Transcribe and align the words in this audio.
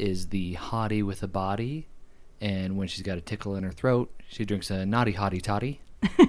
is 0.00 0.28
the 0.28 0.54
hottie 0.54 1.02
with 1.02 1.22
a 1.22 1.28
body, 1.28 1.86
and 2.40 2.76
when 2.76 2.88
she's 2.88 3.02
got 3.02 3.18
a 3.18 3.20
tickle 3.20 3.54
in 3.56 3.64
her 3.64 3.72
throat, 3.72 4.10
she 4.28 4.44
drinks 4.44 4.70
a 4.70 4.84
naughty 4.86 5.12
hottie 5.14 5.40
toddy. 5.42 5.80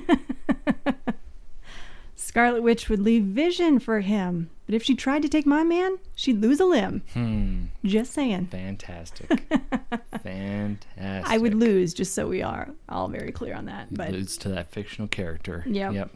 Scarlet 2.15 2.63
Witch 2.63 2.89
would 2.89 2.99
leave 2.99 3.23
vision 3.23 3.79
for 3.79 3.99
him, 3.99 4.49
but 4.65 4.73
if 4.75 4.83
she 4.83 4.95
tried 4.95 5.21
to 5.23 5.29
take 5.29 5.45
my 5.45 5.63
man, 5.63 5.97
she'd 6.15 6.41
lose 6.41 6.59
a 6.59 6.65
limb. 6.65 7.03
Hmm. 7.13 7.65
Just 7.83 8.13
saying. 8.13 8.47
Fantastic. 8.47 9.29
Fantastic. 10.23 11.31
I 11.31 11.37
would 11.37 11.53
lose, 11.53 11.93
just 11.93 12.13
so 12.13 12.27
we 12.27 12.41
are 12.41 12.69
all 12.89 13.07
very 13.07 13.31
clear 13.31 13.53
on 13.55 13.65
that. 13.65 13.93
But 13.93 14.11
lose 14.11 14.37
to 14.37 14.49
that 14.49 14.71
fictional 14.71 15.07
character. 15.07 15.63
Yep. 15.67 15.93
Yep. 15.93 16.09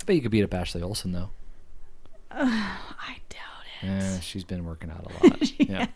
I 0.00 0.04
bet 0.04 0.16
you 0.16 0.22
could 0.22 0.30
beat 0.30 0.44
up 0.44 0.54
Ashley 0.54 0.80
Olsen 0.82 1.12
though. 1.12 1.30
I 2.30 3.16
doubt 3.28 3.64
it. 3.82 3.86
Yeah, 3.86 4.20
she's 4.20 4.44
been 4.44 4.64
working 4.64 4.90
out 4.90 5.10
a 5.10 5.26
lot. 5.26 5.60
yeah. 5.60 5.86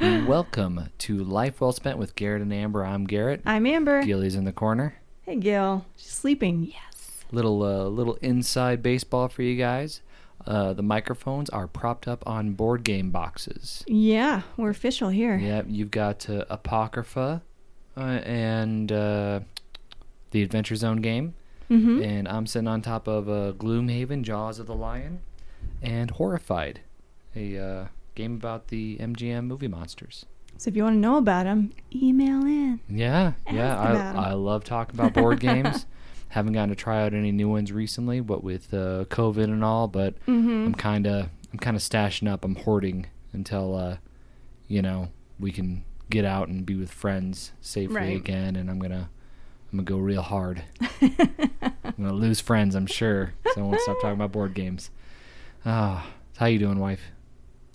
Welcome 0.00 0.90
to 0.98 1.24
Life 1.24 1.60
Well 1.60 1.72
Spent 1.72 1.98
with 1.98 2.14
Garrett 2.14 2.42
and 2.42 2.52
Amber. 2.52 2.84
I'm 2.84 3.04
Garrett. 3.04 3.42
I'm 3.44 3.66
Amber. 3.66 4.02
Gilly's 4.02 4.34
in 4.36 4.44
the 4.44 4.52
corner. 4.52 4.96
Hey, 5.22 5.36
Gil. 5.36 5.86
She's 5.96 6.12
sleeping. 6.12 6.64
Yes. 6.64 7.24
Little 7.32 7.62
uh, 7.62 7.84
little 7.84 8.14
inside 8.16 8.82
baseball 8.82 9.28
for 9.28 9.42
you 9.42 9.56
guys. 9.56 10.02
Uh, 10.46 10.72
the 10.72 10.82
microphones 10.82 11.50
are 11.50 11.66
propped 11.66 12.06
up 12.06 12.22
on 12.26 12.52
board 12.52 12.84
game 12.84 13.10
boxes. 13.10 13.84
Yeah, 13.86 14.42
we're 14.56 14.70
official 14.70 15.08
here. 15.08 15.36
Yeah, 15.36 15.62
you've 15.66 15.90
got 15.90 16.30
uh, 16.30 16.44
Apocrypha 16.48 17.42
uh, 17.96 18.00
and 18.00 18.92
uh, 18.92 19.40
the 20.30 20.42
Adventure 20.42 20.76
Zone 20.76 20.98
game. 20.98 21.34
Mm-hmm. 21.70 22.02
And 22.02 22.28
I'm 22.28 22.46
sitting 22.46 22.68
on 22.68 22.80
top 22.82 23.08
of 23.08 23.28
uh, 23.28 23.52
Gloomhaven, 23.52 24.22
Jaws 24.22 24.58
of 24.58 24.66
the 24.66 24.74
Lion, 24.74 25.20
and 25.82 26.12
Horrified, 26.12 26.80
a 27.36 27.58
uh, 27.58 27.86
game 28.18 28.34
about 28.34 28.68
the 28.68 28.96
MGM 28.98 29.46
movie 29.46 29.68
monsters. 29.68 30.26
So 30.58 30.68
if 30.68 30.76
you 30.76 30.82
want 30.82 30.96
to 30.96 30.98
know 31.00 31.16
about 31.16 31.44
them, 31.44 31.72
email 31.94 32.42
in. 32.44 32.80
Yeah, 32.90 33.32
yeah, 33.50 33.74
Ask 33.80 34.00
'em. 34.14 34.18
I, 34.18 34.30
I 34.30 34.32
love 34.32 34.64
talking 34.64 34.94
about 34.98 35.14
board 35.14 35.38
games. 35.48 35.86
Haven't 36.30 36.52
gotten 36.52 36.68
to 36.70 36.74
try 36.74 37.02
out 37.04 37.14
any 37.14 37.30
new 37.32 37.48
ones 37.48 37.72
recently, 37.72 38.20
what 38.20 38.42
with 38.44 38.74
uh, 38.74 39.04
COVID 39.08 39.44
and 39.44 39.64
all. 39.64 39.86
But 39.88 40.14
Mm-hmm. 40.26 40.66
I'm 40.66 40.74
kind 40.74 41.06
of 41.06 41.28
I'm 41.52 41.58
kind 41.60 41.76
of 41.76 41.82
stashing 41.82 42.28
up. 42.30 42.44
I'm 42.44 42.56
hoarding 42.56 43.06
until 43.32 43.74
uh, 43.76 43.96
you 44.66 44.82
know 44.82 45.08
we 45.38 45.52
can 45.52 45.84
get 46.10 46.24
out 46.24 46.48
and 46.48 46.66
be 46.66 46.74
with 46.74 46.90
friends 46.90 47.52
safely 47.60 47.94
Right. 47.96 48.16
again. 48.16 48.56
And 48.56 48.68
I'm 48.68 48.78
gonna 48.80 49.08
I'm 49.72 49.78
gonna 49.78 49.84
go 49.84 49.98
real 49.98 50.22
hard. 50.22 50.64
I'm 51.00 51.94
gonna 51.96 52.12
lose 52.12 52.40
friends, 52.40 52.74
I'm 52.74 52.86
sure. 52.86 53.32
So 53.54 53.60
I 53.60 53.64
won't 53.64 53.80
stop 53.80 53.96
talking 54.00 54.12
about 54.18 54.32
board 54.32 54.54
games. 54.54 54.90
Ah, 55.64 56.06
how 56.36 56.46
you 56.46 56.58
doing, 56.58 56.78
wife? 56.80 57.00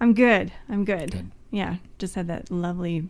I'm 0.02 0.14
good. 0.14 0.52
I'm 0.70 0.86
good. 0.86 1.12
Good. 1.12 1.32
Yeah, 1.52 1.76
just 2.00 2.16
had 2.16 2.28
that 2.28 2.50
lovely, 2.52 3.10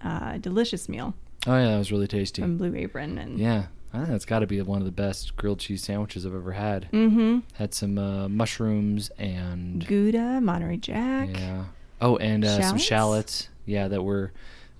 uh, 0.00 0.38
delicious 0.38 0.88
meal 0.88 1.14
Oh 1.46 1.56
yeah, 1.56 1.68
that 1.72 1.78
was 1.78 1.90
really 1.90 2.06
tasty. 2.06 2.42
from 2.42 2.58
Blue 2.58 2.74
Apron, 2.74 3.16
and 3.18 3.38
yeah, 3.38 3.66
I 3.94 3.98
think 3.98 4.10
that's 4.10 4.26
got 4.26 4.40
to 4.40 4.46
be 4.46 4.60
one 4.60 4.78
of 4.80 4.84
the 4.84 4.92
best 4.92 5.36
grilled 5.36 5.58
cheese 5.58 5.82
sandwiches 5.82 6.26
I've 6.26 6.34
ever 6.34 6.52
had. 6.52 6.88
mm-hmm. 6.92 7.38
Had 7.54 7.72
some 7.72 7.96
uh, 7.98 8.28
mushrooms 8.28 9.10
and 9.18 9.86
Gouda, 9.86 10.40
Monterey 10.42 10.76
Jack. 10.76 11.30
yeah. 11.32 11.64
Oh, 12.00 12.16
and 12.18 12.44
uh, 12.44 12.60
some 12.60 12.78
Shallots? 12.78 12.84
shallots. 12.84 13.48
Yeah, 13.64 13.88
that 13.88 14.02
were 14.02 14.32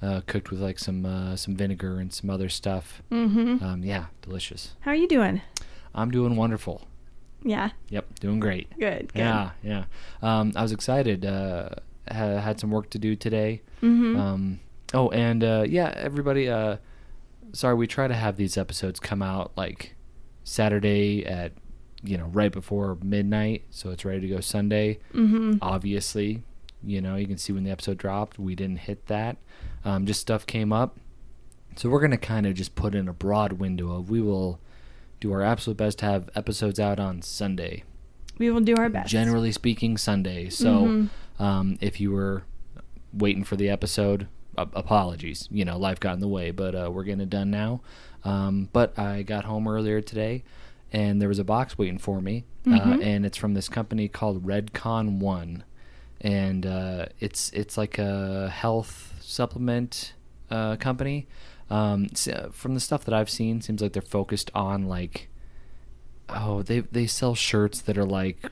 uh, 0.03 0.21
cooked 0.27 0.51
with 0.51 0.61
like 0.61 0.79
some 0.79 1.07
uh, 1.07 1.37
some 1.37 1.57
vinegar 1.57 1.99
and 1.99 2.13
some 2.13 2.29
other 2.29 2.51
stuff. 2.51 3.03
Mm-hmm. 3.11 3.65
Um, 3.65 3.83
yeah, 3.83 4.07
delicious. 4.21 4.75
How 4.81 4.91
are 4.91 4.97
you 4.97 5.09
doing? 5.09 5.41
I'm 5.95 6.11
doing 6.11 6.37
wonderful. 6.37 6.87
Yeah, 7.43 7.71
Yep, 7.89 8.21
doing 8.21 8.41
great. 8.41 8.69
good. 8.79 9.13
good. 9.13 9.19
Yeah, 9.19 9.51
yeah. 9.63 9.85
Um, 10.23 10.53
I 10.57 10.63
was 10.63 10.73
excited. 10.73 11.25
Uh, 11.25 11.71
ha- 12.11 12.39
had 12.39 12.61
some 12.61 12.71
work 12.71 12.91
to 12.91 12.99
do 12.99 13.17
today. 13.17 13.63
Mm-hmm. 13.83 14.21
Um, 14.21 14.61
oh, 14.93 15.09
and 15.11 15.43
uh, 15.43 15.65
yeah, 15.69 15.93
everybody. 15.97 16.49
Uh, 16.49 16.77
sorry, 17.53 17.75
we 17.75 17.87
try 17.87 18.09
to 18.09 18.15
have 18.15 18.37
these 18.37 18.57
episodes 18.59 19.01
come 19.01 19.23
out 19.23 19.53
like 19.57 19.95
Saturday 20.45 21.25
at 21.25 21.53
you 22.03 22.17
know 22.19 22.27
right 22.27 22.53
before 22.53 22.99
midnight, 23.03 23.65
so 23.71 23.91
it's 23.91 24.05
ready 24.05 24.21
to 24.21 24.29
go 24.29 24.41
Sunday. 24.41 24.99
mm-hmm. 25.15 25.55
Obviously, 25.63 26.43
you 26.83 27.01
know 27.01 27.17
you 27.17 27.27
can 27.27 27.39
see 27.39 27.53
when 27.53 27.65
the 27.65 27.71
episode 27.71 27.99
dropped. 27.99 28.39
We 28.39 28.55
didn't 28.55 28.81
hit 28.81 29.07
that. 29.07 29.37
Um, 29.85 30.07
just 30.07 30.21
stuff 30.21 30.47
came 30.47 30.73
up, 30.73 30.99
so 31.77 31.89
we're 31.89 32.01
gonna 32.01 32.17
kind 32.19 32.47
of 32.47 32.55
just 32.55 32.75
put 32.75 32.95
in 32.95 33.09
a 33.09 33.13
broad 33.13 33.55
window 33.55 33.93
of 33.93 34.11
we 34.11 34.21
will 34.21 34.61
do 35.21 35.33
our 35.33 35.43
absolute 35.43 35.77
best 35.77 35.99
to 35.99 36.07
have 36.07 36.29
episodes 36.35 36.81
out 36.81 36.99
on 36.99 37.23
Sunday 37.23 37.85
We 38.39 38.51
will 38.51 38.61
do 38.61 38.75
our 38.77 38.89
best. 38.89 39.11
generally 39.11 39.53
speaking 39.53 39.97
sunday 39.99 40.49
so 40.49 40.71
Mhm. 40.87 41.09
um, 41.39 41.79
if 41.81 42.01
you 42.01 42.11
were 42.11 42.43
waiting 43.13 43.45
for 43.45 43.57
the 43.57 43.69
episode 43.69 44.27
uh, 44.57 44.67
apologies 44.75 45.47
you 45.51 45.65
know 45.65 45.77
life 45.79 46.01
got 46.01 46.15
in 46.15 46.21
the 46.21 46.29
way 46.29 46.51
but 46.51 46.75
uh, 46.75 46.91
we're 46.93 47.05
getting 47.05 47.21
it 47.21 47.31
done 47.31 47.51
now 47.51 47.81
um, 48.25 48.69
but 48.73 48.99
i 48.99 49.23
got 49.23 49.45
home 49.45 49.69
earlier 49.69 50.01
today 50.01 50.43
and 50.93 51.21
there 51.21 51.29
was 51.29 51.39
a 51.39 51.45
box 51.45 51.77
waiting 51.79 51.99
for 51.99 52.21
me 52.21 52.45
uh, 52.67 52.71
Mhm. 52.71 53.03
and 53.03 53.27
it's 53.27 53.37
from 53.37 53.55
this 53.55 53.69
company 53.69 54.09
called 54.09 54.45
redcon 54.47 55.19
one 55.19 55.65
and 56.21 56.67
uh, 56.67 57.07
it's 57.21 57.51
it's 57.53 57.77
like 57.79 57.99
a 57.99 58.49
health 58.51 59.15
supplement 59.21 60.15
uh, 60.51 60.77
company 60.77 61.27
um, 61.71 62.07
s- 62.13 62.29
uh, 62.29 62.49
from 62.53 62.75
the 62.75 62.81
stuff 62.81 63.05
that 63.05 63.15
i've 63.15 63.31
seen 63.31 63.61
seems 63.61 63.81
like 63.81 63.93
they're 63.93 64.03
focused 64.03 64.51
on 64.55 64.87
like 64.87 65.29
oh 66.29 66.63
they 66.63 66.81
they 66.81 67.07
sell 67.07 67.35
shirts 67.35 67.81
that 67.81 67.97
are 67.99 68.05
like 68.05 68.51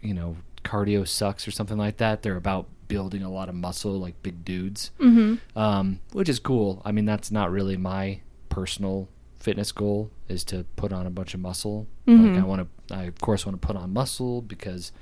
you 0.00 0.14
know 0.14 0.36
cardio 0.64 1.06
sucks 1.06 1.46
or 1.46 1.50
something 1.50 1.78
like 1.78 1.96
that 1.98 2.22
they're 2.22 2.36
about 2.36 2.66
building 2.88 3.22
a 3.22 3.30
lot 3.30 3.48
of 3.48 3.54
muscle 3.54 3.98
like 3.98 4.20
big 4.22 4.44
dudes 4.44 4.90
Mm-hmm. 5.00 5.58
um, 5.58 6.00
which 6.12 6.28
is 6.28 6.38
cool 6.38 6.82
i 6.84 6.92
mean 6.92 7.04
that's 7.04 7.30
not 7.30 7.50
really 7.50 7.76
my 7.76 8.20
personal 8.48 9.08
fitness 9.38 9.70
goal 9.72 10.10
is 10.28 10.42
to 10.44 10.64
put 10.76 10.92
on 10.92 11.06
a 11.06 11.10
bunch 11.10 11.34
of 11.34 11.40
muscle 11.40 11.86
Mhm. 12.06 12.34
like 12.34 12.42
i 12.42 12.46
want 12.46 12.68
to 12.88 12.94
i 12.94 13.02
of 13.04 13.18
course 13.20 13.44
want 13.46 13.60
to 13.60 13.64
put 13.66 13.76
on 13.76 13.92
muscle 13.92 14.42
because 14.42 14.92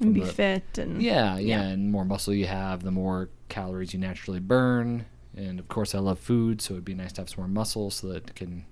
And 0.00 0.12
be 0.14 0.20
the- 0.20 0.26
fit 0.26 0.78
and 0.78 1.02
yeah, 1.02 1.36
yeah, 1.38 1.60
Yeah. 1.60 1.62
and 1.68 1.90
more 1.92 2.04
muscle 2.04 2.34
you 2.34 2.46
have, 2.46 2.82
the 2.82 2.90
more 2.90 3.28
calories 3.48 3.94
you 3.94 4.00
naturally 4.00 4.40
burn. 4.40 5.06
And 5.36 5.58
of 5.58 5.68
course, 5.68 5.94
I 5.94 5.98
love 5.98 6.18
food, 6.18 6.60
so 6.60 6.74
it'd 6.74 6.84
be 6.84 6.94
nice 6.94 7.12
to 7.14 7.20
have 7.22 7.28
some 7.30 7.38
more 7.42 7.48
muscle 7.48 7.90
so 7.90 8.08
that 8.08 8.28
it 8.30 8.34
can, 8.34 8.64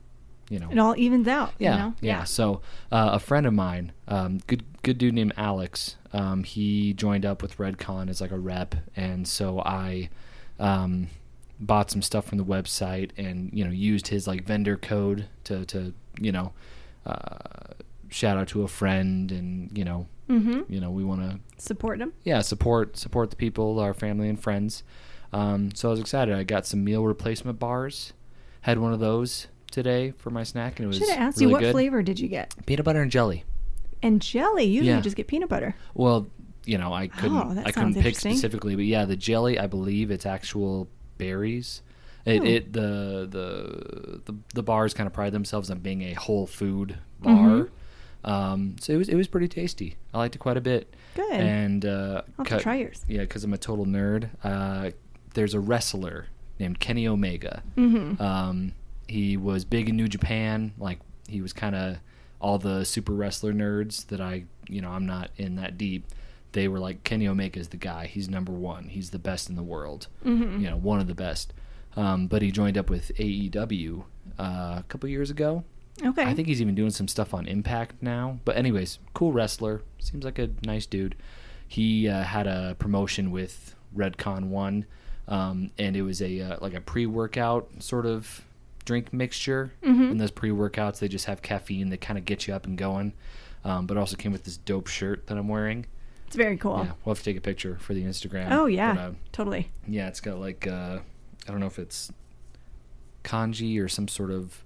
you 0.48 0.58
know, 0.58 0.68
it 0.70 0.78
all 0.78 0.94
evens 0.96 1.26
out. 1.28 1.52
yeah, 1.58 1.72
You 1.72 1.78
know? 1.82 1.94
yeah. 2.00 2.24
So 2.24 2.60
uh, 2.90 3.10
a 3.14 3.18
friend 3.18 3.46
of 3.46 3.52
mine, 3.54 3.92
um, 4.08 4.38
good 4.46 4.62
good 4.82 4.98
dude 4.98 5.14
named 5.14 5.32
Alex, 5.36 5.96
um, 6.12 6.44
he 6.44 6.92
joined 6.92 7.24
up 7.26 7.42
with 7.42 7.56
Redcon 7.58 8.08
as 8.08 8.20
like 8.20 8.30
a 8.32 8.38
rep, 8.38 8.74
and 8.96 9.26
so 9.26 9.60
I 9.60 10.08
um, 10.60 11.08
bought 11.58 11.90
some 11.90 12.02
stuff 12.02 12.26
from 12.26 12.38
the 12.38 12.44
website 12.44 13.10
and 13.16 13.50
you 13.52 13.64
know 13.64 13.70
used 13.70 14.08
his 14.08 14.26
like 14.26 14.44
vendor 14.44 14.76
code 14.76 15.26
to 15.44 15.64
to 15.66 15.92
you 16.20 16.30
know 16.32 16.52
uh, 17.06 17.74
shout 18.08 18.36
out 18.36 18.48
to 18.48 18.62
a 18.62 18.68
friend 18.68 19.30
and 19.32 19.76
you 19.76 19.84
know 19.84 20.06
Mm-hmm. 20.28 20.72
you 20.72 20.80
know 20.80 20.90
we 20.90 21.04
want 21.04 21.20
to 21.20 21.40
Support 21.62 21.98
them. 21.98 22.12
yeah 22.24 22.40
support 22.40 22.96
support 22.96 23.30
the 23.30 23.36
people 23.36 23.78
our 23.80 23.92
family 23.92 24.28
and 24.30 24.40
friends 24.40 24.82
um, 25.32 25.70
so 25.74 25.88
i 25.88 25.90
was 25.90 26.00
excited 26.00 26.34
i 26.34 26.42
got 26.42 26.66
some 26.66 26.82
meal 26.84 27.04
replacement 27.04 27.58
bars 27.58 28.12
had 28.62 28.78
one 28.78 28.92
of 28.92 29.00
those 29.00 29.46
today 29.70 30.10
for 30.18 30.30
my 30.30 30.42
snack 30.42 30.78
and 30.78 30.84
it 30.84 30.88
was 30.88 30.98
Should 30.98 31.08
have 31.08 31.18
asked 31.18 31.38
really 31.38 31.48
you 31.48 31.52
what 31.52 31.60
good. 31.60 31.72
flavor 31.72 32.02
did 32.02 32.20
you 32.20 32.28
get? 32.28 32.54
peanut 32.66 32.84
butter 32.84 33.00
and 33.02 33.10
jelly 33.10 33.44
And 34.02 34.20
jelly. 34.20 34.64
Usually 34.64 34.88
Yeah. 34.88 34.96
you 34.96 35.02
just 35.02 35.16
get 35.16 35.26
peanut 35.28 35.48
butter. 35.48 35.74
well 35.94 36.26
you 36.64 36.78
know 36.78 36.92
i 36.92 37.08
couldn't 37.08 37.36
Oh, 37.58 37.62
i 37.66 37.72
couldn't 37.72 37.94
pick 37.94 38.16
specifically 38.16 38.76
but 38.76 38.84
yeah 38.84 39.04
the 39.04 39.16
jelly 39.16 39.58
i 39.58 39.66
believe 39.66 40.10
it's 40.10 40.26
actual 40.26 40.88
berries 41.18 41.82
it, 42.24 42.40
Oh. 42.40 42.44
it 42.44 42.72
the, 42.72 43.26
the 43.28 44.20
the 44.26 44.36
the 44.54 44.62
bars 44.62 44.94
kind 44.94 45.06
of 45.08 45.12
pride 45.12 45.32
themselves 45.32 45.70
on 45.70 45.78
being 45.80 46.02
a 46.02 46.12
whole 46.14 46.46
food 46.46 46.98
Mm-hmm. 47.22 47.48
bar 47.58 47.68
um, 48.24 48.76
so 48.80 48.92
it 48.92 48.96
was 48.96 49.08
it 49.08 49.16
was 49.16 49.26
pretty 49.26 49.48
tasty 49.48 49.96
i 50.14 50.18
liked 50.18 50.36
it 50.36 50.38
quite 50.38 50.56
a 50.56 50.60
bit 50.60 50.94
Good. 51.16 51.32
and 51.32 51.84
uh, 51.84 52.22
I'll 52.38 52.44
cut- 52.44 52.60
try 52.62 52.76
yours. 52.76 53.04
Yeah, 53.08 53.20
because 53.22 53.42
I'm 53.44 53.52
a 53.52 53.58
total 53.58 53.84
nerd. 53.86 54.30
Uh, 54.44 54.90
there's 55.34 55.54
a 55.54 55.60
wrestler 55.60 56.26
named 56.58 56.80
Kenny 56.80 57.06
Omega. 57.06 57.62
Mm-hmm. 57.76 58.22
Um, 58.22 58.72
he 59.08 59.36
was 59.36 59.64
big 59.64 59.88
in 59.88 59.96
New 59.96 60.08
Japan. 60.08 60.72
Like 60.78 60.98
he 61.28 61.40
was 61.40 61.52
kind 61.52 61.74
of 61.74 61.98
all 62.40 62.58
the 62.58 62.84
super 62.84 63.12
wrestler 63.12 63.52
nerds 63.52 64.06
that 64.08 64.20
I, 64.20 64.44
you 64.68 64.80
know, 64.80 64.90
I'm 64.90 65.06
not 65.06 65.30
in 65.36 65.56
that 65.56 65.78
deep. 65.78 66.06
They 66.52 66.68
were 66.68 66.78
like 66.78 67.04
Kenny 67.04 67.26
Omega's 67.26 67.68
the 67.68 67.76
guy. 67.76 68.06
He's 68.06 68.28
number 68.28 68.52
one. 68.52 68.88
He's 68.88 69.10
the 69.10 69.18
best 69.18 69.48
in 69.48 69.56
the 69.56 69.62
world. 69.62 70.08
Mm-hmm. 70.24 70.60
You 70.60 70.70
know, 70.70 70.76
one 70.76 71.00
of 71.00 71.06
the 71.06 71.14
best. 71.14 71.52
Um, 71.96 72.26
but 72.26 72.42
he 72.42 72.50
joined 72.50 72.76
up 72.76 72.90
with 72.90 73.12
AEW 73.16 74.04
uh, 74.38 74.42
a 74.42 74.84
couple 74.88 75.08
years 75.08 75.30
ago. 75.30 75.64
Okay. 76.04 76.24
I 76.24 76.34
think 76.34 76.48
he's 76.48 76.60
even 76.60 76.74
doing 76.74 76.90
some 76.90 77.08
stuff 77.08 77.34
on 77.34 77.46
Impact 77.46 78.02
now. 78.02 78.38
But 78.44 78.56
anyways, 78.56 78.98
cool 79.14 79.32
wrestler. 79.32 79.82
Seems 79.98 80.24
like 80.24 80.38
a 80.38 80.50
nice 80.64 80.86
dude. 80.86 81.14
He 81.68 82.08
uh, 82.08 82.22
had 82.22 82.46
a 82.46 82.76
promotion 82.78 83.30
with 83.30 83.74
Redcon 83.96 84.48
One, 84.48 84.86
um, 85.28 85.70
and 85.78 85.96
it 85.96 86.02
was 86.02 86.20
a 86.22 86.40
uh, 86.40 86.56
like 86.60 86.74
a 86.74 86.80
pre-workout 86.80 87.68
sort 87.80 88.06
of 88.06 88.42
drink 88.84 89.12
mixture. 89.12 89.72
Mhm. 89.82 90.10
And 90.12 90.20
those 90.20 90.30
pre-workouts, 90.32 90.98
they 90.98 91.08
just 91.08 91.26
have 91.26 91.40
caffeine. 91.42 91.90
that 91.90 92.00
kind 92.00 92.18
of 92.18 92.24
gets 92.24 92.48
you 92.48 92.54
up 92.54 92.66
and 92.66 92.76
going. 92.76 93.12
Um, 93.64 93.86
but 93.86 93.96
it 93.96 94.00
also 94.00 94.16
came 94.16 94.32
with 94.32 94.42
this 94.44 94.56
dope 94.56 94.88
shirt 94.88 95.26
that 95.28 95.38
I'm 95.38 95.46
wearing. 95.48 95.86
It's 96.26 96.34
very 96.36 96.56
cool. 96.56 96.78
Yeah, 96.84 96.92
we'll 97.04 97.14
have 97.14 97.18
to 97.18 97.24
take 97.24 97.36
a 97.36 97.40
picture 97.42 97.76
for 97.78 97.94
the 97.94 98.02
Instagram. 98.02 98.50
Oh 98.50 98.66
yeah, 98.66 98.94
But, 98.94 99.00
uh, 99.00 99.10
totally. 99.32 99.70
yeah, 99.86 100.08
it's 100.08 100.20
got 100.20 100.38
like 100.40 100.66
uh, 100.66 100.98
I 101.46 101.50
don't 101.50 101.60
know 101.60 101.66
if 101.66 101.78
it's 101.78 102.10
kanji 103.22 103.80
or 103.80 103.88
some 103.88 104.08
sort 104.08 104.30
of 104.30 104.64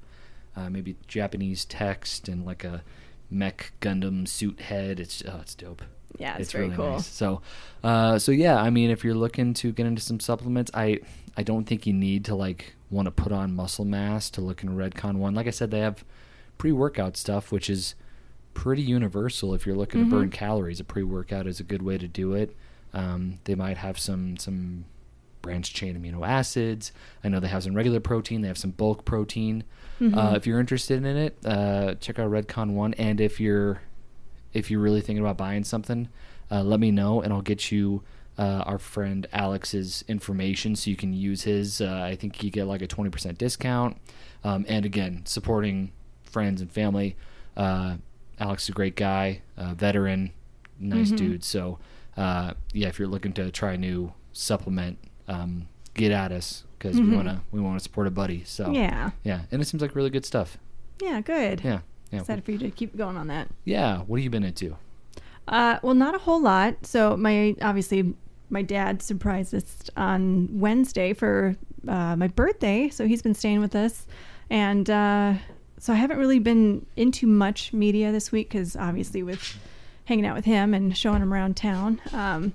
uh, 0.56 0.70
maybe 0.70 0.96
Japanese 1.06 1.64
text 1.66 2.28
and 2.28 2.46
like 2.46 2.64
a 2.64 2.82
mech 3.30 3.72
Gundam 3.80 4.26
suit 4.26 4.60
head. 4.60 4.98
It's 5.00 5.22
oh, 5.26 5.40
it's 5.42 5.54
dope. 5.54 5.82
Yeah, 6.18 6.36
it's, 6.38 6.52
very 6.52 6.64
really 6.64 6.76
cool. 6.76 6.90
nice. 6.92 7.06
So, 7.06 7.42
uh, 7.84 8.18
so 8.18 8.32
yeah, 8.32 8.56
I 8.60 8.70
mean, 8.70 8.90
if 8.90 9.04
you're 9.04 9.14
looking 9.14 9.54
to 9.54 9.72
get 9.72 9.86
into 9.86 10.02
some 10.02 10.20
supplements, 10.20 10.70
I 10.74 11.00
I 11.36 11.42
don't 11.42 11.64
think 11.64 11.86
you 11.86 11.92
need 11.92 12.24
to 12.26 12.34
like 12.34 12.74
want 12.90 13.06
to 13.06 13.10
put 13.10 13.32
on 13.32 13.54
muscle 13.54 13.84
mass 13.84 14.30
to 14.30 14.40
look 14.40 14.62
in 14.62 14.70
Redcon 14.76 15.16
one. 15.16 15.34
Like 15.34 15.46
I 15.46 15.50
said, 15.50 15.70
they 15.70 15.80
have 15.80 16.04
pre-workout 16.58 17.16
stuff, 17.16 17.52
which 17.52 17.68
is 17.68 17.94
pretty 18.54 18.80
universal. 18.82 19.52
If 19.54 19.66
you're 19.66 19.76
looking 19.76 20.02
Mhm. 20.02 20.04
to 20.04 20.10
burn 20.16 20.30
calories, 20.30 20.80
a 20.80 20.84
pre-workout 20.84 21.46
is 21.46 21.60
a 21.60 21.64
good 21.64 21.82
way 21.82 21.98
to 21.98 22.08
do 22.08 22.32
it. 22.32 22.56
Um, 22.94 23.38
they 23.44 23.54
might 23.54 23.76
have 23.76 23.98
some 23.98 24.36
some 24.38 24.84
branched 25.42 25.76
chain 25.76 25.96
amino 26.00 26.26
acids. 26.26 26.90
I 27.22 27.28
know 27.28 27.38
they 27.38 27.48
have 27.48 27.62
some 27.62 27.74
regular 27.74 28.00
protein. 28.00 28.40
They 28.40 28.48
have 28.48 28.58
some 28.58 28.70
bulk 28.72 29.04
protein. 29.04 29.62
Mhm. 30.00 30.16
Uh, 30.16 30.34
if 30.36 30.46
you're 30.46 30.58
interested 30.58 31.04
in 31.04 31.16
it, 31.16 31.36
uh, 31.44 31.94
check 32.00 32.18
out 32.18 32.30
Redcon 32.30 32.70
One. 32.72 32.94
And 32.94 33.20
if 33.20 33.38
you're 33.38 33.80
if 34.56 34.70
you're 34.70 34.80
really 34.80 35.00
thinking 35.00 35.22
about 35.24 35.36
buying 35.36 35.64
something, 35.64 36.08
uh, 36.50 36.62
let 36.62 36.80
me 36.80 36.90
know, 36.90 37.20
and 37.20 37.32
I'll 37.32 37.42
get 37.42 37.70
you 37.70 38.02
uh, 38.38 38.62
our 38.66 38.78
friend 38.78 39.26
Alex's 39.32 40.04
information 40.08 40.76
so 40.76 40.90
you 40.90 40.96
can 40.96 41.12
use 41.12 41.42
his. 41.42 41.80
Uh, 41.80 42.02
I 42.12 42.16
think 42.16 42.42
you 42.42 42.50
get 42.50 42.64
like 42.66 42.82
a 42.82 42.86
twenty 42.86 43.10
percent 43.10 43.38
discount. 43.38 43.96
Um, 44.44 44.64
and 44.68 44.84
again, 44.84 45.22
supporting 45.24 45.90
friends 46.22 46.60
and 46.60 46.70
family. 46.70 47.16
Uh, 47.56 47.96
Alex 48.38 48.64
is 48.64 48.68
a 48.68 48.72
great 48.72 48.94
guy, 48.96 49.40
uh, 49.56 49.72
veteran, 49.74 50.30
nice 50.78 51.10
Mhm. 51.12 51.16
dude. 51.16 51.44
So 51.44 51.78
uh, 52.16 52.52
yeah, 52.72 52.88
if 52.88 52.98
you're 52.98 53.08
looking 53.08 53.32
to 53.34 53.50
try 53.50 53.72
a 53.72 53.78
new 53.78 54.12
supplement, 54.32 54.98
um, 55.28 55.68
get 55.94 56.12
at 56.12 56.30
us 56.32 56.64
because 56.78 57.00
we 57.00 57.06
Mhm. 57.06 57.14
wanna 57.16 57.42
we 57.52 57.60
wanna 57.60 57.80
support 57.80 58.06
a 58.06 58.10
buddy. 58.10 58.42
So 58.44 58.70
yeah, 58.72 59.10
yeah, 59.24 59.42
and 59.50 59.62
it 59.62 59.64
seems 59.64 59.80
like 59.82 59.94
really 59.96 60.10
good 60.10 60.26
stuff. 60.26 60.58
yeah, 61.02 61.20
good. 61.22 61.62
Yeah, 61.64 61.80
yeah, 62.12 62.20
Excited 62.20 62.44
for 62.44 62.52
you 62.52 62.58
to 62.58 62.70
keep 62.70 62.96
going 62.96 63.16
on 63.16 63.26
that. 63.28 63.48
yeah. 63.64 63.98
What 63.98 64.18
have 64.18 64.24
you 64.24 64.30
been 64.30 64.44
into? 64.44 64.76
Uh, 65.48 65.78
well, 65.82 65.94
not 65.94 66.14
a 66.14 66.18
whole 66.18 66.40
lot. 66.40 66.86
So 66.86 67.16
my 67.16 67.54
obviously 67.62 68.14
my 68.50 68.62
dad 68.62 69.02
surprised 69.02 69.54
us 69.54 69.90
on 69.96 70.48
Wednesday 70.58 71.12
for 71.12 71.56
uh, 71.86 72.16
my 72.16 72.28
birthday. 72.28 72.88
So 72.88 73.06
he's 73.06 73.22
been 73.22 73.34
staying 73.34 73.60
with 73.60 73.74
us, 73.74 74.06
and 74.50 74.88
uh, 74.90 75.34
so 75.78 75.92
I 75.92 75.96
haven't 75.96 76.18
really 76.18 76.38
been 76.38 76.86
into 76.96 77.26
much 77.26 77.72
media 77.72 78.10
this 78.12 78.32
week 78.32 78.48
because 78.48 78.76
obviously 78.76 79.22
with 79.22 79.56
hanging 80.06 80.26
out 80.26 80.34
with 80.36 80.44
him 80.44 80.74
and 80.74 80.96
showing 80.96 81.22
him 81.22 81.32
around 81.32 81.56
town. 81.56 82.00
Um, 82.12 82.54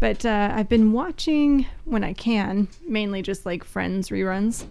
but 0.00 0.24
uh, 0.24 0.50
I've 0.54 0.68
been 0.68 0.92
watching 0.92 1.66
when 1.84 2.04
I 2.04 2.14
can, 2.14 2.68
mainly 2.86 3.20
just 3.20 3.44
like 3.44 3.64
Friends 3.64 4.08
reruns. 4.08 4.64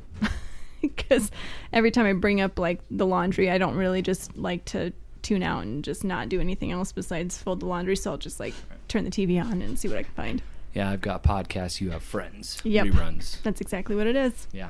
Because 0.96 1.32
every 1.74 1.92
time 1.92 2.06
I 2.06 2.14
bring 2.14 2.40
up 2.42 2.58
like 2.60 2.80
the 2.92 3.06
laundry, 3.06 3.50
I 3.50 3.58
don't 3.58 3.76
really 3.76 4.02
just 4.02 4.38
like 4.38 4.64
to 4.66 4.94
tune 5.22 5.44
out 5.44 5.64
and 5.64 5.84
just 5.84 6.04
not 6.04 6.30
do 6.30 6.40
anything 6.40 6.72
else 6.72 6.92
besides 6.92 7.38
fold 7.38 7.60
the 7.60 7.66
laundry. 7.66 7.96
So 7.96 8.12
I'll 8.12 8.18
just 8.18 8.40
like 8.40 8.54
turn 8.88 9.04
the 9.04 9.12
TV 9.12 9.44
on 9.44 9.62
and 9.62 9.78
see 9.78 9.88
what 9.88 9.98
I 9.98 10.04
can 10.04 10.14
find. 10.14 10.42
Yeah, 10.74 10.90
I've 10.92 11.02
got 11.02 11.24
podcasts. 11.24 11.82
You 11.82 11.90
have 11.92 12.04
friends. 12.04 12.60
Yep. 12.64 12.88
Reruns. 12.88 13.42
That's 13.42 13.60
exactly 13.60 13.96
what 13.96 14.08
it 14.08 14.16
is. 14.16 14.48
Yeah. 14.54 14.70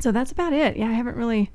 So 0.00 0.12
that's 0.12 0.30
about 0.32 0.52
it. 0.52 0.76
Yeah, 0.76 0.86
I 0.88 0.92
haven't 0.92 1.16
really, 1.16 1.50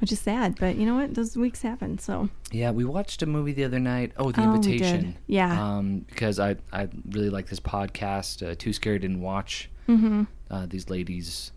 which 0.00 0.12
is 0.12 0.20
sad, 0.20 0.56
but 0.60 0.76
you 0.76 0.84
know 0.86 0.94
what? 0.94 1.14
Those 1.14 1.36
weeks 1.36 1.62
happen. 1.62 1.98
So 1.98 2.28
Yeah, 2.52 2.70
we 2.70 2.84
watched 2.84 3.22
a 3.22 3.26
movie 3.26 3.52
the 3.52 3.64
other 3.64 3.80
night. 3.80 4.12
Oh, 4.18 4.30
The 4.30 4.42
Oh. 4.42 4.54
Invitation. 4.54 5.16
Yeah. 5.26 5.76
Um, 5.76 6.00
because 6.00 6.38
I 6.38 6.56
I 6.72 6.88
really 7.10 7.30
like 7.30 7.46
this 7.48 7.60
podcast. 7.60 8.46
Uh, 8.46 8.54
Too 8.54 8.72
scared 8.72 9.00
didn't 9.02 9.22
watch. 9.22 9.70
hmm 9.86 10.24
Uh, 10.50 10.66
these 10.66 10.88
ladies, 10.90 11.50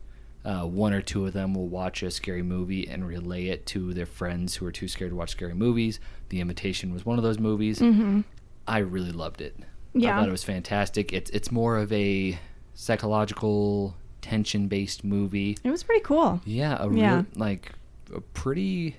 uh, 0.49 0.65
one 0.65 0.93
or 0.93 1.01
two 1.01 1.25
of 1.27 1.33
them 1.33 1.53
will 1.53 1.67
watch 1.67 2.01
a 2.01 2.09
scary 2.09 2.41
movie 2.41 2.87
and 2.87 3.07
relay 3.07 3.47
it 3.47 3.65
to 3.67 3.93
their 3.93 4.05
friends 4.05 4.55
who 4.55 4.65
are 4.65 4.71
too 4.71 4.87
scared 4.87 5.11
to 5.11 5.15
watch 5.15 5.29
scary 5.31 5.53
movies. 5.53 5.99
The 6.29 6.39
Invitation 6.41 6.91
was 6.93 7.05
one 7.05 7.17
of 7.19 7.23
those 7.23 7.37
movies. 7.39 7.79
hmm 7.79 8.21
I 8.67 8.79
really 8.79 9.11
loved 9.11 9.41
it. 9.41 9.55
Yeah. 9.93 10.15
I 10.15 10.19
thought 10.19 10.29
it 10.29 10.31
was 10.39 10.43
fantastic. 10.43 11.11
It's 11.13 11.29
it's 11.31 11.51
more 11.51 11.77
of 11.77 11.91
a 11.93 12.37
psychological 12.75 13.95
tension 14.21 14.67
based 14.67 15.03
movie. 15.03 15.57
it 15.63 15.69
was 15.71 15.83
pretty 15.83 16.03
cool. 16.03 16.41
Yeah, 16.45 16.77
a 16.79 16.91
Yeah. 16.93 17.15
real 17.15 17.25
like 17.35 17.71
a 18.13 18.21
pretty 18.21 18.97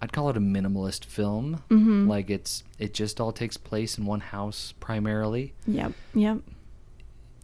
I'd 0.00 0.12
call 0.12 0.30
it 0.30 0.36
a 0.36 0.40
minimalist 0.40 1.04
film. 1.04 1.62
hmm 1.68 2.08
Like 2.08 2.30
it's 2.30 2.62
it 2.78 2.94
just 2.94 3.20
all 3.20 3.32
takes 3.32 3.56
place 3.56 3.98
in 3.98 4.06
one 4.06 4.20
house 4.20 4.72
primarily. 4.80 5.54
Yep. 5.66 5.92
Yep. 6.14 6.38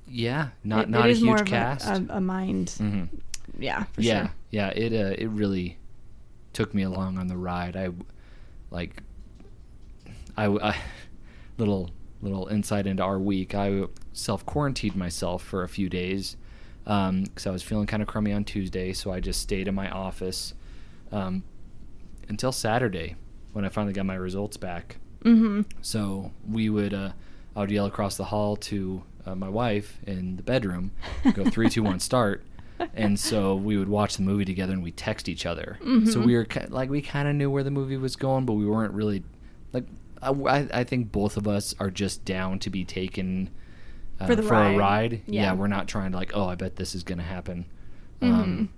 Yeah, 0.06 0.49
not 0.62 0.85
It- 0.85 0.91
not 0.91 1.09
it 1.09 1.17
a 1.17 1.19
huge 1.19 1.47
cast. 1.47 1.87
A, 1.89 2.06
a, 2.15 2.17
a 2.17 2.21
mind. 2.21 2.71
hmm 2.79 3.05
Yeah. 3.59 3.85
For 3.85 4.01
yeah, 4.03 4.23
Sure. 4.27 4.33
yeah. 4.51 4.69
It 4.69 4.93
uh, 4.93 5.15
it 5.19 5.29
really 5.29 5.79
took 6.53 6.75
me 6.75 6.83
along 6.83 7.19
on 7.19 7.27
the 7.29 7.37
ride. 7.37 7.77
I 7.77 7.91
like 8.71 9.03
I, 10.37 10.47
I 10.47 10.77
little 11.59 11.91
little 12.21 12.47
insight 12.49 12.87
into 12.87 13.03
our 13.03 13.19
week. 13.19 13.55
I 13.55 13.85
self 14.12 14.45
quarantined 14.47 14.97
myself 14.97 15.43
for 15.43 15.62
a 15.62 15.69
few 15.69 15.89
days 15.89 16.37
because 16.85 17.47
I 17.47 17.50
was 17.50 17.62
feeling 17.62 17.87
kind 17.87 18.03
of 18.03 18.09
crummy 18.09 18.33
on 18.33 18.45
Tuesday, 18.45 18.93
so 18.93 19.11
I 19.11 19.21
just 19.21 19.41
stayed 19.41 19.69
in 19.69 19.75
my 19.75 19.89
office 19.91 20.53
um, 21.12 21.43
until 22.29 22.53
Saturday 22.53 23.17
when 23.53 23.65
I 23.65 23.69
finally 23.71 23.95
got 23.95 24.05
my 24.05 24.17
results 24.17 24.57
back. 24.59 24.97
hmm 25.23 25.62
So 25.81 26.33
we 26.47 26.69
would, 26.69 26.93
uh, 26.93 27.12
I 27.57 27.61
would 27.61 27.71
yell 27.71 27.87
across 27.87 28.17
the 28.19 28.25
hall 28.25 28.57
to 28.57 29.03
uh, 29.26 29.35
my 29.35 29.49
wife 29.49 29.99
in 30.06 30.37
the 30.37 30.43
bedroom, 30.43 30.91
go 31.35 31.44
three, 31.50 31.69
two, 31.71 31.82
one, 31.82 32.00
start. 32.00 32.44
And 32.94 33.19
so 33.19 33.55
we 33.55 33.76
would 33.76 33.88
watch 33.88 34.17
the 34.17 34.23
movie 34.23 34.44
together 34.44 34.73
and 34.73 34.82
we 34.82 34.91
text 34.91 35.29
each 35.29 35.47
other. 35.47 35.79
So 35.81 35.87
Mhm. 35.87 36.26
we 36.26 36.35
were 36.35 36.47
like, 36.71 36.91
we 36.91 37.00
kind 37.03 37.29
of 37.29 37.35
knew 37.37 37.49
where 37.50 37.62
the 37.62 37.71
movie 37.71 37.97
was 37.97 38.17
going, 38.17 38.44
but 38.47 38.55
we 38.55 38.67
weren't 38.67 38.93
really 38.93 39.23
like. 39.73 39.85
I, 40.23 40.67
I 40.73 40.85
think 40.85 41.12
both 41.12 41.37
of 41.37 41.47
us 41.47 41.75
are 41.79 41.91
just 41.91 42.25
down 42.25 42.59
to 42.61 42.71
be 42.71 42.85
taken 42.85 43.50
uh, 44.19 44.26
For 44.26 44.35
the 44.37 44.43
a 44.43 44.47
ride. 44.47 44.76
ride. 44.79 45.21
Yeah. 45.26 45.53
we're 45.55 45.67
not 45.69 45.87
trying 45.88 46.12
to 46.12 46.17
like, 46.17 46.32
oh, 46.35 46.47
I 46.47 46.55
bet 46.56 46.76
this 46.76 46.94
is 46.94 47.03
gonna 47.05 47.23
happen. 47.23 47.67
Mhm. 48.23 48.32
Um, 48.32 48.69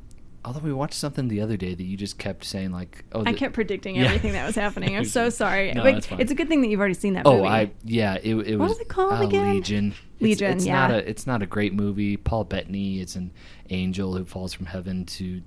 although 0.46 0.60
we 0.60 0.72
watched 0.72 0.94
something 0.94 1.28
the 1.28 1.40
other 1.40 1.56
day 1.56 1.74
that 1.74 1.82
you 1.82 1.96
just 1.96 2.18
kept 2.18 2.44
saying 2.44 2.70
like, 2.72 3.04
oh, 3.12 3.24
I 3.26 3.32
kept 3.32 3.52
predicting 3.52 3.96
Yeah. 3.96 4.04
everything 4.06 4.32
that 4.32 4.46
was 4.46 4.54
happening. 4.54 4.96
I'm 4.96 5.04
so 5.18 5.28
sorry. 5.28 5.72
No, 5.74 5.82
fine. 6.00 6.20
it's 6.20 6.30
a 6.30 6.34
good 6.34 6.48
thing 6.48 6.62
that 6.62 6.68
you've 6.68 6.80
already 6.80 6.94
seen 6.94 7.14
that 7.14 7.24
movie. 7.26 7.36
Oh, 7.36 7.42
movie. 7.42 7.48
I 7.48 7.70
yeah, 7.84 8.14
it, 8.22 8.34
it 8.36 8.56
What 8.56 8.58
was. 8.60 8.68
was 8.70 8.78
it 8.80 8.88
called 8.88 9.12
uh, 9.12 9.26
again? 9.26 9.52
Legion. 9.54 9.86
It's- 9.88 10.02
Legion, 10.20 10.52
It's, 10.56 10.64
yeah. 10.64 10.74
not 10.86 10.90
a. 10.92 11.08
It's 11.10 11.26
not 11.26 11.42
a 11.42 11.46
great 11.46 11.74
movie. 11.74 12.16
Paul 12.16 12.44
Bettany 12.44 13.00
is 13.00 13.16
an 13.16 13.32
angel 13.68 14.16
who 14.16 14.24
falls 14.24 14.54
from 14.54 14.64
heaven 14.64 15.04
to 15.06 15.42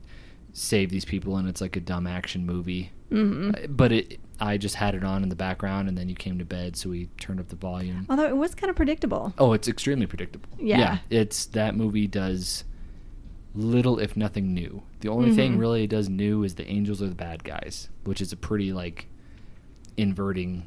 save 0.54 0.90
these 0.92 1.06
people, 1.06 1.38
and 1.38 1.48
it's 1.50 1.62
like 1.62 1.76
a 1.76 1.80
dumb 1.80 2.06
action 2.06 2.46
movie. 2.46 2.92
hmm 3.10 3.50
Uh, 3.56 3.68
But 3.68 3.92
it, 3.92 4.20
I 4.40 4.58
just 4.58 4.76
had 4.76 4.94
it 4.96 5.04
on 5.04 5.24
in 5.24 5.30
the 5.30 5.36
background, 5.36 5.90
and 5.90 5.98
then 5.98 6.08
you 6.08 6.14
came 6.16 6.38
to 6.38 6.46
bed, 6.46 6.76
so 6.78 6.90
we 6.90 7.08
turned 7.20 7.40
up 7.40 7.48
the 7.50 7.56
volume. 7.56 8.06
Although 8.10 8.28
it 8.28 8.38
was 8.38 8.54
kind 8.54 8.70
of 8.70 8.76
predictable. 8.76 9.34
Oh, 9.40 9.54
it's 9.54 9.68
extremely 9.68 10.06
predictable. 10.06 10.48
Yeah, 10.60 10.78
Yeah. 10.80 10.98
it's 11.10 11.46
that 11.48 11.76
movie 11.76 12.06
does 12.08 12.64
little 13.56 14.00
if 14.00 14.16
nothing 14.16 14.54
new. 14.54 14.84
The 15.00 15.10
only 15.10 15.32
thing 15.32 15.56
Mhm. 15.56 15.60
really 15.60 15.84
it 15.84 15.90
does 15.90 16.08
new 16.10 16.44
is 16.44 16.56
the 16.56 16.68
angels 16.70 17.02
are 17.02 17.08
the 17.10 17.16
bad 17.16 17.44
guys, 17.44 17.90
which 18.04 18.22
is 18.22 18.32
a 18.32 18.38
pretty 18.38 18.72
like 18.74 19.08
inverting 19.98 20.64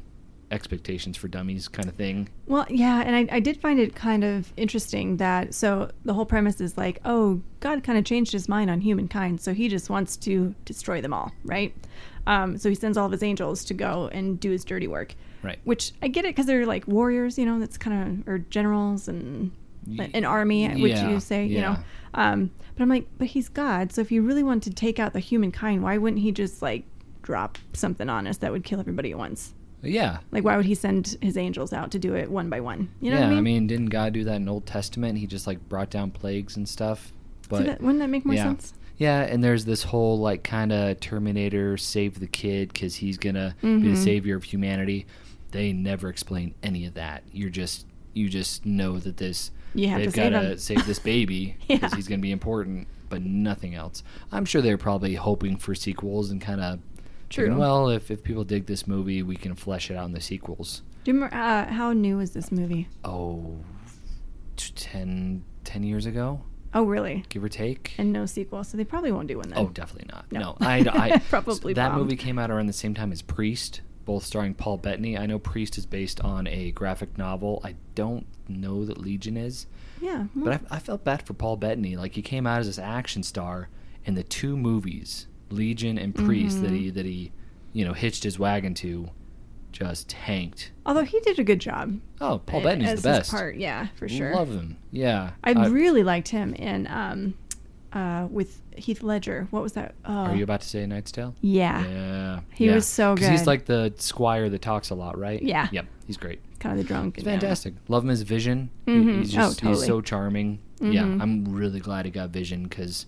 expectations 0.51 1.17
for 1.17 1.27
dummies 1.27 1.67
kind 1.67 1.89
of 1.89 1.95
thing. 1.95 2.29
Well, 2.45 2.67
yeah, 2.69 3.01
and 3.01 3.15
I, 3.15 3.37
I 3.37 3.39
did 3.39 3.57
find 3.57 3.79
it 3.79 3.95
kind 3.95 4.23
of 4.23 4.53
interesting 4.55 5.17
that 5.17 5.55
so 5.55 5.89
the 6.05 6.13
whole 6.13 6.25
premise 6.27 6.61
is 6.61 6.77
like, 6.77 6.99
oh, 7.05 7.41
God 7.59 7.83
kind 7.83 7.97
of 7.97 8.05
changed 8.05 8.31
his 8.33 8.47
mind 8.47 8.69
on 8.69 8.81
humankind, 8.81 9.41
so 9.41 9.53
he 9.53 9.67
just 9.67 9.89
wants 9.89 10.15
to 10.17 10.53
destroy 10.65 11.01
them 11.01 11.13
all, 11.13 11.31
right? 11.43 11.73
Um, 12.27 12.57
so 12.59 12.69
he 12.69 12.75
sends 12.75 12.97
all 12.97 13.07
of 13.07 13.11
his 13.11 13.23
angels 13.23 13.65
to 13.65 13.73
go 13.73 14.09
and 14.13 14.39
do 14.39 14.51
his 14.51 14.63
dirty 14.63 14.87
work. 14.87 15.15
Right. 15.41 15.57
Which 15.63 15.91
I 16.03 16.07
get 16.07 16.23
it 16.23 16.29
because 16.29 16.45
they're 16.45 16.65
like 16.65 16.87
warriors, 16.87 17.37
you 17.37 17.45
know. 17.45 17.59
That's 17.59 17.77
kind 17.77 18.21
of 18.21 18.27
or 18.29 18.37
generals 18.37 19.07
and 19.09 19.51
an 19.97 20.23
army, 20.23 20.69
would 20.81 20.91
yeah, 20.91 21.09
you 21.09 21.19
say? 21.19 21.45
You 21.45 21.59
know. 21.61 21.77
Um, 22.13 22.51
but 22.75 22.83
I'm 22.83 22.89
like, 22.89 23.07
but 23.17 23.27
he's 23.27 23.49
God, 23.49 23.91
so 23.91 24.01
if 24.01 24.09
he 24.09 24.19
really 24.19 24.43
wanted 24.43 24.69
to 24.71 24.75
take 24.75 24.99
out 24.99 25.13
the 25.13 25.19
humankind, 25.19 25.83
why 25.83 25.97
wouldn't 25.97 26.21
he 26.21 26.31
just 26.31 26.61
like 26.61 26.85
drop 27.21 27.57
something 27.73 28.09
on 28.09 28.27
us 28.27 28.37
that 28.37 28.51
would 28.51 28.63
kill 28.63 28.79
everybody 28.79 29.11
at 29.11 29.17
once? 29.17 29.53
Yeah. 29.81 30.19
Like, 30.31 30.43
why 30.45 30.55
would 30.55 30.65
he 30.65 30.75
send 30.75 31.17
his 31.21 31.35
angels 31.37 31.73
out 31.73 31.91
to 31.91 31.99
do 31.99 32.15
it 32.15 32.31
one 32.31 32.49
by 32.49 32.61
one? 32.61 32.89
You 33.01 33.11
know 33.11 33.19
yeah, 33.19 33.29
what 33.29 33.37
I 33.37 33.41
mean? 33.41 33.67
didn't 33.67 33.87
God 33.87 34.13
do 34.13 34.23
that 34.23 34.35
in 34.37 34.47
Old 34.47 34.65
Testament? 34.65 35.17
He 35.17 35.27
just 35.27 35.45
like 35.45 35.67
brought 35.67 35.89
down 35.89 36.11
plagues 36.11 36.55
and 36.55 36.67
stuff. 36.67 37.11
So 37.43 37.49
But 37.49 37.65
that, 37.65 37.81
wouldn't 37.81 37.99
that 37.99 38.09
make 38.09 38.25
more 38.25 38.35
yeah. 38.35 38.43
sense? 38.43 38.73
Yeah, 38.97 39.21
and 39.23 39.43
there's 39.43 39.65
this 39.65 39.83
whole 39.83 40.19
like 40.19 40.43
kind 40.43 40.71
of 40.71 40.99
Terminator 41.01 41.77
save 41.77 42.19
the 42.19 42.27
kid 42.27 42.71
because 42.71 42.95
he's 42.95 43.17
gonna 43.17 43.55
be 43.61 43.67
the 43.81 43.89
Mhm. 43.89 43.97
savior 43.97 44.35
of 44.37 44.43
humanity. 44.45 45.05
They 45.51 45.73
never 45.73 46.07
explain 46.09 46.53
any 46.63 46.85
of 46.85 46.93
that. 46.93 47.23
You're 47.31 47.49
just 47.49 47.85
you 48.13 48.29
just 48.29 48.65
know 48.65 48.99
that 48.99 49.17
this 49.17 49.49
You 49.75 49.87
have 49.89 49.99
they've 49.99 50.09
to 50.13 50.15
save 50.15 50.31
gotta 50.33 50.45
him. 50.51 50.57
save 50.57 50.85
this 50.85 50.99
baby 50.99 51.57
because 51.67 51.91
Yeah. 51.91 51.95
he's 51.95 52.07
gonna 52.07 52.21
be 52.21 52.31
important, 52.31 52.87
but 53.09 53.21
nothing 53.23 53.75
else. 53.75 54.03
I'm 54.31 54.45
sure 54.45 54.61
they're 54.61 54.77
probably 54.77 55.15
hoping 55.15 55.57
for 55.57 55.73
sequels 55.75 56.29
and 56.31 56.39
kind 56.41 56.61
of 56.61 56.79
True. 57.29 57.55
well, 57.57 57.89
if 57.89 58.11
if 58.11 58.23
people 58.23 58.43
dig 58.43 58.65
this 58.67 58.85
movie, 58.87 59.23
we 59.23 59.35
can 59.35 59.55
flesh 59.55 59.89
it 59.89 59.95
out 59.97 60.05
in 60.05 60.11
the 60.13 60.21
sequels. 60.21 60.81
Do 61.03 61.11
you 61.11 61.15
remember 61.15 61.35
uh, 61.35 61.65
how 61.73 61.91
new 61.93 62.19
is 62.19 62.31
this 62.31 62.51
movie? 62.51 62.87
Oh, 63.03 63.57
t- 64.55 64.71
10, 64.75 65.43
10 65.63 65.83
years 65.83 66.05
ago, 66.05 66.41
Oh, 66.75 66.83
really? 66.83 67.23
give 67.29 67.43
or 67.43 67.49
take. 67.49 67.93
And 67.97 68.13
no 68.13 68.25
sequel, 68.25 68.63
so 68.63 68.77
they 68.77 68.85
probably 68.85 69.11
won't 69.11 69.27
do 69.27 69.37
one 69.37 69.49
then. 69.49 69.59
Oh, 69.59 69.67
definitely 69.67 70.09
not. 70.13 70.31
No. 70.31 70.39
No, 70.39 70.57
I, 70.61 70.79
I 70.79 71.17
Probably 71.29 71.73
that 71.73 71.89
bombed. 71.89 72.03
movie 72.03 72.15
came 72.15 72.39
out 72.39 72.49
around 72.49 72.67
the 72.67 72.73
same 72.73 72.93
time 72.93 73.11
as 73.11 73.21
Priest, 73.21 73.81
both 74.05 74.23
starring 74.25 74.53
Paul 74.53 74.77
Bettany. 74.77 75.17
I 75.17 75.25
know 75.25 75.39
Priest 75.39 75.77
is 75.77 75.85
based 75.85 76.19
on 76.21 76.47
a 76.47 76.71
graphic 76.71 77.17
novel. 77.17 77.61
I 77.63 77.75
don't 77.95 78.25
know 78.47 78.85
that 78.85 78.97
Legion 78.97 79.37
is, 79.37 79.67
Yeah. 80.01 80.25
well, 80.35 80.45
but 80.45 80.53
I, 80.71 80.75
I 80.75 80.79
felt 80.79 81.03
bad 81.03 81.25
for 81.25 81.33
Paul 81.33 81.57
Bettany. 81.57 81.95
Like 81.95 82.15
he 82.15 82.21
came 82.21 82.45
out 82.45 82.59
as 82.59 82.67
this 82.67 82.79
action 82.79 83.23
star 83.23 83.69
in 84.05 84.15
the 84.15 84.23
two 84.23 84.57
movies, 84.57 85.27
Legion 85.49 85.97
and 85.97 86.13
Priest, 86.13 86.61
that 86.61 86.71
Mhm. 86.71 86.77
he 86.79 86.89
that 86.89 87.05
he, 87.05 87.31
you 87.71 87.85
know, 87.85 87.93
hitched 87.93 88.23
his 88.23 88.37
wagon 88.37 88.73
to, 88.75 89.09
just 89.71 90.09
tanked. 90.09 90.71
although 90.85 91.03
he 91.03 91.19
did 91.21 91.39
a 91.39 91.43
good 91.43 91.59
job. 91.59 91.99
Oh, 92.21 92.39
Paul 92.45 92.61
Bettany's 92.61 93.01
the 93.01 93.09
best. 93.09 93.31
Part, 93.31 93.55
yeah, 93.55 93.87
for 93.95 94.07
sure. 94.07 94.35
Love 94.35 94.49
him. 94.51 94.77
Yeah. 94.91 95.31
I 95.43 95.53
Uh, 95.53 95.69
really 95.69 96.03
liked 96.03 96.27
him 96.27 96.53
in 96.53 96.85
um, 96.87 97.33
uh, 97.93 98.27
with 98.29 98.61
Heath 98.75 99.03
Ledger. 99.03 99.47
What 99.51 99.61
was 99.63 99.73
that? 99.73 99.95
Uh, 100.07 100.11
Are 100.11 100.35
you 100.35 100.43
about 100.43 100.61
to 100.61 100.67
say 100.67 100.85
Knight's 100.85 101.11
Tale? 101.11 101.35
Yeah, 101.41 101.85
Yeah. 101.87 102.39
He 102.53 102.65
yeah. 102.67 102.75
was 102.75 102.85
so 102.87 103.15
'Cause 103.15 103.27
He's 103.27 103.45
like 103.47 103.65
the 103.65 103.93
squire 103.97 104.49
that 104.49 104.61
talks 104.61 104.89
a 104.89 104.95
lot, 104.95 105.17
right? 105.17 105.41
Yeah. 105.41 105.67
Yep. 105.71 105.85
He's 106.07 106.17
great. 106.17 106.39
kind 106.59 106.79
of 106.79 106.85
the 106.85 106.87
drunk. 106.87 107.17
He's 107.17 107.25
yeah. 107.25 107.31
fantastic. 107.33 107.73
Love 107.89 108.03
him 108.05 108.09
as 108.09 108.21
Vision. 108.21 108.69
Mhm. 108.87 109.19
He's 109.19 109.33
Oh, 109.35 109.49
just 109.49 109.59
he's 109.61 109.85
so 109.85 109.99
charming. 109.99 110.59
Yeah, 110.79 111.03
Mhm. 111.03 111.21
I'm 111.21 111.45
really 111.53 111.81
glad 111.81 112.05
he 112.05 112.11
got 112.11 112.29
Vision 112.29 112.63
because 112.63 113.05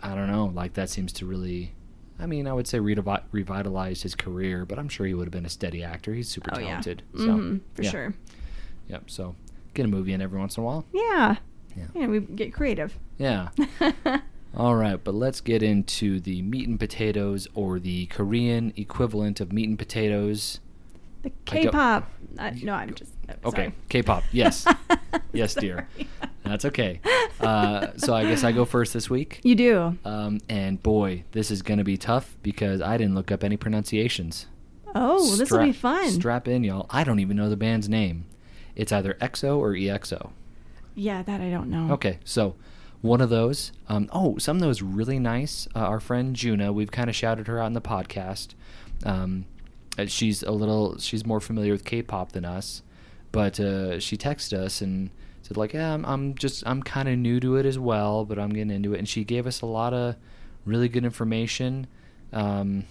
I 0.00 0.14
don't 0.14 0.28
know, 0.30 0.46
like 0.54 0.74
that 0.74 0.88
seems 0.88 1.12
to 1.14 1.26
really. 1.26 1.72
I 2.20 2.26
mean, 2.26 2.46
I 2.46 2.52
would 2.52 2.68
say 2.68 2.78
redevi- 2.78 3.22
revitalized 3.32 4.04
his 4.04 4.14
career, 4.14 4.64
but 4.64 4.78
I'm 4.78 4.88
sure 4.88 5.06
he 5.06 5.14
would 5.14 5.26
have 5.26 5.32
been 5.32 5.44
a 5.46 5.48
steady 5.48 5.82
actor. 5.82 6.14
He's 6.14 6.28
super 6.28 6.50
Oh 6.54 6.58
yeah, 6.60 6.66
talented. 6.68 7.02
So, 7.16 7.26
Mhm, 7.26 7.60
for 7.74 7.82
yeah. 7.82 7.90
sure. 7.90 8.14
Yep. 8.88 9.10
So 9.10 9.34
get 9.74 9.84
a 9.84 9.88
movie 9.88 10.12
in 10.12 10.22
every 10.22 10.38
once 10.38 10.56
in 10.56 10.62
a 10.62 10.66
while. 10.66 10.84
Yeah, 10.92 11.36
Yeah. 11.76 11.84
yeah, 11.94 12.06
we 12.06 12.20
get 12.20 12.52
creative. 12.52 12.98
Yeah. 13.18 13.48
All 14.56 14.74
right, 14.74 15.02
but 15.02 15.14
let's 15.14 15.40
get 15.40 15.62
into 15.62 16.20
the 16.20 16.42
meat 16.42 16.68
and 16.68 16.78
potatoes, 16.78 17.48
or 17.54 17.78
the 17.78 18.06
Korean 18.06 18.72
equivalent 18.76 19.40
of 19.40 19.50
meat 19.52 19.68
and 19.68 19.78
potatoes. 19.78 20.60
the 21.22 21.30
I 21.30 21.32
K-pop. 21.46 22.10
Uh, 22.38 22.50
no, 22.62 22.74
I'm 22.74 22.94
just 22.94 23.14
oh, 23.30 23.48
Okay, 23.48 23.62
sorry. 23.64 23.74
K-pop. 23.88 24.24
Yes, 24.30 24.66
yes, 25.32 25.54
dear. 25.54 25.88
That's 26.44 26.66
okay. 26.66 27.00
Uh, 27.40 27.88
so 27.96 28.14
I 28.14 28.24
guess 28.24 28.44
I 28.44 28.52
go 28.52 28.64
first 28.66 28.92
this 28.92 29.08
week. 29.08 29.40
You 29.42 29.54
do. 29.54 29.98
Um, 30.04 30.40
and 30.50 30.82
boy, 30.82 31.24
this 31.32 31.50
is 31.50 31.62
going 31.62 31.78
to 31.78 31.84
be 31.84 31.96
tough 31.96 32.36
because 32.42 32.82
I 32.82 32.98
didn't 32.98 33.14
look 33.14 33.30
up 33.32 33.42
any 33.42 33.56
pronunciations. 33.56 34.46
Oh, 34.94 35.36
this 35.36 35.50
will 35.50 35.64
be 35.64 35.72
fun. 35.72 36.10
Strap 36.10 36.46
in, 36.46 36.64
y'all. 36.64 36.86
I 36.90 37.04
don't 37.04 37.20
even 37.20 37.36
know 37.38 37.48
the 37.48 37.56
band's 37.56 37.88
name. 37.88 38.26
It's 38.76 38.92
either 38.92 39.14
EXO 39.14 39.56
or 39.58 39.72
EXO. 39.72 40.30
Yeah, 40.94 41.22
that 41.22 41.40
I 41.40 41.50
don't 41.50 41.70
know. 41.70 41.94
Okay, 41.94 42.18
so 42.24 42.54
one 43.00 43.20
of 43.20 43.30
those. 43.30 43.72
Um, 43.88 44.08
oh, 44.12 44.38
some 44.38 44.56
of 44.56 44.62
those 44.62 44.80
really 44.80 45.18
nice. 45.18 45.68
Uh, 45.74 45.80
our 45.80 46.00
friend 46.00 46.34
Juna, 46.34 46.72
we've 46.72 46.90
kind 46.90 47.10
of 47.10 47.16
shouted 47.16 47.48
her 47.48 47.60
out 47.60 47.66
in 47.66 47.72
the 47.72 47.80
podcast. 47.80 48.54
Um, 49.04 49.46
uh, 49.98 50.06
she's 50.06 50.42
a 50.42 50.52
little, 50.52 50.98
she's 50.98 51.26
more 51.26 51.40
familiar 51.40 51.72
with 51.72 51.84
K-pop 51.84 52.32
than 52.32 52.44
us, 52.44 52.82
but 53.30 53.60
uh, 53.60 53.98
she 54.00 54.16
texted 54.16 54.54
us 54.54 54.80
and 54.80 55.10
said 55.42 55.56
like, 55.56 55.72
yeah, 55.74 55.92
I'm, 55.92 56.04
I'm 56.06 56.34
just, 56.34 56.62
I'm 56.66 56.82
kind 56.82 57.08
of 57.08 57.18
new 57.18 57.40
to 57.40 57.56
it 57.56 57.66
as 57.66 57.78
well, 57.78 58.24
but 58.24 58.38
I'm 58.38 58.50
getting 58.50 58.70
into 58.70 58.94
it. 58.94 58.98
And 58.98 59.08
she 59.08 59.24
gave 59.24 59.46
us 59.46 59.60
a 59.60 59.66
lot 59.66 59.92
of 59.92 60.16
really 60.64 60.88
good 60.88 61.04
information, 61.04 61.88
um, 62.32 62.84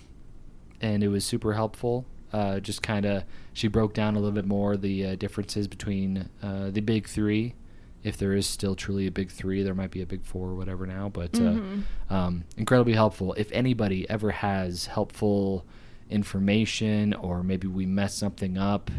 and 0.82 1.04
it 1.04 1.08
was 1.08 1.24
super 1.24 1.54
helpful. 1.54 2.06
Uh, 2.34 2.60
just 2.60 2.82
kind 2.82 3.06
of, 3.06 3.24
she 3.54 3.68
broke 3.68 3.94
down 3.94 4.16
a 4.16 4.20
little 4.20 4.34
bit 4.34 4.46
more 4.46 4.78
the 4.78 5.06
uh, 5.06 5.16
differences 5.16 5.68
between 5.68 6.30
uh, 6.44 6.70
the 6.70 6.82
big 6.82 7.08
three 7.08 7.56
if 8.04 8.18
there 8.18 8.34
is 8.34 8.48
still 8.48 8.76
truly 8.76 9.06
a 9.08 9.12
big 9.12 9.30
three, 9.32 9.62
there 9.64 9.76
might 9.76 9.92
be 9.92 10.02
a 10.02 10.06
big 10.06 10.24
four 10.24 10.50
or 10.50 10.56
whatever 10.56 10.86
now. 10.88 11.08
But 11.10 11.36
uh, 11.36 11.54
Mhm. 11.54 11.84
um, 12.10 12.44
incredibly 12.58 12.94
helpful. 12.94 13.34
If 13.38 13.52
anybody 13.52 14.10
ever 14.10 14.32
has 14.32 14.88
helpful 14.88 15.66
information, 16.10 17.14
or 17.14 17.44
maybe 17.44 17.68
we 17.68 17.86
mess 17.86 18.14
something 18.16 18.58
up, 18.58 18.92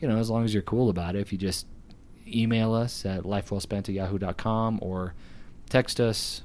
you 0.00 0.08
know, 0.08 0.16
as 0.16 0.30
long 0.30 0.44
as 0.44 0.52
you're 0.54 0.62
cool 0.62 0.88
about 0.90 1.14
it, 1.16 1.20
if 1.20 1.32
you 1.32 1.38
just 1.38 1.66
email 2.26 2.72
us 2.72 3.04
at 3.04 3.24
lifewellspent 3.24 3.88
at 3.88 3.88
yahoo.com 3.90 4.78
or 4.80 5.14
text 5.68 6.00
us, 6.00 6.42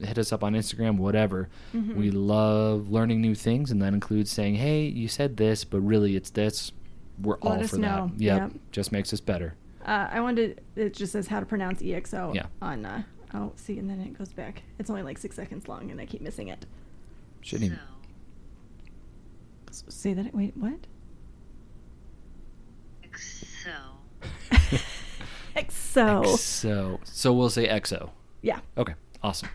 hit 0.00 0.18
us 0.18 0.32
up 0.32 0.42
on 0.44 0.54
Instagram, 0.54 0.96
whatever. 0.96 1.48
Mhm. 1.74 1.96
We 1.96 2.10
love 2.10 2.88
learning 2.90 3.20
new 3.20 3.34
things, 3.34 3.70
and 3.70 3.80
that 3.82 3.92
includes 3.94 4.30
saying, 4.30 4.56
"Hey, 4.56 4.86
you 4.86 5.08
said 5.08 5.36
this, 5.36 5.64
but 5.64 5.80
really 5.80 6.16
it's 6.16 6.30
this." 6.30 6.72
We're 7.20 7.36
Let 7.42 7.60
all 7.60 7.66
for 7.66 7.76
know. 7.78 8.10
that. 8.16 8.20
Yep, 8.22 8.40
Yep. 8.52 8.52
just 8.72 8.90
makes 8.92 9.12
us 9.12 9.20
better. 9.20 9.54
Uh, 9.84 10.08
I 10.10 10.20
wanted. 10.20 10.60
It 10.76 10.94
just 10.94 11.12
says 11.12 11.26
how 11.26 11.40
to 11.40 11.46
pronounce 11.46 11.82
EXO. 11.82 12.34
Yeah. 12.34 12.46
On. 12.60 12.84
Uh, 12.84 13.02
oh, 13.34 13.52
see, 13.56 13.78
and 13.78 13.88
then 13.90 14.00
it 14.00 14.16
goes 14.16 14.32
back. 14.32 14.62
It's 14.78 14.90
only 14.90 15.02
like 15.02 15.18
six 15.18 15.36
seconds 15.36 15.68
long, 15.68 15.90
and 15.90 16.00
I 16.00 16.06
keep 16.06 16.20
missing 16.20 16.48
it. 16.48 16.66
Shouldn't 17.40 17.66
even. 17.72 17.78
S- 19.68 19.84
Say 19.88 20.14
that. 20.14 20.34
Wait, 20.34 20.56
what? 20.56 20.78
So, 23.14 23.70
EXO. 25.56 26.22
EXO. 26.26 26.98
So 27.04 27.32
we'll 27.32 27.50
say 27.50 27.68
EXO. 27.68 28.10
Yeah. 28.42 28.60
Okay, 28.76 28.94
awesome. 29.22 29.48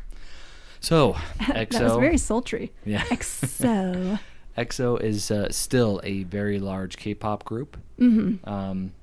So 0.79 1.13
EXO. 1.39 1.69
that 1.71 1.83
was 1.83 1.95
very 1.97 2.17
sultry. 2.17 2.71
Yeah. 2.85 3.01
EXO. 3.05 4.19
EXO 4.57 5.01
is 5.01 5.31
uh, 5.31 5.49
still 5.51 5.99
a 6.03 6.23
very 6.23 6.59
large 6.59 6.97
K-pop 6.97 7.43
group. 7.45 7.77
mm-hmm. 7.99 8.47
Um, 8.47 8.93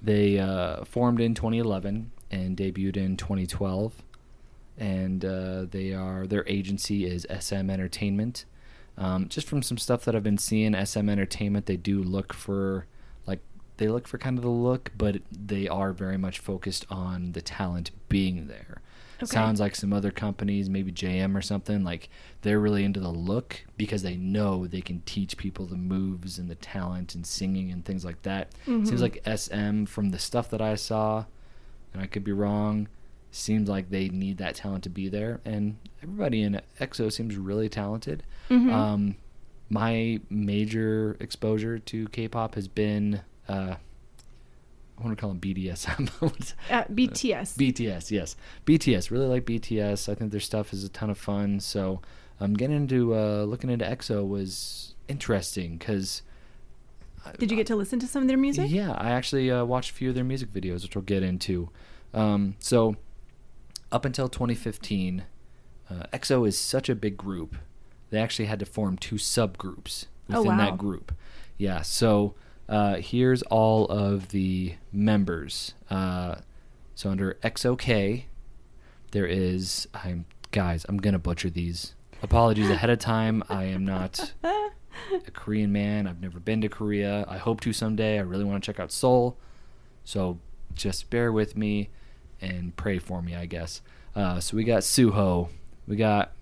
they 0.00 0.38
uh, 0.38 0.84
formed 0.84 1.20
in 1.20 1.34
2011 1.34 2.12
and 2.30 2.56
debuted 2.56 2.96
in 2.96 3.16
2012, 3.16 4.02
and 4.76 5.24
uh, 5.24 5.66
they 5.70 5.92
are 5.92 6.26
their 6.26 6.46
agency 6.48 7.04
is 7.06 7.26
SM 7.38 7.70
Entertainment. 7.70 8.44
Um, 8.96 9.28
just 9.28 9.46
from 9.46 9.62
some 9.62 9.78
stuff 9.78 10.04
that 10.04 10.16
I've 10.16 10.22
been 10.22 10.38
seeing, 10.38 10.74
SM 10.84 11.08
Entertainment 11.08 11.66
they 11.66 11.76
do 11.76 12.02
look 12.02 12.32
for 12.32 12.86
like 13.26 13.40
they 13.76 13.88
look 13.88 14.06
for 14.08 14.18
kind 14.18 14.38
of 14.38 14.44
the 14.44 14.50
look, 14.50 14.92
but 14.96 15.22
they 15.30 15.68
are 15.68 15.92
very 15.92 16.18
much 16.18 16.38
focused 16.38 16.84
on 16.90 17.32
the 17.32 17.42
talent 17.42 17.90
being 18.08 18.48
there. 18.48 18.80
Okay. 19.20 19.26
Sounds 19.26 19.58
like 19.60 19.74
some 19.74 19.92
other 19.92 20.10
companies, 20.12 20.70
maybe 20.70 20.92
JM 20.92 21.36
or 21.36 21.42
something, 21.42 21.82
like 21.82 22.08
they're 22.42 22.60
really 22.60 22.84
into 22.84 23.00
the 23.00 23.08
look 23.10 23.64
because 23.76 24.02
they 24.02 24.16
know 24.16 24.66
they 24.66 24.80
can 24.80 25.02
teach 25.06 25.36
people 25.36 25.66
the 25.66 25.76
moves 25.76 26.38
and 26.38 26.48
the 26.48 26.54
talent 26.54 27.14
and 27.16 27.26
singing 27.26 27.70
and 27.72 27.84
things 27.84 28.04
like 28.04 28.22
that. 28.22 28.52
Seems 28.64 28.90
Mhm. 28.92 29.00
like 29.00 29.22
SM 29.26 29.84
from 29.86 30.10
the 30.10 30.18
stuff 30.20 30.48
that 30.50 30.60
I 30.62 30.76
saw, 30.76 31.24
and 31.92 32.00
I 32.00 32.06
could 32.06 32.22
be 32.22 32.30
wrong, 32.32 32.86
seems 33.32 33.68
like 33.68 33.90
they 33.90 34.08
need 34.08 34.38
that 34.38 34.54
talent 34.54 34.84
to 34.84 34.90
be 34.90 35.08
there. 35.08 35.40
And 35.44 35.76
everybody 36.02 36.42
in 36.42 36.60
EXO 36.80 37.08
seems 37.12 37.36
really 37.36 37.68
talented. 37.68 38.22
Mhm. 38.48 38.70
Um, 38.72 39.16
my 39.68 40.20
major 40.30 41.16
exposure 41.20 41.78
to 41.78 42.06
K-pop 42.08 42.54
has 42.54 42.68
been, 42.68 43.20
uh, 43.48 43.74
I 44.98 45.04
want 45.04 45.16
to 45.16 45.20
call 45.20 45.30
them 45.30 45.40
BDSM. 45.40 46.10
Uh, 46.70 46.84
BTS. 46.84 47.56
BTS, 47.56 48.10
yes. 48.10 48.36
BTS. 48.66 49.10
Really 49.10 49.26
like 49.26 49.44
BTS. 49.44 50.08
I 50.08 50.14
think 50.14 50.30
their 50.32 50.40
stuff 50.40 50.72
is 50.72 50.84
a 50.84 50.88
ton 50.88 51.08
of 51.10 51.16
fun. 51.18 51.60
So 51.60 52.00
um, 52.40 52.54
getting 52.54 52.76
into 52.76 53.14
uh, 53.14 53.44
looking 53.44 53.70
into 53.70 53.84
EXO 53.84 54.26
was 54.26 54.94
interesting 55.08 55.76
because. 55.78 56.22
Did 57.38 57.50
you 57.50 57.56
get 57.56 57.66
to 57.66 57.76
listen 57.76 57.98
to 58.00 58.06
some 58.06 58.22
of 58.22 58.28
their 58.28 58.38
music? 58.38 58.70
Yeah, 58.70 58.92
I 58.92 59.10
actually 59.10 59.50
uh, 59.50 59.64
watched 59.64 59.90
a 59.90 59.94
few 59.94 60.08
of 60.08 60.14
their 60.14 60.24
music 60.24 60.52
videos, 60.52 60.82
which 60.82 60.94
we'll 60.96 61.02
get 61.04 61.22
into. 61.22 61.68
Um, 62.14 62.56
so, 62.58 62.96
up 63.92 64.04
until 64.06 64.28
2015, 64.30 65.24
uh, 65.90 65.94
EXO 66.12 66.48
is 66.48 66.56
such 66.58 66.88
a 66.88 66.94
big 66.94 67.18
group. 67.18 67.56
They 68.10 68.18
actually 68.18 68.46
had 68.46 68.58
to 68.60 68.66
form 68.66 68.96
two 68.96 69.16
subgroups 69.16 70.06
Oh, 70.30 70.38
within 70.42 70.56
wow. 70.56 70.70
that 70.70 70.78
group. 70.78 71.12
Yeah, 71.58 71.82
so 71.82 72.34
uh, 72.68 72.96
here's 72.96 73.42
all 73.44 73.86
of 73.86 74.28
the 74.28 74.74
members. 74.92 75.74
Uh, 75.90 76.36
so 76.94 77.10
under 77.10 77.34
EXO-K, 77.42 78.26
there 79.12 79.26
is 79.26 79.88
I'm 79.94 80.26
guys. 80.50 80.84
I'm 80.88 80.98
gonna 80.98 81.18
butcher 81.18 81.50
these. 81.50 81.94
Apologies 82.22 82.70
ahead 82.70 82.90
of 82.90 82.98
time. 82.98 83.42
I 83.48 83.64
am 83.64 83.84
not 83.84 84.32
a 84.42 85.30
Korean 85.32 85.72
man. 85.72 86.06
I've 86.06 86.20
never 86.20 86.40
been 86.40 86.60
to 86.62 86.68
Korea. 86.68 87.24
I 87.28 87.38
hope 87.38 87.60
to 87.62 87.72
someday. 87.72 88.18
I 88.18 88.22
really 88.22 88.44
want 88.44 88.62
to 88.62 88.66
check 88.66 88.80
out 88.80 88.90
Seoul. 88.90 89.36
So 90.04 90.38
just 90.74 91.10
bear 91.10 91.30
with 91.32 91.56
me 91.56 91.90
and 92.40 92.74
pray 92.76 92.98
for 92.98 93.22
me, 93.22 93.34
I 93.34 93.46
guess. 93.46 93.80
Uh, 94.16 94.40
so 94.40 94.56
we 94.56 94.64
got 94.64 94.82
Suho. 94.82 95.48
We 95.86 95.96
got 95.96 96.32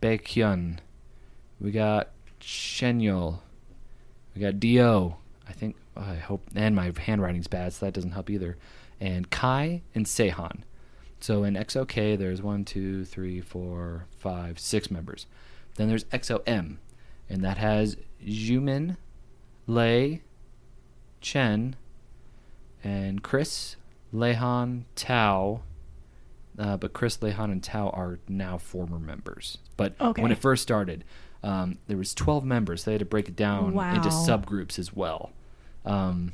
Baekhyun. 0.00 0.78
We 1.60 1.70
got 1.72 2.10
Shenyol. 2.40 3.40
We 4.34 4.40
got 4.40 4.60
Dio. 4.60 5.18
I 5.50 5.52
think, 5.52 5.74
I 5.96 6.14
hope, 6.14 6.42
and 6.54 6.76
my 6.76 6.92
handwriting's 6.96 7.48
bad, 7.48 7.72
so 7.72 7.84
that 7.86 7.92
doesn't 7.92 8.12
help 8.12 8.30
either. 8.30 8.56
And 9.00 9.28
Kai 9.30 9.82
and 9.96 10.06
Sehan. 10.06 10.60
So 11.18 11.42
in 11.42 11.54
EXO-K, 11.54 12.14
there's 12.14 12.40
one, 12.40 12.64
two, 12.64 13.04
three, 13.04 13.40
four, 13.40 14.06
five, 14.16 14.60
six 14.60 14.90
members. 14.92 15.26
Then 15.74 15.88
there's 15.88 16.04
EXO-M, 16.04 16.78
and 17.28 17.44
that 17.44 17.58
has 17.58 17.96
Jumin, 18.24 18.96
Lay, 19.66 20.22
Chen, 21.20 21.74
and 22.84 23.22
Kris, 23.22 23.74
Luhan, 24.14 24.84
Tao. 24.94 25.62
Uh, 26.58 26.76
but 26.76 26.92
Kris, 26.92 27.16
Luhan, 27.18 27.50
and 27.50 27.62
Tao 27.62 27.88
are 27.90 28.20
now 28.28 28.56
former 28.56 28.98
members. 29.00 29.58
But 29.76 29.94
Okay. 30.00 30.22
when 30.22 30.30
it 30.30 30.38
first 30.38 30.62
started, 30.62 31.04
um, 31.42 31.78
there 31.88 31.96
was 31.96 32.14
12 32.14 32.44
members. 32.44 32.84
They 32.84 32.92
had 32.92 32.98
to 33.00 33.04
break 33.04 33.28
it 33.28 33.36
down 33.36 33.72
into 33.96 34.08
subgroups 34.10 34.78
as 34.78 34.92
well. 34.94 35.32
Um, 35.84 36.32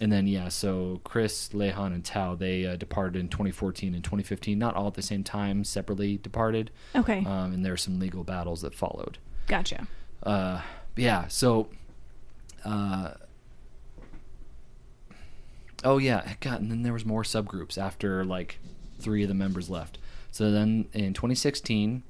and 0.00 0.10
then 0.10 0.26
yeah, 0.26 0.48
so 0.48 1.00
Kris, 1.04 1.50
Luhan, 1.50 1.92
and 1.94 2.04
Tao 2.04 2.34
they 2.34 2.64
uh, 2.64 2.76
departed 2.76 3.20
in 3.20 3.28
2014 3.28 3.94
and 3.94 4.02
2015. 4.02 4.58
Not 4.58 4.74
all 4.74 4.86
at 4.86 4.94
the 4.94 5.02
same 5.02 5.22
time, 5.22 5.62
separately 5.62 6.16
departed. 6.16 6.70
Okay. 6.96 7.18
Um, 7.18 7.52
and 7.52 7.64
there 7.64 7.72
were 7.72 7.76
some 7.76 7.98
legal 7.98 8.24
battles 8.24 8.62
that 8.62 8.74
followed. 8.74 9.18
gotcha. 9.46 9.86
Uh, 10.22 10.62
yeah. 10.96 11.28
So, 11.28 11.68
uh, 12.64 13.12
oh 15.84 15.98
yeah, 15.98 16.34
God, 16.40 16.60
and 16.60 16.70
then 16.70 16.82
there 16.82 16.92
was 16.92 17.04
more 17.04 17.22
subgroups 17.22 17.76
after 17.76 18.24
like 18.24 18.58
three 18.98 19.22
of 19.22 19.28
the 19.28 19.34
members 19.34 19.68
left. 19.68 19.98
So 20.30 20.50
then 20.50 20.86
in 20.92 21.12
2016, 21.12 22.02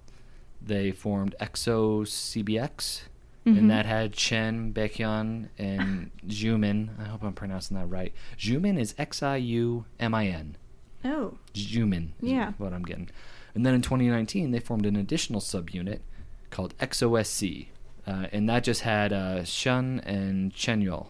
they 0.60 0.92
formed 0.92 1.34
EXO 1.40 2.02
CBX, 2.02 3.02
Mhm. 3.47 3.59
and 3.59 3.70
that 3.70 3.87
had 3.87 4.12
Chen, 4.12 4.73
Baekhyun, 4.75 5.49
and 5.59 6.11
Jumin. 6.26 6.90
I 7.00 7.04
hope 7.04 7.23
I'm 7.23 7.32
pronouncing 7.32 7.76
that 7.78 7.87
right. 7.87 8.12
Jumin 8.38 8.78
is 8.78 8.94
X 8.99 9.23
I 9.23 9.37
U 9.37 9.85
M 9.99 10.14
I 10.14 10.26
N. 10.26 10.56
Oh. 11.04 11.38
Jumin. 11.54 12.11
is 12.20 12.30
Yeah. 12.30 12.52
What 12.59 12.73
I'm 12.75 12.82
getting. 12.82 13.09
And 13.54 13.64
then 13.64 13.75
in 13.75 13.82
2019, 13.82 14.50
they 14.50 14.61
formed 14.61 14.85
an 14.87 14.94
additional 14.97 15.40
subunit 15.40 16.00
called 16.50 16.75
EXO-SC. 16.78 17.68
Uh, 18.06 18.26
and 18.32 18.49
that 18.49 18.64
just 18.64 18.82
had 18.82 19.12
uh, 19.12 19.42
Shun 19.44 20.00
and 20.00 20.52
Chenyol. 20.52 21.09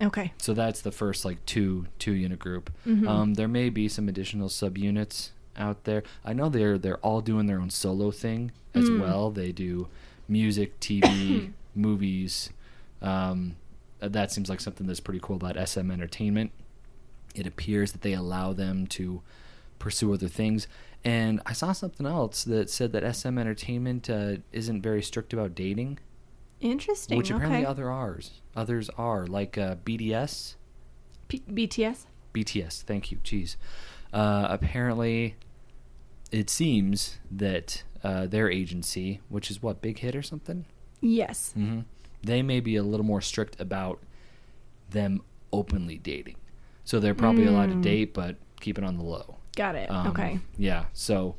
Okay. 0.00 0.32
So 0.38 0.54
that's 0.54 0.80
the 0.80 0.92
first 0.92 1.24
like 1.24 1.44
two 1.46 1.86
two 1.98 2.12
unit 2.12 2.38
group. 2.38 2.70
Mhm. 2.86 3.08
Um, 3.08 3.34
there 3.34 3.48
may 3.48 3.68
be 3.68 3.88
some 3.88 4.08
additional 4.08 4.48
subunits 4.48 5.30
out 5.56 5.84
there. 5.84 6.02
I 6.24 6.32
know 6.32 6.48
they're 6.48 6.78
they're 6.78 6.98
all 6.98 7.20
doing 7.20 7.46
their 7.46 7.60
own 7.60 7.70
solo 7.70 8.10
thing 8.12 8.52
as 8.74 8.88
Mm. 8.88 9.00
well. 9.00 9.30
They 9.32 9.50
do 9.50 9.88
music, 10.28 10.78
TV, 10.78 11.50
movies. 11.78 12.50
Um, 13.00 13.56
that 14.00 14.30
seems 14.30 14.48
like 14.48 14.60
something 14.60 14.86
that's 14.86 15.00
pretty 15.00 15.20
cool 15.22 15.36
about 15.36 15.56
SM 15.68 15.90
Entertainment. 15.90 16.52
It 17.34 17.46
appears 17.46 17.92
that 17.92 18.02
they 18.02 18.12
allow 18.12 18.52
them 18.52 18.86
to 18.88 19.22
pursue 19.78 20.12
other 20.12 20.28
things. 20.28 20.66
And 21.04 21.40
I 21.46 21.52
saw 21.52 21.72
something 21.72 22.06
else 22.06 22.44
that 22.44 22.68
said 22.70 22.92
that 22.92 23.14
SM 23.14 23.38
Entertainment 23.38 24.10
uh, 24.10 24.36
isn't 24.52 24.82
very 24.82 25.02
strict 25.02 25.32
about 25.32 25.54
dating, 25.54 25.98
Interesting. 26.60 27.16
which 27.16 27.30
apparently 27.30 27.58
okay. 27.58 27.66
other 27.66 27.90
ours 27.90 28.40
others 28.58 28.90
are 28.98 29.26
like 29.26 29.56
uh, 29.56 29.76
BDS. 29.76 30.56
P- 31.28 31.44
BTS. 31.48 32.06
BTS. 32.34 32.82
Thank 32.82 33.10
you. 33.10 33.18
Jeez. 33.18 33.56
Uh, 34.12 34.48
apparently, 34.50 35.36
it 36.32 36.50
seems 36.50 37.18
that 37.30 37.84
uh, 38.02 38.26
their 38.26 38.50
agency, 38.50 39.20
which 39.28 39.50
is 39.50 39.62
what 39.62 39.80
Big 39.80 40.00
Hit 40.00 40.16
or 40.16 40.22
something, 40.22 40.66
Yes. 41.00 41.52
hmm 41.52 41.80
they 42.20 42.42
may 42.42 42.58
be 42.58 42.74
a 42.74 42.82
little 42.82 43.06
more 43.06 43.20
strict 43.20 43.60
about 43.60 44.00
them 44.90 45.22
openly 45.52 45.98
dating. 45.98 46.34
So 46.84 46.98
they're 46.98 47.14
probably 47.14 47.44
allowed 47.46 47.68
to 47.70 47.76
Mm. 47.76 47.82
date, 47.82 48.12
but 48.14 48.36
keep 48.60 48.76
it 48.76 48.82
on 48.82 48.96
the 48.98 49.04
low. 49.04 49.36
Got 49.54 49.76
it. 49.76 49.88
Um, 49.88 50.08
okay. 50.08 50.40
Yeah. 50.56 50.86
So, 50.94 51.36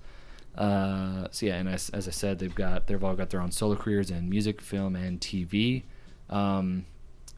uh, 0.56 1.28
so 1.32 1.46
yeah, 1.48 1.56
and 1.56 1.68
as, 1.68 1.89
as 1.89 2.08
I 2.08 2.12
said, 2.12 2.39
they've 2.39 2.56
got 2.56 2.88
they've 2.88 3.04
all 3.04 3.16
got 3.16 3.30
their 3.30 3.42
own 3.42 3.51
solo 3.51 3.75
careers 3.75 4.10
in 4.10 4.30
music, 4.30 4.62
film, 4.62 4.96
and 4.96 5.20
TV. 5.20 5.84
Um, 6.30 6.86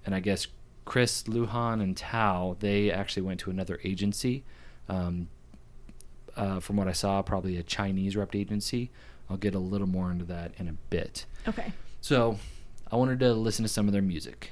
and 0.06 0.14
I 0.14 0.20
guess 0.20 0.46
Kris, 0.86 1.24
Luhan, 1.24 1.82
and 1.82 1.98
Tao 1.98 2.58
they 2.60 2.92
actually 2.92 3.24
went 3.24 3.40
to 3.42 3.50
another 3.50 3.80
agency. 3.84 4.44
Um, 4.88 5.30
uh, 6.36 6.60
from 6.60 6.78
what 6.78 6.88
I 6.88 6.92
saw, 6.94 7.22
probably 7.24 7.58
a 7.58 7.64
Chinese 7.64 8.16
rep 8.16 8.36
agency. 8.36 8.92
I'll 9.30 9.38
get 9.38 9.56
a 9.56 9.60
little 9.60 9.88
more 9.88 10.12
into 10.12 10.26
that 10.26 10.52
in 10.58 10.68
a 10.68 10.74
bit. 10.92 11.26
Okay. 11.48 11.74
So, 12.02 12.40
I 12.92 12.96
wanted 12.96 13.20
to 13.22 13.34
listen 13.34 13.64
to 13.64 13.70
some 13.70 13.88
of 13.88 13.94
their 13.94 14.02
music. 14.02 14.52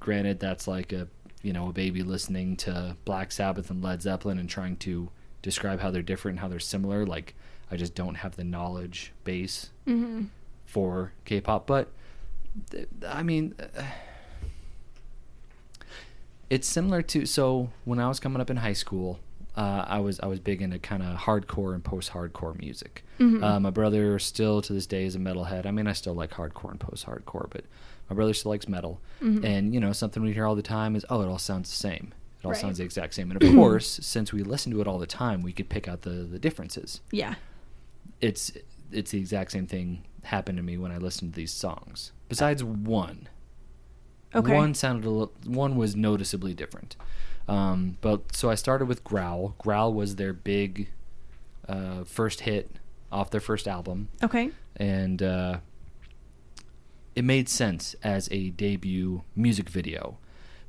Granted, 0.00 0.38
that's 0.40 0.66
like 0.68 0.92
a 0.92 1.08
you 1.42 1.52
know 1.52 1.68
a 1.68 1.72
baby 1.72 2.02
listening 2.02 2.56
to 2.58 2.96
Black 3.04 3.30
Sabbath 3.32 3.70
and 3.70 3.82
Led 3.82 4.02
Zeppelin 4.02 4.38
and 4.38 4.48
trying 4.48 4.76
to 4.78 5.10
describe 5.42 5.80
how 5.80 5.90
they're 5.90 6.02
different 6.02 6.34
and 6.34 6.40
how 6.40 6.48
they're 6.48 6.58
similar. 6.60 7.04
Like 7.04 7.34
I 7.70 7.76
just 7.76 7.94
don't 7.94 8.16
have 8.16 8.36
the 8.36 8.44
knowledge 8.44 9.12
base 9.24 9.70
Mm-hmm. 9.86 10.24
for 10.64 11.12
K-pop, 11.24 11.66
but 11.66 11.88
th- 12.70 12.88
I 13.06 13.22
mean, 13.22 13.54
it's 16.50 16.66
similar 16.68 17.02
to 17.02 17.26
so 17.26 17.70
when 17.84 17.98
I 17.98 18.08
was 18.08 18.20
coming 18.20 18.40
up 18.40 18.50
in 18.50 18.58
high 18.58 18.72
school. 18.72 19.18
Uh, 19.56 19.84
I 19.88 20.00
was 20.00 20.20
I 20.20 20.26
was 20.26 20.38
big 20.38 20.60
into 20.60 20.78
kind 20.78 21.02
of 21.02 21.16
hardcore 21.16 21.74
and 21.74 21.82
post-hardcore 21.82 22.58
music. 22.58 23.04
Mhm. 23.18 23.42
Uh, 23.42 23.58
my 23.58 23.70
brother 23.70 24.18
still 24.18 24.60
to 24.62 24.72
this 24.74 24.86
day 24.86 25.04
is 25.06 25.14
a 25.16 25.18
metalhead. 25.18 25.64
I 25.64 25.70
mean, 25.70 25.86
I 25.86 25.92
still 25.94 26.14
like 26.14 26.30
hardcore 26.32 26.70
and 26.72 26.78
post-hardcore, 26.80 27.48
but 27.50 27.64
my 28.10 28.14
brother 28.14 28.34
still 28.34 28.50
likes 28.50 28.68
metal. 28.68 29.00
Mhm. 29.22 29.44
And 29.44 29.72
you 29.74 29.80
know, 29.80 29.92
something 29.92 30.22
we 30.22 30.34
hear 30.34 30.44
all 30.46 30.54
the 30.56 30.62
time 30.62 30.94
is, 30.94 31.06
"Oh, 31.08 31.22
it 31.22 31.26
all 31.26 31.38
sounds 31.38 31.70
the 31.70 31.76
same. 31.76 32.12
It 32.40 32.44
all 32.44 32.52
Right. 32.52 32.60
sounds 32.60 32.76
the 32.78 32.84
exact 32.84 33.14
same." 33.14 33.30
And 33.30 33.42
of 33.42 33.50
course, 33.54 33.88
since 34.02 34.30
we 34.32 34.42
listen 34.42 34.72
to 34.72 34.80
it 34.82 34.86
all 34.86 34.98
the 34.98 35.06
time, 35.06 35.40
we 35.42 35.52
could 35.52 35.70
pick 35.70 35.88
out 35.88 36.02
the 36.02 36.10
the 36.10 36.38
differences. 36.38 37.00
Yeah. 37.10 37.36
It's 38.20 38.52
it's 38.92 39.10
the 39.12 39.18
exact 39.18 39.52
same 39.52 39.66
thing 39.66 40.02
happened 40.24 40.58
to 40.58 40.62
me 40.62 40.76
when 40.76 40.92
I 40.92 40.98
listened 40.98 41.32
to 41.32 41.36
these 41.36 41.52
songs. 41.52 42.12
Besides 42.28 42.62
one, 42.62 43.28
Okay. 44.34 44.52
one 44.54 44.74
sounded 44.74 45.06
a 45.06 45.10
little, 45.10 45.32
one 45.46 45.76
was 45.76 45.96
noticeably 45.96 46.52
different. 46.52 46.94
Um, 47.48 47.96
but 48.00 48.34
so 48.34 48.50
I 48.50 48.54
started 48.56 48.86
with 48.86 49.04
Growl. 49.04 49.54
Growl 49.58 49.92
was 49.94 50.16
their 50.16 50.32
big 50.32 50.88
uh, 51.68 52.04
first 52.04 52.40
hit 52.40 52.70
off 53.12 53.30
their 53.30 53.40
first 53.40 53.68
album, 53.68 54.08
Okay. 54.22 54.50
and 54.76 55.22
uh, 55.22 55.58
it 57.14 57.24
made 57.24 57.48
sense 57.48 57.94
as 58.02 58.28
a 58.32 58.50
debut 58.50 59.22
music 59.36 59.68
video 59.68 60.18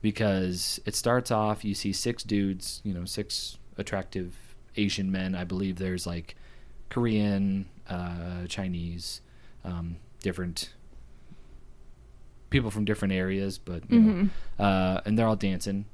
because 0.02 0.80
it 0.86 0.96
starts 0.96 1.32
off. 1.32 1.66
You 1.66 1.74
see 1.74 1.92
six 1.92 2.24
dudes, 2.24 2.82
you 2.84 2.94
know, 2.94 3.06
six 3.06 3.58
attractive 3.78 4.36
Asian 4.76 5.12
men. 5.12 5.34
I 5.36 5.44
believe 5.44 5.78
there's 5.78 6.06
like 6.06 6.36
Korean, 6.90 7.68
uh, 7.90 8.46
Chinese, 8.48 9.22
um, 9.66 9.98
different 10.22 10.74
people 12.50 12.72
from 12.72 12.86
different 12.86 13.14
areas, 13.14 13.58
but 13.58 13.84
you 13.92 14.00
know, 14.00 14.64
uh, 14.64 15.02
and 15.06 15.18
they're 15.18 15.28
all 15.28 15.36
dancing. 15.36 15.86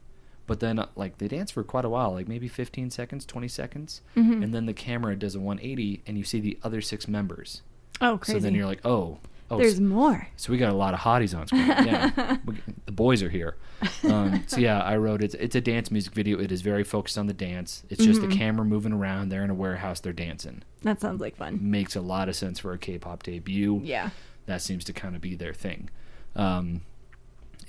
But 0.46 0.60
then, 0.60 0.78
uh, 0.80 0.88
like, 0.96 1.20
they 1.20 1.28
dance 1.30 1.52
for 1.52 1.64
quite 1.64 1.86
a 1.86 1.90
while, 1.90 2.12
like 2.12 2.28
maybe 2.28 2.48
15 2.50 2.90
seconds, 2.90 3.26
20 3.26 3.48
seconds, 3.48 4.02
Mhm. 4.16 4.44
and 4.44 4.54
then 4.54 4.66
the 4.66 4.74
camera 4.74 5.16
does 5.16 5.36
a 5.36 5.40
180, 5.40 6.02
and 6.06 6.18
you 6.18 6.24
see 6.26 6.40
the 6.42 6.58
other 6.64 6.82
six 6.82 7.08
members. 7.08 7.62
Oh, 8.02 8.18
crazy. 8.18 8.40
So 8.40 8.44
then 8.44 8.54
you're 8.54 8.66
like, 8.66 8.82
oh, 8.86 9.20
oh, 9.50 9.58
There's 9.58 9.76
s- 9.76 9.80
more. 9.80 10.28
so 10.36 10.52
we 10.52 10.58
got 10.58 10.72
a 10.74 10.76
lot 10.76 10.94
of 10.94 11.00
hotties 11.00 11.38
on 11.38 11.48
screen. 11.48 11.66
Yeah, 11.68 12.38
we, 12.46 12.56
the 12.86 12.92
boys 12.92 13.24
are 13.24 13.30
here. 13.30 13.56
Um, 14.04 14.44
so 14.48 14.58
yeah, 14.60 14.82
I 14.82 14.98
wrote 14.98 15.24
it. 15.24 15.34
It's 15.40 15.56
a 15.56 15.62
dance 15.62 15.90
music 15.92 16.14
video. 16.14 16.40
It 16.40 16.52
is 16.52 16.62
very 16.62 16.84
focused 16.84 17.18
on 17.18 17.28
the 17.28 17.34
dance. 17.34 17.84
It's 17.90 18.04
just 18.04 18.20
Mhm. 18.22 18.30
the 18.30 18.36
camera 18.36 18.66
moving 18.66 18.92
around. 18.94 19.30
They're 19.30 19.44
in 19.46 19.50
a 19.50 19.54
warehouse. 19.56 20.00
They're 20.02 20.12
dancing. 20.12 20.64
That 20.82 21.00
sounds 21.00 21.22
like 21.22 21.38
fun. 21.38 21.60
Makes 21.62 21.96
a 21.96 22.02
lot 22.02 22.28
of 22.28 22.36
sense 22.36 22.60
for 22.60 22.74
a 22.74 22.78
K-pop 22.78 23.24
debut. 23.24 23.80
Yeah. 23.84 24.10
That 24.48 24.62
seems 24.62 24.84
to 24.86 24.94
kind 24.94 25.16
of 25.16 25.22
be 25.22 25.36
their 25.36 25.54
thing. 25.54 25.90
Um, 26.36 26.82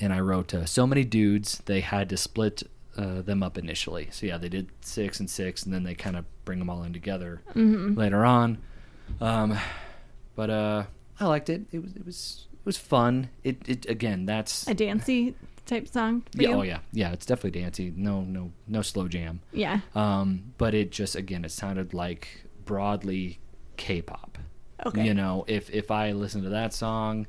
and 0.01 0.13
I 0.13 0.21
wrote 0.21 0.53
uh, 0.55 0.67
so 0.67 0.87
many 0.87 1.05
dudes. 1.05 1.63
They 1.67 1.81
had 1.81 2.09
to 2.11 2.17
split 2.17 2.63
uh, 2.97 3.23
them 3.23 3.43
up 3.43 3.59
initially. 3.59 4.09
So 4.11 4.27
yeah, 4.27 4.39
they 4.39 4.49
did 4.49 4.69
six 4.81 5.21
and 5.21 5.29
six, 5.29 5.63
and 5.65 5.73
then 5.75 5.83
they 5.83 5.95
kind 5.95 6.17
of 6.17 6.25
bring 6.45 6.59
them 6.59 6.71
all 6.71 6.83
in 6.83 6.93
together 6.93 7.43
Mm-hmm. 7.55 7.95
later 7.99 8.25
on. 8.25 8.59
Um, 9.21 9.59
but 10.37 10.51
uh, 10.51 10.85
I 11.21 11.27
liked 11.27 11.51
it. 11.51 11.63
It 11.73 11.83
was 11.83 11.95
it 11.97 12.05
was 12.07 12.47
it 12.53 12.67
was 12.67 12.77
fun. 12.79 13.29
It 13.43 13.59
it 13.69 13.87
again. 13.89 14.27
That's 14.27 14.67
A 14.67 14.75
dancey 14.75 15.35
type 15.67 15.89
song 15.89 16.23
yeah. 16.35 16.49
you? 16.51 16.55
Oh 16.55 16.63
yeah, 16.63 16.79
yeah. 16.93 17.13
It's 17.13 17.27
definitely 17.27 17.61
dancey. 17.61 17.93
No 17.97 18.23
no 18.23 18.53
no 18.69 18.83
slow 18.83 19.09
jam. 19.09 19.41
Yeah. 19.53 19.81
Um, 19.95 20.53
but 20.59 20.75
it 20.75 20.91
just 20.93 21.17
again, 21.17 21.45
it 21.45 21.53
sounded 21.53 21.95
like 21.95 22.45
broadly 22.65 23.39
K-pop. 23.77 24.39
Okay. 24.87 25.05
You 25.05 25.15
know, 25.15 25.45
if 25.47 25.71
if 25.71 25.91
I 25.91 26.13
listen 26.13 26.43
to 26.43 26.49
that 26.51 26.73
song 26.75 27.27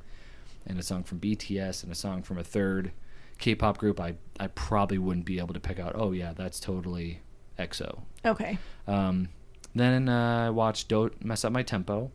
and 0.66 0.80
a 0.80 0.84
song 0.84 1.04
from 1.04 1.20
BTS 1.20 1.84
and 1.84 1.92
a 1.92 1.96
song 1.96 2.24
from 2.24 2.38
a 2.38 2.44
third 2.44 2.92
K-pop 3.38 3.78
group, 3.78 4.00
I 4.00 4.16
I 4.40 4.48
probably 4.48 4.98
wouldn't 4.98 5.26
be 5.26 5.40
able 5.40 5.54
to 5.54 5.60
pick 5.60 5.80
out. 5.80 5.94
Oh 5.96 6.12
yeah, 6.12 6.34
that's 6.34 6.60
totally 6.60 7.22
EXO. 7.60 8.02
Okay. 8.26 8.58
Um, 8.88 9.30
then 9.74 10.08
uh, 10.08 10.46
I 10.48 10.50
watched 10.50 10.88
Don't 10.88 11.24
Mess 11.24 11.44
Up 11.44 11.52
My 11.52 11.64
Tempo, 11.64 12.12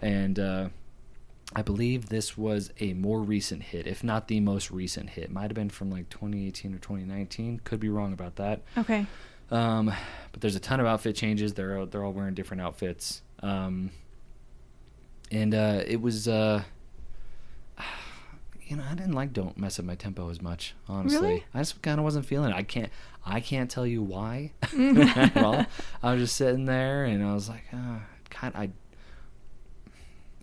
and 0.00 0.38
uh, 0.38 0.68
I 1.54 1.62
believe 1.62 2.08
this 2.08 2.36
was 2.36 2.72
a 2.80 2.94
more 2.94 3.20
recent 3.20 3.62
hit, 3.62 3.86
if 3.86 4.02
not 4.02 4.28
the 4.28 4.40
most 4.40 4.70
recent 4.70 5.10
hit. 5.10 5.30
Might 5.30 5.42
have 5.42 5.54
been 5.54 5.70
from 5.70 5.90
like 5.90 6.08
2018 6.08 6.74
or 6.74 6.78
2019. 6.78 7.60
Could 7.64 7.80
be 7.80 7.88
wrong 7.88 8.12
about 8.12 8.36
that. 8.36 8.62
Okay. 8.76 9.06
Um, 9.50 9.92
but 10.32 10.40
there's 10.40 10.56
a 10.56 10.60
ton 10.60 10.80
of 10.80 10.86
outfit 10.86 11.14
changes. 11.14 11.54
They're 11.54 11.86
they're 11.86 12.04
all 12.04 12.12
wearing 12.12 12.34
different 12.34 12.62
outfits. 12.62 13.22
Um, 13.42 13.90
and 15.30 15.54
uh, 15.54 15.82
it 15.86 16.00
was 16.00 16.28
uh, 16.28 16.62
you 18.66 18.76
know, 18.76 18.84
I 18.90 18.94
didn't 18.94 19.12
like 19.12 19.32
"Don't 19.32 19.56
Mess 19.56 19.78
Up 19.78 19.84
My 19.84 19.94
Tempo" 19.94 20.28
as 20.28 20.42
much. 20.42 20.74
Honestly, 20.88 21.20
Really? 21.20 21.44
I 21.54 21.58
just 21.60 21.80
kind 21.82 21.98
of 22.00 22.04
wasn't 22.04 22.26
feeling 22.26 22.50
it. 22.50 22.54
I 22.56 22.62
can't, 22.64 22.90
I 23.24 23.40
can't 23.40 23.70
tell 23.70 23.86
you 23.86 24.02
why 24.02 24.52
all. 25.36 25.64
I 26.02 26.12
was 26.12 26.22
just 26.22 26.36
sitting 26.36 26.64
there, 26.64 27.04
and 27.04 27.24
I 27.24 27.32
was 27.34 27.48
like, 27.48 27.64
uh, 27.72 27.98
God, 28.40 28.52
I, 28.54 28.70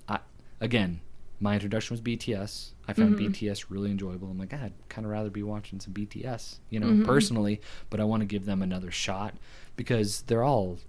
I, 0.07 0.19
again, 0.61 1.01
my 1.39 1.53
introduction 1.55 1.93
was 1.93 2.01
BTS. 2.01 2.71
I 2.87 2.93
found 2.93 3.17
Mhm. 3.17 3.29
BTS 3.31 3.65
really 3.69 3.91
enjoyable. 3.91 4.29
I'm 4.29 4.37
like, 4.37 4.49
God, 4.49 4.61
I'd 4.63 4.89
kind 4.89 5.05
of 5.05 5.11
rather 5.11 5.29
be 5.29 5.43
watching 5.43 5.79
some 5.79 5.93
BTS, 5.93 6.59
you 6.69 6.79
know, 6.79 6.87
Mhm. 6.87 7.05
personally, 7.05 7.61
but 7.89 7.99
I 7.99 8.03
want 8.03 8.21
to 8.21 8.25
give 8.25 8.45
them 8.45 8.61
another 8.61 8.91
shot 8.91 9.35
because 9.75 10.21
they're 10.23 10.43
all 10.43 10.79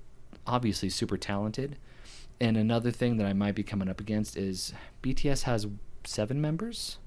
obviously 0.46 0.90
super 0.90 1.16
talented. 1.16 1.76
And 2.40 2.56
another 2.56 2.90
thing 2.90 3.16
that 3.16 3.26
I 3.26 3.32
might 3.32 3.54
be 3.54 3.62
coming 3.62 3.88
up 3.88 4.00
against 4.00 4.36
is 4.36 4.72
BTS 5.02 5.42
has 5.44 5.66
seven 6.04 6.40
members. 6.40 6.98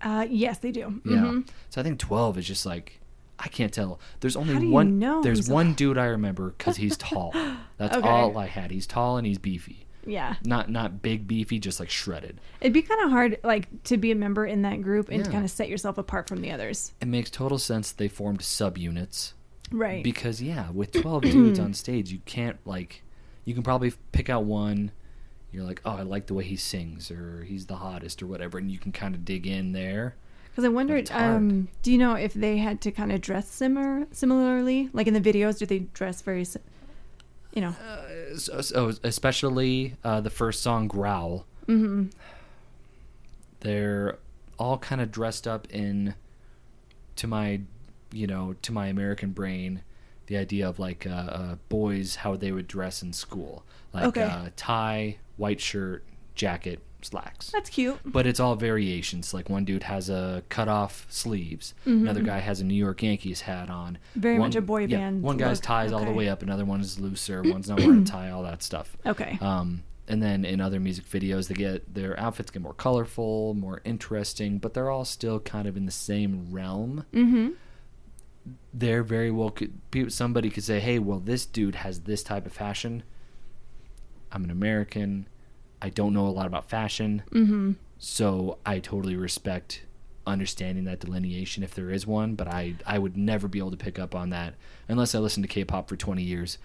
Uh, 0.00 0.26
yes, 0.28 0.58
they 0.58 0.70
do. 0.72 1.00
Yeah. 1.04 1.16
Mhm. 1.16 1.48
So 1.70 1.80
I 1.80 1.84
think 1.84 1.98
12 1.98 2.38
is 2.38 2.46
just 2.46 2.64
like 2.66 3.00
I 3.40 3.46
can't 3.48 3.72
tell. 3.72 4.00
There's 4.20 4.34
only 4.36 4.54
How 4.54 4.60
do 4.60 4.66
you 4.66 4.72
one 4.72 4.98
know 4.98 5.22
there's 5.22 5.48
one 5.48 5.74
dude 5.74 5.96
I 5.98 6.06
remember 6.06 6.54
cuz 6.58 6.76
he's 6.76 6.96
tall. 6.98 7.32
That's 7.76 7.96
Okay. 7.96 8.08
all 8.08 8.36
I 8.36 8.46
had. 8.46 8.70
He's 8.72 8.86
tall 8.86 9.16
and 9.16 9.26
he's 9.26 9.38
beefy. 9.38 9.86
Yeah. 10.06 10.36
Not 10.44 10.70
not 10.70 11.02
big 11.02 11.26
beefy, 11.28 11.58
just 11.60 11.78
like 11.80 11.90
shredded. 11.90 12.40
It'd 12.60 12.72
be 12.72 12.82
kind 12.82 13.00
of 13.04 13.10
hard, 13.10 13.38
like, 13.44 13.84
to 13.84 13.96
be 13.96 14.10
a 14.10 14.14
member 14.14 14.46
in 14.46 14.62
that 14.62 14.82
group 14.82 15.08
and 15.10 15.22
to 15.22 15.28
Yeah. 15.30 15.32
kind 15.34 15.44
of 15.44 15.50
set 15.50 15.68
yourself 15.68 15.98
apart 15.98 16.28
from 16.28 16.40
the 16.40 16.50
others. 16.50 16.92
It 17.00 17.08
makes 17.08 17.30
total 17.30 17.58
sense 17.58 17.92
they 17.92 18.08
formed 18.08 18.40
subunits 18.40 19.34
Right. 19.70 20.02
because 20.02 20.40
yeah, 20.42 20.70
with 20.70 20.92
12 21.02 21.22
dudes 21.22 21.58
on 21.58 21.74
stage, 21.74 22.10
you 22.10 22.20
can't 22.24 22.56
like 22.64 23.02
you 23.44 23.54
can 23.54 23.62
probably 23.62 23.92
pick 24.12 24.28
out 24.30 24.44
one 24.44 24.90
you're 25.52 25.64
like, 25.64 25.80
"Oh, 25.84 25.92
I 25.92 26.02
like 26.02 26.26
the 26.26 26.34
way 26.34 26.44
he 26.44 26.56
sings 26.56 27.10
or 27.10 27.44
he's 27.44 27.66
the 27.66 27.76
hottest 27.76 28.22
or 28.22 28.26
whatever." 28.26 28.58
And 28.58 28.70
you 28.70 28.78
can 28.78 28.92
kind 28.92 29.14
of 29.14 29.24
dig 29.24 29.46
in 29.46 29.72
there. 29.72 30.14
Because 30.50 30.64
I 30.64 30.68
wondered, 30.68 31.10
um, 31.12 31.68
do 31.82 31.92
you 31.92 31.98
know 31.98 32.14
if 32.14 32.34
they 32.34 32.56
had 32.56 32.80
to 32.82 32.90
kind 32.90 33.12
of 33.12 33.20
dress 33.20 33.48
similar, 33.48 34.06
similarly? 34.10 34.90
Like 34.92 35.06
in 35.06 35.14
the 35.14 35.20
videos, 35.20 35.58
do 35.58 35.66
they 35.66 35.80
dress 35.80 36.20
very, 36.20 36.44
you 37.54 37.60
know? 37.60 37.68
Uh, 37.68 38.36
so, 38.36 38.60
so 38.60 38.92
especially 39.04 39.94
uh, 40.02 40.20
the 40.20 40.30
first 40.30 40.62
song 40.62 40.88
"Growl." 40.88 41.46
hmm 41.66 42.06
they're 43.60 44.18
all 44.58 44.78
kind 44.78 45.00
of 45.00 45.10
dressed 45.10 45.46
up 45.46 45.66
in 45.70 46.14
to 47.16 47.26
my 47.26 47.60
you 48.12 48.26
know 48.26 48.54
to 48.62 48.72
my 48.72 48.86
american 48.86 49.30
brain 49.32 49.82
the 50.26 50.36
idea 50.36 50.68
of 50.68 50.78
like 50.78 51.06
uh, 51.06 51.10
uh, 51.10 51.54
boys 51.68 52.16
how 52.16 52.36
they 52.36 52.52
would 52.52 52.66
dress 52.68 53.02
in 53.02 53.12
school 53.12 53.64
like 53.92 54.04
Okay. 54.06 54.22
uh, 54.22 54.48
tie 54.56 55.16
white 55.38 55.60
shirt 55.60 56.04
jacket 56.34 56.80
slacks 57.00 57.50
That's 57.52 57.70
cute. 57.70 57.98
but 58.04 58.26
it's 58.26 58.40
all 58.40 58.56
variations 58.56 59.32
like 59.32 59.48
one 59.48 59.64
dude 59.64 59.84
has 59.84 60.10
a 60.10 60.42
cut 60.48 60.66
off 60.68 61.06
sleeves 61.08 61.72
Mhm. 61.86 62.00
another 62.02 62.22
guy 62.22 62.40
has 62.40 62.60
a 62.60 62.64
new 62.64 62.74
york 62.74 63.02
yankees 63.04 63.42
hat 63.42 63.70
on 63.70 63.98
Very 64.16 64.38
one, 64.38 64.48
much 64.48 64.56
a 64.56 64.60
boy 64.60 64.80
yeah, 64.86 64.98
band 64.98 65.22
one 65.22 65.36
guy's 65.36 65.58
look. 65.58 65.64
ties 65.64 65.92
all 65.92 66.04
the 66.04 66.10
way 66.12 66.28
up 66.28 66.42
another 66.42 66.64
one 66.64 66.80
is 66.80 66.98
looser 66.98 67.42
one's 67.42 67.68
not 67.68 67.78
wearing 67.80 68.02
a 68.02 68.04
tie 68.16 68.30
all 68.30 68.42
that 68.42 68.62
stuff 68.64 68.96
Okay. 69.06 69.38
um, 69.40 69.84
and 70.08 70.20
then 70.22 70.44
in 70.44 70.58
other 70.60 70.80
music 70.80 71.04
videos, 71.04 71.48
they 71.48 71.54
get 71.54 71.92
their 71.94 72.18
outfits 72.18 72.50
get 72.50 72.62
more 72.62 72.72
colorful, 72.72 73.52
more 73.52 73.82
interesting, 73.84 74.56
but 74.58 74.72
they're 74.72 74.88
all 74.90 75.04
still 75.04 75.38
kind 75.38 75.68
of 75.68 75.76
in 75.76 75.84
the 75.84 75.92
same 75.92 76.50
realm. 76.50 77.04
hmm 77.12 77.48
They're 78.72 79.02
very 79.02 79.30
well. 79.30 79.50
Could, 79.50 79.78
somebody 80.12 80.48
could 80.50 80.64
say, 80.64 80.80
"Hey, 80.80 80.98
well, 80.98 81.20
this 81.20 81.44
dude 81.44 81.74
has 81.76 82.00
this 82.00 82.22
type 82.22 82.46
of 82.46 82.52
fashion. 82.54 83.02
I'm 84.32 84.44
an 84.44 84.50
American. 84.50 85.26
I 85.80 85.88
don't 85.90 86.12
know 86.12 86.26
a 86.26 86.30
lot 86.30 86.46
about 86.46 86.68
fashion, 86.68 87.22
hmm 87.32 87.72
so 88.00 88.58
I 88.64 88.78
totally 88.78 89.16
respect 89.16 89.82
understanding 90.24 90.84
that 90.84 91.00
delineation 91.00 91.62
if 91.64 91.74
there 91.74 91.90
is 91.90 92.06
one. 92.06 92.34
But 92.36 92.46
I, 92.48 92.74
I 92.86 92.98
would 92.98 93.16
never 93.16 93.48
be 93.48 93.58
able 93.58 93.70
to 93.72 93.76
pick 93.76 93.98
up 93.98 94.14
on 94.14 94.30
that 94.30 94.54
unless 94.88 95.14
I 95.14 95.18
listened 95.18 95.42
to 95.44 95.48
K-pop 95.48 95.88
for 95.88 95.96
20 95.96 96.22
years. 96.22 96.58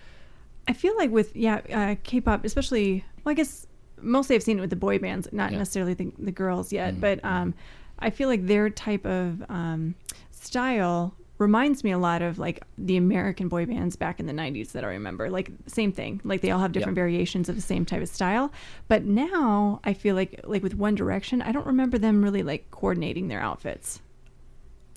I 0.67 0.73
feel 0.73 0.95
like 0.97 1.09
with 1.11 1.35
yeah, 1.35 1.61
uh, 1.73 1.95
K-pop, 2.03 2.45
especially. 2.45 3.03
Well, 3.23 3.31
I 3.31 3.35
guess 3.35 3.65
mostly 4.01 4.35
I've 4.35 4.43
seen 4.43 4.57
it 4.57 4.61
with 4.61 4.69
the 4.69 4.75
boy 4.75 4.99
bands, 4.99 5.27
not 5.31 5.51
Yeah. 5.51 5.57
necessarily 5.59 5.93
the, 5.95 6.11
the 6.19 6.31
girls 6.31 6.71
yet. 6.71 6.95
Mhm. 6.95 6.99
But 7.01 7.25
um, 7.25 7.53
I 7.99 8.09
feel 8.11 8.29
like 8.29 8.45
their 8.45 8.69
type 8.69 9.05
of 9.05 9.43
um, 9.49 9.95
style 10.31 11.15
reminds 11.43 11.83
me 11.83 11.91
a 11.91 11.97
lot 11.99 12.21
of 12.21 12.39
like 12.39 12.63
the 12.77 12.97
American 12.97 13.47
boy 13.49 13.65
bands 13.65 13.95
back 13.95 14.19
in 14.19 14.25
the 14.25 14.33
'90s 14.33 14.71
that 14.71 14.83
I 14.83 14.87
remember. 14.87 15.29
Like 15.29 15.51
same 15.67 15.91
thing. 15.91 16.21
Like 16.23 16.41
they 16.41 16.49
all 16.51 16.59
have 16.59 16.71
different 16.71 16.95
Yep. 16.97 17.03
variations 17.03 17.49
of 17.49 17.55
the 17.55 17.61
same 17.61 17.85
type 17.85 18.01
of 18.01 18.09
style. 18.09 18.51
But 18.87 19.03
now 19.05 19.79
I 19.83 19.93
feel 19.93 20.15
like 20.15 20.39
like 20.45 20.63
with 20.63 20.75
One 20.75 20.95
Direction, 20.95 21.41
I 21.41 21.51
don't 21.51 21.67
remember 21.67 21.97
them 21.97 22.23
really 22.23 22.41
like 22.43 22.71
coordinating 22.71 23.27
their 23.27 23.41
outfits. 23.41 24.01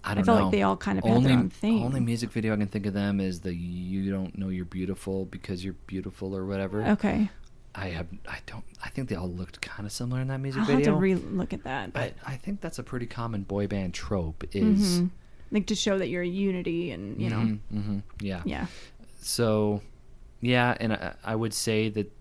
I 0.04 0.14
don't 0.14 0.22
I 0.22 0.24
felt 0.26 0.38
know. 0.38 0.44
like 0.44 0.52
they 0.52 0.62
all 0.62 0.76
kind 0.76 0.98
of 0.98 1.04
had 1.04 1.14
only, 1.16 1.28
their 1.30 1.38
own 1.38 1.50
thing. 1.50 1.82
Only 1.82 2.00
music 2.00 2.30
video 2.30 2.54
I 2.54 2.56
can 2.56 2.68
think 2.68 2.86
of 2.86 2.94
them 2.94 3.18
is 3.20 3.40
the 3.40 3.52
"You 3.54 4.10
don't 4.10 4.38
know 4.38 4.48
you're 4.50 4.64
beautiful 4.64 5.24
because 5.26 5.64
you're 5.64 5.74
beautiful" 5.88 6.36
or 6.36 6.46
whatever. 6.46 6.84
Okay, 6.84 7.28
I 7.74 7.88
have, 7.88 8.06
I 8.28 8.38
don't, 8.46 8.64
I 8.84 8.88
think 8.90 9.08
they 9.08 9.16
all 9.16 9.28
looked 9.28 9.60
kind 9.60 9.84
of 9.84 9.90
similar 9.92 10.20
in 10.20 10.28
that 10.28 10.38
music 10.40 10.60
I'll 10.62 10.66
have 10.68 10.76
video. 10.78 10.92
to 10.94 10.98
re-look 10.98 11.52
at 11.52 11.64
that. 11.64 11.92
but 11.92 12.14
I 12.24 12.36
think 12.36 12.60
that's 12.60 12.78
a 12.78 12.82
pretty 12.84 13.06
common 13.06 13.42
boy 13.42 13.66
band 13.66 13.94
trope. 13.94 14.44
Is 14.52 15.00
Mhm. 15.00 15.10
Like 15.50 15.66
to 15.66 15.74
show 15.74 15.98
that 15.98 16.08
you're 16.08 16.22
a 16.22 16.26
unity 16.26 16.90
and 16.90 17.20
you 17.20 17.30
know 17.30 17.36
Mhm, 17.36 17.58
mhm, 17.74 18.02
yeah. 18.20 18.42
yeah 18.44 18.66
So, 19.20 19.80
yeah, 20.40 20.76
and 20.80 20.92
I, 20.92 21.14
I 21.24 21.34
would 21.36 21.54
say 21.54 21.88
that 21.90 22.12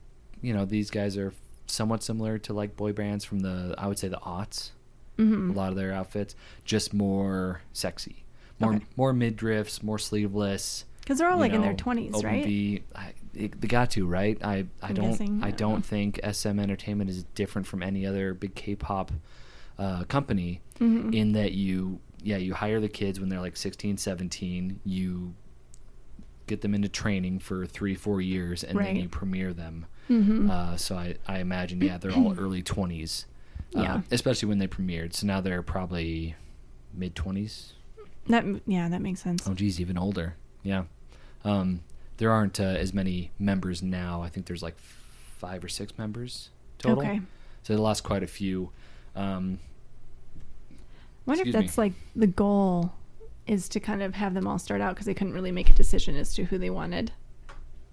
you 0.42 0.54
know 0.54 0.66
these 0.66 0.90
guys 0.90 1.18
are 1.18 1.34
somewhat 1.68 2.04
similar 2.04 2.38
to 2.40 2.54
like 2.54 2.76
boy 2.76 2.94
bands 2.94 3.26
from 3.26 3.40
the 3.40 3.76
I 3.78 3.88
would 3.88 4.00
say 4.00 4.08
the 4.08 4.18
aughts. 4.20 4.72
hmm 5.18 5.52
A 5.52 5.54
lot 5.54 5.70
of 5.70 5.76
their 5.76 5.94
outfits 5.94 6.36
just 6.66 6.94
more 6.94 7.62
sexy, 7.74 8.24
more 8.60 8.76
Okay. 8.76 8.86
more 8.96 9.14
midriffs, 9.14 9.82
more 9.84 9.98
sleeveless. 10.00 10.86
because 11.02 11.18
they're 11.20 11.30
all 11.30 11.40
like 11.40 11.54
in 11.54 11.62
their 11.62 11.74
20s 11.74 12.24
right 12.24 12.44
V. 12.46 12.84
I, 12.96 13.14
it, 13.34 13.60
they 13.62 13.68
got 13.68 13.92
to 13.92 14.06
right. 14.08 14.38
I 14.44 14.66
I 14.82 14.90
I'm 14.90 14.96
don't 14.96 15.10
guessing, 15.12 15.44
I 15.44 15.52
don't 15.52 15.86
think 15.86 16.20
SM 16.24 16.60
Entertainment 16.60 17.10
is 17.10 17.24
different 17.36 17.68
from 17.68 17.82
any 17.84 18.06
other 18.06 18.34
big 18.34 18.56
K-pop 18.56 19.12
uh, 19.78 20.04
company 20.06 20.62
Mhm. 20.80 21.14
in 21.14 21.34
that 21.34 21.52
you 21.54 22.00
yeah 22.26 22.38
you 22.38 22.54
hire 22.54 22.80
the 22.82 22.90
kids 22.90 23.20
when 23.20 23.30
they're 23.30 23.40
like 23.40 23.56
16, 23.56 23.98
17. 23.98 24.80
You 24.84 25.34
get 26.48 26.62
them 26.62 26.74
into 26.76 26.90
training 26.90 27.40
for 27.40 27.66
three 27.66 27.96
four 27.96 28.20
years 28.22 28.64
and 28.64 28.78
then 28.78 28.96
you 28.98 29.08
premiere 29.10 29.54
them. 29.54 29.86
Mhm. 30.10 30.50
Uh, 30.50 30.76
so 30.78 30.96
I 30.96 31.16
I 31.28 31.40
imagine 31.40 31.82
yeah 31.82 31.98
they're 31.98 32.12
all 32.12 32.38
early 32.38 32.62
20s. 32.64 33.26
Uh, 33.76 33.82
Yeah. 33.82 34.02
especially 34.12 34.50
when 34.50 34.58
they 34.60 34.68
premiered. 34.68 35.14
So 35.14 35.26
now 35.28 35.40
they're 35.42 35.62
probably 35.64 36.36
mid 36.94 37.16
20s. 37.16 37.74
that 38.28 38.44
yeah 38.68 38.90
that 38.90 39.02
makes 39.02 39.22
sense 39.22 39.48
Oh, 39.48 39.54
geez, 39.54 39.80
even 39.80 39.98
older. 39.98 40.36
Yeah. 40.64 40.84
Um, 41.44 41.82
there 42.18 42.32
aren't 42.32 42.60
uh, 42.60 42.64
as 42.64 42.92
many 42.94 43.32
members 43.38 43.84
now. 43.84 44.22
I 44.24 44.30
think 44.30 44.46
there's 44.48 44.64
like 44.64 44.78
five 45.38 45.64
or 45.64 45.68
six 45.68 45.96
members 45.98 46.50
total. 46.80 47.04
okay 47.04 47.22
So 47.64 47.74
they 47.74 47.80
lost 47.80 48.04
quite 48.04 48.24
a 48.24 48.28
few. 48.28 48.72
Um, 49.16 49.60
I 51.26 51.32
wonder 51.32 51.42
if 51.42 51.48
Excuse 51.48 51.56
me. 51.56 51.62
that's 51.62 51.78
like 51.78 51.94
the 52.16 52.28
goal 52.28 52.94
is 53.48 53.70
to 53.70 53.80
kind 53.80 54.02
of 54.02 54.16
have 54.16 54.34
them 54.34 54.48
all 54.48 54.60
start 54.60 54.82
out 54.82 54.96
because 54.96 55.06
they 55.06 55.14
couldn't 55.14 55.34
really 55.34 55.52
make 55.52 55.70
a 55.70 55.74
decision 55.74 56.16
as 56.16 56.34
to 56.36 56.46
who 56.46 56.58
they 56.58 56.70
wanted 56.70 57.12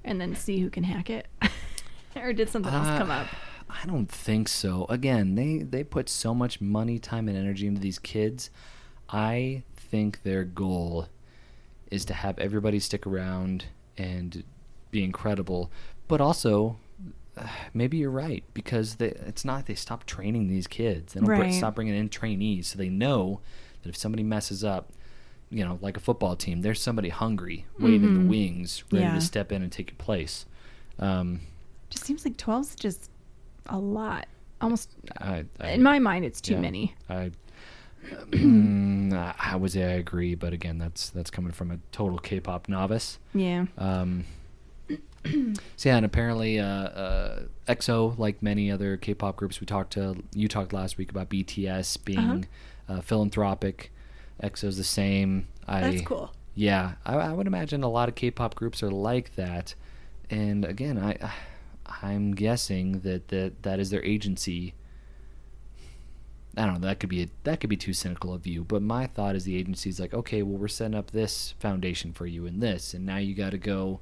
and 0.04 0.20
then 0.20 0.34
see 0.34 0.58
who 0.60 0.70
can 0.70 0.84
hack 0.84 1.10
it 1.10 1.28
or 2.16 2.32
did 2.32 2.48
something 2.48 2.72
else 2.72 2.88
uh, 2.88 2.98
come 2.98 3.10
up 3.10 3.28
I 3.70 3.86
don't 3.86 4.10
think 4.10 4.48
so. 4.48 4.86
Again, 4.88 5.34
they 5.34 5.58
they 5.58 5.82
put 5.82 6.08
so 6.08 6.34
much 6.34 6.60
money, 6.60 6.98
time, 6.98 7.28
and 7.28 7.36
energy 7.36 7.66
into 7.66 7.80
these 7.80 7.98
kids. 7.98 8.50
I 9.08 9.62
think 9.74 10.22
their 10.22 10.44
goal 10.44 11.08
is 11.90 12.04
to 12.06 12.14
have 12.14 12.38
everybody 12.38 12.78
stick 12.80 13.06
around 13.06 13.66
and 13.96 14.44
be 14.90 15.02
incredible, 15.02 15.70
but 16.08 16.20
also. 16.20 16.76
Maybe 17.74 17.96
you're 17.98 18.10
right 18.10 18.44
because 18.54 18.96
they, 18.96 19.08
it's 19.08 19.44
not 19.44 19.66
they 19.66 19.74
stop 19.74 20.04
training 20.04 20.48
these 20.48 20.66
kids. 20.66 21.14
They 21.14 21.20
don't 21.20 21.28
Right. 21.28 21.52
stop 21.52 21.74
bringing 21.74 21.94
in 21.94 22.08
trainees, 22.08 22.68
so 22.68 22.78
they 22.78 22.88
know 22.90 23.40
that 23.82 23.88
if 23.88 23.96
somebody 23.96 24.22
messes 24.22 24.62
up, 24.64 24.90
you 25.50 25.64
know, 25.64 25.78
like 25.82 25.96
a 25.96 26.00
football 26.00 26.36
team, 26.36 26.62
there's 26.62 26.80
somebody 26.80 27.08
hungry 27.10 27.66
waiting 27.78 28.04
in 28.04 28.10
Mhm. 28.10 28.14
the 28.14 28.20
wings, 28.28 28.84
ready 28.90 29.04
Yeah. 29.06 29.14
to 29.14 29.20
step 29.20 29.52
in 29.52 29.62
and 29.62 29.70
take 29.70 29.90
your 29.90 29.96
place. 29.98 30.46
Um, 30.98 31.40
just 31.90 32.04
seems 32.04 32.24
like 32.24 32.36
12 32.36 32.70
is 32.70 32.74
just 32.76 33.10
a 33.66 33.78
lot 33.78 34.26
almost 34.60 34.90
I, 35.18 35.44
I, 35.60 35.70
in 35.72 35.82
my 35.82 35.98
mind 35.98 36.24
it's 36.24 36.40
too 36.40 36.54
yeah. 36.54 36.60
many 36.60 36.94
I, 37.08 37.32
I 38.32 39.34
I 39.38 39.56
would 39.56 39.72
say 39.72 39.84
I 39.84 39.96
agree, 39.96 40.34
but 40.34 40.52
again, 40.52 40.78
that's 40.78 41.10
that's 41.10 41.30
coming 41.30 41.52
from 41.52 41.70
a 41.70 41.78
total 41.92 42.18
K-pop 42.18 42.68
novice. 42.68 43.18
yeah 43.34 43.66
Um, 43.78 44.24
so 45.76 45.88
yeah, 45.88 45.96
and 45.96 46.06
apparently, 46.06 46.58
uh, 46.58 46.64
uh, 46.66 47.42
EXO, 47.68 48.18
like 48.18 48.42
many 48.42 48.70
other 48.70 48.96
K-pop 48.96 49.36
groups, 49.36 49.60
we 49.60 49.66
talked 49.66 49.92
to 49.94 50.22
you 50.34 50.48
talked 50.48 50.72
last 50.72 50.98
week 50.98 51.10
about 51.10 51.28
BTS 51.28 52.04
being 52.04 52.18
Uh-huh. 52.88 52.98
uh, 52.98 53.00
philanthropic. 53.00 53.92
EXO's 54.42 54.76
the 54.76 54.84
same. 54.84 55.46
I, 55.68 55.80
that's 55.80 56.02
cool 56.02 56.32
Yeah, 56.54 56.94
I, 57.06 57.14
I 57.14 57.32
would 57.32 57.46
imagine 57.46 57.82
a 57.84 57.88
lot 57.88 58.08
of 58.08 58.14
K-pop 58.16 58.54
groups 58.56 58.82
are 58.82 58.90
like 58.90 59.36
that, 59.36 59.74
and 60.28 60.64
again, 60.64 60.98
I, 60.98 61.16
I'm 62.02 62.34
guessing 62.34 63.00
that 63.00 63.28
that 63.28 63.62
that 63.62 63.78
is 63.78 63.90
their 63.90 64.04
agency 64.04 64.74
I 66.56 66.66
don't 66.66 66.82
know. 66.82 66.86
That 66.88 67.00
could 67.00 67.08
be 67.08 67.22
a, 67.22 67.28
that 67.44 67.60
could 67.60 67.70
be 67.70 67.78
too 67.78 67.94
cynical 67.94 68.34
of 68.34 68.46
you. 68.46 68.62
But 68.62 68.82
my 68.82 69.06
thought 69.06 69.36
is 69.36 69.44
the 69.44 69.56
agency's 69.56 69.98
like, 69.98 70.12
okay, 70.12 70.42
well, 70.42 70.58
we're 70.58 70.68
setting 70.68 70.94
up 70.94 71.10
this 71.12 71.54
foundation 71.58 72.12
for 72.12 72.26
you 72.26 72.44
and 72.46 72.60
this, 72.62 72.92
and 72.92 73.06
now 73.06 73.16
you 73.16 73.34
got 73.34 73.50
to 73.52 73.58
go, 73.58 74.00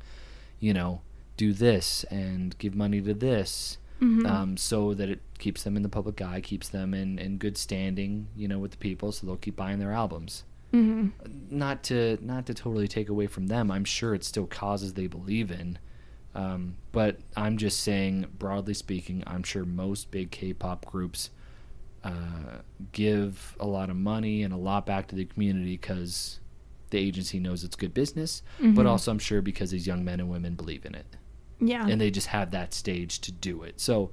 you 0.58 0.74
know, 0.74 1.00
do 1.44 1.52
this 1.52 2.04
and 2.04 2.56
give 2.58 2.74
money 2.74 3.00
to 3.00 3.14
this, 3.14 3.78
Mhm. 4.00 4.26
um, 4.26 4.56
so 4.56 4.94
that 4.94 5.08
it 5.08 5.20
keeps 5.38 5.62
them 5.62 5.76
in 5.76 5.82
the 5.82 5.88
public 5.88 6.20
eye, 6.22 6.40
keeps 6.40 6.68
them 6.68 6.92
in 6.94 7.18
in 7.18 7.38
good 7.38 7.56
standing, 7.56 8.26
you 8.36 8.46
know, 8.48 8.58
with 8.58 8.72
the 8.72 8.76
people, 8.88 9.10
so 9.12 9.26
they'll 9.26 9.36
keep 9.46 9.56
buying 9.56 9.78
their 9.78 9.92
albums. 9.92 10.44
Mhm. 10.72 11.12
Not 11.50 11.82
to 11.84 12.18
not 12.22 12.46
to 12.46 12.54
totally 12.54 12.88
take 12.88 13.08
away 13.08 13.26
from 13.26 13.46
them. 13.48 13.70
I'm 13.70 13.84
sure 13.84 14.14
it's 14.14 14.26
still 14.28 14.46
causes 14.46 14.94
they 14.94 15.06
believe 15.08 15.50
in. 15.50 15.78
Um, 16.34 16.76
but 16.92 17.18
I'm 17.36 17.56
just 17.56 17.80
saying, 17.80 18.26
broadly 18.38 18.74
speaking, 18.74 19.24
I'm 19.26 19.42
sure 19.42 19.64
most 19.64 20.10
big 20.12 20.30
K-pop 20.30 20.86
groups 20.86 21.30
uh, 22.04 22.60
give 22.92 23.56
a 23.60 23.66
lot 23.66 23.90
of 23.90 23.96
money 23.96 24.42
and 24.44 24.54
a 24.54 24.56
lot 24.56 24.86
back 24.86 25.08
to 25.08 25.16
the 25.16 25.24
community 25.26 25.72
because 25.76 26.38
the 26.90 26.98
agency 26.98 27.38
knows 27.38 27.62
it's 27.64 27.76
good 27.76 27.92
business, 27.92 28.42
but 28.58 28.84
Mhm. 28.84 28.86
also 28.88 29.10
I'm 29.10 29.18
sure 29.18 29.42
because 29.42 29.70
these 29.70 29.86
young 29.86 30.02
men 30.04 30.18
and 30.20 30.28
women 30.30 30.54
believe 30.54 30.84
in 30.86 30.94
it, 30.94 31.06
Yeah. 31.60 31.86
and 31.86 32.00
they 32.00 32.10
just 32.10 32.28
have 32.28 32.50
that 32.52 32.72
stage 32.74 33.20
to 33.20 33.32
do 33.32 33.62
it. 33.62 33.80
So, 33.80 34.10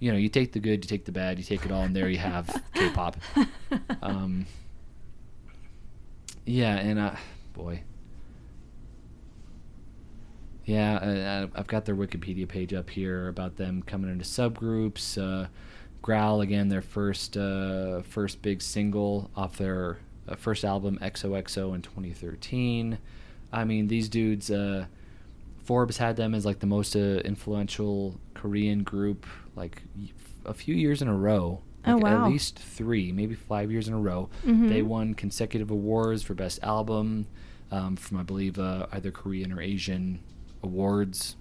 you 0.00 0.10
know, 0.10 0.18
you 0.18 0.28
take 0.28 0.52
the 0.52 0.58
good, 0.58 0.84
you 0.84 0.88
take 0.88 1.04
the 1.04 1.12
bad, 1.12 1.38
you 1.38 1.44
take 1.44 1.64
it 1.64 1.70
all, 1.72 1.82
and 1.82 1.94
there 1.94 2.08
you 2.08 2.18
have 2.18 2.62
K-pop. 2.74 3.16
Um, 4.02 4.46
yeah, 6.44 6.76
and 6.76 6.98
uh, 6.98 7.14
boy, 7.54 7.82
yeah, 10.64 10.94
uh, 10.96 11.46
I've 11.58 11.66
got 11.66 11.84
their 11.84 11.94
Wikipedia 11.94 12.48
page 12.48 12.72
up 12.72 12.90
here 12.90 13.28
about 13.28 13.56
them 13.56 13.82
coming 13.82 14.10
into 14.10 14.24
subgroups. 14.24 15.18
Uh, 15.20 15.48
Growl 16.02 16.42
again, 16.42 16.68
their 16.68 16.82
first 16.82 17.36
uh, 17.36 18.02
first 18.02 18.42
big 18.42 18.60
single 18.60 19.30
off 19.34 19.56
their 19.56 19.98
uh, 20.28 20.34
first 20.36 20.64
album 20.64 20.98
XOXO 21.00 21.74
in 21.74 21.80
2013. 21.82 22.98
I 23.52 23.64
mean, 23.64 23.88
these 23.88 24.08
dudes. 24.08 24.50
Forbes 25.64 25.96
had 25.96 26.16
them 26.16 26.34
as 26.34 26.44
like 26.44 26.58
the 26.60 26.66
most 26.66 26.94
uh, 26.94 26.98
influential 27.24 28.20
Korean 28.34 28.82
group, 28.82 29.26
like 29.56 29.82
a 30.44 30.54
few 30.54 30.74
years 30.74 31.00
in 31.02 31.08
a 31.08 31.14
row. 31.16 31.62
Oh, 31.86 31.96
wow. 31.98 32.24
At 32.24 32.30
least 32.30 32.58
three, 32.58 33.12
maybe 33.12 33.34
five 33.34 33.70
years 33.70 33.88
in 33.88 33.94
a 33.94 33.98
row. 33.98 34.30
Mhm. 34.44 34.68
They 34.68 34.80
won 34.82 35.14
consecutive 35.14 35.70
awards 35.70 36.22
for 36.22 36.34
best 36.34 36.58
album 36.62 37.26
um, 37.70 37.96
from, 37.96 38.18
I 38.18 38.22
believe, 38.22 38.58
uh, 38.58 38.86
either 38.92 39.10
Korean 39.10 39.52
or 39.52 39.60
Asian 39.60 40.20
awards 40.62 41.36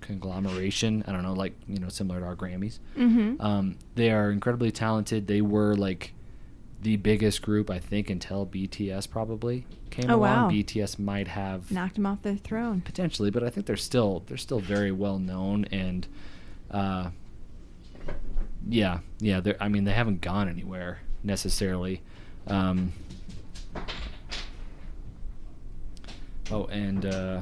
conglomeration. 0.00 1.04
I 1.06 1.12
don't 1.12 1.22
know, 1.22 1.34
like 1.34 1.54
you 1.68 1.78
know, 1.78 1.88
similar 1.88 2.20
to 2.20 2.26
our 2.26 2.36
Grammys. 2.36 2.78
Mhm. 2.96 3.40
Um, 3.42 3.76
they 3.94 4.10
are 4.10 4.30
incredibly 4.30 4.70
talented. 4.70 5.26
They 5.26 5.40
were 5.42 5.74
like 5.76 6.14
the 6.82 6.96
biggest 6.96 7.42
group, 7.42 7.68
I 7.70 7.78
think, 7.78 8.08
until 8.10 8.46
BTS 8.46 9.10
probably 9.10 9.66
came 9.90 10.10
Oh, 10.10 10.16
along. 10.16 10.20
wow. 10.44 10.48
BTS 10.50 10.98
might 10.98 11.28
have 11.28 11.70
Knocked 11.70 11.98
him 11.98 12.06
off 12.06 12.22
their 12.22 12.36
throne. 12.36 12.80
potentially, 12.80 13.30
but 13.30 13.42
I 13.42 13.50
think 13.50 13.66
they're 13.66 13.76
still 13.76 14.22
they're 14.26 14.36
still 14.38 14.60
very 14.60 14.90
well 14.92 15.18
known 15.18 15.66
and 15.66 16.06
uh, 16.70 17.10
yeah, 18.68 19.00
yeah. 19.18 19.40
They're, 19.40 19.56
I 19.60 19.68
mean, 19.68 19.84
they 19.84 19.92
haven't 19.92 20.20
gone 20.20 20.48
anywhere 20.48 21.00
necessarily. 21.22 22.02
Um, 22.46 22.92
oh, 26.50 26.64
and 26.66 27.04
uh, 27.06 27.40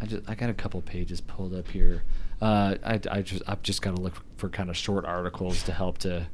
I 0.00 0.06
just 0.06 0.28
I 0.28 0.34
got 0.34 0.50
a 0.50 0.54
couple 0.54 0.80
pages 0.82 1.20
pulled 1.20 1.54
up 1.54 1.68
here. 1.68 2.02
Uh, 2.40 2.76
I, 2.84 3.00
I 3.10 3.22
just 3.22 3.42
I've 3.46 3.62
just 3.62 3.82
got 3.82 3.94
to 3.96 4.00
look 4.00 4.14
for 4.36 4.48
kind 4.48 4.70
of 4.70 4.76
short 4.76 5.04
articles 5.04 5.62
to 5.64 5.72
help 5.72 5.98
to 5.98 6.28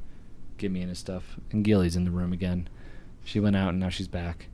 get 0.59 0.71
me 0.71 0.83
into 0.83 0.95
stuff. 0.95 1.37
And 1.53 1.64
Gilly's 1.64 1.97
in 1.97 2.05
the 2.05 2.11
room 2.11 2.33
again. 2.33 2.69
She 3.25 3.40
went 3.40 3.57
out 3.57 3.71
and 3.71 3.81
now 3.81 3.88
she's 3.88 4.09
back. 4.09 4.47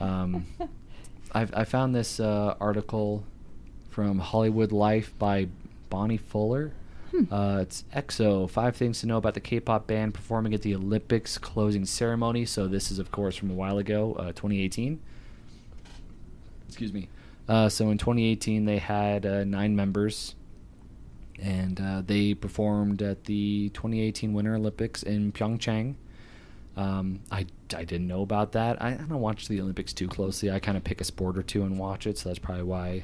Um, 0.00 0.46
I've, 1.32 1.54
I 1.54 1.64
found 1.64 1.94
this 1.94 2.20
uh, 2.20 2.54
article 2.60 3.24
from 3.90 4.18
Hollywood 4.18 4.72
Life 4.72 5.12
by 5.18 5.48
Bonnie 5.90 6.16
Fuller. 6.16 6.72
Hmm. 7.10 7.32
Uh, 7.32 7.58
it's 7.60 7.84
EXO, 7.94 8.50
five 8.50 8.76
things 8.76 9.00
to 9.00 9.06
know 9.06 9.16
about 9.16 9.34
the 9.34 9.40
K-pop 9.40 9.86
band 9.86 10.14
performing 10.14 10.54
at 10.54 10.62
the 10.62 10.74
Olympics 10.74 11.38
closing 11.38 11.84
ceremony. 11.84 12.44
So 12.44 12.66
this 12.66 12.90
is, 12.90 12.98
of 12.98 13.10
course, 13.10 13.36
from 13.36 13.50
a 13.50 13.54
while 13.54 13.78
ago, 13.78 14.14
uh, 14.14 14.26
2018. 14.32 15.00
Excuse 16.68 16.92
me. 16.92 17.08
Uh, 17.48 17.68
so 17.68 17.90
in 17.90 17.98
2018, 17.98 18.64
they 18.64 18.78
had 18.78 19.24
uh, 19.24 19.44
nine 19.44 19.76
members, 19.76 20.34
and 21.40 21.80
uh, 21.80 22.02
they 22.04 22.34
performed 22.34 23.02
at 23.02 23.24
the 23.24 23.68
2018 23.70 24.32
Winter 24.32 24.54
Olympics 24.54 25.02
in 25.02 25.32
Pyeongchang. 25.32 25.94
Um, 26.76 27.20
I, 27.30 27.46
I 27.74 27.84
didn't 27.84 28.06
know 28.06 28.22
about 28.22 28.52
that. 28.52 28.80
I, 28.82 28.88
I 28.88 28.94
don't 28.94 29.20
watch 29.20 29.48
the 29.48 29.60
Olympics 29.60 29.92
too 29.92 30.08
closely. 30.08 30.50
I 30.50 30.58
kind 30.58 30.76
of 30.76 30.84
pick 30.84 31.00
a 31.00 31.04
sport 31.04 31.38
or 31.38 31.42
two 31.42 31.62
and 31.62 31.78
watch 31.78 32.06
it, 32.06 32.18
so 32.18 32.28
that's 32.28 32.38
probably 32.38 32.64
why 32.64 33.02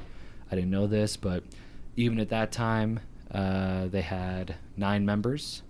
I 0.51 0.55
didn't 0.55 0.69
know 0.69 0.87
this. 0.87 1.17
But 1.17 1.43
even 1.95 2.19
at 2.19 2.29
that 2.29 2.51
time, 2.51 2.99
uh, 3.31 3.87
they 3.87 4.01
had 4.01 4.55
nine 4.77 5.05
members, 5.05 5.63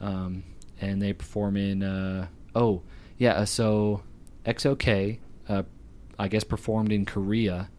um, 0.00 0.42
and 0.80 1.00
they 1.00 1.12
perform 1.12 1.56
in. 1.56 1.82
Uh, 1.82 2.26
oh, 2.54 2.82
yeah. 3.18 3.34
uh, 3.34 3.44
So 3.44 4.02
EXO-K, 4.44 5.20
uh, 5.48 5.62
I 6.18 6.28
guess, 6.28 6.42
performed 6.44 6.90
in 6.90 7.04
Korea, 7.04 7.70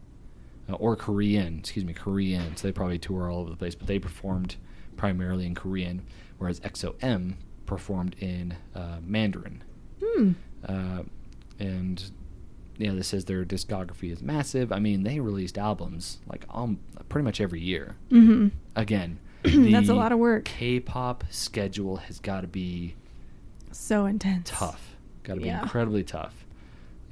uh, 0.70 0.74
or 0.74 0.96
Korean. 0.96 1.58
Excuse 1.58 1.84
me, 1.84 1.92
Korean. 1.92 2.56
So 2.56 2.68
they 2.68 2.72
probably 2.72 2.98
tour 2.98 3.30
all 3.30 3.40
over 3.40 3.50
the 3.50 3.56
place, 3.56 3.74
but 3.74 3.86
they 3.86 3.98
performed 3.98 4.56
primarily 4.96 5.46
in 5.46 5.54
Korean, 5.54 6.02
whereas 6.38 6.60
EXO-M 6.60 7.36
performed 7.66 8.16
in 8.20 8.56
uh, 8.74 8.98
Mandarin. 9.02 9.62
Hmm. 10.04 10.32
Uh, 10.64 11.02
and 11.58 12.10
yeah, 12.78 12.92
this 12.92 13.08
says 13.08 13.26
their 13.26 13.44
discography 13.44 14.10
is 14.12 14.22
massive. 14.22 14.72
I 14.72 14.78
mean, 14.78 15.02
they 15.02 15.20
released 15.20 15.58
albums 15.58 16.18
like 16.26 16.44
um, 16.50 16.78
pretty 17.08 17.24
much 17.24 17.40
every 17.40 17.60
year. 17.60 17.96
Mm-hmm. 18.10 18.48
Again, 18.76 19.18
That's 19.42 19.88
a 19.88 19.94
lot 19.94 20.12
of 20.12 20.18
work. 20.18 20.44
K-pop 20.44 21.24
schedule 21.30 21.96
has 21.96 22.20
got 22.20 22.42
to 22.42 22.46
be 22.46 22.94
So 23.72 24.04
intense. 24.04 24.50
tough. 24.50 24.96
Got 25.22 25.34
to 25.36 25.40
be 25.40 25.46
Yeah. 25.46 25.62
incredibly 25.62 26.04
tough. 26.04 26.44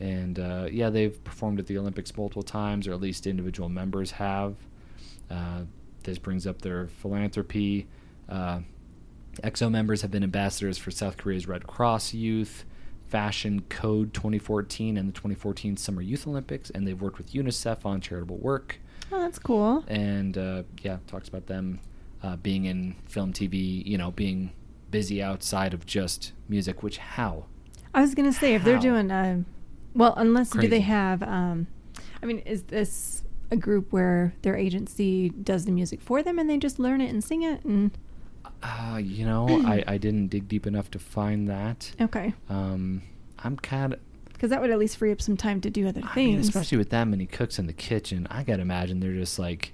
And 0.01 0.39
uh, 0.39 0.69
yeah, 0.71 0.91
they've 0.91 1.23
performed 1.25 1.59
at 1.59 1.67
the 1.67 1.77
Olympics 1.79 2.17
multiple 2.17 2.43
times, 2.43 2.87
or 2.87 2.93
at 2.93 3.01
least 3.01 3.27
individual 3.27 3.69
members 3.69 4.13
have. 4.13 4.55
Uh, 5.31 5.63
this 6.05 6.19
brings 6.19 6.47
up 6.47 6.63
their 6.63 6.87
philanthropy. 6.87 7.87
Uh, 8.29 8.61
EXO 9.43 9.71
members 9.71 10.03
have 10.03 10.11
been 10.11 10.23
ambassadors 10.23 10.79
for 10.79 10.91
South 10.91 11.17
Korea's 11.17 11.47
Red 11.47 11.67
Cross 11.67 12.15
Youth, 12.15 12.65
Fashion 13.09 13.63
Code 13.69 14.15
2014, 14.15 14.97
and 14.97 15.09
the 15.09 15.13
2014 15.13 15.77
Summer 15.77 16.03
Youth 16.03 16.27
Olympics, 16.27 16.71
and 16.71 16.87
they've 16.87 17.01
worked 17.01 17.19
with 17.19 17.33
UNICEF 17.33 17.85
on 17.85 18.01
charitable 18.01 18.39
work. 18.39 18.79
Oh, 19.11 19.21
that's 19.21 19.39
cool. 19.39 19.85
And 19.89 20.37
uh, 20.37 20.63
yeah, 20.83 20.99
talks 21.07 21.29
about 21.29 21.47
them 21.47 21.81
uh, 22.23 22.37
being 22.37 22.67
in 22.67 22.97
film, 23.07 23.33
TV, 23.33 23.85
you 23.85 23.97
know, 23.97 24.11
being 24.11 24.53
busy 24.91 25.23
outside 25.23 25.75
of 25.75 25.87
just 25.87 26.33
music. 26.49 26.83
Which 26.83 26.99
how? 26.99 27.47
I 27.95 28.01
was 28.01 28.15
gonna 28.15 28.33
say 28.33 28.55
if 28.55 28.65
they're 28.65 28.79
doing 28.79 29.11
uh 29.11 29.43
well, 29.99 30.15
unless 30.17 30.51
do 30.51 30.67
they 30.69 30.81
have 30.81 31.23
um 31.23 31.67
I 32.23 32.27
mean, 32.27 32.39
is 32.41 32.63
this 32.65 33.23
a 33.51 33.57
group 33.57 33.93
where 33.93 34.33
their 34.43 34.57
agency 34.57 35.29
does 35.31 35.65
the 35.65 35.73
music 35.73 36.01
for 36.01 36.23
them 36.23 36.39
and 36.39 36.49
they 36.51 36.57
just 36.59 36.79
learn 36.79 37.01
it 37.01 37.11
and 37.11 37.23
sing 37.23 37.43
it 37.43 37.65
and 37.65 37.91
Uh, 38.63 38.99
you 39.03 39.25
know, 39.25 39.47
I, 39.67 39.85
I 39.95 39.99
didn't 39.99 40.29
dig 40.29 40.49
deep 40.49 40.67
enough 40.67 40.91
to 40.93 40.99
find 40.99 41.49
that. 41.49 41.93
okay. 42.01 42.35
Um, 42.49 43.03
I'm 43.39 43.57
kind 43.57 43.93
of, 43.95 44.01
Because 44.33 44.51
that 44.51 44.61
would 44.61 44.71
at 44.71 44.79
least 44.79 44.97
free 44.97 45.13
up 45.13 45.21
some 45.23 45.37
time 45.37 45.61
to 45.63 45.71
do 45.71 45.87
other 45.89 46.01
I 46.05 46.15
things. 46.15 46.31
mean, 46.33 46.41
especially 46.41 46.79
with 46.79 46.91
that 46.91 47.05
many 47.07 47.25
cooks 47.27 47.59
in 47.59 47.67
the 47.67 47.73
kitchen, 47.73 48.27
I 48.31 48.43
gotta 48.43 48.63
imagine 48.63 49.01
they're 49.01 49.13
just 49.15 49.39
like 49.39 49.73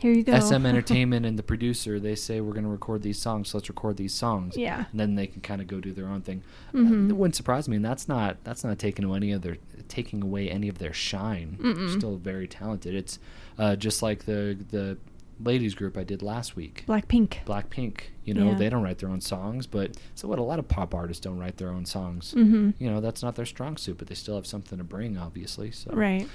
Here 0.00 0.12
you 0.12 0.22
go. 0.22 0.38
SM 0.38 0.64
Entertainment 0.66 1.26
and 1.26 1.38
the 1.38 1.42
producer. 1.42 1.98
They 2.00 2.14
say 2.14 2.40
we're 2.40 2.52
gonna 2.54 2.68
record 2.68 3.02
these 3.02 3.18
songs, 3.18 3.48
so 3.50 3.58
let's 3.58 3.68
record 3.68 3.96
these 3.96 4.14
songs. 4.14 4.56
Yeah. 4.56 4.84
and 4.90 5.00
then 5.00 5.14
they 5.14 5.26
can 5.26 5.40
kind 5.40 5.60
of 5.60 5.66
go 5.66 5.80
do 5.80 5.92
their 5.92 6.06
own 6.08 6.22
thing. 6.22 6.42
Uh, 6.74 6.78
Mhm. 6.78 7.10
it 7.10 7.14
wouldn't 7.16 7.34
surprise 7.36 7.68
me, 7.68 7.76
and 7.76 7.84
that's 7.84 8.08
not 8.08 8.36
that's 8.44 8.64
not 8.64 8.78
taking 8.78 9.04
away 9.04 9.16
any 9.16 9.32
of 9.32 9.42
their 9.42 9.56
taking 9.88 10.22
away 10.22 10.48
any 10.50 10.68
of 10.68 10.78
their 10.78 10.92
shine. 10.92 11.58
Mm-mm. 11.60 11.96
Still 11.96 12.16
very 12.16 12.46
talented. 12.46 12.94
It's 12.94 13.18
uh, 13.58 13.76
just 13.76 14.02
like 14.02 14.24
the 14.24 14.56
the 14.70 14.98
ladies 15.40 15.74
group 15.74 15.96
I 15.96 16.02
did 16.02 16.20
last 16.20 16.56
week. 16.56 16.84
Blackpink. 16.88 17.44
Blackpink. 17.46 18.00
You 18.24 18.34
know, 18.34 18.50
Yeah. 18.50 18.54
they 18.56 18.68
don't 18.68 18.82
write 18.82 18.98
their 18.98 19.08
own 19.08 19.20
songs, 19.20 19.66
but 19.68 19.96
so 20.16 20.26
what? 20.26 20.38
A 20.40 20.42
lot 20.42 20.58
of 20.58 20.66
pop 20.66 20.94
artists 20.94 21.20
don't 21.24 21.38
write 21.38 21.58
their 21.58 21.70
own 21.70 21.84
songs. 21.86 22.34
Mhm. 22.36 22.74
You 22.80 22.90
know, 22.90 23.00
that's 23.00 23.22
not 23.22 23.36
their 23.36 23.46
strong 23.46 23.76
suit, 23.76 23.98
but 23.98 24.08
they 24.08 24.16
still 24.16 24.34
have 24.34 24.46
something 24.46 24.78
to 24.78 24.84
bring, 24.84 25.16
obviously. 25.16 25.70
So 25.70 25.92
Right. 25.94 26.26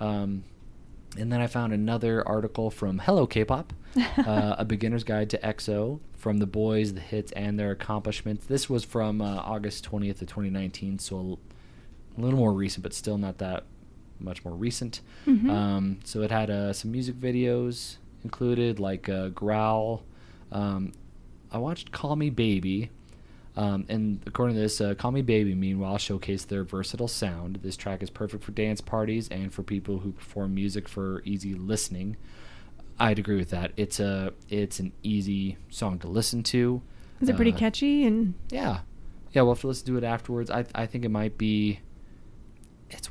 Um, 0.00 0.44
and 1.18 1.32
then 1.32 1.40
I 1.40 1.46
found 1.46 1.72
another 1.72 2.26
article 2.26 2.70
from 2.70 2.98
Hello 3.00 3.26
K-pop, 3.26 3.72
uh, 4.18 4.56
a 4.58 4.64
beginner's 4.64 5.04
guide 5.04 5.30
to 5.30 5.38
EXO 5.38 6.00
from 6.16 6.38
the 6.38 6.46
boys, 6.46 6.94
the 6.94 7.00
hits, 7.00 7.32
and 7.32 7.58
their 7.58 7.70
accomplishments. 7.72 8.46
This 8.46 8.68
was 8.70 8.84
from 8.84 9.20
uh, 9.20 9.36
August 9.44 9.88
20th 9.90 10.22
of 10.22 10.28
2019, 10.28 10.98
so 10.98 11.16
a 11.16 11.18
l- 11.20 11.38
a 12.16 12.20
little 12.20 12.38
more 12.38 12.52
recent, 12.52 12.82
but 12.82 12.92
still 12.92 13.16
not 13.18 13.38
that 13.38 13.64
much 14.20 14.44
more 14.44 14.54
recent. 14.54 15.00
Mhm. 15.26 15.48
Um, 15.50 15.98
so 16.04 16.22
it 16.22 16.30
had 16.30 16.50
uh, 16.50 16.72
some 16.72 16.92
music 16.92 17.16
videos 17.16 17.96
included, 18.22 18.78
like 18.78 19.08
uh, 19.08 19.28
Growl. 19.28 20.04
Um, 20.52 20.92
I 21.50 21.58
watched 21.58 21.90
Call 21.92 22.16
Me 22.16 22.28
Baby. 22.30 22.90
Um, 23.54 23.84
and 23.90 24.22
according 24.26 24.56
to 24.56 24.62
this, 24.62 24.80
uh, 24.80 24.94
Call 24.94 25.10
Me 25.12 25.20
Baby, 25.20 25.54
meanwhile, 25.54 25.96
showcased 25.98 26.46
their 26.46 26.64
versatile 26.64 27.08
sound. 27.08 27.56
This 27.62 27.76
track 27.76 28.02
is 28.02 28.08
perfect 28.08 28.44
for 28.44 28.52
dance 28.52 28.80
parties 28.80 29.28
and 29.28 29.52
for 29.52 29.62
people 29.62 29.98
who 29.98 30.12
perform 30.12 30.54
music 30.54 30.88
for 30.88 31.20
easy 31.26 31.52
listening. 31.54 32.16
I'd 32.98 33.18
agree 33.18 33.36
with 33.36 33.50
that. 33.50 33.72
It's 33.76 34.00
a 34.00 34.32
it's 34.48 34.78
an 34.80 34.92
easy 35.02 35.58
song 35.68 35.98
to 36.00 36.08
listen 36.08 36.42
to. 36.44 36.80
Is 37.20 37.28
it 37.28 37.36
pretty 37.36 37.52
Uh, 37.52 37.56
catchy? 37.56 38.04
And 38.04 38.34
Yeah, 38.50 38.80
yeah. 39.32 39.42
We'll 39.42 39.52
have 39.54 39.60
to 39.62 39.66
listen 39.68 39.86
to 39.86 39.96
it 39.98 40.04
afterwards. 40.04 40.50
I 40.50 40.64
I 40.74 40.86
think 40.86 41.04
it 41.04 41.10
might 41.10 41.36
be. 41.36 41.80
It's 42.90 43.10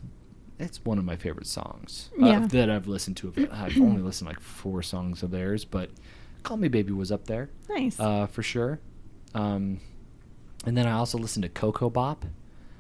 it's 0.60 0.84
one 0.86 0.98
of 1.00 1.06
my 1.06 1.16
favorite 1.18 1.48
songs 1.48 2.10
uh, 2.22 2.26
Yeah. 2.26 2.48
that 2.48 2.70
I've 2.70 2.88
listened 2.88 3.18
to. 3.18 3.34
I've 3.52 3.80
only 3.80 4.02
listened 4.04 4.28
to 4.30 4.34
like 4.34 4.40
four 4.40 4.82
songs 4.82 5.24
of 5.24 5.32
theirs, 5.32 5.66
but 5.66 5.90
"Call 6.44 6.58
Me 6.58 6.68
Baby" 6.68 6.94
was 6.94 7.12
up 7.12 7.26
there 7.26 7.50
nice. 7.70 8.00
uh, 8.00 8.28
for 8.28 8.44
sure. 8.44 8.80
Um, 9.34 9.80
and 10.66 10.78
then 10.78 10.88
I 10.88 10.94
also 10.94 11.18
listened 11.18 11.44
to 11.44 11.50
Ko 11.50 11.72
Ko 11.72 11.90
Bop. 11.90 12.26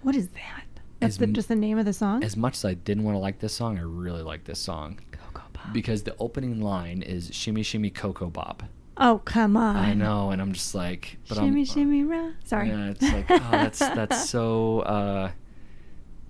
what 0.03 0.15
is 0.15 0.29
that? 0.29 0.65
That's 0.99 1.17
the, 1.17 1.25
m- 1.25 1.33
just 1.33 1.47
the 1.47 1.55
name 1.55 1.79
of 1.79 1.85
the 1.85 1.93
song. 1.93 2.23
As 2.23 2.37
much 2.37 2.55
as 2.57 2.65
I 2.65 2.75
didn't 2.75 3.03
want 3.03 3.15
to 3.15 3.19
like 3.19 3.39
this 3.39 3.53
song, 3.53 3.79
I 3.79 3.81
really 3.81 4.21
like 4.21 4.43
this 4.43 4.59
song 4.59 4.99
Cocoa 5.11 5.47
Pop. 5.51 5.73
because 5.73 6.03
the 6.03 6.15
opening 6.19 6.61
line 6.61 7.01
is 7.01 7.29
"Shimmy 7.33 7.63
Shimmy 7.63 7.89
Coco 7.89 8.29
Bop." 8.29 8.63
oh 8.97 9.19
come 9.25 9.57
on! 9.57 9.77
I 9.77 9.93
know, 9.95 10.29
and 10.29 10.39
I'm 10.41 10.53
just 10.53 10.75
like, 10.75 11.17
but 11.27 11.35
shimmy 11.39 11.61
I'm, 11.61 11.65
shimmy 11.65 12.03
rah. 12.03 12.31
Sorry. 12.43 12.69
Yeah, 12.69 12.89
it's 12.91 13.01
like 13.01 13.25
oh, 13.31 13.47
that's 13.51 13.79
that's 13.79 14.29
so 14.29 14.81
uh, 14.81 15.31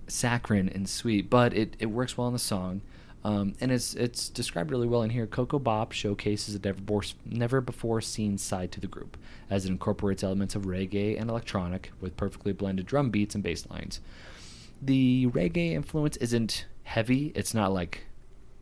saccharine 0.06 0.68
and 0.70 0.88
sweet, 0.88 1.28
but 1.28 1.52
it, 1.52 1.76
it 1.78 1.86
works 1.86 2.16
well 2.16 2.26
in 2.28 2.32
the 2.32 2.38
song, 2.38 2.80
um, 3.24 3.54
and 3.60 3.70
it's 3.70 3.94
it's 3.94 4.28
described 4.28 4.70
really 4.70 4.88
well 4.88 5.02
in 5.02 5.10
here. 5.10 5.26
Ko 5.26 5.46
Ko 5.46 5.58
Bop 5.58 5.92
showcases 5.92 6.54
a 6.54 6.58
never 6.58 6.80
before, 6.80 7.02
never 7.24 7.60
before 7.60 8.00
seen 8.00 8.36
side 8.36 8.72
to 8.72 8.80
the 8.80 8.88
group, 8.88 9.16
as 9.48 9.64
it 9.64 9.70
incorporates 9.70 10.24
elements 10.24 10.54
of 10.54 10.62
reggae 10.62 11.20
and 11.20 11.30
electronic 11.30 11.92
with 12.00 12.16
perfectly 12.16 12.52
blended 12.52 12.86
drum 12.86 13.10
beats 13.10 13.34
and 13.34 13.44
bass 13.44 13.68
lines. 13.70 14.00
The 14.80 15.26
reggae 15.28 15.72
influence 15.72 16.16
isn't 16.16 16.66
heavy; 16.82 17.30
it's 17.36 17.54
not 17.54 17.72
like 17.72 18.06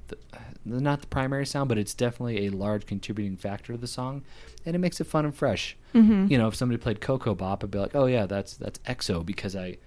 the, 0.08 0.18
not 0.64 1.00
the 1.00 1.06
primary 1.06 1.46
sound, 1.46 1.70
but 1.70 1.78
it's 1.78 1.94
definitely 1.94 2.46
a 2.46 2.50
large 2.50 2.84
contributing 2.84 3.36
factor 3.38 3.72
to 3.72 3.78
the 3.78 3.86
song, 3.86 4.22
and 4.66 4.74
it 4.74 4.78
makes 4.78 5.00
it 5.00 5.04
fun 5.04 5.24
and 5.24 5.34
fresh. 5.34 5.76
hmm 5.92 6.26
You 6.28 6.36
know, 6.36 6.48
if 6.48 6.54
somebody 6.54 6.76
played 6.76 7.00
Ko 7.00 7.18
Ko 7.18 7.34
Bop, 7.34 7.64
I'd 7.64 7.70
be 7.70 7.78
like, 7.78 7.94
oh 7.94 8.04
yeah, 8.06 8.26
that's 8.26 8.58
that's 8.58 8.78
EXO 8.80 9.24
because 9.24 9.56
I 9.56 9.78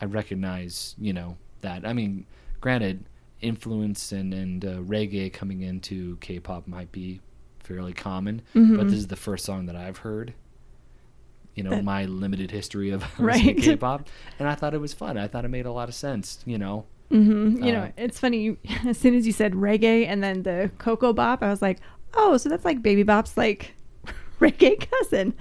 I 0.00 0.06
recognize 0.06 0.96
you 0.98 1.12
know 1.12 1.36
that. 1.60 1.86
I 1.86 1.92
mean, 1.92 2.26
granted, 2.60 3.04
influence 3.40 4.12
and 4.12 4.32
and 4.34 4.64
uh, 4.64 4.76
reggae 4.78 5.32
coming 5.32 5.62
into 5.62 6.16
K-pop 6.18 6.66
might 6.66 6.92
be 6.92 7.20
fairly 7.60 7.92
common, 7.92 8.42
Mhm. 8.54 8.76
but 8.76 8.84
this 8.88 8.98
is 8.98 9.06
the 9.08 9.16
first 9.16 9.44
song 9.44 9.66
that 9.66 9.76
I've 9.76 9.98
heard. 9.98 10.34
You 11.54 11.64
know, 11.64 11.70
That- 11.70 11.84
my 11.84 12.04
limited 12.06 12.50
history 12.50 12.90
of 12.90 13.04
Right. 13.18 13.56
K-pop, 13.56 14.08
and 14.38 14.48
I 14.48 14.54
thought 14.54 14.74
it 14.74 14.80
was 14.80 14.92
fun. 14.92 15.16
I 15.18 15.26
thought 15.28 15.44
it 15.44 15.48
made 15.48 15.66
a 15.66 15.72
lot 15.72 15.88
of 15.88 15.94
sense. 15.94 16.42
You 16.46 16.58
know, 16.58 16.86
hmm 17.10 17.56
You 17.58 17.70
Uh, 17.70 17.72
know, 17.72 17.92
it's 17.96 18.18
funny. 18.20 18.42
You, 18.42 18.56
as 18.86 18.98
soon 18.98 19.14
as 19.14 19.26
you 19.26 19.32
said 19.32 19.52
reggae 19.54 20.06
and 20.06 20.22
then 20.22 20.42
the 20.42 20.70
Cocoa 20.78 21.12
Bop, 21.12 21.42
I 21.42 21.48
was 21.50 21.60
like, 21.62 21.78
oh, 22.14 22.36
so 22.36 22.48
that's 22.48 22.64
like 22.64 22.82
Baby 22.82 23.02
Bop's 23.02 23.36
like 23.36 23.74
reggae 24.40 24.86
cousin. 24.90 25.34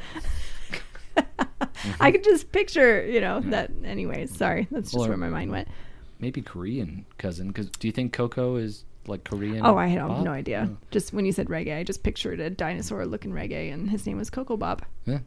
I 2.00 2.12
could 2.12 2.24
just 2.24 2.52
picture, 2.52 3.06
you 3.06 3.20
know, 3.22 3.40
that. 3.42 3.72
Anyways, 3.84 4.36
sorry, 4.36 4.68
that's 4.72 4.92
just 4.92 4.98
Well, 5.00 5.08
where 5.10 5.18
my 5.18 5.30
mind 5.30 5.52
went. 5.52 5.68
Maybe 6.20 6.42
Korean 6.42 7.06
cousin. 7.18 7.48
Because 7.48 7.70
do 7.70 7.88
you 7.88 7.92
think 7.92 8.14
Coco 8.14 8.58
is 8.58 8.86
like 9.08 9.24
Korean? 9.24 9.66
Oh, 9.66 9.78
I 9.78 9.88
had 9.88 10.08
Bop? 10.08 10.24
no 10.24 10.32
idea. 10.32 10.70
Oh. 10.72 10.78
Just 10.92 11.14
when 11.14 11.26
you 11.26 11.32
said 11.32 11.48
reggae, 11.48 11.78
I 11.78 11.84
just 11.84 12.04
pictured 12.04 12.40
a 12.40 12.50
dinosaur-looking 12.50 13.32
reggae, 13.32 13.74
and 13.74 13.90
his 13.90 14.06
name 14.06 14.18
was 14.18 14.30
Coco 14.30 14.58
Bob. 14.58 14.84
Yeah. 15.06 15.20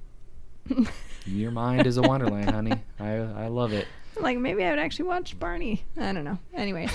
Your 1.26 1.50
mind 1.50 1.86
is 1.86 1.96
a 1.96 2.02
wonderland, 2.02 2.50
honey. 2.50 2.74
I 3.00 3.10
I 3.14 3.46
love 3.48 3.72
it. 3.72 3.86
like 4.20 4.38
maybe 4.38 4.64
I 4.64 4.70
would 4.70 4.78
actually 4.78 5.06
watch 5.06 5.38
Barney. 5.38 5.84
I 5.96 6.12
don't 6.12 6.24
know. 6.24 6.38
Anyway, 6.54 6.88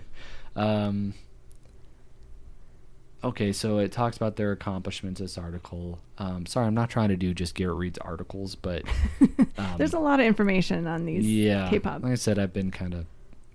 um. 0.56 1.14
Okay, 3.24 3.52
so 3.52 3.78
it 3.78 3.92
talks 3.92 4.16
about 4.16 4.34
their 4.34 4.50
accomplishments. 4.50 5.20
This 5.20 5.38
article. 5.38 6.00
Um, 6.18 6.44
sorry, 6.44 6.66
I'm 6.66 6.74
not 6.74 6.90
trying 6.90 7.10
to 7.10 7.16
do 7.16 7.32
just 7.32 7.54
Garrett 7.54 7.76
Reed's 7.76 7.98
articles, 7.98 8.56
but 8.56 8.82
um, 9.58 9.74
there's 9.78 9.94
a 9.94 10.00
lot 10.00 10.18
of 10.18 10.26
information 10.26 10.86
on 10.86 11.04
these 11.04 11.24
yeah, 11.24 11.70
K-pop. 11.70 12.02
Like 12.02 12.12
I 12.12 12.16
said, 12.16 12.38
I've 12.38 12.52
been 12.52 12.70
kind 12.72 12.94
of 12.94 13.06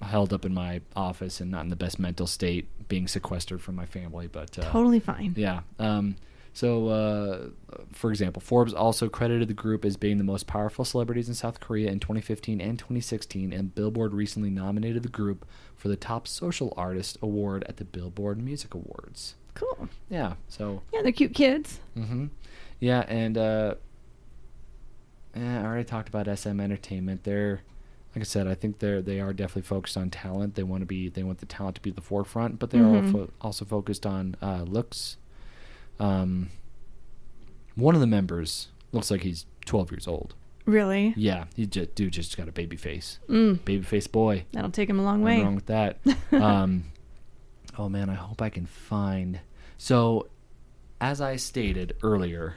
held 0.02 0.34
up 0.34 0.46
in 0.46 0.54
my 0.54 0.82
office 0.96 1.40
and 1.42 1.50
not 1.52 1.64
in 1.64 1.70
the 1.70 1.76
best 1.76 2.00
mental 2.00 2.28
state, 2.28 2.68
being 2.88 3.08
sequestered 3.08 3.62
from 3.62 3.76
my 3.76 3.86
family. 3.86 4.28
But 4.28 4.58
uh, 4.60 4.64
Totally 4.64 5.00
fine. 5.00 5.34
Yeah. 5.36 5.62
Um, 5.80 6.16
so, 6.54 6.88
uh, 6.88 7.50
for 7.92 8.10
example, 8.10 8.42
Forbes 8.42 8.74
also 8.74 9.10
credited 9.10 9.48
the 9.48 9.54
group 9.54 9.86
as 9.86 9.96
being 9.96 10.18
the 10.18 10.24
most 10.24 10.48
powerful 10.48 10.84
celebrities 10.86 11.28
in 11.30 11.36
South 11.36 11.60
Korea 11.60 11.92
in 11.92 12.00
2015 12.00 12.60
and 12.60 12.80
2016, 12.80 13.54
and 13.54 13.76
Billboard 13.76 14.12
recently 14.14 14.50
nominated 14.50 15.04
the 15.04 15.10
group 15.10 15.46
for 15.76 15.88
the 15.88 15.96
Top 15.96 16.28
Social 16.28 16.74
Artist 16.76 17.16
Award 17.22 17.64
at 17.70 17.78
the 17.78 17.86
Billboard 17.86 18.42
Music 18.42 18.74
Awards. 18.74 19.36
Cool. 19.54 19.88
Yeah. 20.10 20.34
So, 20.48 20.82
Yeah, 20.92 21.04
they're 21.04 21.12
cute 21.12 21.36
kids. 21.36 21.80
Mm-hmm. 21.96 22.28
yeah, 22.80 23.02
and 23.08 23.38
uh, 23.38 23.76
yeah, 25.36 25.62
I 25.62 25.66
already 25.66 25.84
talked 25.84 26.10
about 26.10 26.26
SM 26.40 26.60
Entertainment. 26.60 27.24
They're, 27.24 27.62
like 28.18 28.22
I 28.22 28.26
said, 28.26 28.48
I 28.48 28.56
think 28.56 28.80
they're 28.80 29.00
they 29.02 29.20
are 29.20 29.32
definitely 29.32 29.62
focused 29.62 29.96
on 29.96 30.10
talent. 30.10 30.56
They 30.56 30.64
want 30.64 30.82
to 30.82 30.88
be 30.88 31.08
they 31.08 31.22
want 31.22 31.38
the 31.38 31.46
talent 31.46 31.76
to 31.76 31.82
be 31.82 31.92
the 31.92 32.02
forefront, 32.02 32.58
but 32.58 32.72
they're 32.72 32.82
Mhm. 32.82 33.06
also 33.14 33.30
also 33.42 33.64
focused 33.66 34.08
on 34.08 34.36
uh, 34.42 34.64
looks. 34.64 35.18
Um, 36.00 36.50
one 37.76 37.94
of 37.94 38.02
the 38.02 38.08
members 38.08 38.70
looks 38.92 39.12
like 39.12 39.22
he's 39.22 39.46
12 39.66 39.92
years 39.92 40.08
old. 40.08 40.34
Really? 40.66 41.14
Yeah, 41.16 41.46
he 41.56 41.68
just 41.68 41.94
dude 41.94 42.14
just 42.14 42.36
got 42.38 42.50
a 42.50 42.52
baby 42.52 42.76
face, 42.76 43.20
Mm, 43.30 43.64
baby 43.64 43.84
face 43.84 44.08
boy. 44.08 44.46
that'll 44.52 44.72
take 44.72 44.90
him 44.90 44.98
a 45.00 45.04
long 45.04 45.22
Nothing 45.22 45.38
way. 45.40 45.44
wrong 45.44 45.56
with 45.56 45.68
that. 45.68 46.00
um, 46.32 46.86
oh 47.78 47.88
man, 47.88 48.10
I 48.10 48.16
hope 48.16 48.42
I 48.42 48.50
can 48.50 48.66
find. 48.66 49.40
So, 49.78 50.28
as 51.00 51.22
I 51.22 51.36
stated 51.36 51.96
earlier, 52.02 52.56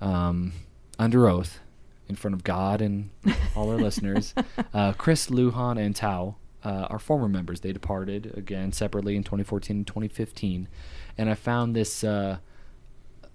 um, 0.00 0.52
under 0.98 1.28
oath, 1.28 1.60
in 2.08 2.16
front 2.16 2.34
of 2.34 2.44
God 2.44 2.80
and 2.80 3.10
all 3.54 3.70
our 3.70 3.76
listeners, 3.76 4.34
uh, 4.74 4.92
Kris, 4.94 5.28
Luhan, 5.28 5.78
and 5.78 5.94
Tao 5.94 6.36
uh, 6.64 6.86
are 6.90 6.98
former 6.98 7.28
members. 7.28 7.60
They 7.60 7.72
departed 7.72 8.32
again 8.36 8.72
separately 8.72 9.16
in 9.16 9.22
2014 9.24 9.76
and 9.78 9.86
2015, 9.86 10.68
and 11.16 11.30
I 11.30 11.34
found 11.34 11.74
this 11.76 12.02
uh, 12.04 12.38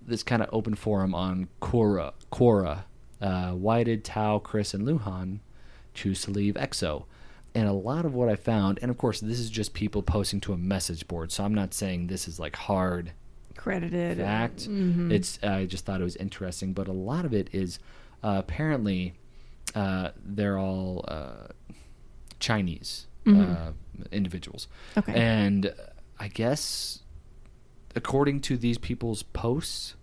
this 0.05 0.23
kind 0.23 0.41
of 0.41 0.49
open 0.51 0.75
forum 0.75 1.13
on 1.15 1.47
Quora. 1.61 2.13
Quora. 2.31 2.83
Uh, 3.21 3.51
why 3.51 3.83
did 3.83 4.03
Tao, 4.03 4.37
Kris, 4.39 4.73
and 4.73 4.85
Luhan 4.85 5.39
choose 5.93 6.23
to 6.23 6.31
leave 6.31 6.55
EXO? 6.55 7.05
And 7.55 7.69
a 7.69 7.73
lot 7.73 8.03
of 8.03 8.13
what 8.15 8.27
I 8.29 8.35
found, 8.35 8.79
and 8.81 8.89
of 8.91 8.97
course, 8.97 9.21
this 9.21 9.39
is 9.39 9.49
just 9.49 9.73
people 9.73 10.01
posting 10.01 10.41
to 10.41 10.53
a 10.53 10.57
message 10.57 11.07
board, 11.07 11.31
so 11.31 11.43
I'm 11.45 11.53
not 11.53 11.73
saying 11.73 12.07
this 12.07 12.27
is 12.27 12.39
like 12.39 12.55
hard 12.55 13.11
Credited. 13.55 14.17
fact. 14.17 14.67
Mhm. 14.67 15.11
It's 15.11 15.37
I 15.43 15.65
just 15.65 15.85
thought 15.85 16.01
it 16.01 16.03
was 16.03 16.15
interesting, 16.17 16.73
but 16.73 16.87
a 16.87 16.91
lot 16.93 17.23
of 17.25 17.33
it 17.33 17.49
is 17.53 17.77
uh, 18.23 18.35
apparently 18.37 19.13
uh, 19.75 20.09
they're 20.23 20.57
all 20.57 21.03
uh, 21.07 21.47
Chinese 22.39 23.07
Mhm. 23.25 23.55
uh, 23.69 23.71
individuals, 24.11 24.67
okay. 24.97 25.13
and 25.13 25.73
I 26.19 26.27
guess 26.27 26.99
according 27.95 28.41
to 28.41 28.57
these 28.57 28.77
people's 28.77 29.23
posts, 29.23 29.95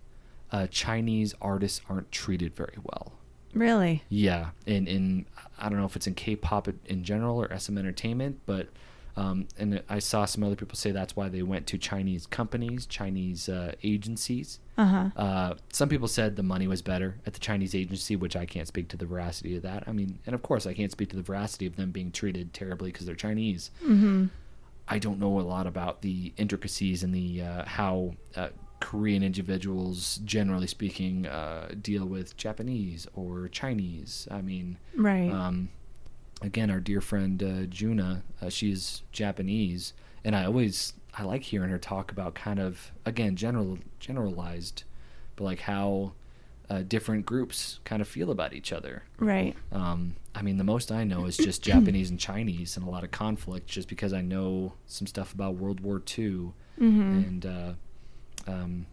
uh, 0.51 0.67
Chinese 0.67 1.35
artists 1.41 1.81
aren't 1.89 2.11
treated 2.11 2.55
very 2.55 2.77
well. 2.83 3.13
really? 3.53 4.01
Yeah, 4.09 4.51
in 4.65 4.87
in 4.87 5.25
I 5.59 5.69
don't 5.69 5.77
know 5.77 5.85
if 5.85 5.95
it's 5.95 6.07
in 6.07 6.15
K-pop 6.15 6.67
in 6.85 7.03
general 7.03 7.41
or 7.41 7.51
SM 7.53 7.77
entertainment, 7.77 8.39
but 8.45 8.69
um, 9.15 9.47
and 9.57 9.83
I 9.89 9.99
saw 9.99 10.25
some 10.25 10.43
other 10.43 10.55
people 10.55 10.75
say 10.75 10.91
that's 10.91 11.15
why 11.15 11.29
they 11.29 11.43
went 11.43 11.67
to 11.67 11.77
Chinese 11.77 12.25
companies, 12.25 12.85
Chinese 12.85 13.49
uh, 13.49 13.73
agencies. 13.83 14.59
Uh 14.77 14.85
huh. 14.85 15.09
Uh, 15.15 15.53
some 15.71 15.89
people 15.89 16.07
said 16.07 16.35
the 16.35 16.43
money 16.43 16.67
was 16.67 16.81
better 16.81 17.17
at 17.25 17.33
the 17.33 17.39
Chinese 17.39 17.75
agency, 17.75 18.15
which 18.15 18.35
I 18.35 18.45
can't 18.45 18.67
speak 18.67 18.87
to 18.89 18.97
the 18.97 19.05
veracity 19.05 19.55
of 19.55 19.63
that. 19.63 19.83
I 19.87 19.91
mean, 19.91 20.19
and 20.25 20.33
of 20.33 20.41
course, 20.43 20.65
I 20.65 20.73
can't 20.73 20.91
speak 20.91 21.09
to 21.09 21.15
the 21.15 21.21
veracity 21.21 21.65
of 21.65 21.75
them 21.75 21.91
being 21.91 22.11
treated 22.11 22.53
terribly 22.53 22.91
because 22.91 23.05
they're 23.05 23.15
Chinese. 23.15 23.71
Mm-hmm. 23.83 24.27
I 24.87 24.99
don't 24.99 25.19
know 25.19 25.39
a 25.39 25.41
lot 25.41 25.67
about 25.67 26.01
the 26.01 26.33
intricacies 26.37 27.03
and 27.03 27.13
the 27.13 27.41
uh, 27.41 27.65
how 27.65 28.15
uh, 28.35 28.49
Korean 28.79 29.23
individuals, 29.23 30.19
generally 30.25 30.67
speaking, 30.67 31.27
uh, 31.27 31.69
deal 31.81 32.05
with 32.05 32.35
Japanese 32.35 33.07
or 33.13 33.47
Chinese. 33.47 34.27
I 34.31 34.41
mean, 34.41 34.77
Right. 34.95 35.31
um, 35.31 35.69
again, 36.41 36.69
our 36.71 36.79
dear 36.79 37.01
friend 37.01 37.41
uh, 37.43 37.65
Juna, 37.67 38.23
uh, 38.41 38.49
she's 38.49 39.03
Japanese, 39.11 39.93
and 40.23 40.35
I 40.35 40.45
always 40.45 40.93
I 41.17 41.23
like 41.23 41.43
hearing 41.43 41.69
her 41.69 41.77
talk 41.77 42.11
about 42.11 42.35
kind 42.35 42.59
of 42.59 42.91
again 43.05 43.35
general 43.35 43.77
generalized, 43.99 44.83
but 45.35 45.43
like 45.43 45.61
how 45.61 46.13
uh, 46.69 46.83
different 46.87 47.25
groups 47.25 47.79
kind 47.83 48.01
of 48.01 48.07
feel 48.07 48.31
about 48.31 48.53
each 48.53 48.71
other. 48.71 49.03
right. 49.19 49.55
Um, 49.73 50.15
I 50.33 50.41
mean, 50.41 50.57
the 50.57 50.63
most 50.63 50.89
I 50.91 51.03
know 51.03 51.25
is 51.25 51.35
just 51.35 51.61
Japanese 51.71 52.09
and 52.09 52.17
Chinese, 52.19 52.77
and 52.77 52.87
a 52.87 52.89
lot 52.89 53.03
of 53.03 53.11
conflict, 53.11 53.67
just 53.67 53.89
because 53.89 54.13
I 54.13 54.21
know 54.21 54.73
some 54.85 55.05
stuff 55.07 55.33
about 55.33 55.55
World 55.55 55.79
War 55.81 56.01
II 56.17 56.51
Mm-hmm. 56.79 57.01
and 57.01 57.45
uh, 57.45 57.73
um, 58.47 58.85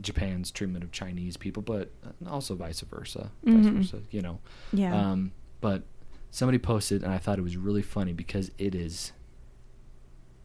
Japan's 0.00 0.50
treatment 0.50 0.84
of 0.84 0.92
Chinese 0.92 1.36
people, 1.38 1.62
but 1.62 1.90
also 2.28 2.54
vice 2.54 2.80
versa. 2.80 3.30
Mhm. 3.46 3.62
Vice 3.62 3.72
versa, 3.72 4.02
you 4.10 4.20
know. 4.20 4.40
Yeah. 4.72 4.94
Um, 5.12 5.32
but 5.60 5.84
somebody 6.30 6.58
posted, 6.58 7.02
and 7.02 7.12
I 7.12 7.18
thought 7.18 7.38
it 7.38 7.42
was 7.42 7.56
really 7.56 7.82
funny 7.82 8.12
because 8.12 8.50
it 8.58 8.74
is, 8.74 9.12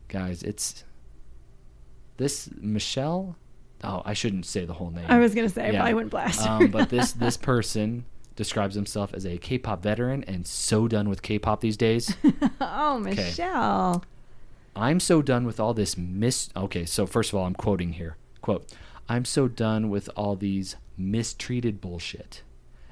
guys, 0.07 0.43
it's 0.43 0.83
this 2.17 2.49
Michelle. 2.59 3.35
Oh, 3.83 4.01
I 4.05 4.13
shouldn't 4.13 4.45
say 4.45 4.65
the 4.65 4.73
whole 4.73 4.91
name. 4.91 5.05
I 5.09 5.17
was 5.19 5.33
gonna 5.33 5.49
say 5.49 5.63
I 5.63 5.71
Yeah. 5.71 5.79
probably 5.79 5.93
wouldn't 5.95 6.11
blast. 6.11 6.47
um, 6.47 6.69
but 6.71 6.89
this 6.89 7.11
this 7.25 7.35
person 7.37 8.05
describes 8.35 8.75
himself 8.75 9.13
as 9.13 9.25
a 9.25 9.37
K-pop 9.37 9.83
veteran 9.83 10.23
and 10.25 10.45
so 10.47 10.87
done 10.87 11.09
with 11.09 11.21
K-pop 11.21 11.61
these 11.61 11.77
days. 11.77 12.15
oh, 12.61 12.99
Michelle. 12.99 14.03
I'm 14.75 14.99
so 15.01 15.21
done 15.21 15.45
with 15.45 15.59
all 15.59 15.73
this 15.73 15.97
mis. 15.97 16.49
Okay, 16.55 16.85
so 16.85 17.05
first 17.05 17.33
of 17.33 17.39
all, 17.39 17.45
I'm 17.45 17.55
quoting 17.55 17.93
here. 17.93 18.15
Quote: 18.41 18.71
I'm 19.09 19.25
so 19.25 19.47
done 19.47 19.89
with 19.89 20.09
all 20.15 20.35
these 20.35 20.75
mistreated 20.97 21.81
bullshit. 21.81 22.43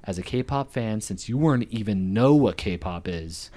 As 0.09 0.17
a 0.17 0.23
K-pop 0.23 0.71
fan, 0.71 1.01
since 1.01 1.29
you 1.29 1.37
weren't 1.37 1.69
even 1.69 2.15
know 2.15 2.33
what 2.33 2.57
K-pop 2.57 3.07
is, 3.07 3.51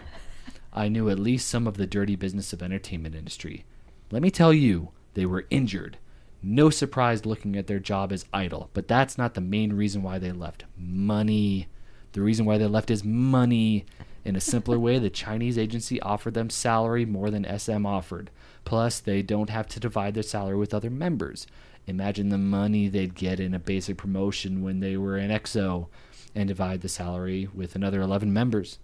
I 0.70 0.88
knew 0.88 1.08
at 1.08 1.18
least 1.18 1.48
some 1.48 1.66
of 1.66 1.78
the 1.78 1.86
dirty 1.86 2.14
business 2.14 2.52
of 2.52 2.62
entertainment 2.62 3.14
industry. 3.14 3.64
Let 4.10 4.20
me 4.20 4.30
tell 4.30 4.52
you, 4.52 4.90
they 5.14 5.24
were 5.24 5.46
injured. 5.48 5.96
No 6.42 6.68
surprise 6.68 7.24
looking 7.24 7.56
at 7.56 7.68
their 7.68 7.78
job 7.78 8.12
as 8.12 8.26
idle, 8.34 8.68
but 8.74 8.86
that's 8.86 9.16
not 9.16 9.32
the 9.32 9.40
main 9.40 9.72
reason 9.72 10.02
why 10.02 10.18
they 10.18 10.30
left. 10.30 10.66
Money. 10.76 11.68
The 12.12 12.20
reason 12.20 12.44
why 12.44 12.58
they 12.58 12.66
left 12.66 12.90
is 12.90 13.02
money. 13.02 13.86
In 14.22 14.36
a 14.36 14.40
simpler 14.40 14.78
way, 14.78 14.98
the 14.98 15.08
Chinese 15.08 15.56
agency 15.56 16.02
offered 16.02 16.34
them 16.34 16.50
salary 16.50 17.06
more 17.06 17.30
than 17.30 17.58
SM 17.58 17.86
offered. 17.86 18.30
Plus, 18.66 19.00
they 19.00 19.22
don't 19.22 19.48
have 19.48 19.68
to 19.68 19.80
divide 19.80 20.12
their 20.12 20.22
salary 20.22 20.56
with 20.56 20.74
other 20.74 20.90
members. 20.90 21.46
Imagine 21.86 22.28
the 22.28 22.36
money 22.36 22.88
they'd 22.88 23.14
get 23.14 23.40
in 23.40 23.54
a 23.54 23.58
basic 23.58 23.96
promotion 23.96 24.62
when 24.62 24.80
they 24.80 24.98
were 24.98 25.16
in 25.16 25.30
EXO 25.30 25.88
and 26.34 26.48
divide 26.48 26.80
the 26.80 26.88
salary 26.88 27.48
with 27.52 27.74
another 27.74 28.00
11 28.00 28.32
members. 28.32 28.78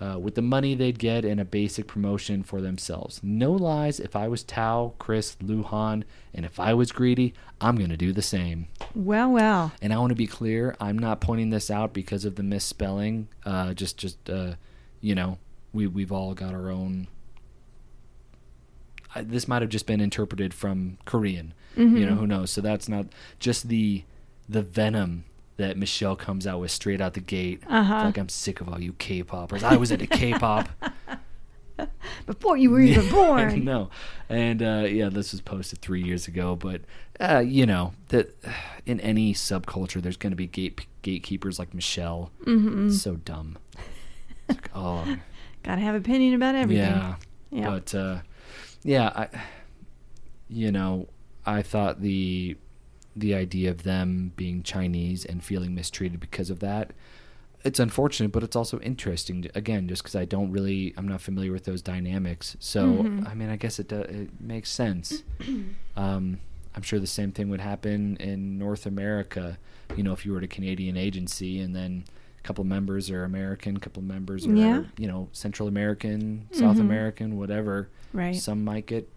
Uh, 0.00 0.16
with 0.16 0.36
the 0.36 0.42
money 0.42 0.76
they'd 0.76 0.98
get 0.98 1.24
in 1.24 1.40
a 1.40 1.44
basic 1.44 1.88
promotion 1.88 2.44
for 2.44 2.60
themselves. 2.60 3.20
No 3.20 3.50
lies, 3.50 3.98
if 3.98 4.14
I 4.14 4.28
was 4.28 4.44
Tao, 4.44 4.94
Kris, 5.00 5.36
Luhan, 5.42 6.04
and 6.32 6.46
if 6.46 6.60
I 6.60 6.72
was 6.72 6.92
greedy, 6.92 7.34
I'm 7.60 7.74
going 7.74 7.90
to 7.90 7.96
do 7.96 8.12
the 8.12 8.22
same. 8.22 8.68
Well, 8.94 9.32
well. 9.32 9.72
And 9.82 9.92
I 9.92 9.98
want 9.98 10.10
to 10.10 10.16
be 10.16 10.28
clear, 10.28 10.76
I'm 10.80 10.96
not 10.98 11.20
pointing 11.20 11.50
this 11.50 11.68
out 11.68 11.92
because 11.92 12.24
of 12.24 12.36
the 12.36 12.44
misspelling. 12.44 13.26
Uh, 13.44 13.74
just, 13.74 13.98
just, 13.98 14.30
uh, 14.30 14.52
you 15.00 15.16
know, 15.16 15.38
we 15.72 15.86
we've 15.86 16.12
all 16.12 16.32
got 16.34 16.54
our 16.54 16.70
own. 16.70 17.08
I, 19.14 19.22
this 19.22 19.48
might 19.48 19.62
have 19.62 19.70
just 19.70 19.86
been 19.86 20.00
interpreted 20.00 20.54
from 20.54 20.98
Korean. 21.04 21.54
You 21.76 22.06
know, 22.06 22.14
who 22.16 22.26
knows? 22.26 22.50
So 22.50 22.60
that's 22.60 22.88
not 22.88 23.06
just 23.38 23.68
the 23.68 24.02
the 24.48 24.62
venom 24.62 25.24
that 25.58 25.76
Michelle 25.76 26.16
comes 26.16 26.46
out 26.46 26.60
with 26.60 26.70
straight 26.70 27.00
out 27.00 27.14
the 27.14 27.20
gate. 27.20 27.62
Uh-huh. 27.68 27.94
Like 28.04 28.16
I'm 28.18 28.28
sick 28.30 28.60
of 28.60 28.68
all 28.68 28.80
you 28.80 28.94
K-poppers. 28.94 29.62
I 29.62 29.76
was 29.76 29.90
into 29.92 30.06
K-pop. 30.06 30.68
Before 32.26 32.56
you 32.56 32.70
were 32.70 32.80
even 32.80 33.08
born. 33.10 33.64
no, 33.64 33.88
and 34.28 34.60
uh, 34.62 34.84
yeah, 34.88 35.08
this 35.10 35.30
was 35.30 35.40
posted 35.40 35.80
three 35.80 36.02
years 36.02 36.26
ago. 36.26 36.56
But 36.56 36.80
uh, 37.20 37.38
you 37.38 37.66
know 37.66 37.92
that 38.08 38.36
in 38.86 38.98
any 39.00 39.32
subculture, 39.32 40.02
there's 40.02 40.16
going 40.16 40.32
to 40.32 40.36
be 40.36 40.46
gate 40.48 40.86
gatekeepers 41.02 41.58
like 41.58 41.72
Michelle. 41.74 42.32
Mm-hmm. 42.44 42.90
So 42.90 43.16
dumb. 43.16 43.58
Like, 44.48 44.70
oh 44.74 45.16
Gotta 45.62 45.80
have 45.82 45.94
opinion 45.94 46.34
about 46.34 46.54
everything. 46.56 46.84
yeah, 46.84 47.14
Yeah. 47.50 47.70
but 47.70 47.94
uh, 47.94 48.18
yeah, 48.82 49.12
I, 49.14 49.28
you 50.48 50.72
know, 50.72 51.08
I 51.46 51.62
thought 51.62 52.00
the 52.00 52.56
the 53.20 53.34
idea 53.34 53.70
of 53.70 53.82
them 53.82 54.32
being 54.36 54.62
Chinese 54.62 55.24
and 55.24 55.42
feeling 55.42 55.74
mistreated 55.74 56.20
because 56.20 56.50
of 56.50 56.60
that. 56.60 56.92
It's 57.64 57.80
unfortunate, 57.80 58.30
but 58.30 58.42
it's 58.44 58.54
also 58.54 58.78
interesting. 58.80 59.50
Again, 59.54 59.88
just 59.88 60.02
because 60.02 60.14
I 60.14 60.24
don't 60.24 60.52
really, 60.52 60.94
I'm 60.96 61.08
not 61.08 61.20
familiar 61.20 61.50
with 61.52 61.64
those 61.64 61.82
dynamics. 61.82 62.56
So, 62.60 63.02
Mhm. 63.02 63.28
I 63.28 63.34
mean, 63.34 63.48
I 63.48 63.56
guess 63.56 63.78
it 63.80 63.88
do, 63.88 64.00
it 64.00 64.40
makes 64.40 64.70
sense. 64.70 65.24
um, 65.96 66.38
I'm 66.74 66.82
sure 66.82 67.00
the 67.00 67.06
same 67.06 67.32
thing 67.32 67.48
would 67.48 67.60
happen 67.60 68.16
in 68.18 68.58
North 68.58 68.86
America. 68.86 69.58
You 69.96 70.04
know, 70.04 70.12
if 70.12 70.24
you 70.24 70.32
were 70.32 70.38
at 70.38 70.44
a 70.44 70.48
Canadian 70.48 70.96
agency 70.96 71.58
and 71.60 71.74
then 71.74 72.04
a 72.38 72.42
couple 72.42 72.62
members 72.62 73.10
are 73.10 73.24
American, 73.24 73.76
a 73.76 73.80
couple 73.80 74.02
members 74.02 74.46
are 74.46 74.54
Yeah. 74.54 74.84
you 74.96 75.08
know 75.08 75.28
Central 75.32 75.66
American, 75.68 76.46
South 76.52 76.76
Mhm. 76.76 76.80
American, 76.82 77.36
whatever. 77.36 77.88
Right. 78.12 78.36
Some 78.36 78.62
might 78.64 78.86
get 78.86 79.08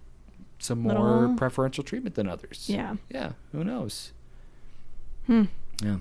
some 0.61 0.79
more 0.79 1.33
preferential 1.37 1.83
treatment 1.83 2.15
than 2.15 2.27
others. 2.27 2.65
yeah. 2.67 2.95
Yeah. 3.09 3.31
Who 3.51 3.63
knows? 3.63 4.11
Hmm. 5.27 5.45
Yeah. 5.83 5.97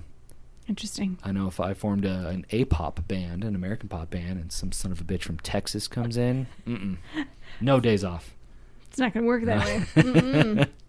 Interesting. 0.67 1.17
I 1.23 1.31
know 1.31 1.47
if 1.47 1.59
I 1.59 1.73
formed 1.73 2.05
a, 2.05 2.27
an 2.27 2.45
A-pop 2.51 3.07
band, 3.07 3.43
an 3.43 3.55
American 3.55 3.89
pop 3.89 4.09
band, 4.09 4.39
and 4.39 4.51
some 4.51 4.71
son 4.71 4.91
of 4.91 5.01
a 5.01 5.03
bitch 5.03 5.23
from 5.23 5.37
Texas 5.39 5.87
comes 5.87 6.15
in, 6.17 6.47
mm-mm. 6.65 6.97
no 7.59 7.79
days 7.79 8.03
off. 8.03 8.35
It's 8.89 8.99
not 8.99 9.13
gonna 9.13 9.25
work 9.25 9.43
that 9.45 9.65
way. 9.65 10.67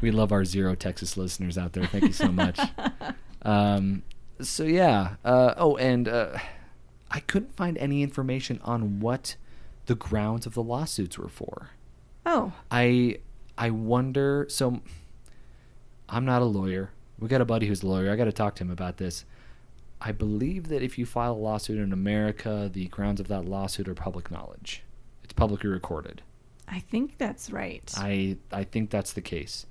We 0.00 0.10
love 0.10 0.32
our 0.32 0.44
zero 0.44 0.74
Texas 0.74 1.16
listeners 1.16 1.58
out 1.58 1.72
there. 1.72 1.86
Thank 1.86 2.04
you 2.04 2.12
so 2.12 2.32
much. 2.32 2.58
um, 3.42 4.02
so 4.40 4.64
yeah. 4.64 5.16
Uh, 5.24 5.54
oh, 5.56 5.76
and 5.76 6.08
uh, 6.08 6.38
I 7.10 7.20
couldn't 7.20 7.54
find 7.54 7.76
any 7.78 8.02
information 8.02 8.60
on 8.64 9.00
what 9.00 9.36
the 9.86 9.94
grounds 9.94 10.46
of 10.46 10.54
the 10.54 10.62
lawsuits 10.62 11.18
were 11.18 11.28
for. 11.28 11.70
Oh. 12.26 12.52
I 12.70 13.18
I 13.56 13.70
wonder. 13.70 14.46
So 14.50 14.80
I'm 16.08 16.24
not 16.24 16.42
a 16.42 16.46
lawyer. 16.46 16.90
We 17.18 17.28
got 17.28 17.40
a 17.40 17.46
buddy 17.46 17.66
who's 17.66 17.82
a 17.82 17.86
lawyer. 17.86 18.12
I 18.12 18.16
got 18.16 18.24
to 18.24 18.32
talk 18.32 18.56
to 18.56 18.64
him 18.64 18.70
about 18.70 18.98
this. 18.98 19.24
I 20.00 20.12
believe 20.12 20.68
that 20.68 20.82
if 20.82 20.98
you 20.98 21.06
file 21.06 21.32
a 21.32 21.34
lawsuit 21.34 21.78
in 21.78 21.92
America, 21.92 22.68
the 22.70 22.86
grounds 22.88 23.18
of 23.20 23.28
that 23.28 23.46
lawsuit 23.46 23.88
are 23.88 23.94
public 23.94 24.30
knowledge. 24.30 24.82
It's 25.24 25.32
publicly 25.32 25.70
recorded. 25.70 26.20
I 26.68 26.80
think 26.80 27.16
that's 27.16 27.50
right. 27.50 27.90
I 27.96 28.36
I 28.52 28.64
think 28.64 28.90
that's 28.90 29.12
the 29.12 29.22
case. 29.22 29.66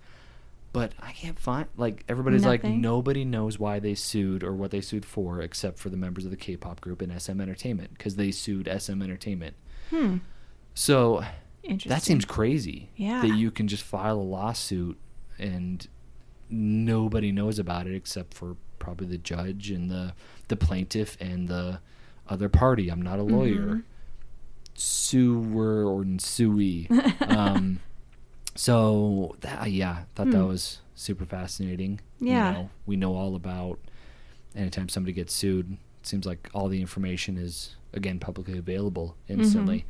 But 0.74 0.91
I 0.99 1.12
can't 1.12 1.39
find 1.39 1.68
like 1.78 2.03
everybody's 2.10 2.45
like 2.45 2.64
nobody 2.64 3.24
knows 3.24 3.58
why 3.60 3.80
they 3.80 3.95
sued 3.95 4.43
or 4.43 4.53
what 4.53 4.72
they 4.72 4.82
sued 4.82 5.06
for 5.06 5.39
except 5.41 5.78
for 5.80 5.89
the 5.89 5.95
members 5.95 6.26
of 6.26 6.32
the 6.32 6.38
K-pop 6.38 6.82
group 6.82 7.01
and 7.01 7.22
SM 7.22 7.39
Entertainment 7.39 7.91
because 7.97 8.16
they 8.16 8.32
sued 8.32 8.68
SM 8.68 9.01
Entertainment. 9.01 9.56
hmm. 9.89 10.18
So 10.74 11.24
Interesting. 11.66 11.89
that 11.89 12.03
seems 12.03 12.26
crazy. 12.26 12.89
Yeah. 12.95 13.22
That 13.22 13.36
you 13.36 13.51
can 13.51 13.68
just 13.68 13.84
file 13.84 14.18
a 14.18 14.22
lawsuit 14.22 14.97
and 15.39 15.86
nobody 16.49 17.32
knows 17.32 17.57
about 17.59 17.88
it 17.88 17.95
except 17.95 18.34
for 18.34 18.55
probably 18.80 19.07
the 19.07 19.18
judge 19.18 19.72
and 19.72 19.89
the 19.89 20.13
the 20.47 20.55
plaintiff 20.55 21.18
and 21.20 21.47
the 21.47 21.80
other 22.30 22.49
party. 22.49 22.89
I'm 22.89 23.01
not 23.01 23.18
a 23.20 23.24
lawyer. 23.24 23.66
Mhm. 23.78 23.84
Suer 24.76 25.86
or 25.86 26.05
suey. 26.20 26.88
um, 27.22 27.80
so 28.55 29.36
that 29.41 29.72
yeah, 29.72 30.03
thought 30.16 30.30
that 30.32 30.38
Hmm. 30.38 30.47
was 30.47 30.82
super 30.95 31.26
fascinating. 31.26 31.99
Yeah. 32.20 32.47
You 32.49 32.53
know, 32.57 32.70
we 32.86 32.95
know 32.95 33.16
all 33.16 33.36
about 33.36 33.80
anytime 34.55 34.89
somebody 34.89 35.13
gets 35.13 35.34
sued. 35.34 35.78
It 36.01 36.07
seems 36.07 36.26
like 36.26 36.49
all 36.53 36.68
the 36.68 36.82
information 36.82 37.38
is 37.38 37.76
again 37.93 38.20
publicly 38.20 38.57
available 38.57 39.16
instantly. 39.28 39.86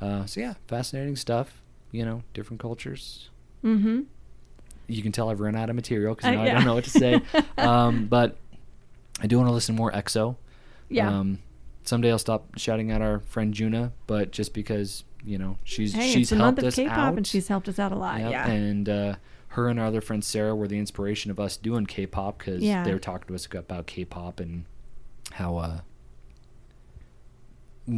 Uh, 0.00 0.24
so 0.26 0.40
yeah, 0.40 0.54
fascinating 0.68 1.16
stuff. 1.16 1.62
You 1.92 2.04
know, 2.04 2.22
different 2.34 2.60
cultures. 2.60 3.28
Mm-hmm. 3.64 4.02
You 4.86 5.02
can 5.02 5.12
tell 5.12 5.28
I've 5.30 5.40
run 5.40 5.54
out 5.56 5.70
of 5.70 5.76
material 5.76 6.14
because 6.14 6.28
Uh, 6.28 6.32
now 6.36 6.42
I 6.42 6.48
don't 6.50 6.64
know 6.64 6.74
what 6.74 6.84
to 6.84 6.90
say. 6.90 7.20
um, 7.58 8.06
but 8.06 8.36
I 9.20 9.26
do 9.26 9.36
want 9.36 9.48
to 9.48 9.52
listen 9.52 9.74
more 9.76 9.92
EXO. 9.92 10.36
Yeah. 10.88 11.08
Um, 11.08 11.38
someday 11.84 12.10
I'll 12.10 12.18
stop 12.18 12.56
shouting 12.56 12.90
at 12.90 13.02
our 13.02 13.20
friend 13.20 13.52
Juna, 13.54 13.92
but 14.06 14.30
just 14.32 14.54
because 14.54 15.04
you 15.24 15.36
know 15.38 15.58
she's 15.64 15.92
hey, 15.92 16.08
she's 16.12 16.22
it's 16.28 16.32
a 16.32 16.36
month 16.36 16.58
helped 16.58 16.60
of 16.60 16.64
us 16.68 16.74
K-pop 16.76 16.96
out, 16.98 17.16
and 17.16 17.26
she's 17.26 17.48
helped 17.48 17.68
us 17.68 17.78
out 17.78 17.92
a 17.92 17.96
lot. 17.96 18.20
Yep, 18.20 18.30
Yeah. 18.30 18.48
and 18.48 18.88
uh, 18.88 19.14
her 19.48 19.68
and 19.68 19.78
our 19.78 19.86
other 19.86 20.00
friend 20.00 20.24
Sarah 20.24 20.54
were 20.56 20.66
the 20.68 20.78
inspiration 20.78 21.30
of 21.30 21.38
us 21.38 21.56
doing 21.56 21.86
K-pop 21.86 22.38
because 22.38 22.62
Yeah. 22.62 22.82
they 22.84 22.92
were 22.92 22.98
talking 22.98 23.28
to 23.28 23.34
us 23.34 23.46
about 23.52 23.86
K-pop 23.86 24.40
and 24.40 24.64
how 25.32 25.56
uh, 25.56 25.80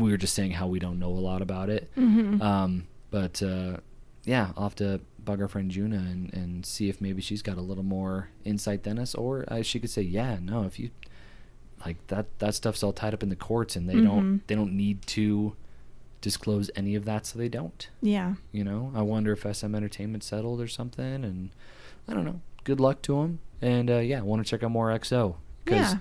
we 0.00 0.10
were 0.10 0.16
just 0.16 0.34
saying 0.34 0.52
how 0.52 0.66
we 0.66 0.78
don't 0.78 0.98
know 0.98 1.10
a 1.10 1.20
lot 1.30 1.42
about 1.42 1.68
it. 1.70 1.90
Mhm. 1.96 2.40
Um, 2.40 2.86
but 3.10 3.42
uh, 3.42 3.78
yeah, 4.24 4.52
I'll 4.56 4.64
have 4.64 4.74
to 4.76 5.00
bug 5.24 5.40
our 5.40 5.48
friend 5.48 5.70
Juna 5.70 5.96
and, 5.96 6.32
and 6.34 6.66
see 6.66 6.88
if 6.88 7.00
maybe 7.00 7.20
she's 7.22 7.42
got 7.42 7.56
a 7.56 7.60
little 7.60 7.84
more 7.84 8.28
insight 8.44 8.82
than 8.84 8.98
us, 8.98 9.14
or 9.14 9.44
uh, 9.48 9.62
she 9.62 9.78
could 9.80 9.90
say, 9.90 10.02
yeah, 10.02 10.38
no, 10.40 10.64
if 10.64 10.78
you 10.78 10.90
like 11.84 12.04
that 12.08 12.26
that 12.38 12.54
stuff's 12.54 12.82
all 12.82 12.92
tied 12.92 13.12
up 13.12 13.22
in 13.24 13.28
the 13.28 13.36
courts 13.36 13.74
and 13.76 13.88
they 13.88 13.94
Mhm. 13.94 14.04
don't 14.04 14.46
they 14.46 14.54
don't 14.54 14.72
need 14.72 15.02
to 15.08 15.54
disclose 16.20 16.70
any 16.76 16.94
of 16.94 17.04
that, 17.04 17.26
so 17.26 17.36
they 17.38 17.48
don't. 17.48 17.88
yeah. 18.00 18.34
You 18.52 18.62
know, 18.62 18.92
I 18.94 19.02
wonder 19.02 19.32
if 19.32 19.44
SM 19.44 19.74
Entertainment 19.74 20.22
settled 20.22 20.60
or 20.60 20.68
something, 20.68 21.24
and 21.24 21.50
I 22.06 22.14
don't 22.14 22.24
know. 22.24 22.40
Good 22.64 22.78
luck 22.78 23.02
to 23.02 23.16
them, 23.20 23.40
and 23.60 23.90
uh, 23.90 23.98
yeah, 23.98 24.20
want 24.20 24.44
to 24.44 24.48
check 24.48 24.62
out 24.62 24.70
more 24.70 24.90
EXO 24.90 25.34
because, 25.64 25.92
Yeah. 25.94 25.98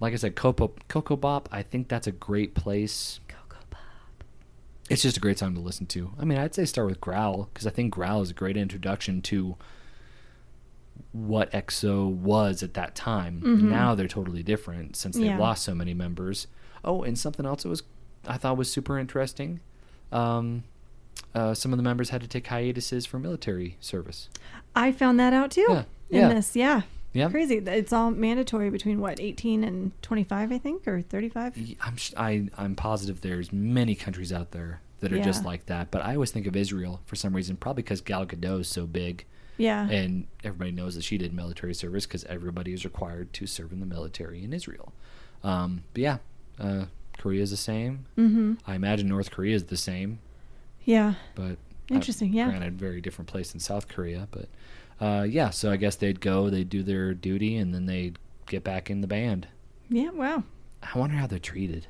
like 0.00 0.12
I 0.12 0.16
said, 0.16 0.34
Coco 0.34 0.72
Coco 0.88 1.14
Bop. 1.14 1.48
I 1.52 1.62
think 1.62 1.86
that's 1.86 2.08
a 2.08 2.12
great 2.12 2.54
place. 2.54 3.20
It's 4.90 5.02
just 5.02 5.16
a 5.16 5.20
great 5.20 5.36
time 5.36 5.54
to 5.54 5.60
listen 5.60 5.86
to. 5.86 6.10
I 6.18 6.24
mean, 6.24 6.36
I'd 6.38 6.54
say 6.54 6.64
start 6.64 6.88
with 6.88 7.00
Growl 7.00 7.48
because 7.52 7.66
I 7.66 7.70
think 7.70 7.94
Growl 7.94 8.20
is 8.22 8.30
a 8.30 8.34
great 8.34 8.56
introduction 8.56 9.22
to 9.22 9.56
what 11.12 11.50
EXO 11.52 12.08
was 12.08 12.62
at 12.62 12.74
that 12.74 12.94
time. 12.94 13.40
Mhm. 13.40 13.62
Now 13.62 13.94
they're 13.94 14.08
totally 14.08 14.42
different 14.42 14.96
since 14.96 15.16
they've 15.16 15.26
Yeah. 15.26 15.38
lost 15.38 15.64
so 15.64 15.74
many 15.74 15.94
members. 15.94 16.46
Oh, 16.84 17.02
and 17.02 17.18
something 17.18 17.46
else 17.46 17.62
that 17.62 17.68
was 17.68 17.82
I 18.26 18.36
thought 18.36 18.58
was 18.58 18.70
super 18.70 18.98
interesting. 18.98 19.60
Um, 20.12 20.64
uh, 21.34 21.54
some 21.54 21.72
of 21.72 21.78
the 21.78 21.82
members 21.82 22.10
had 22.10 22.20
to 22.20 22.28
take 22.28 22.46
hiatuses 22.48 23.06
for 23.06 23.18
military 23.18 23.78
service. 23.80 24.28
I 24.76 24.92
found 24.92 25.18
that 25.20 25.32
out 25.32 25.52
too. 25.52 25.64
Yeah. 25.70 25.84
In 26.10 26.18
Yeah. 26.20 26.28
this, 26.34 26.54
yeah. 26.54 26.82
Yeah. 27.12 27.28
Crazy. 27.28 27.56
It's 27.56 27.92
all 27.92 28.10
mandatory 28.10 28.70
between 28.70 29.00
what, 29.00 29.18
18 29.20 29.64
and 29.64 29.90
25, 30.02 30.52
I 30.52 30.58
think, 30.58 30.86
or 30.86 31.02
35? 31.02 31.56
Y- 31.56 31.76
I'm 31.80 31.96
I, 32.16 32.48
I'm 32.56 32.74
positive 32.76 33.20
there's 33.20 33.52
many 33.52 33.94
countries 33.96 34.32
out 34.32 34.52
there 34.52 34.80
that 35.00 35.12
are 35.12 35.18
just 35.20 35.44
like 35.44 35.66
that. 35.66 35.90
But 35.90 36.02
I 36.04 36.14
always 36.14 36.30
think 36.30 36.46
of 36.46 36.54
Israel 36.54 37.00
for 37.06 37.16
some 37.16 37.34
reason, 37.34 37.56
probably 37.56 37.82
because 37.82 38.00
Gal 38.00 38.26
Gadot 38.26 38.60
is 38.60 38.68
so 38.68 38.86
big, 38.86 39.24
Yeah. 39.56 39.88
and 39.88 40.26
everybody 40.44 40.70
knows 40.72 40.94
that 40.94 41.02
she 41.04 41.16
did 41.18 41.32
military 41.32 41.74
service 41.74 42.06
because 42.06 42.22
everybody 42.24 42.72
is 42.74 42.84
required 42.84 43.32
to 43.32 43.46
serve 43.46 43.72
in 43.72 43.80
the 43.80 43.86
military 43.86 44.44
in 44.44 44.52
Israel. 44.52 44.92
Um, 45.42 45.82
but 45.94 46.02
yeah, 46.02 46.18
uh, 46.60 46.84
Korea 47.18 47.42
is 47.42 47.50
the 47.50 47.56
same. 47.56 48.04
mm-hmm. 48.16 48.54
I 48.66 48.74
imagine 48.74 49.08
North 49.08 49.30
Korea 49.30 49.56
is 49.56 49.64
the 49.64 49.76
same, 49.76 50.18
Yeah. 50.84 51.14
but 51.34 51.56
Interesting, 51.90 52.32
yeah. 52.32 52.48
Granted, 52.48 52.78
very 52.78 53.00
different 53.00 53.28
place 53.28 53.50
than 53.50 53.58
South 53.60 53.88
Korea, 53.88 54.28
but 54.30 54.48
uh, 55.00 55.26
yeah. 55.28 55.50
So 55.50 55.70
I 55.70 55.76
guess 55.76 55.96
they'd 55.96 56.20
go, 56.20 56.50
they'd 56.50 56.68
do 56.68 56.82
their 56.82 57.14
duty, 57.14 57.56
and 57.56 57.74
then 57.74 57.86
they'd 57.86 58.18
get 58.46 58.64
back 58.64 58.90
in 58.90 59.00
the 59.00 59.06
band. 59.06 59.48
Yeah, 59.88 60.10
wow. 60.10 60.44
I 60.82 60.98
wonder 60.98 61.16
how 61.16 61.26
they're 61.26 61.38
treated. 61.38 61.86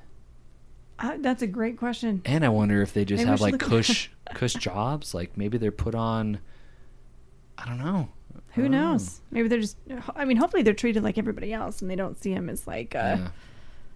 Uh, 0.99 1.17
that's 1.21 1.43
a 1.43 1.47
great 1.47 1.79
question. 1.79 2.21
And 2.25 2.45
I 2.45 2.49
wonder 2.51 2.83
if 2.83 2.93
they 2.93 3.05
just 3.05 3.21
Maybe 3.25 3.31
have 3.31 3.41
like 3.41 3.59
cush 3.59 4.11
cush 4.35 4.53
jobs. 4.55 5.15
Like 5.15 5.37
maybe 5.37 5.57
they're 5.59 5.71
put 5.73 5.95
on. 5.95 6.41
I 7.57 7.67
don't 7.67 7.79
know. 7.79 8.09
Who 8.55 8.63
don't 8.63 8.71
know. 8.73 8.91
knows? 8.93 9.21
Maybe 9.31 9.49
they're 9.49 9.61
just, 9.61 9.77
I 10.15 10.25
mean, 10.25 10.37
hopefully 10.37 10.63
they're 10.63 10.75
treated 10.75 11.03
like 11.03 11.19
everybody 11.19 11.53
else 11.53 11.81
and 11.83 11.91
they 11.91 11.97
don't 11.97 12.21
see 12.21 12.33
him 12.33 12.49
as 12.51 12.67
like 12.67 12.95
a 12.95 13.33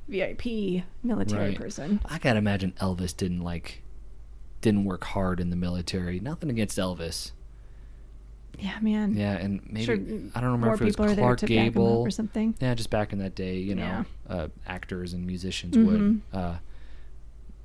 VIP 0.09 0.85
military 1.03 1.51
Right. 1.51 1.59
person. 1.59 2.01
I 2.07 2.19
gotta 2.19 2.39
imagine 2.39 2.73
Elvis 2.81 3.17
didn't 3.17 3.41
like, 3.41 3.83
didn't 4.61 4.85
work 4.85 5.05
hard 5.05 5.41
in 5.41 5.51
the 5.51 5.57
military. 5.57 6.21
Nothing 6.21 6.51
against 6.51 6.79
Elvis. 6.79 7.33
Yeah, 8.59 8.79
man. 8.81 9.15
Yeah, 9.15 9.33
and 9.37 9.61
maybe 9.69 9.85
Sure, 9.85 9.95
I 10.35 10.41
don't 10.41 10.53
remember 10.53 10.75
if 10.75 10.81
it 10.81 10.85
was 10.85 10.95
people 10.97 11.07
are 11.07 11.15
there 11.15 11.25
Clark 11.25 11.39
to 11.41 11.47
back 11.47 11.53
'em 11.53 11.59
up 11.69 11.75
Gable 11.75 11.87
or 12.07 12.11
something. 12.11 12.55
Yeah, 12.61 12.75
just 12.75 12.91
back 12.91 13.13
in 13.13 13.19
that 13.19 13.35
day, 13.35 13.59
you 13.59 13.75
know, 13.75 13.83
Yeah. 13.83 14.05
uh, 14.29 14.49
actors 14.67 15.13
and 15.13 15.27
musicians 15.27 15.77
Mhm. 15.77 15.85
would 15.87 16.21
uh, 16.33 16.59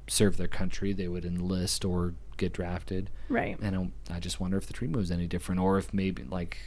serve 0.08 0.38
their 0.38 0.48
country. 0.48 0.94
They 0.94 1.08
would 1.08 1.26
enlist 1.26 1.86
or 1.86 2.14
get 2.38 2.54
drafted. 2.54 3.10
Right. 3.28 3.58
And 3.62 3.92
I, 4.10 4.16
I 4.16 4.20
just 4.20 4.40
wonder 4.40 4.58
if 4.58 4.66
the 4.66 4.74
treatment 4.74 4.98
was 5.00 5.12
any 5.12 5.28
different, 5.28 5.62
or 5.62 5.78
if 5.78 5.94
maybe 5.94 6.24
like, 6.24 6.58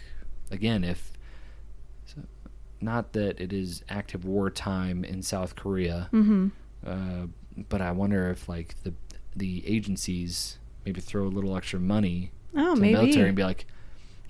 again, 0.51 0.85
if 0.85 1.13
so, 2.07 2.23
not 2.81 3.13
that 3.15 3.41
it 3.41 3.53
is 3.53 3.83
active 3.89 4.25
wartime 4.25 5.05
in 5.05 5.23
South 5.23 5.57
Korea, 5.57 6.09
Mm-hmm. 6.13 6.49
uh, 6.87 7.27
but 7.69 7.81
I 7.81 7.91
wonder 7.93 8.31
if 8.31 8.49
like 8.49 8.77
the 8.83 8.95
the 9.35 9.67
agencies 9.67 10.59
maybe 10.85 11.01
throw 11.01 11.25
a 11.27 11.29
little 11.29 11.57
extra 11.57 11.81
money 11.81 12.33
Oh, 12.55 12.75
to 12.75 12.81
maybe. 12.81 12.95
the 12.95 13.01
military 13.03 13.29
and 13.29 13.37
be 13.37 13.43
like, 13.45 13.67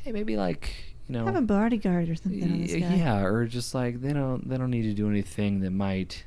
hey, 0.03 0.13
maybe 0.13 0.37
like 0.37 0.75
you 1.09 1.15
know 1.15 1.25
Have 1.27 1.37
a 1.37 1.43
bodyguard 1.43 2.09
or 2.09 2.15
something 2.15 2.43
on 2.43 2.61
this 2.63 2.73
guy. 2.73 2.95
Yeah, 2.97 3.23
or 3.25 3.47
just 3.47 3.75
like 3.75 4.01
they 4.01 4.13
don't 4.13 4.49
they 4.49 4.57
don't 4.57 4.71
need 4.71 4.83
to 4.83 4.95
do 4.95 5.09
anything 5.09 5.61
that 5.61 5.71
might 5.71 6.25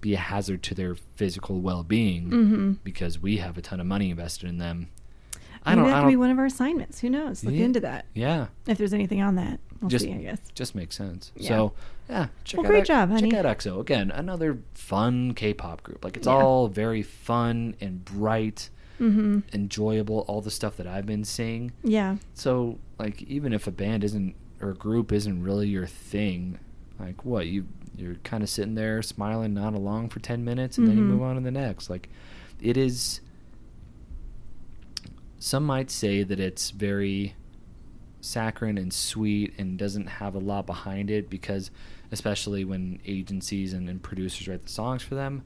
be 0.00 0.14
a 0.14 0.18
hazard 0.18 0.62
to 0.64 0.74
their 0.74 0.94
physical 0.94 1.60
well 1.60 1.82
being 1.84 2.24
Mm-hmm. 2.30 2.72
because 2.84 3.20
we 3.20 3.36
have 3.38 3.56
a 3.56 3.62
ton 3.62 3.78
of 3.80 3.86
money 3.86 4.10
invested 4.10 4.48
in 4.48 4.58
them. 4.58 4.88
I 5.64 5.76
Maybe 5.76 5.82
don't. 5.84 5.90
that 5.92 6.00
could 6.02 6.08
be 6.08 6.16
one 6.16 6.30
of 6.30 6.38
our 6.40 6.46
assignments. 6.46 6.98
Who 7.00 7.08
knows? 7.08 7.44
Look 7.44 7.54
Yeah. 7.54 7.64
into 7.64 7.78
that. 7.80 8.06
Yeah, 8.14 8.48
If 8.66 8.78
there's 8.78 8.92
anything 8.92 9.22
on 9.22 9.36
that, 9.36 9.60
we'll 9.80 9.90
Just- 9.90 10.04
see. 10.04 10.12
I 10.12 10.16
guess. 10.18 10.40
just 10.56 10.74
makes 10.74 10.96
sense. 10.96 11.30
Yeah. 11.36 11.48
So 11.48 11.72
yeah, 12.10 12.26
check 12.42 12.58
Well, 12.58 12.66
out 12.66 12.70
great 12.70 12.84
job, 12.84 13.10
honey. 13.10 13.30
Check 13.30 13.44
out 13.44 13.56
EXO 13.58 13.80
again. 13.80 14.10
Another 14.10 14.58
fun 14.74 15.34
K-pop 15.34 15.84
group. 15.84 16.04
Like 16.04 16.16
it's 16.16 16.26
Yeah. 16.26 16.32
all 16.34 16.66
very 16.66 17.02
fun 17.02 17.76
and 17.80 18.04
bright, 18.04 18.70
Mm-hmm. 19.00 19.38
enjoyable. 19.52 20.24
All 20.28 20.40
the 20.40 20.50
stuff 20.50 20.76
that 20.78 20.86
I've 20.88 21.06
been 21.06 21.22
seeing. 21.24 21.70
Yeah. 21.84 22.16
So 22.34 22.78
like 23.02 23.20
even 23.22 23.52
if 23.52 23.66
a 23.66 23.72
band 23.72 24.04
isn't 24.04 24.36
or 24.60 24.70
a 24.70 24.74
group 24.74 25.10
isn't 25.10 25.42
really 25.42 25.66
your 25.68 25.86
thing, 25.86 26.60
like 27.00 27.24
what 27.24 27.48
you 27.48 27.66
you're 27.96 28.14
kind 28.22 28.42
of 28.44 28.48
sitting 28.48 28.74
there 28.76 29.02
smiling, 29.02 29.52
not 29.54 29.74
along 29.74 30.08
for 30.08 30.20
ten 30.20 30.44
minutes, 30.44 30.78
and 30.78 30.86
then 30.86 30.96
you 30.96 31.02
Mhm. 31.02 31.08
move 31.08 31.22
on 31.22 31.34
to 31.34 31.40
the 31.42 31.50
next. 31.50 31.90
Like 31.90 32.08
it 32.60 32.76
is. 32.76 33.20
Some 35.40 35.64
might 35.64 35.90
say 35.90 36.22
that 36.22 36.38
it's 36.38 36.70
very 36.70 37.34
saccharine 38.20 38.78
and 38.78 38.92
sweet 38.92 39.52
and 39.58 39.76
doesn't 39.76 40.06
have 40.06 40.36
a 40.36 40.38
lot 40.38 40.64
behind 40.64 41.10
it 41.10 41.28
because, 41.28 41.72
especially 42.12 42.64
when 42.64 43.00
agencies 43.04 43.72
and, 43.72 43.88
and 43.88 44.00
producers 44.00 44.46
write 44.46 44.62
the 44.62 44.68
songs 44.68 45.02
for 45.02 45.16
them. 45.16 45.42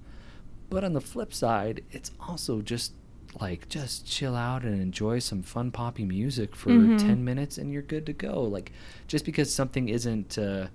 But 0.68 0.84
on 0.84 0.92
the 0.92 1.00
flip 1.00 1.32
side, 1.32 1.82
it's 1.90 2.10
also 2.20 2.60
just 2.60 2.92
like 3.40 3.68
just 3.68 4.06
chill 4.06 4.34
out 4.34 4.62
and 4.62 4.80
enjoy 4.80 5.18
some 5.18 5.42
fun 5.42 5.70
poppy 5.70 6.04
music 6.04 6.56
for 6.56 6.70
Mhm. 6.70 6.98
10 6.98 7.24
minutes 7.24 7.58
and 7.58 7.72
you're 7.72 7.82
good 7.82 8.06
to 8.06 8.12
go. 8.12 8.42
Like 8.42 8.72
just 9.08 9.24
because 9.24 9.52
something 9.52 9.88
isn't 9.88 10.38
uh, 10.38 10.68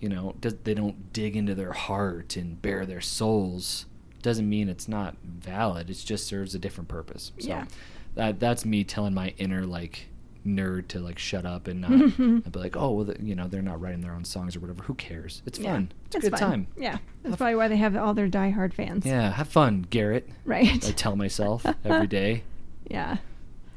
you 0.00 0.08
know, 0.08 0.34
does, 0.40 0.54
they 0.64 0.74
don't 0.74 1.12
dig 1.12 1.36
into 1.36 1.54
their 1.54 1.72
heart 1.72 2.36
and 2.36 2.60
bare 2.62 2.86
their 2.86 3.00
souls 3.02 3.86
doesn't 4.22 4.48
mean 4.48 4.68
it's 4.68 4.88
not 4.88 5.16
valid. 5.24 5.88
It 5.90 5.94
just 6.04 6.26
serves 6.26 6.54
a 6.54 6.58
different 6.58 6.88
purpose. 6.88 7.32
So 7.38 7.48
Yeah. 7.48 7.66
that 8.14 8.40
that's 8.40 8.64
me 8.64 8.82
telling 8.84 9.14
my 9.14 9.34
inner 9.38 9.64
like 9.64 10.08
nerd 10.46 10.88
to 10.88 10.98
like 11.00 11.18
shut 11.18 11.44
up 11.44 11.66
and 11.68 11.80
not 11.82 11.90
and 12.18 12.52
be 12.52 12.58
like, 12.58 12.76
oh, 12.76 12.90
well, 12.92 13.04
the, 13.04 13.16
you 13.22 13.34
know, 13.34 13.46
they're 13.48 13.62
not 13.62 13.80
writing 13.80 14.00
their 14.00 14.12
own 14.12 14.24
songs 14.24 14.56
or 14.56 14.60
whatever. 14.60 14.82
Who 14.84 14.94
cares? 14.94 15.42
It's 15.46 15.58
Yeah. 15.58 15.72
fun. 15.72 15.92
It's, 16.06 16.16
a 16.16 16.20
good 16.20 16.30
fun. 16.38 16.40
time. 16.50 16.66
Yeah. 16.76 16.98
That's 17.22 17.36
probably 17.36 17.56
why 17.56 17.68
they 17.68 17.76
have 17.76 17.96
all 17.96 18.14
their 18.14 18.28
diehard 18.28 18.72
fans. 18.74 19.04
Yeah, 19.06 19.30
have 19.32 19.48
fun, 19.48 19.86
Garrett. 19.90 20.28
Right. 20.44 20.72
I 20.86 20.90
tell 20.92 21.16
myself 21.16 21.64
every 21.84 22.06
day. 22.06 22.42
Yeah. 22.88 23.18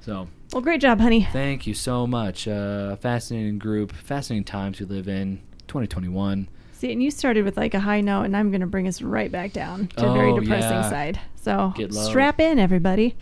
So 0.02 0.28
Well, 0.52 0.62
great 0.62 0.82
job, 0.82 1.00
honey. 1.00 1.28
thank 1.32 1.66
you 1.68 1.74
so 1.74 2.06
much. 2.08 2.48
Uh, 2.48 2.96
fascinating 2.98 3.58
group, 3.60 3.92
fascinating 3.94 4.44
times 4.46 4.80
we 4.80 4.86
live 4.86 5.08
in. 5.08 5.42
2021. 5.68 6.50
See, 6.74 6.92
and 6.92 7.02
you 7.02 7.10
started 7.10 7.46
with 7.46 7.56
like 7.58 7.74
a 7.74 7.80
high 7.80 8.02
note, 8.02 8.24
and 8.24 8.36
I'm 8.36 8.52
going 8.52 8.62
to 8.62 8.68
bring 8.68 8.88
us 8.88 9.02
right 9.02 9.32
back 9.32 9.54
down 9.54 9.88
to 9.98 10.10
a 10.10 10.14
very 10.14 10.32
Oh, 10.32 10.40
depressing 10.40 10.70
yeah. 10.72 10.90
side. 10.90 11.20
So 11.42 11.74
strap 11.90 12.40
in, 12.42 12.60
everybody. 12.60 13.16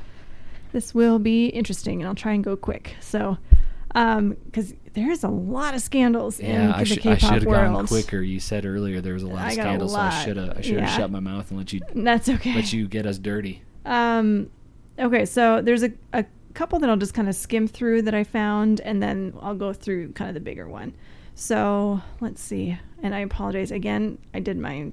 This 0.71 0.93
will 0.95 1.19
be 1.19 1.47
interesting, 1.47 2.01
and 2.01 2.07
I'll 2.07 2.15
try 2.15 2.33
and 2.33 2.43
go 2.43 2.55
quick. 2.55 2.95
So, 3.01 3.37
because 3.89 4.73
there's 4.93 5.23
a 5.23 5.29
lot 5.29 5.73
of 5.73 5.81
scandals 5.81 6.39
Yeah, 6.39 6.47
in 6.65 6.71
I, 6.71 6.79
the 6.79 6.85
should 6.85 6.99
I 6.99 7.01
K-pop 7.01 7.19
should 7.19 7.43
have 7.43 7.45
gone 7.45 7.87
quicker. 7.87 8.21
You 8.21 8.39
said 8.39 8.65
earlier 8.65 9.01
there 9.01 9.13
was 9.13 9.23
a 9.23 9.27
lot 9.27 9.39
I 9.39 9.47
of 9.47 9.53
scandals, 9.53 9.93
so 9.93 9.99
I 9.99 10.23
should 10.23 10.37
have 10.37 10.57
I 10.57 10.61
should 10.61 10.79
have 10.79 10.89
Yeah. 10.89 10.97
shut 10.97 11.11
my 11.11 11.19
mouth 11.19 11.49
and 11.49 11.57
let 11.59 11.73
you 11.73 11.81
That's 11.93 12.29
okay. 12.29 12.55
let 12.55 12.71
you 12.73 12.87
get 12.87 13.05
us 13.05 13.17
dirty. 13.17 13.63
Um, 13.85 14.49
okay, 14.99 15.25
so 15.25 15.61
there's 15.61 15.83
a, 15.83 15.91
a 16.13 16.25
couple 16.53 16.79
that 16.79 16.89
I'll 16.89 16.97
just 16.97 17.13
kind 17.13 17.27
of 17.29 17.35
skim 17.35 17.67
through 17.67 18.03
that 18.03 18.13
I 18.13 18.23
found, 18.23 18.79
and 18.81 19.01
then 19.01 19.33
I'll 19.41 19.55
go 19.55 19.73
through 19.73 20.11
kind 20.13 20.29
of 20.29 20.35
the 20.35 20.39
bigger 20.41 20.67
one. 20.67 20.93
So 21.35 22.01
let's 22.19 22.41
see. 22.41 22.77
And 23.01 23.15
I 23.15 23.19
apologize 23.19 23.71
again. 23.71 24.17
I 24.33 24.39
did 24.39 24.57
my 24.57 24.91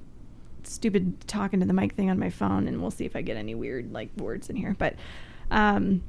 stupid 0.63 1.25
talking 1.27 1.59
to 1.59 1.65
the 1.65 1.73
mic 1.73 1.93
thing 1.93 2.09
on 2.09 2.17
my 2.19 2.29
phone, 2.29 2.67
and 2.67 2.81
we'll 2.81 2.91
see 2.91 3.05
if 3.05 3.15
I 3.15 3.21
get 3.21 3.37
any 3.37 3.55
weird 3.55 3.91
like 3.91 4.09
words 4.17 4.49
in 4.49 4.55
here. 4.55 4.75
But 4.77 4.95
um, 5.51 6.03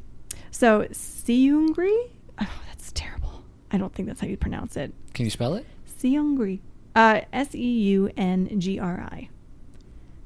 so 0.50 0.82
Seungri. 0.92 2.10
Oh, 2.40 2.62
that's 2.66 2.92
terrible. 2.92 3.44
I 3.70 3.78
don't 3.78 3.94
think 3.94 4.08
that's 4.08 4.20
how 4.20 4.26
you 4.26 4.36
pronounce 4.36 4.76
it. 4.76 4.92
Can 5.14 5.24
you 5.24 5.30
spell 5.30 5.54
it? 5.54 5.66
Seungri. 6.00 6.60
Uh, 6.94 7.20
S 7.32 7.54
E 7.54 7.80
U 7.90 8.10
N 8.16 8.58
G 8.60 8.78
R 8.78 9.00
I. 9.00 9.28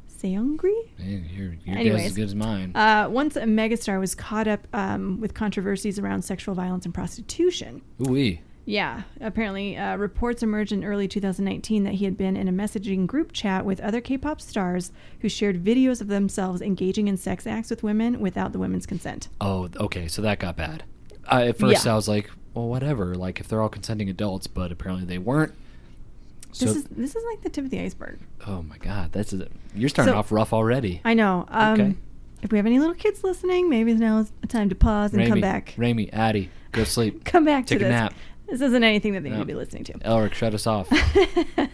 Seungri. 0.09 0.73
Your 0.99 1.55
your 1.65 1.85
guess 1.85 2.01
is 2.01 2.07
as 2.07 2.17
good 2.17 2.25
as 2.25 2.35
mine. 2.35 2.75
Uh, 2.75 3.09
once 3.11 3.37
a 3.37 3.43
megastar 3.43 4.01
was 4.01 4.15
caught 4.15 4.49
up 4.49 4.67
um, 4.73 5.21
with 5.21 5.35
controversies 5.35 5.99
around 5.99 6.23
sexual 6.23 6.55
violence 6.55 6.85
and 6.87 6.95
prostitution. 6.95 7.83
Ooh 8.01 8.11
wee. 8.11 8.41
Yeah, 8.67 9.03
apparently, 9.21 9.77
uh, 9.77 9.97
reports 9.97 10.43
emerged 10.43 10.73
in 10.73 10.85
early 10.85 11.07
2019 11.07 11.85
that 11.85 11.95
he 11.95 12.07
had 12.07 12.17
been 12.17 12.35
in 12.37 12.49
a 12.49 12.53
messaging 12.53 13.07
group 13.07 13.33
chat 13.33 13.65
with 13.67 13.79
other 13.81 14.01
K 14.01 14.17
pop 14.17 14.41
stars 14.41 14.91
who 15.21 15.29
shared 15.29 15.63
videos 15.63 16.01
of 16.01 16.09
themselves 16.09 16.63
engaging 16.63 17.07
in 17.09 17.17
sex 17.19 17.47
acts 17.47 17.69
with 17.69 17.83
women 17.83 18.21
without 18.21 18.53
the 18.53 18.59
women's 18.59 18.87
consent. 18.87 19.29
Oh, 19.41 19.69
okay. 19.77 20.09
So 20.09 20.23
that 20.23 20.39
got 20.39 20.57
bad. 20.57 20.85
Uh, 21.31 21.45
at 21.49 21.59
first, 21.59 21.85
Yeah. 21.85 21.93
I 21.93 21.97
was 21.97 22.09
like, 22.09 22.31
well, 22.55 22.67
whatever. 22.69 23.15
Like 23.15 23.39
if 23.39 23.49
they're 23.49 23.61
all 23.61 23.69
consenting 23.69 24.09
adults, 24.09 24.47
but 24.47 24.73
apparently 24.73 25.05
they 25.05 25.19
weren't. 25.19 25.53
So, 26.53 26.67
this 26.67 26.77
is 26.77 26.85
this 26.85 27.17
is 27.17 27.25
like 27.31 27.43
the 27.43 27.51
tip 27.51 27.65
of 27.65 27.71
the 27.71 27.81
iceberg. 27.81 28.19
oh 28.47 28.63
my 28.63 28.79
god, 28.79 29.11
that's 29.13 29.33
a, 29.33 29.49
you're 29.75 29.89
starting 29.89 30.15
So- 30.15 30.19
off 30.19 30.31
rough 30.33 30.53
already. 30.53 31.01
I 31.05 31.13
know. 31.15 31.45
Um, 31.49 31.81
Okay. 31.81 31.95
If 32.43 32.53
we 32.53 32.59
have 32.59 32.67
any 32.67 32.79
little 32.79 32.95
kids 32.95 33.25
listening, 33.25 33.69
maybe 33.71 33.93
now 33.95 34.19
is 34.19 34.31
a 34.43 34.47
time 34.47 34.69
to 34.69 34.75
pause 34.75 35.13
and 35.13 35.19
Ramy, 35.21 35.31
come 35.31 35.41
back. 35.41 35.75
Rami, 35.79 36.13
Addie, 36.13 36.51
go 36.73 36.85
to 36.85 36.91
sleep. 36.91 37.25
Come 37.25 37.45
back 37.47 37.65
Take 37.67 37.79
to 37.79 37.87
a 37.87 37.89
this. 37.89 37.93
nap. 37.93 38.15
This 38.47 38.61
isn't 38.61 38.85
anything 38.85 39.15
that 39.15 39.23
they 39.23 39.31
need 39.31 39.39
to 39.39 39.45
be 39.45 39.55
listening 39.55 39.85
to. 39.85 39.93
Elric, 39.95 40.35
shut 40.35 40.55
us 40.55 40.67
off. 40.67 40.89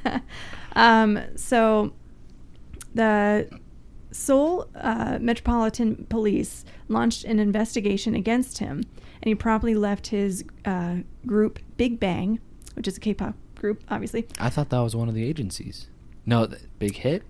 um, 0.74 1.20
so 1.36 1.92
the 2.94 3.48
Seoul 4.12 4.68
uh, 4.76 5.18
Metropolitan 5.20 6.06
Police 6.08 6.64
launched 6.88 7.24
an 7.24 7.38
investigation 7.38 8.14
against 8.14 8.58
him, 8.58 8.82
and 9.22 9.24
he 9.28 9.34
promptly 9.34 9.74
left 9.74 10.08
his 10.08 10.44
uh, 10.64 10.96
group 11.26 11.58
Big 11.76 11.98
Bang 12.00 12.40
which 12.74 12.88
is 12.88 12.96
a 12.96 13.00
K-pop 13.00 13.34
group, 13.56 13.84
obviously. 13.90 14.26
I 14.38 14.50
thought 14.50 14.70
that 14.70 14.78
was 14.80 14.96
one 14.96 15.08
of 15.08 15.14
the 15.14 15.24
agencies. 15.24 15.88
No, 16.26 16.46
th- 16.46 16.62
Big 16.78 16.96
Hit. 16.96 17.22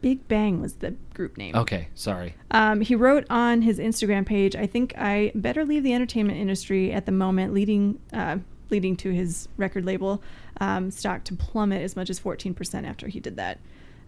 Big 0.00 0.26
Bang 0.26 0.60
was 0.60 0.74
the 0.74 0.90
group 1.14 1.38
name. 1.38 1.54
Okay, 1.54 1.88
sorry. 1.94 2.34
Um, 2.50 2.80
he 2.80 2.94
wrote 2.94 3.24
on 3.30 3.62
his 3.62 3.78
Instagram 3.78 4.26
page, 4.26 4.56
"I 4.56 4.66
think 4.66 4.92
I 4.98 5.30
better 5.34 5.64
leave 5.64 5.84
the 5.84 5.94
entertainment 5.94 6.38
industry 6.38 6.92
at 6.92 7.06
the 7.06 7.12
moment," 7.12 7.54
leading 7.54 8.00
uh, 8.12 8.38
leading 8.72 8.96
to 8.96 9.10
his 9.10 9.48
record 9.56 9.84
label 9.84 10.22
um, 10.60 10.90
stock 10.90 11.22
to 11.24 11.34
plummet 11.34 11.82
as 11.82 11.94
much 11.94 12.10
as 12.10 12.18
14% 12.18 12.88
after 12.88 13.06
he 13.06 13.20
did 13.20 13.36
that. 13.36 13.60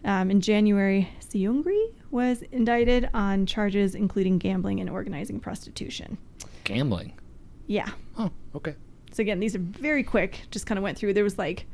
Um, 0.03 0.29
in 0.29 0.41
January, 0.41 1.09
Seungri 1.21 1.93
was 2.11 2.41
indicted 2.51 3.09
on 3.13 3.45
charges 3.45 3.95
including 3.95 4.37
gambling 4.39 4.79
and 4.79 4.89
organizing 4.89 5.39
prostitution. 5.39 6.17
Gambling. 6.63 7.13
Yeah. 7.67 7.89
Oh, 8.17 8.31
okay. 8.55 8.75
So 9.11 9.21
again, 9.21 9.39
these 9.39 9.55
are 9.55 9.59
very 9.59 10.03
quick. 10.03 10.41
Just 10.51 10.65
kind 10.65 10.77
of 10.77 10.83
went 10.83 10.97
through. 10.97 11.13
There 11.13 11.23
was 11.23 11.37
like, 11.37 11.65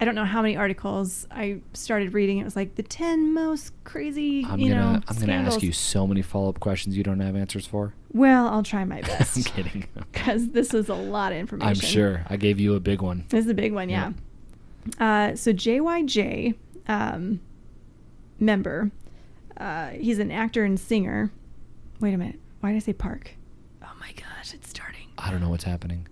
I 0.00 0.04
don't 0.04 0.14
know 0.14 0.24
how 0.24 0.42
many 0.42 0.56
articles 0.56 1.26
I 1.30 1.60
started 1.72 2.14
reading. 2.14 2.38
It 2.38 2.44
was 2.44 2.56
like 2.56 2.74
the 2.74 2.82
ten 2.82 3.32
most 3.32 3.72
crazy, 3.84 4.44
I'm 4.44 4.58
you 4.58 4.72
gonna 4.72 4.92
know, 4.94 5.00
I'm 5.08 5.18
gonna 5.18 5.32
ask 5.32 5.62
you 5.62 5.72
so 5.72 6.06
many 6.06 6.20
follow 6.22 6.48
up 6.48 6.60
questions 6.60 6.96
you 6.96 7.02
don't 7.02 7.20
have 7.20 7.36
answers 7.36 7.66
for. 7.66 7.94
Well, 8.14 8.48
I'll 8.48 8.62
try 8.62 8.84
my 8.84 9.00
best. 9.02 9.36
I'm 9.36 9.42
kidding. 9.42 9.86
because 10.12 10.48
this 10.50 10.72
is 10.72 10.88
a 10.88 10.94
lot 10.94 11.32
of 11.32 11.38
information. 11.38 11.68
I'm 11.68 11.74
sure 11.74 12.24
I 12.30 12.36
gave 12.36 12.58
you 12.58 12.74
a 12.74 12.80
big 12.80 13.02
one. 13.02 13.24
This 13.28 13.44
is 13.44 13.50
a 13.50 13.54
big 13.54 13.72
one, 13.74 13.88
yeah. 13.90 14.12
Uh, 14.98 15.34
so 15.34 15.52
JYJ 15.52 16.54
um, 16.88 17.40
member, 18.38 18.90
uh, 19.56 19.88
he's 19.90 20.18
an 20.18 20.30
actor 20.30 20.64
and 20.64 20.78
singer. 20.78 21.30
Wait 22.00 22.14
a 22.14 22.18
minute. 22.18 22.38
Why 22.60 22.70
did 22.70 22.76
I 22.76 22.80
say 22.80 22.92
Park? 22.92 23.32
Oh 23.82 23.92
my 24.00 24.12
gosh, 24.12 24.54
it's 24.54 24.70
starting. 24.70 25.08
I 25.18 25.30
don't 25.30 25.40
know 25.40 25.50
what's 25.50 25.64
happening. 25.64 26.06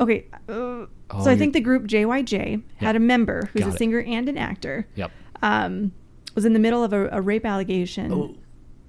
Okay, 0.00 0.26
uh, 0.48 0.86
Oh, 1.10 1.24
so 1.24 1.30
I 1.30 1.36
think 1.36 1.54
the 1.54 1.60
group 1.60 1.84
JYJ 1.84 2.62
had 2.76 2.94
a 2.96 3.00
member 3.00 3.48
who's 3.52 3.62
Got 3.62 3.70
a 3.70 3.74
it. 3.74 3.78
singer 3.78 4.00
and 4.02 4.28
an 4.28 4.36
actor. 4.36 4.86
Yep. 4.94 5.10
Um, 5.42 5.92
was 6.34 6.44
in 6.44 6.52
the 6.52 6.58
middle 6.58 6.84
of 6.84 6.92
a, 6.92 7.08
a 7.08 7.20
rape 7.20 7.46
allegation. 7.46 8.12
Oh. 8.12 8.36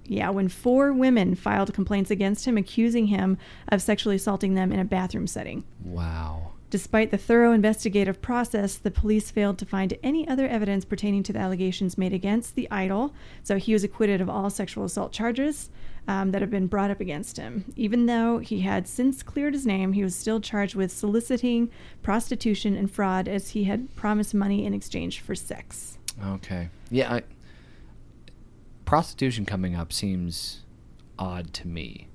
Yeah, 0.10 0.32
when 0.32 0.49
four 0.49 0.91
women 0.91 1.36
filed 1.36 1.72
complaints 1.72 2.10
against 2.10 2.45
him, 2.45 2.57
accusing 2.57 3.07
him 3.07 3.38
of 3.68 3.80
sexually 3.80 4.16
assaulting 4.16 4.55
them 4.55 4.72
in 4.72 4.80
a 4.80 4.86
bathroom 4.86 5.28
setting. 5.28 5.64
Wow. 5.84 6.53
Despite 6.72 7.12
the 7.12 7.18
thorough 7.18 7.51
investigative 7.51 8.20
process, 8.20 8.76
the 8.76 8.89
police 8.89 9.30
failed 9.30 9.60
to 9.60 9.68
find 9.68 9.93
any 10.01 10.28
other 10.28 10.47
evidence 10.47 10.84
pertaining 10.84 11.22
to 11.24 11.34
the 11.34 11.39
allegations 11.39 11.97
made 11.97 12.14
against 12.14 12.55
the 12.55 12.68
idol. 12.72 13.14
So 13.43 13.57
he 13.57 13.74
was 13.74 13.84
acquitted 13.84 14.20
of 14.20 14.30
all 14.30 14.49
sexual 14.49 14.86
assault 14.86 15.12
charges 15.12 15.70
um, 16.07 16.32
that 16.32 16.41
have 16.41 16.51
been 16.51 16.68
brought 16.68 16.89
up 16.89 17.01
against 17.01 17.38
him. 17.38 17.72
Even 17.76 18.07
though 18.07 18.39
he 18.39 18.62
had 18.62 18.88
since 18.88 19.22
cleared 19.22 19.53
his 19.53 19.68
name, 19.68 19.93
he 19.93 20.03
was 20.03 20.16
still 20.16 20.41
charged 20.41 20.74
with 20.74 20.91
soliciting, 20.91 21.70
prostitution, 22.01 22.76
and 22.76 22.91
fraud 22.91 23.28
as 23.28 23.49
he 23.49 23.66
had 23.66 23.95
promised 23.95 24.34
money 24.34 24.66
in 24.66 24.74
exchange 24.74 25.22
for 25.22 25.36
sex. 25.36 25.99
Okay. 26.26 26.70
Yeah. 26.89 27.16
I, 27.16 27.24
prostitution 28.90 29.46
coming 29.46 29.76
up 29.76 29.94
seems 29.94 30.62
odd 31.20 31.54
to 31.54 31.68
me, 31.68 32.08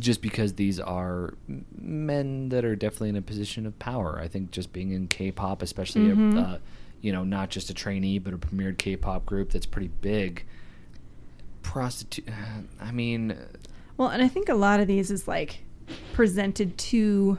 just 0.00 0.22
because 0.22 0.54
these 0.54 0.80
are 0.80 1.34
men 1.78 2.48
that 2.48 2.64
are 2.64 2.74
definitely 2.74 3.10
in 3.10 3.16
a 3.16 3.20
position 3.20 3.66
of 3.66 3.78
power. 3.78 4.18
I 4.18 4.26
think 4.26 4.50
just 4.50 4.72
being 4.72 4.90
in 4.92 5.06
K-pop, 5.08 5.60
especially 5.60 6.06
Mhm. 6.06 6.34
a, 6.34 6.40
uh, 6.40 6.58
you 7.02 7.12
know, 7.12 7.24
not 7.24 7.50
just 7.50 7.68
a 7.68 7.74
trainee 7.74 8.18
but 8.18 8.32
a 8.32 8.38
premiered 8.38 8.78
K-pop 8.78 9.26
group 9.26 9.50
that's 9.50 9.66
pretty 9.66 9.90
big. 10.00 10.46
Prostitute. 11.62 12.24
I 12.80 12.90
mean, 12.90 13.36
Well, 13.98 14.08
and 14.08 14.22
I 14.22 14.28
think 14.28 14.48
a 14.48 14.54
lot 14.54 14.80
of 14.80 14.86
these 14.86 15.10
is 15.10 15.28
like 15.28 15.58
presented 16.14 16.78
to 16.78 17.36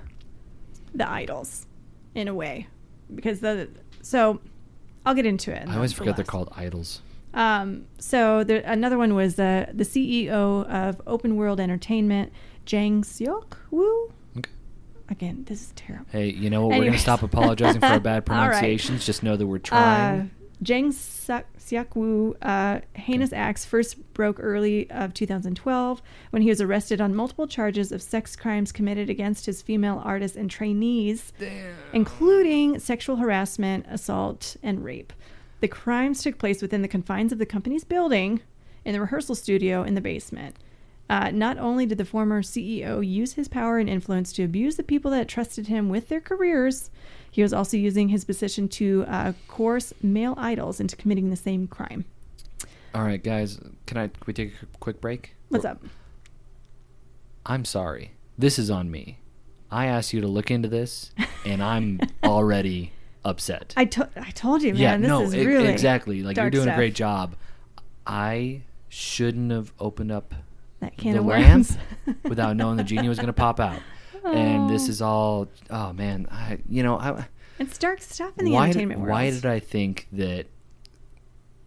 the 0.94 1.10
idols 1.10 1.66
in 2.14 2.28
a 2.28 2.36
way 2.36 2.68
because 3.16 3.40
the 3.40 3.68
so 4.04 4.42
I'll 5.08 5.16
get 5.16 5.26
into 5.26 5.52
it. 5.52 5.68
I 5.68 5.74
always 5.74 5.92
forget 5.92 6.16
they're 6.18 6.24
called 6.24 6.50
idols. 6.56 7.02
Um, 7.34 7.86
so 8.00 8.44
there, 8.44 8.62
another 8.66 8.98
one 8.98 9.14
was 9.16 9.40
uh, 9.40 9.68
the 9.74 9.84
CEO 9.84 10.66
of 10.68 11.02
Open 11.06 11.36
World 11.36 11.60
Entertainment, 11.60 12.32
Jang 12.66 13.04
Seok 13.04 13.54
Woo. 13.72 14.12
Okay. 14.38 14.50
Again, 15.10 15.44
this 15.48 15.62
is 15.62 15.74
terrible. 15.76 16.08
Hey, 16.12 16.30
you 16.30 16.50
know 16.50 16.68
what? 16.68 16.78
We're 16.78 16.86
gonna 16.86 16.98
stop 16.98 17.24
apologizing 17.24 17.82
for 17.82 17.88
our 17.88 18.00
bad 18.00 18.24
All 18.30 18.38
right. 18.38 18.50
pronunciations. 18.50 19.06
Just 19.06 19.24
know 19.24 19.36
that 19.36 19.46
we're 19.46 19.60
trying. 19.60 20.22
Uh, 20.22 20.26
Jang 20.62 20.92
Seok 20.92 21.96
Woo, 21.96 22.36
uh, 22.42 22.80
heinous 22.94 23.32
acts 23.32 23.64
first 23.64 24.14
broke 24.14 24.38
early 24.42 24.92
of 24.92 25.14
2012 25.14 26.02
when 26.32 26.42
he 26.42 26.50
was 26.50 26.60
arrested 26.60 27.00
on 27.00 27.16
multiple 27.16 27.48
charges 27.48 27.94
of 27.94 28.02
sex 28.02 28.36
crimes 28.36 28.74
committed 28.74 29.10
against 29.10 29.46
his 29.46 29.62
female 29.62 30.02
artists 30.04 30.36
and 30.36 30.52
trainees, 30.52 31.32
including 31.94 32.78
sexual 32.78 33.16
harassment, 33.16 33.86
assault, 33.88 34.58
and 34.62 34.84
rape. 34.84 35.14
The 35.60 35.68
crimes 35.68 36.22
took 36.22 36.38
place 36.38 36.62
within 36.62 36.82
the 36.82 36.88
confines 36.88 37.32
of 37.32 37.38
the 37.38 37.46
company's 37.46 37.84
building 37.84 38.42
in 38.86 38.94
the 38.94 39.02
rehearsal 39.02 39.36
studio 39.36 39.84
in 39.84 39.96
the 39.96 40.02
basement. 40.02 40.56
Uh, 41.10 41.32
not 41.32 41.58
only 41.58 41.86
did 41.86 41.98
the 41.98 42.06
former 42.06 42.44
CEO 42.44 43.06
use 43.06 43.34
his 43.34 43.48
power 43.48 43.80
and 43.80 43.90
influence 43.90 44.32
to 44.34 44.44
abuse 44.44 44.76
the 44.76 44.84
people 44.84 45.10
that 45.12 45.28
trusted 45.28 45.68
him 45.68 45.90
with 45.90 46.08
their 46.08 46.22
careers, 46.22 46.92
he 47.32 47.42
was 47.42 47.52
also 47.52 47.78
using 47.78 48.10
his 48.10 48.24
position 48.24 48.68
to 48.70 49.06
uh, 49.08 49.34
coerce 49.48 49.92
male 50.04 50.36
idols 50.38 50.80
into 50.80 50.96
committing 50.96 51.30
the 51.30 51.36
same 51.36 51.68
crime. 51.68 52.06
All 52.94 53.04
right, 53.04 53.24
guys. 53.24 53.60
Can 53.86 53.98
I? 53.98 54.08
Can 54.08 54.24
we 54.26 54.34
take 54.34 54.54
a 54.62 54.78
quick 54.80 55.02
break? 55.02 55.36
What's 55.50 55.66
up? 55.66 55.84
I'm 57.46 57.66
sorry. 57.66 58.12
This 58.38 58.58
is 58.58 58.70
on 58.70 58.90
me. 58.90 59.20
I 59.72 59.86
asked 59.86 60.14
you 60.14 60.22
to 60.22 60.28
look 60.28 60.50
into 60.50 60.68
this, 60.68 61.12
and 61.46 61.62
I'm 61.62 62.00
already 62.24 62.92
upset. 63.26 63.74
I, 63.78 63.86
to- 63.86 64.10
I 64.16 64.32
told 64.32 64.62
you, 64.62 64.74
man. 64.74 64.82
yeah, 64.82 64.98
this 64.98 65.08
no, 65.08 65.22
is 65.24 65.36
e- 65.36 65.46
really 65.46 65.68
exactly. 65.68 66.24
Like 66.24 66.38
you're 66.38 66.50
doing 66.50 66.64
stuff. 66.64 66.76
a 66.76 66.78
great 66.78 66.96
job. 66.96 67.36
I 68.08 68.62
shouldn't 68.88 69.52
have 69.52 69.72
opened 69.80 70.12
up 70.12 70.34
That 70.80 70.98
can 70.98 71.14
the 71.14 71.20
of 71.20 71.26
lamp 71.26 71.48
worms. 71.48 71.78
without 72.24 72.56
knowing 72.56 72.78
the 72.78 72.84
genie 72.84 73.10
was 73.10 73.18
going 73.18 73.28
to 73.28 73.34
pop 73.34 73.60
out. 73.60 73.80
And 74.26 74.70
this 74.70 74.88
Oh. 74.88 74.90
is 74.90 75.02
all. 75.02 75.48
Oh 75.70 75.94
man, 75.94 76.28
I 76.32 76.60
you 76.70 76.84
know 76.84 76.98
I. 77.00 77.28
It's 77.58 77.78
dark 77.78 78.02
stuff 78.02 78.38
in 78.38 78.46
the 78.46 78.52
why 78.52 78.66
entertainment 78.66 79.00
did, 79.00 79.04
world. 79.04 79.12
Why 79.12 79.30
did 79.32 79.46
I 79.46 79.60
think 79.60 80.08
that 80.14 80.48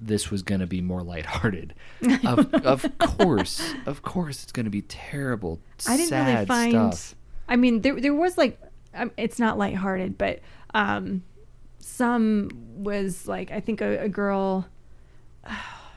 this 0.01 0.31
was 0.31 0.43
going 0.43 0.61
to 0.61 0.67
be 0.67 0.81
more 0.81 1.03
lighthearted? 1.03 1.75
of 2.27 2.53
of 2.55 2.87
course, 2.99 3.75
of 3.87 4.03
course, 4.03 4.43
it's 4.43 4.53
going 4.53 4.65
to 4.65 4.71
be 4.71 4.83
terrible. 4.83 5.61
I 5.87 5.97
didn't 5.97 6.09
sad 6.09 6.35
really 6.35 6.47
find. 6.47 6.73
stuff. 6.95 7.15
I 7.49 7.57
mean, 7.57 7.81
there 7.83 7.99
there 8.01 8.15
was 8.15 8.37
like, 8.39 8.61
um, 8.95 9.11
it's 9.17 9.39
not 9.39 9.59
lighthearted, 9.59 10.19
but 10.19 10.41
um, 10.75 11.23
some 11.83 12.49
was 12.77 13.29
like 13.29 13.51
I 13.51 13.61
think 13.61 13.81
a, 13.81 14.05
a 14.05 14.09
girl. 14.09 14.67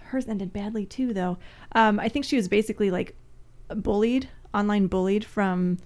hers 0.05 0.27
ended 0.27 0.53
badly 0.53 0.86
too, 0.86 1.13
though. 1.13 1.38
Um, 1.73 1.99
I 1.99 2.09
think 2.09 2.25
she 2.25 2.36
was 2.36 2.47
basically 2.47 2.91
like 2.91 3.15
bullied, 3.67 4.29
online 4.53 4.88
bullied 4.88 5.25
from 5.25 5.77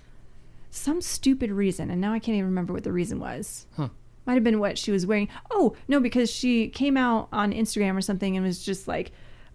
some 0.71 1.01
stupid 1.01 1.51
reason, 1.51 1.89
and 1.89 1.99
now 1.99 2.13
I 2.13 2.19
can't 2.19 2.35
even 2.35 2.49
remember 2.49 2.73
what 2.73 2.83
the 2.83 2.91
reason 2.91 3.19
was. 3.19 3.65
Huh. 3.75 3.89
Might 4.25 4.35
have 4.35 4.43
been 4.43 4.59
what 4.59 4.77
she 4.77 4.91
was 4.91 5.05
wearing. 5.05 5.27
Oh 5.49 5.75
no, 5.87 5.99
because 5.99 6.29
she 6.29 6.69
came 6.69 6.97
out 6.97 7.29
on 7.31 7.51
Instagram 7.51 7.97
or 7.97 8.01
something 8.01 8.37
and 8.37 8.45
was 8.45 8.63
just 8.63 8.87
like, 8.87 9.11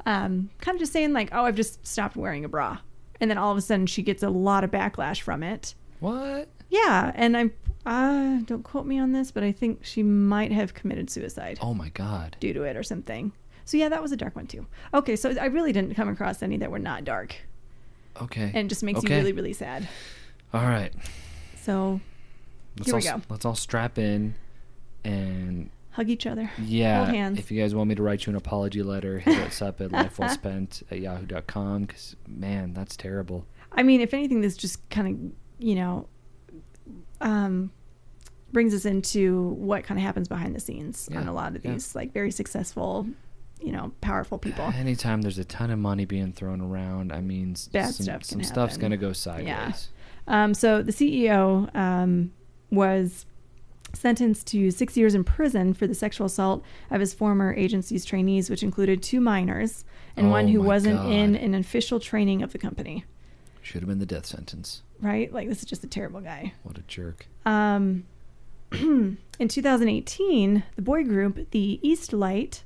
um, 0.07 0.51
kind 0.59 0.75
of 0.75 0.81
just 0.81 0.93
saying 0.93 1.13
like, 1.13 1.29
"Oh, 1.33 1.45
I've 1.45 1.55
just 1.55 1.87
stopped 1.87 2.17
wearing 2.17 2.45
a 2.45 2.49
bra," 2.49 2.79
and 3.21 3.31
then 3.31 3.39
all 3.39 3.53
of 3.53 3.59
a 3.59 3.61
sudden 3.61 3.87
she 3.87 4.03
gets 4.03 4.23
a 4.23 4.31
lot 4.31 4.65
of 4.65 4.71
backlash 4.71 5.21
from 5.21 5.43
it. 5.43 5.75
What? 6.01 6.49
Yeah, 6.71 7.13
and 7.15 7.37
I 7.37 7.51
uh, 7.87 8.39
don't 8.45 8.63
quote 8.63 8.87
me 8.87 8.99
on 8.99 9.13
this, 9.13 9.31
but 9.31 9.43
I 9.43 9.53
think 9.53 9.85
she 9.85 10.03
might 10.03 10.53
have 10.53 10.75
committed 10.75 11.11
suicide 11.11 11.59
Oh 11.61 11.75
my 11.75 11.91
god. 11.91 12.37
due 12.41 12.53
to 12.53 12.63
it 12.63 12.77
or 12.77 12.83
something. 12.83 13.33
So 13.67 13.77
yeah, 13.77 13.89
that 13.89 14.03
was 14.03 14.13
a 14.13 14.17
dark 14.17 14.37
one 14.37 14.47
too. 14.47 14.67
Okay, 14.93 15.17
so 15.17 15.31
I 15.41 15.47
really 15.47 15.73
didn't 15.73 15.95
come 15.95 16.09
across 16.09 16.43
any 16.43 16.57
that 16.59 16.71
were 16.71 16.79
not 16.79 17.05
dark, 17.05 17.35
Okay. 18.21 18.51
and 18.55 18.67
it 18.67 18.69
just 18.69 18.83
makes 18.83 18.99
Okay. 19.01 19.09
you 19.15 19.17
really, 19.19 19.33
really 19.33 19.53
sad. 19.53 19.89
All 20.53 20.63
right. 20.65 20.93
So 21.63 22.01
Let's 22.79 22.87
Here 22.87 22.95
all, 22.95 23.01
we 23.17 23.21
go. 23.21 23.27
Let's 23.31 23.45
all 23.45 23.55
strap 23.55 23.99
in, 23.99 24.35
and 25.05 25.71
hug 25.93 26.09
each 26.11 26.27
other. 26.27 26.51
yeah. 26.63 27.05
Hold 27.05 27.15
hands. 27.15 27.39
If 27.39 27.51
you 27.51 27.61
guys 27.61 27.75
want 27.75 27.89
me 27.89 27.95
to 27.95 28.03
write 28.03 28.27
you 28.27 28.31
an 28.31 28.37
apology 28.37 28.83
letter, 28.83 29.19
hit 29.21 29.39
us 29.39 29.63
up 29.63 29.81
at 29.81 29.91
lifewellspent 29.91 30.83
at 30.91 30.99
yahoo.com. 31.01 31.85
Because 31.85 32.17
man, 32.27 32.75
that's 32.75 32.97
terrible. 32.97 33.47
I 33.73 33.83
mean, 33.83 34.01
if 34.01 34.13
anything, 34.15 34.41
this 34.41 34.57
just 34.57 34.89
kind 34.91 35.09
of, 35.09 35.65
you 35.65 35.75
know, 35.77 36.07
um, 37.21 37.71
brings 38.53 38.73
us 38.73 38.85
into 38.85 39.49
what 39.51 39.85
kind 39.85 39.99
of 39.99 40.05
happens 40.05 40.29
behind 40.29 40.55
the 40.55 40.61
scenes 40.61 41.09
on 41.15 41.29
a 41.29 41.33
lot 41.33 41.57
of 41.57 41.65
yeah. 41.65 41.73
these 41.73 41.95
like 41.95 42.13
very 42.13 42.31
successful, 42.31 43.07
you 43.61 43.73
know, 43.73 43.93
powerful 44.01 44.39
people. 44.39 44.65
Anytime 44.77 45.23
there's 45.23 45.39
a 45.39 45.45
ton 45.45 45.71
of 45.71 45.79
money 45.79 46.05
being 46.05 46.33
thrown 46.33 46.61
around, 46.61 47.13
I 47.13 47.21
mean, 47.21 47.57
Bad 47.73 47.95
some, 47.95 48.05
stuff 48.05 48.25
some 48.25 48.43
stuff's 48.43 48.77
gonna 48.77 48.97
go 48.97 49.13
sideways. 49.13 49.91
Um, 50.27 50.55
so 50.55 50.83
the 50.83 50.93
CEO 50.93 51.75
um, 51.77 52.33
was 52.71 53.27
sentenced 53.93 54.47
to 54.49 54.71
six 54.71 54.97
years 54.97 55.15
in 55.15 55.25
prison 55.25 55.75
for 55.75 55.87
the 55.87 55.95
sexual 55.95 56.27
assault 56.27 56.65
of 56.91 57.01
his 57.01 57.15
former 57.15 57.55
agency's 57.55 58.05
trainees, 58.05 58.51
which 58.51 58.63
included 58.63 59.03
two 59.03 59.21
minors 59.21 59.85
and 60.17 60.31
one 60.31 60.47
Oh 60.47 60.53
who 60.53 60.63
wasn't 60.63 61.01
in 61.13 61.37
an 61.37 61.55
official 61.55 62.01
training 62.01 62.43
of 62.43 62.53
the 62.53 62.59
company. 62.59 63.05
Should 63.63 63.81
have 63.81 63.89
been 63.89 63.99
the 63.99 64.07
death 64.07 64.27
sentence. 64.27 64.83
Right? 65.05 65.31
Like 65.33 65.49
this 65.49 65.59
is 65.59 65.67
just 65.67 65.85
a 65.85 65.87
terrible 65.87 66.21
guy. 66.23 66.55
What 66.63 66.79
a 66.79 66.83
jerk. 66.83 67.27
Um, 67.45 68.05
in 68.73 69.19
2018, 69.39 70.63
the 70.77 70.83
boy 70.83 71.05
group, 71.05 71.51
the 71.51 71.79
East 71.83 72.13
Light, 72.13 72.65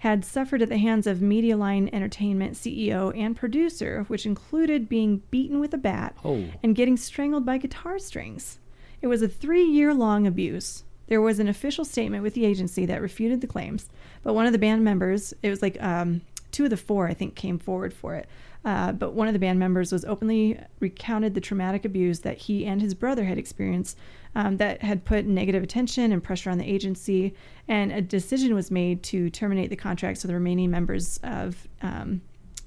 had 0.00 0.24
suffered 0.24 0.62
at 0.62 0.68
the 0.68 0.78
hands 0.78 1.06
of 1.06 1.18
Medialine 1.18 1.88
Entertainment 1.92 2.54
CEO 2.54 3.16
and 3.18 3.34
producer, 3.34 4.04
which 4.08 4.26
included 4.26 4.88
being 4.88 5.22
beaten 5.30 5.58
with 5.60 5.74
a 5.74 5.78
bat 5.78 6.14
Oh. 6.24 6.44
and 6.62 6.76
getting 6.76 6.96
strangled 6.96 7.44
by 7.44 7.58
guitar 7.58 7.98
strings. 7.98 8.58
It 9.02 9.06
was 9.08 9.22
a 9.22 9.28
three 9.28 9.64
year 9.64 9.92
long 9.94 10.26
abuse. 10.26 10.84
There 11.08 11.20
was 11.22 11.38
an 11.40 11.48
official 11.48 11.84
statement 11.86 12.22
with 12.22 12.34
the 12.34 12.44
agency 12.44 12.84
that 12.86 13.00
refuted 13.00 13.40
the 13.40 13.46
claims, 13.46 13.88
but 14.22 14.34
one 14.34 14.44
of 14.46 14.52
the 14.52 14.58
band 14.58 14.84
members, 14.84 15.32
it 15.42 15.48
was 15.48 15.62
like 15.62 15.82
um, 15.82 16.20
two 16.52 16.64
of 16.64 16.70
the 16.70 16.76
four, 16.76 17.08
I 17.08 17.14
think, 17.14 17.34
came 17.34 17.58
forward 17.58 17.94
for 17.94 18.14
it. 18.14 18.28
Uh, 18.64 18.92
but 18.92 19.14
one 19.14 19.28
of 19.28 19.32
the 19.32 19.38
band 19.38 19.58
members 19.58 19.92
was 19.92 20.04
openly 20.04 20.60
recounted 20.80 21.34
the 21.34 21.40
traumatic 21.40 21.84
abuse 21.84 22.20
that 22.20 22.36
he 22.38 22.66
and 22.66 22.82
his 22.82 22.92
brother 22.92 23.24
had 23.24 23.38
experienced 23.38 23.96
um, 24.34 24.56
that 24.58 24.82
had 24.82 25.04
put 25.04 25.24
negative 25.24 25.62
attention 25.62 26.12
and 26.12 26.22
pressure 26.22 26.50
on 26.50 26.58
the 26.58 26.64
agency, 26.70 27.34
and 27.66 27.92
a 27.92 28.02
decision 28.02 28.54
was 28.54 28.70
made 28.70 29.02
to 29.04 29.30
terminate 29.30 29.70
the 29.70 29.76
contracts 29.76 30.22
of 30.24 30.28
the 30.28 30.34
remaining 30.34 30.70
members 30.70 31.18
of, 31.22 31.66
um, 31.82 32.20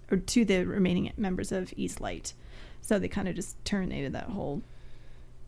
or 0.09 0.17
to 0.17 0.43
the 0.45 0.65
remaining 0.65 1.11
members 1.17 1.51
of 1.51 1.73
East 1.77 2.01
Light. 2.01 2.33
So 2.81 2.97
they 2.97 3.07
kind 3.07 3.27
of 3.27 3.35
just 3.35 3.63
terminated 3.63 4.13
that 4.13 4.25
whole 4.29 4.63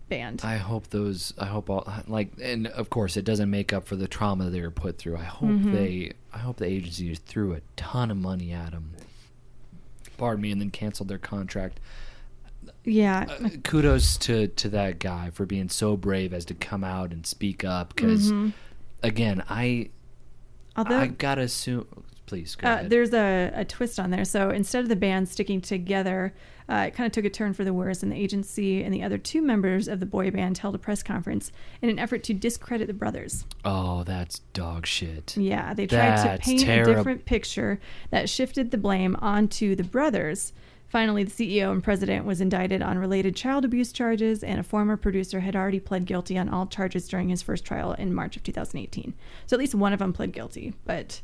band. 0.10 0.42
I 0.44 0.58
hope 0.58 0.90
those. 0.90 1.34
I 1.40 1.46
hope 1.46 1.70
all 1.70 1.88
like, 2.08 2.30
and 2.42 2.68
of 2.68 2.90
course, 2.90 3.18
it 3.18 3.26
doesn't 3.26 3.50
make 3.50 3.74
up 3.74 3.88
for 3.88 3.96
the 3.96 4.08
trauma 4.08 4.50
they 4.50 4.62
were 4.62 4.70
put 4.72 4.98
through. 5.00 5.18
I 5.18 5.24
hope 5.24 5.50
Mhm. 5.50 5.72
they. 5.72 6.12
I 6.34 6.38
hope 6.40 6.58
the 6.58 6.66
agency 6.68 7.16
threw 7.16 7.54
a 7.54 7.62
ton 7.76 8.12
of 8.12 8.18
money 8.18 8.52
at 8.52 8.72
them. 8.72 8.92
Pardon 10.18 10.42
me, 10.42 10.52
and 10.52 10.62
then 10.62 10.70
canceled 10.72 11.10
their 11.10 11.18
contract. 11.18 11.80
yeah, 12.86 13.26
Uh, 13.30 13.50
kudos 13.64 14.18
to 14.18 14.48
to 14.48 14.70
that 14.70 15.00
guy 15.00 15.30
for 15.32 15.46
being 15.46 15.70
so 15.70 15.96
brave 15.98 16.34
as 16.34 16.46
to 16.46 16.54
come 16.54 16.84
out 16.84 17.12
and 17.12 17.26
speak 17.26 17.64
up. 17.64 17.96
Because 17.96 18.32
Mhm. 18.32 18.54
again, 19.02 19.44
I 19.50 19.90
although 20.76 20.98
I 20.98 21.08
gotta 21.08 21.42
assume. 21.42 21.88
Please 22.34 22.58
uh, 22.64 22.84
there's 22.88 23.14
a, 23.14 23.52
a 23.54 23.64
twist 23.64 24.00
on 24.00 24.10
there. 24.10 24.26
So 24.26 24.50
instead 24.50 24.82
of 24.82 24.90
the 24.90 24.96
band 24.96 25.30
sticking 25.30 25.62
together, 25.62 26.34
uh, 26.68 26.86
it 26.88 26.96
kind 26.96 27.06
of 27.06 27.12
took 27.12 27.26
a 27.26 27.30
turn 27.30 27.54
for 27.54 27.64
the 27.64 27.74
worse, 27.74 28.02
and 28.02 28.12
the 28.12 28.16
agency 28.16 28.84
and 28.84 28.92
the 28.92 29.04
other 29.04 29.20
two 29.20 29.40
members 29.40 29.88
of 29.88 30.00
the 30.00 30.08
boy 30.08 30.32
band 30.32 30.58
held 30.58 30.74
a 30.74 30.80
press 30.80 31.04
conference 31.04 31.52
in 31.84 31.90
an 31.90 32.00
effort 32.00 32.24
to 32.24 32.34
discredit 32.34 32.88
the 32.88 32.94
brothers. 32.94 33.46
oh, 33.66 34.04
that's 34.04 34.40
dog 34.54 34.88
shit. 34.88 35.38
Yeah, 35.38 35.76
they 35.76 35.86
tried 35.86 36.38
to 36.38 36.44
paint 36.44 36.62
terrib- 36.62 36.88
a 36.88 36.96
different 36.96 37.26
picture 37.26 37.80
that 38.10 38.30
shifted 38.30 38.72
the 38.72 38.78
blame 38.78 39.16
onto 39.20 39.76
the 39.76 39.84
brothers. 39.84 40.54
Finally, 40.88 41.24
the 41.24 41.32
CEO 41.32 41.72
and 41.72 41.84
president 41.84 42.24
was 42.24 42.40
indicted 42.40 42.82
on 42.82 43.00
related 43.00 43.36
child 43.36 43.66
abuse 43.66 43.92
charges, 43.92 44.44
and 44.44 44.60
a 44.60 44.64
former 44.64 44.96
producer 44.96 45.40
had 45.40 45.56
already 45.56 45.80
pled 45.80 46.06
guilty 46.06 46.38
on 46.38 46.48
all 46.48 46.68
charges 46.68 47.08
during 47.08 47.30
his 47.30 47.42
first 47.42 47.66
trial 47.66 47.94
in 47.94 48.14
March 48.14 48.36
of 48.36 48.44
2018. 48.44 49.14
So 49.48 49.56
at 49.56 49.60
least 49.60 49.74
one 49.74 49.92
of 49.92 50.00
them 50.00 50.14
pled 50.14 50.34
guilty. 50.34 50.74
But 50.86 51.22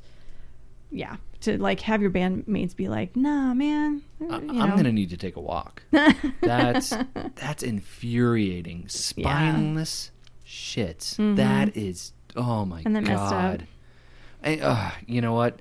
yeah, 0.92 1.18
to 1.42 1.58
like 1.58 1.80
have 1.82 2.02
your 2.02 2.12
bandmates 2.12 2.76
be 2.76 2.88
like, 2.88 3.16
"Nah, 3.16 3.54
man," 3.54 4.02
you 4.20 4.28
I'm 4.30 4.76
gonna 4.76 4.92
need 4.92 5.10
to 5.12 5.18
take 5.18 5.36
a 5.36 5.42
walk. 5.42 5.84
That's 6.42 6.94
that's 7.36 7.64
infuriating, 7.64 8.88
spineless 8.88 10.12
shit. 10.44 11.00
Mhm. 11.18 11.36
That 11.36 11.78
is, 11.78 12.14
oh 12.36 12.66
my 12.66 12.82
And 12.86 12.96
then 12.96 13.04
messed 13.04 13.22
up. 13.22 13.30
god. 13.32 13.68
And, 14.42 14.62
uh, 14.62 14.92
you 15.06 15.22
know 15.22 15.34
what? 15.34 15.60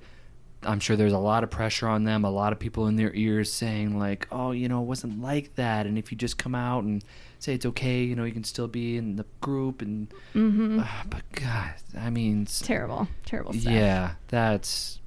I'm 0.63 0.79
sure 0.81 0.95
there's 0.97 1.13
a 1.13 1.17
lot 1.17 1.43
of 1.45 1.49
pressure 1.51 1.87
on 1.87 2.03
them. 2.03 2.25
A 2.25 2.29
lot 2.29 2.51
of 2.51 2.59
people 2.59 2.87
in 2.87 2.95
their 2.97 3.13
ears 3.13 3.51
saying 3.51 3.97
like, 3.97 4.27
"Oh, 4.31 4.51
you 4.51 4.67
know, 4.67 4.81
it 4.81 4.85
wasn't 4.85 5.21
like 5.21 5.55
that." 5.55 5.85
And 5.85 5.97
if 5.97 6.11
you 6.11 6.17
just 6.17 6.37
come 6.37 6.53
out 6.55 6.83
and 6.83 7.01
say 7.39 7.53
it's 7.53 7.65
okay, 7.65 8.03
you 8.03 8.13
know, 8.15 8.25
you 8.25 8.33
can 8.33 8.43
still 8.43 8.67
be 8.67 8.97
in 8.97 9.15
the 9.15 9.25
group. 9.39 9.81
And 9.81 10.13
Mhm. 10.33 10.81
uh, 10.81 11.03
but 11.09 11.23
God, 11.31 11.75
I 11.97 12.09
mean, 12.09 12.45
terrible, 12.45 13.07
terrible 13.25 13.53
stuff. 13.53 13.71
yeah, 13.71 14.11
that's. 14.27 14.98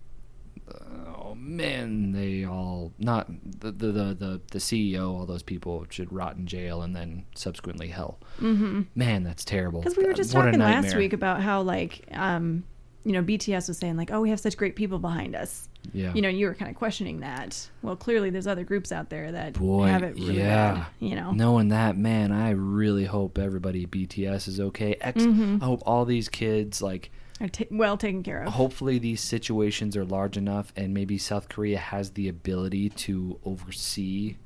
Oh 1.16 1.34
man, 1.34 2.12
they 2.12 2.44
all 2.44 2.92
not 2.98 3.28
the 3.60 3.72
the 3.72 3.86
the 3.92 4.14
the, 4.14 4.40
the 4.50 4.58
CEO. 4.58 5.12
All 5.12 5.26
those 5.26 5.42
people 5.42 5.86
should 5.90 6.12
rot 6.12 6.36
in 6.36 6.46
jail 6.46 6.82
and 6.82 6.94
then 6.94 7.24
subsequently 7.34 7.88
hell. 7.88 8.18
Mm-hmm. 8.40 8.82
Man, 8.94 9.22
that's 9.24 9.44
terrible. 9.44 9.80
Because 9.80 9.96
we 9.96 10.04
were 10.06 10.12
just 10.12 10.34
What 10.34 10.42
talking 10.44 10.60
last 10.60 10.94
week 10.96 11.12
about 11.12 11.40
how 11.40 11.62
like 11.62 12.04
um, 12.12 12.64
you 13.04 13.12
know 13.12 13.22
BTS 13.22 13.68
was 13.68 13.78
saying 13.78 13.96
like, 13.96 14.10
oh, 14.12 14.20
we 14.20 14.30
have 14.30 14.40
such 14.40 14.56
great 14.56 14.76
people 14.76 14.98
behind 14.98 15.34
us. 15.34 15.68
Yeah. 15.92 16.12
You 16.14 16.22
know, 16.22 16.28
you 16.28 16.46
were 16.46 16.54
kind 16.54 16.70
of 16.70 16.76
questioning 16.76 17.20
that. 17.20 17.68
Well, 17.82 17.96
clearly 17.96 18.30
there's 18.30 18.46
other 18.46 18.62
groups 18.62 18.92
out 18.92 19.10
there 19.10 19.32
that 19.32 19.54
Boy, 19.54 19.86
have 19.86 20.04
it 20.04 20.14
really 20.14 20.38
yeah. 20.38 20.74
bad. 20.74 20.86
You 21.00 21.16
know. 21.16 21.32
Knowing 21.32 21.68
that, 21.68 21.96
man, 21.96 22.30
I 22.30 22.50
really 22.50 23.04
hope 23.04 23.36
everybody 23.38 23.86
BTS 23.86 24.46
is 24.48 24.60
okay. 24.60 24.94
X, 25.00 25.22
Mhm. 25.22 25.60
I 25.62 25.64
hope 25.64 25.82
all 25.86 26.04
these 26.04 26.28
kids 26.28 26.82
like. 26.82 27.10
Are 27.42 27.48
ta- 27.48 27.64
well 27.70 27.96
taken 27.96 28.22
care 28.22 28.42
of. 28.44 28.52
Hopefully, 28.52 28.98
these 28.98 29.20
situations 29.20 29.96
are 29.96 30.04
large 30.04 30.36
enough, 30.36 30.72
and 30.76 30.94
maybe 30.94 31.18
South 31.18 31.48
Korea 31.48 31.76
has 31.78 32.12
the 32.12 32.28
ability 32.28 32.88
to 32.90 33.38
oversee 33.44 34.36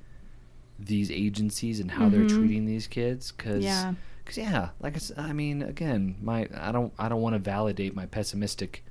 these 0.78 1.10
agencies 1.10 1.78
and 1.78 1.90
how 1.92 2.08
they're 2.08 2.24
Mhm. 2.24 2.28
treating 2.38 2.64
these 2.64 2.86
kids. 2.86 3.32
Because, 3.32 3.62
Yeah. 3.62 3.94
Cause 4.24 4.38
yeah, 4.38 4.70
like 4.80 4.96
I, 5.16 5.28
I 5.28 5.32
mean, 5.32 5.62
again, 5.62 6.16
my 6.20 6.48
I 6.52 6.72
don't 6.72 6.92
I 6.98 7.08
don't 7.08 7.20
want 7.22 7.34
to 7.34 7.38
validate 7.38 7.94
my 7.94 8.06
pessimistic 8.06 8.82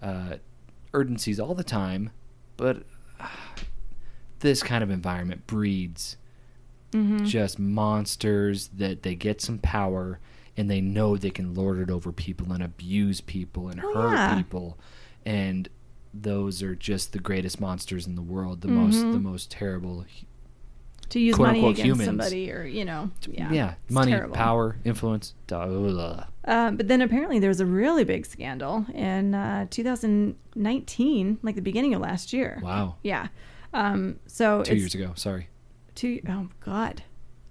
uh, 0.00 0.36
urgencies 0.94 1.38
all 1.38 1.54
the 1.54 1.62
time, 1.64 2.10
but 2.56 2.84
uh, 3.20 3.28
this 4.38 4.62
kind 4.62 4.82
of 4.82 4.88
environment 4.90 5.46
breeds 5.46 6.16
Mhm. 6.92 7.26
just 7.26 7.58
monsters 7.58 8.68
that 8.68 9.02
they 9.02 9.14
get 9.14 9.42
some 9.42 9.58
power 9.58 10.18
and 10.56 10.70
they 10.70 10.80
know 10.80 11.16
they 11.16 11.30
can 11.30 11.54
lord 11.54 11.78
it 11.78 11.90
over 11.90 12.12
people 12.12 12.52
and 12.52 12.62
abuse 12.62 13.20
people 13.20 13.68
and 13.68 13.80
Oh, 13.82 13.94
hurt 13.94 14.14
yeah. 14.14 14.36
people, 14.36 14.78
and 15.24 15.68
those 16.12 16.62
are 16.62 16.74
just 16.74 17.12
the 17.12 17.18
greatest 17.20 17.60
monsters 17.60 18.06
in 18.06 18.14
the 18.16 18.22
world, 18.22 18.62
the 18.62 18.68
most 18.68 18.96
Mhm. 18.96 19.12
the 19.12 19.20
most 19.20 19.50
terrible 19.50 20.04
to 21.10 21.18
use 21.20 21.38
money 21.38 21.58
unquote, 21.58 21.72
against 21.74 21.86
humans. 21.86 22.06
somebody 22.06 22.52
or 22.52 22.64
you 22.64 22.84
know 22.84 23.10
yeah 23.28 23.52
yeah, 23.52 23.74
money, 23.88 24.12
terrible. 24.12 24.34
power, 24.34 24.76
influence. 24.84 25.34
Um, 26.44 26.76
but 26.76 26.88
then 26.88 27.00
apparently 27.02 27.38
there 27.38 27.48
was 27.50 27.60
a 27.60 27.66
really 27.66 28.02
big 28.04 28.24
scandal 28.26 28.86
in 28.94 29.34
uh, 29.34 29.66
2019, 29.70 31.38
like 31.42 31.54
the 31.54 31.62
beginning 31.62 31.94
of 31.94 32.00
last 32.00 32.32
year. 32.32 32.60
Wow. 32.62 32.96
Yeah. 33.02 33.28
Um, 33.72 34.18
so 34.26 34.62
Two 34.62 34.76
years 34.76 34.94
ago. 34.94 35.12
Sorry. 35.16 35.48
Two 35.94 36.20
oh 36.28 36.48
God. 36.60 37.02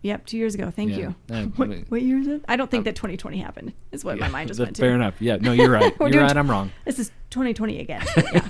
Yep, 0.02 0.26
two 0.28 0.38
years 0.38 0.56
ago. 0.56 0.72
Thank 0.72 0.92
Yeah. 0.92 0.98
you. 0.98 1.16
Uh, 1.30 1.44
what, 1.58 1.70
what 1.90 2.02
year 2.02 2.20
is 2.20 2.28
it? 2.28 2.44
I 2.48 2.56
don't 2.56 2.72
think 2.72 2.82
Um, 2.82 2.84
that 2.86 2.96
2020 2.96 3.38
happened. 3.40 3.74
Is 3.92 4.06
what 4.06 4.18
Yeah, 4.18 4.26
my 4.28 4.32
mind 4.32 4.48
just 4.48 4.60
went 4.66 4.76
to. 4.78 4.82
Fair 4.82 4.96
enough. 4.96 5.16
Yeah. 5.22 5.38
No, 5.38 5.52
you're 5.52 5.70
right. 5.70 5.94
You're 6.00 6.22
right. 6.22 6.32
tw- 6.32 6.38
I'm 6.38 6.50
wrong. 6.50 6.72
This 6.86 7.00
is 7.00 7.12
2020 7.32 7.80
again. 7.80 8.06
Yeah. 8.34 8.44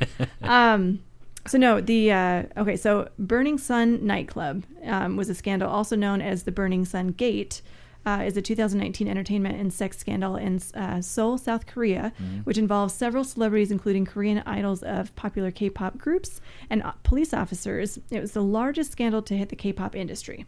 um, 0.43 0.99
so 1.47 1.57
no, 1.57 1.81
the 1.81 2.11
uh, 2.11 2.43
okay. 2.57 2.75
So 2.75 3.09
Burning 3.17 3.57
Sun 3.57 4.05
nightclub 4.05 4.63
um, 4.85 5.15
was 5.17 5.29
a 5.29 5.35
scandal, 5.35 5.69
also 5.69 5.95
known 5.95 6.21
as 6.21 6.43
the 6.43 6.51
Burning 6.51 6.85
Sun 6.85 7.09
Gate. 7.13 7.61
Uh, 8.05 8.23
is 8.25 8.37
a 8.37 8.41
2019 8.41 9.09
entertainment 9.09 9.59
and 9.59 9.73
sex 9.73 9.97
scandal 9.97 10.37
in 10.37 10.59
uh, 10.73 11.01
Seoul, 11.01 11.37
South 11.37 11.67
Korea, 11.67 12.13
Mhm. 12.19 12.45
which 12.45 12.57
involves 12.57 12.93
several 12.93 13.25
celebrities, 13.25 13.71
including 13.71 14.05
Korean 14.05 14.41
idols 14.45 14.81
of 14.83 15.13
popular 15.17 15.51
K-pop 15.51 15.97
groups 15.97 16.39
and 16.69 16.81
uh, 16.81 16.93
police 17.03 17.33
officers. 17.33 17.99
It 18.09 18.21
was 18.21 18.31
the 18.31 18.41
largest 18.41 18.93
scandal 18.93 19.21
to 19.23 19.35
hit 19.37 19.49
the 19.49 19.57
K-pop 19.57 19.97
industry. 19.97 20.45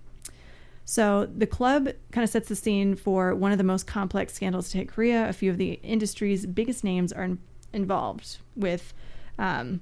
So 0.86 1.25
the 1.25 1.47
club 1.47 1.89
kind 2.11 2.23
of 2.23 2.29
sets 2.29 2.49
the 2.49 2.55
scene 2.55 2.95
for 2.95 3.34
one 3.36 3.51
of 3.51 3.57
the 3.57 3.63
most 3.63 3.88
complex 3.88 4.34
scandals 4.34 4.69
to 4.71 4.79
hit 4.79 4.88
Korea. 4.89 5.29
A 5.29 5.34
few 5.34 5.49
of 5.51 5.57
the 5.57 5.73
industry's 5.84 6.45
biggest 6.45 6.84
names 6.84 7.13
are 7.13 7.23
in- 7.23 7.39
involved 7.71 8.38
with, 8.55 8.93
um, 9.39 9.82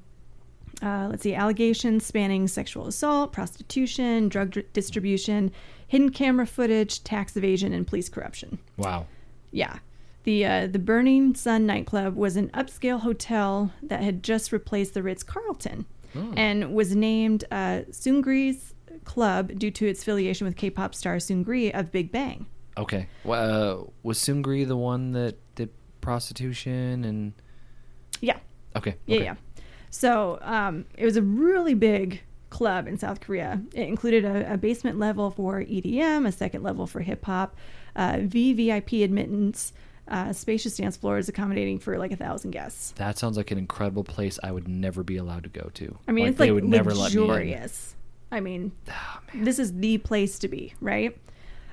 uh, 0.84 1.08
let's 1.10 1.24
see, 1.24 1.34
allegations 1.34 2.06
spanning 2.06 2.48
sexual 2.48 2.86
assault, 2.88 3.32
prostitution, 3.34 4.30
drug 4.30 4.52
dr- 4.52 4.72
distribution, 4.74 5.52
hidden 5.88 6.10
camera 6.12 6.46
footage, 6.46 7.04
tax 7.04 7.36
evasion, 7.36 7.74
and 7.74 7.88
police 7.88 8.10
corruption. 8.10 8.60
Wow. 8.78 9.08
Yeah. 9.52 9.80
The 10.26 10.46
uh, 10.46 10.68
the 10.68 10.80
Burning 10.80 11.34
Sun 11.34 11.66
nightclub 11.66 12.16
was 12.16 12.36
an 12.36 12.50
upscale 12.50 13.00
hotel 13.00 13.72
that 13.82 14.04
had 14.04 14.22
just 14.22 14.52
replaced 14.52 14.94
the 14.94 15.02
Ritz 15.02 15.24
Carlton 15.24 15.86
Oh. 16.16 16.34
and 16.36 16.74
was 16.74 16.96
named 16.96 17.46
uh, 17.52 17.82
Seungri's 17.92 18.74
Club 19.06 19.58
due 19.58 19.72
to 19.72 19.88
its 19.88 20.02
affiliation 20.02 20.46
with 20.46 20.56
K-pop 20.56 20.94
star 20.96 21.18
Seungri 21.18 21.72
of 21.78 21.92
Big 21.92 22.12
Bang. 22.12 22.46
Okay. 22.78 23.08
Well, 23.24 23.82
uh, 23.82 23.90
was 24.04 24.20
Seungri 24.20 24.68
the 24.68 24.78
one 24.78 25.12
that 25.12 25.38
did 25.56 25.70
prostitution 26.02 27.04
and? 27.04 27.34
Yeah, 28.22 28.38
Okay. 28.76 28.96
yeah, 29.06 29.16
okay. 29.16 29.26
yeah. 29.26 29.36
So 29.90 30.40
um, 30.42 30.86
it 30.98 31.06
was 31.06 31.18
a 31.18 31.22
really 31.22 31.74
big 31.74 32.22
club 32.50 32.88
in 32.88 32.98
South 32.98 33.22
Korea. 33.22 33.62
It 33.74 33.88
included 33.88 34.26
a, 34.26 34.54
a 34.54 34.58
basement 34.58 35.00
level 35.00 35.32
for 35.32 35.62
EDM, 35.62 36.28
a 36.28 36.32
second 36.32 36.64
level 36.64 36.88
for 36.88 37.00
hip 37.00 37.26
hop, 37.26 37.56
uh, 37.96 38.14
VVIP 38.14 39.04
admittance, 39.04 39.74
uh, 40.08 40.34
spacious 40.34 40.78
dance 40.78 40.98
floors 40.98 41.30
accommodating 41.30 41.80
for 41.80 41.98
like 41.98 42.12
a 42.12 42.16
thousand 42.16 42.52
guests. 42.52 42.92
That 42.98 43.18
sounds 43.18 43.38
like 43.38 43.52
an 43.52 43.58
incredible 43.58 44.04
place 44.04 44.40
I 44.44 44.52
would 44.52 44.68
never 44.68 45.04
be 45.04 45.18
allowed 45.18 45.44
to 45.44 45.50
go 45.50 45.70
to. 45.76 45.98
I 46.08 46.12
mean, 46.12 46.28
it's 46.28 46.38
they 46.38 46.46
like 46.46 46.56
would 46.56 46.64
never 46.66 46.94
let 46.94 47.14
me 47.14 47.54
in. 47.54 47.96
I 48.32 48.40
mean, 48.40 48.72
Oh, 48.90 49.20
this 49.34 49.60
is 49.60 49.74
the 49.80 49.98
place 50.00 50.40
to 50.40 50.48
be, 50.48 50.74
right? 50.82 51.16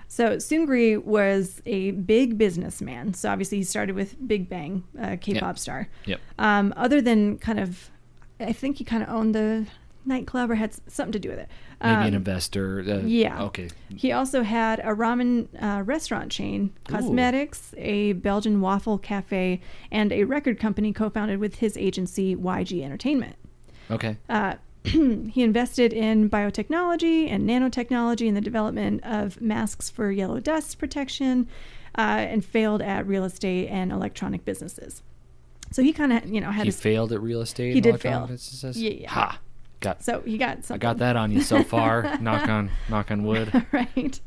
So 0.09 0.37
Seungri 0.37 1.03
was 1.03 1.61
a 1.67 1.91
big 1.93 2.39
businessman. 2.39 3.15
So 3.15 3.29
obviously 3.31 3.59
he 3.59 3.65
started 3.65 3.97
with 3.97 4.15
Big 4.29 4.49
Bang, 4.49 4.85
uh, 5.01 5.17
K-pop 5.21 5.43
Yep. 5.43 5.59
star. 5.59 5.89
Yep. 6.05 6.21
Um, 6.39 6.73
other 6.77 7.01
than 7.01 7.39
kind 7.39 7.59
of, 7.59 7.91
I 8.39 8.53
think 8.53 8.77
he 8.79 8.85
kind 8.85 9.03
of 9.03 9.09
owned 9.09 9.35
the 9.35 9.67
nightclub 10.05 10.51
or 10.53 10.55
had 10.55 10.73
something 10.89 11.11
to 11.13 11.19
do 11.19 11.31
with 11.31 11.41
it. 11.41 11.49
Maybe 11.83 11.95
an 11.95 12.07
Um, 12.09 12.15
investor. 12.15 12.85
Uh, 12.87 13.07
yeah. 13.07 13.43
Okay. 13.45 13.69
He 13.97 14.13
also 14.13 14.43
had 14.45 14.79
a 14.81 14.95
ramen 14.95 15.49
uh, 15.61 15.83
restaurant 15.83 16.31
chain, 16.31 16.71
cosmetics, 16.89 17.75
a 17.77 18.13
Belgian 18.13 18.61
waffle 18.61 18.99
cafe, 18.99 19.61
and 19.91 20.13
a 20.13 20.23
record 20.25 20.61
company 20.61 20.93
co-founded 20.93 21.41
with 21.41 21.57
his 21.57 21.77
agency 21.77 22.37
YG 22.37 22.83
Entertainment. 22.85 23.35
Okay. 23.91 24.17
Uh, 24.29 24.55
he 25.31 25.43
invested 25.43 25.93
in 25.93 26.31
biotechnology 26.31 27.31
and 27.31 27.49
nanotechnology 27.49 28.27
in 28.27 28.35
the 28.35 28.41
development 28.41 29.03
of 29.05 29.41
masks 29.41 29.91
for 29.91 30.11
yellow 30.11 30.41
dust 30.41 30.79
protection, 30.79 31.49
uh, 31.99 32.01
and 32.01 32.45
failed 32.45 32.83
at 32.83 33.07
real 33.07 33.25
estate 33.25 33.69
and 33.69 33.91
electronic 33.93 34.45
businesses. 34.45 35.03
So 35.73 35.83
he 35.83 35.93
kind 35.93 36.13
of, 36.13 36.27
you 36.27 36.41
know, 36.41 36.51
had 36.51 36.63
He 36.65 36.69
his. 36.69 36.81
failed 36.81 37.13
at 37.13 37.21
real 37.21 37.41
estate. 37.41 37.71
He 37.73 37.79
and 37.79 37.83
did 37.83 37.89
electronic 37.91 38.19
fail. 38.21 38.27
businesses? 38.37 38.81
Yeah, 38.81 38.91
yeah. 38.91 39.11
Ha. 39.11 39.41
Got. 39.81 40.03
so 40.03 40.21
he 40.23 40.39
got 40.39 40.71
I 40.71 40.79
got 40.79 40.99
that 40.99 41.17
on 41.17 41.31
you 41.31 41.43
so 41.43 41.63
far. 41.63 42.17
knock 42.21 42.49
on 42.49 42.71
knock 42.89 43.11
on 43.11 43.25
wood. 43.25 43.53
right. 43.73 44.21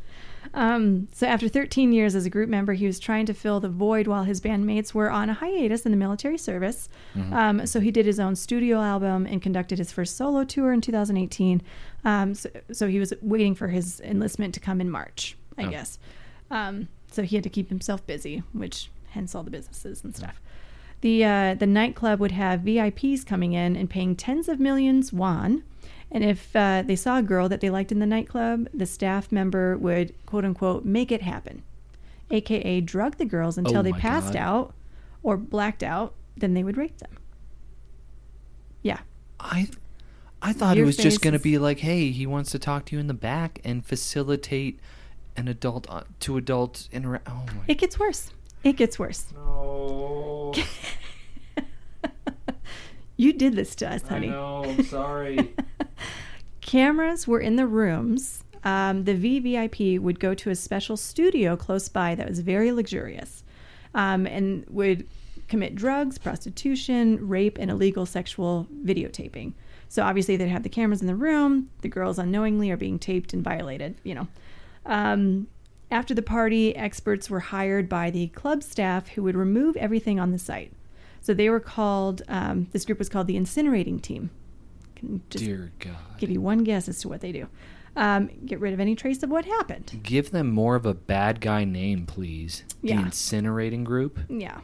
Um, 0.60 1.08
so 1.14 1.26
after 1.26 1.48
13 1.48 1.94
years 1.94 2.16
as 2.16 2.26
a 2.26 2.30
group 2.30 2.50
member, 2.50 2.74
he 2.74 2.86
was 2.86 3.00
trying 3.00 3.26
to 3.28 3.34
fill 3.34 3.60
the 3.62 3.70
void 3.70 4.08
while 4.08 4.24
his 4.26 4.42
bandmates 4.42 4.94
were 4.94 5.10
on 5.10 5.30
a 5.30 5.34
hiatus 5.34 5.86
in 5.86 5.92
the 5.92 5.98
military 5.98 6.38
service. 6.38 6.90
Um, 7.32 7.66
so 7.66 7.80
he 7.80 7.92
did 7.92 8.06
his 8.06 8.20
own 8.20 8.36
studio 8.36 8.82
album 8.82 9.26
and 9.26 9.42
conducted 9.42 9.78
his 9.78 9.92
first 9.92 10.18
solo 10.18 10.44
tour 10.44 10.74
in 10.74 10.82
2018. 10.82 11.62
Um, 12.04 12.34
so, 12.36 12.50
so 12.74 12.88
he 12.88 13.00
was 13.00 13.14
waiting 13.22 13.56
for 13.56 13.70
his 13.70 14.02
enlistment 14.02 14.54
to 14.56 14.60
come 14.60 14.82
in 14.82 14.90
March, 14.92 15.38
I 15.58 15.64
Oh. 15.66 15.70
guess. 15.70 15.98
Um, 16.52 16.88
so 17.12 17.24
he 17.24 17.36
had 17.38 17.44
to 17.44 17.50
keep 17.50 17.70
himself 17.70 18.06
busy, 18.06 18.44
which 18.52 18.90
hence 19.12 19.34
all 19.36 19.44
the 19.44 19.52
businesses 19.52 20.04
and 20.04 20.16
stuff. 20.16 20.42
The 21.02 21.24
uh, 21.24 21.54
the 21.56 21.66
nightclub 21.68 22.20
would 22.20 22.32
have 22.34 22.60
VIPs 22.60 23.26
coming 23.26 23.54
in 23.54 23.78
and 23.78 23.90
paying 23.90 24.16
tens 24.18 24.50
of 24.50 24.60
millions 24.60 25.14
won. 25.14 25.64
And 26.12 26.24
if 26.24 26.56
uh, 26.56 26.84
they 26.86 26.96
saw 26.96 27.18
a 27.20 27.22
girl 27.22 27.48
that 27.50 27.62
they 27.62 27.70
liked 27.70 27.92
in 27.92 28.00
the 28.00 28.06
nightclub, 28.06 28.68
the 28.74 28.86
staff 28.86 29.32
member 29.32 29.78
would 29.78 30.14
quote 30.26 30.44
unquote 30.46 30.84
make 30.86 31.12
it 31.12 31.22
happen, 31.22 31.62
aka 32.32 32.82
drug 32.82 33.18
the 33.18 33.26
girls 33.26 33.58
until 33.58 33.80
Oh 33.80 33.84
they 33.84 33.92
passed 33.92 34.34
God. 34.34 34.40
out 34.40 34.74
or 35.22 35.38
blacked 35.38 35.84
out. 35.84 36.14
Then 36.36 36.54
they 36.54 36.64
would 36.64 36.78
rape 36.78 36.98
them. 36.98 37.12
Yeah, 38.82 39.00
I 39.40 39.68
I 40.42 40.54
thought 40.54 40.78
Your 40.78 40.86
it 40.86 40.88
was 40.88 40.98
just 40.98 41.22
going 41.22 41.34
to 41.34 41.40
be 41.40 41.58
like, 41.58 41.80
hey, 41.80 42.12
he 42.12 42.26
wants 42.26 42.52
to 42.52 42.60
talk 42.60 42.86
to 42.86 42.96
you 42.96 43.00
in 43.00 43.08
the 43.08 43.14
back 43.14 43.60
and 43.64 43.86
facilitate 43.86 44.80
an 45.36 45.48
adult 45.48 45.86
uh, 45.90 46.04
to 46.22 46.38
adult 46.38 46.88
interact. 46.92 47.28
Oh 47.30 47.46
my. 47.56 47.64
it 47.68 47.78
gets 47.78 48.00
worse. 48.00 48.32
It 48.64 48.78
gets 48.78 48.98
worse. 48.98 49.26
no. 49.36 50.54
you 53.20 53.34
did 53.34 53.54
this 53.54 53.76
to 53.76 53.92
us, 53.92 54.02
honey. 54.04 54.30
I 54.30 54.32
know. 54.32 54.64
I'm 54.64 54.84
sorry. 54.86 55.54
Cameras 56.62 57.28
were 57.28 57.42
in 57.42 57.58
the 57.58 57.68
rooms. 57.68 58.46
Um, 58.64 59.04
the 59.04 59.14
VVIP 59.14 60.00
would 60.00 60.22
go 60.22 60.34
to 60.34 60.50
a 60.50 60.56
special 60.56 60.96
studio 60.96 61.58
close 61.58 61.90
by 61.90 62.16
that 62.16 62.30
was 62.30 62.40
very 62.40 62.72
luxurious 62.72 63.44
um, 63.94 64.26
and 64.26 64.66
would 64.70 65.06
commit 65.50 65.76
drugs, 65.76 66.18
prostitution, 66.18 67.28
rape, 67.28 67.58
and 67.60 67.70
illegal 67.70 68.06
sexual 68.06 68.68
videotaping. 68.86 69.52
So 69.90 70.04
obviously 70.04 70.38
they'd 70.38 70.48
have 70.48 70.64
the 70.64 70.70
cameras 70.70 71.02
in 71.02 71.08
the 71.08 71.16
room. 71.16 71.70
The 71.82 71.90
girls 71.90 72.20
unknowingly 72.20 72.72
are 72.72 72.78
being 72.78 73.00
taped 73.00 73.34
and 73.34 73.44
violated, 73.44 73.96
you 74.04 74.16
know. 74.16 74.28
Um, 74.86 75.48
after 75.92 76.14
the 76.14 76.22
party, 76.22 76.74
experts 76.74 77.30
were 77.30 77.42
hired 77.42 77.90
by 77.90 78.12
the 78.12 78.28
club 78.28 78.64
staff 78.64 79.10
who 79.10 79.24
would 79.24 79.36
remove 79.36 79.76
everything 79.76 80.22
on 80.22 80.32
the 80.32 80.40
site. 80.40 80.72
So 81.30 81.36
they 81.36 81.52
were 81.52 81.60
called, 81.60 82.24
um, 82.28 82.70
this 82.72 82.86
group 82.86 82.98
was 82.98 83.08
called 83.08 83.28
the 83.28 83.36
incinerating 83.36 84.02
team. 84.02 84.32
Can 84.96 85.22
just 85.30 85.46
Dear 85.46 85.72
God. 85.78 85.94
give 86.18 86.32
you 86.32 86.42
one 86.42 86.64
guess 86.64 86.90
as 86.90 87.02
to 87.02 87.08
what 87.08 87.22
they 87.22 87.32
do. 87.32 87.48
Um, 87.96 88.32
get 88.48 88.60
rid 88.60 88.74
of 88.74 88.80
any 88.80 88.96
trace 88.96 89.22
of 89.22 89.30
what 89.30 89.46
happened. 89.46 90.00
Give 90.02 90.32
them 90.32 90.50
more 90.50 90.76
of 90.76 90.88
a 90.88 90.96
bad 90.96 91.40
guy 91.40 91.66
name, 91.66 92.08
please. 92.08 92.64
The 92.82 92.88
Yeah. 92.90 93.04
incinerating 93.04 93.84
group. 93.84 94.18
Yeah. 94.28 94.62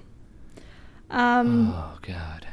Um, 1.11 1.69
Oh 1.71 1.99
God. 2.01 2.47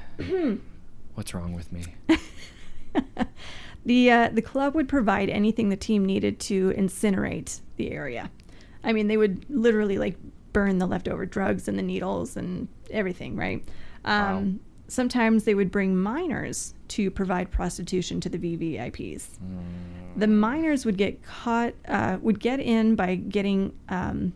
What's 1.14 1.32
wrong 1.32 1.54
with 1.54 1.72
me? 1.72 1.84
the 3.86 4.10
uh, 4.10 4.28
the 4.28 4.42
club 4.42 4.74
would 4.74 4.90
provide 4.90 5.30
anything 5.30 5.70
the 5.70 5.76
team 5.76 6.04
needed 6.04 6.38
to 6.40 6.74
incinerate 6.76 7.62
the 7.78 7.90
area. 7.92 8.30
I 8.84 8.92
mean, 8.92 9.06
they 9.08 9.16
would 9.16 9.46
literally 9.48 9.96
like 9.96 10.16
burn 10.52 10.76
the 10.76 10.86
leftover 10.86 11.24
drugs 11.24 11.66
and 11.66 11.78
the 11.78 11.82
needles 11.82 12.36
and 12.36 12.68
everything, 12.90 13.36
right? 13.36 13.66
Um, 14.04 14.60
Sometimes 14.92 15.44
they 15.44 15.54
would 15.54 15.70
bring 15.70 15.96
minors 15.96 16.74
to 16.88 17.10
provide 17.10 17.50
prostitution 17.50 18.20
to 18.20 18.28
the 18.28 18.36
VVIPs. 18.36 19.38
The 20.16 20.26
minors 20.26 20.84
would 20.84 20.98
get 20.98 21.22
caught, 21.22 21.72
uh, 21.88 22.18
would 22.20 22.38
get 22.38 22.60
in 22.60 22.94
by 22.94 23.14
getting 23.14 23.72
um, 23.88 24.34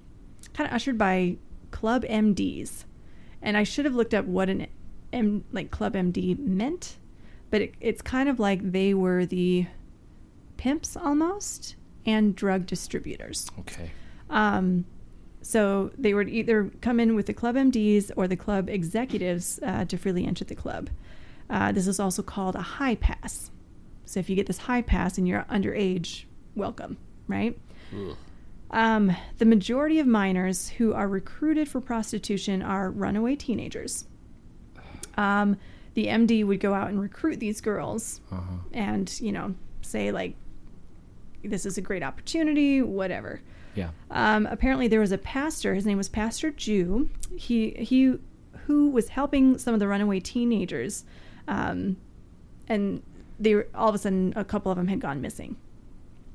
kind 0.54 0.66
of 0.66 0.74
ushered 0.74 0.96
by 0.96 1.36
club 1.72 2.04
MDs. 2.04 2.84
And 3.42 3.54
I 3.54 3.64
should 3.64 3.84
have 3.84 3.94
looked 3.94 4.14
up 4.14 4.24
what 4.24 4.48
an 4.48 4.66
M, 5.12 5.44
like 5.52 5.70
club 5.70 5.92
MD 5.92 6.38
meant, 6.38 6.96
but 7.50 7.60
it, 7.60 7.74
it's 7.82 8.00
kind 8.00 8.26
of 8.26 8.40
like 8.40 8.72
they 8.72 8.94
were 8.94 9.26
the 9.26 9.66
pimps 10.56 10.96
almost 10.96 11.76
and 12.06 12.34
drug 12.34 12.64
distributors. 12.64 13.50
Okay. 13.58 13.90
Um, 14.30 14.86
so 15.46 15.92
they 15.96 16.12
would 16.12 16.28
either 16.28 16.70
come 16.80 16.98
in 16.98 17.14
with 17.14 17.26
the 17.26 17.32
club 17.34 17.54
MDs 17.54 18.10
or 18.16 18.26
the 18.26 18.34
club 18.36 18.68
executives 18.68 19.60
uh, 19.62 19.84
to 19.84 19.96
freely 19.96 20.26
enter 20.26 20.44
the 20.44 20.56
club. 20.56 20.90
Uh, 21.48 21.70
this 21.70 21.86
is 21.86 22.00
also 22.00 22.20
called 22.20 22.56
a 22.56 22.62
high 22.62 22.96
pass. 22.96 23.52
So 24.06 24.18
if 24.18 24.28
you 24.28 24.34
get 24.34 24.46
this 24.48 24.58
high 24.58 24.82
pass 24.82 25.18
and 25.18 25.28
you're 25.28 25.44
underage, 25.48 26.24
welcome, 26.56 26.96
right? 27.28 27.56
Um, 28.72 29.16
the 29.38 29.44
majority 29.44 30.00
of 30.00 30.08
minors 30.08 30.68
who 30.68 30.92
are 30.92 31.06
recruited 31.06 31.68
for 31.68 31.80
prostitution 31.80 32.60
are 32.62 32.90
runaway 32.90 33.36
teenagers. 33.36 34.04
Um, 35.16 35.56
the 35.94 36.06
MD 36.08 36.44
would 36.44 36.58
go 36.58 36.74
out 36.74 36.88
and 36.88 37.00
recruit 37.00 37.38
these 37.38 37.60
girls 37.60 38.20
Uh-huh. 38.32 38.42
and, 38.72 39.18
you 39.20 39.30
know, 39.30 39.54
say, 39.82 40.10
like, 40.10 40.34
this 41.44 41.64
is 41.64 41.78
a 41.78 41.80
great 41.80 42.02
opportunity, 42.02 42.82
whatever. 42.82 43.40
Yeah. 43.76 43.90
Um, 44.10 44.46
apparently, 44.46 44.88
there 44.88 45.00
was 45.00 45.12
a 45.12 45.18
pastor. 45.18 45.74
His 45.74 45.86
name 45.86 45.98
was 45.98 46.08
Pastor 46.08 46.50
Jew. 46.50 47.10
He 47.36 47.70
he 47.78 48.18
who 48.66 48.90
was 48.90 49.10
helping 49.10 49.58
some 49.58 49.74
of 49.74 49.80
the 49.80 49.86
runaway 49.86 50.18
teenagers, 50.18 51.04
um, 51.46 51.96
and 52.68 53.02
they 53.38 53.54
were 53.54 53.68
all 53.74 53.88
of 53.88 53.94
a 53.94 53.98
sudden 53.98 54.32
a 54.34 54.44
couple 54.44 54.72
of 54.72 54.76
them 54.78 54.88
had 54.88 55.00
gone 55.00 55.20
missing. 55.20 55.56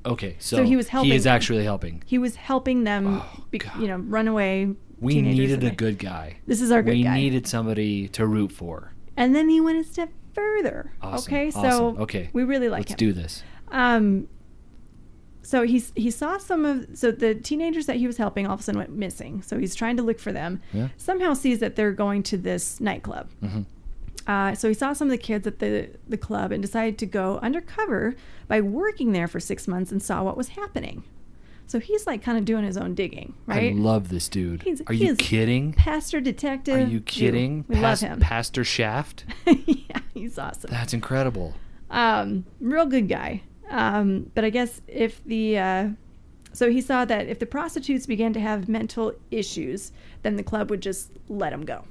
Okay. 0.05 0.35
So, 0.39 0.57
So 0.57 0.63
he 0.63 0.75
was 0.75 0.87
helping. 0.87 1.11
He 1.11 1.15
is 1.17 1.27
actually 1.27 1.63
helping. 1.63 2.03
He 2.05 2.17
was 2.17 2.35
helping 2.35 2.83
them, 2.85 3.21
Oh, 3.21 3.43
be, 3.51 3.59
you 3.79 3.87
know, 3.87 3.97
runaway. 3.97 4.69
We 4.99 5.21
needed 5.21 5.63
a 5.63 5.71
good 5.71 5.97
guy. 5.99 6.37
This 6.47 6.61
is 6.61 6.71
our 6.71 6.81
good 6.83 6.93
we 6.93 7.03
guy. 7.03 7.15
We 7.15 7.21
needed 7.21 7.47
somebody 7.47 8.07
to 8.09 8.25
root 8.25 8.51
for. 8.51 8.93
And 9.17 9.35
then 9.35 9.49
he 9.49 9.59
went 9.59 9.79
a 9.79 9.83
step 9.83 10.09
further. 10.33 10.93
Awesome. 11.01 11.33
Okay, 11.33 11.51
so 11.51 11.95
Okay. 11.99 12.29
we 12.33 12.43
really 12.43 12.69
like 12.69 12.81
Let's 12.81 12.91
him. 12.91 12.97
do 12.97 13.13
this. 13.13 13.43
Um, 13.69 14.27
so 15.43 15.63
he's 15.63 15.91
he 15.95 16.11
saw 16.11 16.37
some 16.37 16.65
of 16.65 16.87
so 16.93 17.11
the 17.11 17.35
teenagers 17.35 17.85
that 17.87 17.95
he 17.97 18.07
was 18.07 18.17
helping 18.17 18.45
all 18.47 18.53
of 18.53 18.59
a 18.59 18.63
sudden 18.63 18.79
went 18.79 18.91
missing. 18.91 19.41
So 19.41 19.57
he's 19.57 19.75
trying 19.75 19.97
to 19.97 20.03
look 20.03 20.19
for 20.19 20.31
them. 20.31 20.61
Yeah. 20.73 20.89
Somehow 20.97 21.33
sees 21.33 21.59
that 21.59 21.75
they're 21.75 21.93
going 21.93 22.23
to 22.23 22.37
this 22.37 22.79
nightclub. 22.79 23.29
hmm 23.39 23.61
Uh, 24.27 24.53
so 24.53 24.67
he 24.67 24.73
saw 24.75 24.93
some 24.93 25.07
of 25.07 25.11
the 25.11 25.17
kids 25.17 25.47
at 25.47 25.57
the 25.59 25.89
the 26.07 26.17
club 26.17 26.51
and 26.51 26.61
decided 26.61 26.97
to 26.99 27.05
go 27.07 27.39
undercover 27.41 28.15
by 28.47 28.61
working 28.61 29.13
there 29.13 29.27
for 29.27 29.39
six 29.39 29.67
months 29.67 29.91
and 29.91 30.01
saw 30.01 30.21
what 30.23 30.37
was 30.37 30.49
happening. 30.49 31.03
So 31.65 31.79
he's 31.79 32.05
like 32.05 32.21
kind 32.21 32.37
of 32.37 32.43
doing 32.45 32.65
his 32.65 32.75
own 32.77 32.95
digging, 32.95 33.33
right? 33.47 33.71
I 33.71 33.75
love 33.75 34.09
this 34.09 34.27
dude. 34.29 34.61
He's- 34.63 34.81
Are 34.87 34.93
he 34.93 35.05
you 35.07 35.15
kidding? 35.15 35.71
Pastor 35.73 36.19
detective. 36.21 36.75
Are 36.87 36.91
you 36.91 36.99
kidding? 36.99 37.63
We 37.69 37.75
Pas- 37.75 38.01
love 38.03 38.11
him. 38.11 38.19
Pastor 38.19 38.63
Shaft. 38.65 39.23
yeah, 39.47 39.99
he's 40.13 40.37
awesome. 40.37 40.69
That's 40.69 40.93
incredible. 40.93 41.53
um, 41.89 42.45
real 42.59 42.85
good 42.85 43.07
guy. 43.07 43.41
Um, 43.71 44.29
but 44.35 44.43
I 44.43 44.49
guess 44.49 44.81
if 44.87 45.23
the 45.23 45.57
uh, 45.57 45.89
so 46.53 46.69
he 46.69 46.81
saw 46.81 47.05
that 47.05 47.27
if 47.27 47.39
the 47.39 47.45
prostitutes 47.45 48.05
began 48.05 48.33
to 48.33 48.39
have 48.39 48.67
mental 48.67 49.13
issues, 49.31 49.91
then 50.23 50.35
the 50.35 50.43
club 50.43 50.69
would 50.69 50.81
just 50.81 51.11
let 51.29 51.51
them 51.51 51.63
go, 51.63 51.85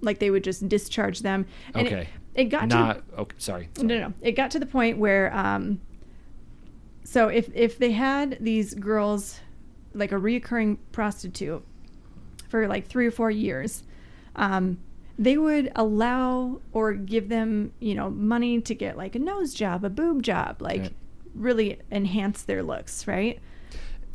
like 0.00 0.20
they 0.20 0.30
would 0.30 0.44
just 0.44 0.68
discharge 0.68 1.20
them. 1.20 1.46
And 1.74 1.86
Okay. 1.86 2.08
It, 2.34 2.42
it 2.42 2.44
got 2.44 2.70
to 2.70 3.02
okay. 3.18 3.36
Sorry. 3.38 3.68
no, 3.78 3.84
no, 3.84 3.98
no. 4.08 4.12
It 4.22 4.32
got 4.32 4.50
to 4.52 4.58
the 4.58 4.66
point 4.66 4.98
where, 4.98 5.34
um, 5.36 5.80
so 7.02 7.28
if 7.28 7.50
if 7.54 7.78
they 7.78 7.92
had 7.92 8.38
these 8.40 8.74
girls, 8.74 9.40
like 9.92 10.12
a 10.12 10.16
reoccurring 10.16 10.78
prostitute, 10.92 11.64
for 12.48 12.68
like 12.68 12.86
three 12.86 13.06
or 13.06 13.10
four 13.10 13.30
years, 13.30 13.82
um, 14.36 14.78
they 15.18 15.38
would 15.38 15.70
allow 15.76 16.60
or 16.72 16.92
give 16.94 17.28
them, 17.28 17.72
you 17.80 17.94
know, 17.94 18.10
money 18.10 18.60
to 18.60 18.74
get 18.74 18.96
like 18.96 19.14
a 19.14 19.18
nose 19.18 19.54
job, 19.54 19.84
a 19.84 19.90
boob 19.90 20.22
job, 20.22 20.60
like 20.60 20.80
Right. 20.80 20.92
really 21.34 21.78
enhance 21.90 22.42
their 22.42 22.62
looks, 22.62 23.06
right? 23.06 23.40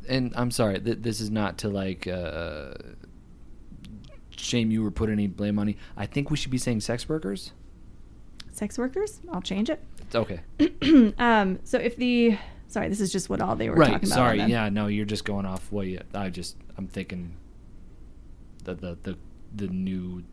and 0.08 0.34
I'm 0.36 0.50
sorry, 0.50 0.80
th- 0.80 0.98
this 1.02 1.22
is 1.22 1.30
not 1.30 1.60
to 1.60 1.70
like 1.70 2.08
uh, 2.08 2.74
shame 4.36 4.72
you 4.72 4.86
or 4.86 4.92
put 4.92 5.10
any 5.10 5.28
blame 5.28 5.60
on 5.60 5.68
you. 5.68 5.76
I 5.96 6.06
think 6.06 6.32
we 6.32 6.38
should 6.38 6.52
be 6.52 6.58
saying 6.58 6.82
sex 6.82 7.08
workers. 7.08 7.52
Sex 8.52 8.78
workers? 8.78 9.20
I'll 9.32 9.42
change 9.42 9.70
it. 9.70 9.82
It's 10.02 10.16
okay. 10.16 10.42
um, 11.20 11.60
so 11.64 11.78
if 11.78 11.96
the 11.96 12.38
sorry, 12.68 12.90
this 12.90 13.00
is 13.02 13.12
just 13.12 13.30
what 13.30 13.40
all 13.42 13.56
they 13.56 13.70
were 13.70 13.76
right. 13.76 13.92
talking 13.92 14.08
about. 14.10 14.16
Sorry. 14.16 14.42
Yeah. 14.44 14.70
No, 14.70 14.88
you're 14.88 15.06
just 15.06 15.26
going 15.26 15.46
off 15.46 15.72
what 15.72 15.86
you. 15.88 16.02
I 16.14 16.30
just. 16.30 16.58
I'm 16.78 16.88
thinking. 16.88 17.36
The 18.64 18.74
the 18.74 18.98
the 19.04 19.18
the 19.56 19.68
new 19.68 20.24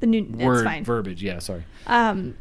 The 0.00 0.06
new 0.06 0.24
word 0.24 0.64
fine. 0.64 0.84
verbiage. 0.84 1.22
Yeah. 1.22 1.38
Sorry. 1.38 1.64
Um, 1.86 2.36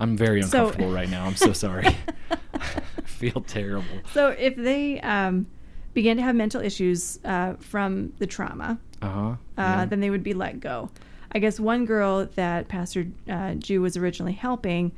I'm 0.00 0.16
very 0.16 0.42
So- 0.42 0.66
uncomfortable 0.66 0.92
right 0.92 1.08
now. 1.08 1.26
I'm 1.26 1.36
so 1.36 1.52
sorry. 1.52 1.86
I 2.54 3.02
feel 3.04 3.40
terrible. 3.46 3.86
so 4.12 4.28
if 4.28 4.54
they 4.56 5.00
um, 5.00 5.46
began 5.94 6.16
to 6.16 6.22
have 6.22 6.36
mental 6.36 6.60
issues 6.60 7.18
uh, 7.24 7.54
from 7.54 8.12
the 8.18 8.26
trauma, 8.26 8.78
Uh-huh. 9.02 9.20
uh, 9.30 9.36
yeah. 9.58 9.84
then 9.86 10.00
they 10.00 10.10
would 10.10 10.22
be 10.22 10.34
let 10.34 10.60
go. 10.60 10.90
I 11.32 11.38
guess 11.40 11.58
one 11.60 11.84
girl 11.84 12.26
that 12.36 12.68
Pastor 12.68 13.06
uh, 13.28 13.54
Jew 13.54 13.82
was 13.82 13.96
originally 13.96 14.32
helping, 14.32 14.92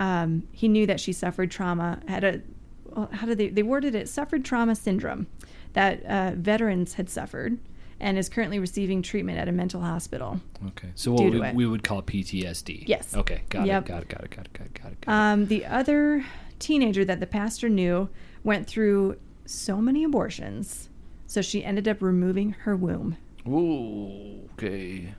um, 0.00 0.42
he 0.52 0.66
knew 0.68 0.86
that 0.86 0.98
she 1.00 1.12
suffered 1.12 1.50
trauma. 1.50 2.00
Had 2.08 2.24
a 2.24 2.40
well, 2.86 3.08
how 3.12 3.26
did 3.26 3.38
they 3.38 3.48
they 3.48 3.62
worded 3.62 3.94
it? 3.94 4.08
Suffered 4.08 4.44
trauma 4.44 4.74
syndrome 4.74 5.26
that 5.74 6.02
uh, 6.06 6.32
veterans 6.36 6.94
had 6.94 7.08
suffered, 7.10 7.58
and 8.00 8.16
is 8.18 8.28
currently 8.28 8.58
receiving 8.58 9.02
treatment 9.02 9.38
at 9.38 9.48
a 9.48 9.52
mental 9.52 9.80
hospital. 9.80 10.40
Okay. 10.68 10.88
So 10.94 11.12
what 11.12 11.24
we, 11.32 11.40
we 11.52 11.66
would 11.66 11.82
call 11.82 12.02
PTSD. 12.02 12.84
Yes. 12.86 13.14
Okay. 13.14 13.42
Got 13.48 13.66
Yep. 13.66 13.82
it. 13.84 13.88
Got 13.88 14.02
it. 14.02 14.08
Got 14.08 14.24
it. 14.24 14.30
Got 14.30 14.46
it. 14.46 14.52
Got 14.52 14.66
it. 14.66 14.74
Got 14.74 14.92
it. 14.92 15.00
Got 15.02 15.12
it. 15.12 15.14
Um, 15.14 15.46
the 15.46 15.66
other 15.66 16.24
teenager 16.58 17.04
that 17.04 17.20
the 17.20 17.26
pastor 17.26 17.68
knew 17.68 18.08
went 18.44 18.66
through 18.66 19.16
so 19.46 19.78
many 19.78 20.04
abortions, 20.04 20.88
so 21.26 21.42
she 21.42 21.64
ended 21.64 21.88
up 21.88 22.00
removing 22.02 22.50
her 22.60 22.76
womb. 22.76 23.16
Ooh. 23.46 24.48
Okay. 24.54 25.14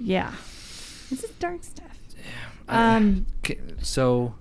Yeah, 0.00 0.32
this 1.10 1.22
is 1.24 1.30
dark 1.38 1.62
stuff. 1.64 1.86
I- 2.68 2.96
Um, 2.96 3.26
okay, 3.38 3.58
so, 3.80 4.34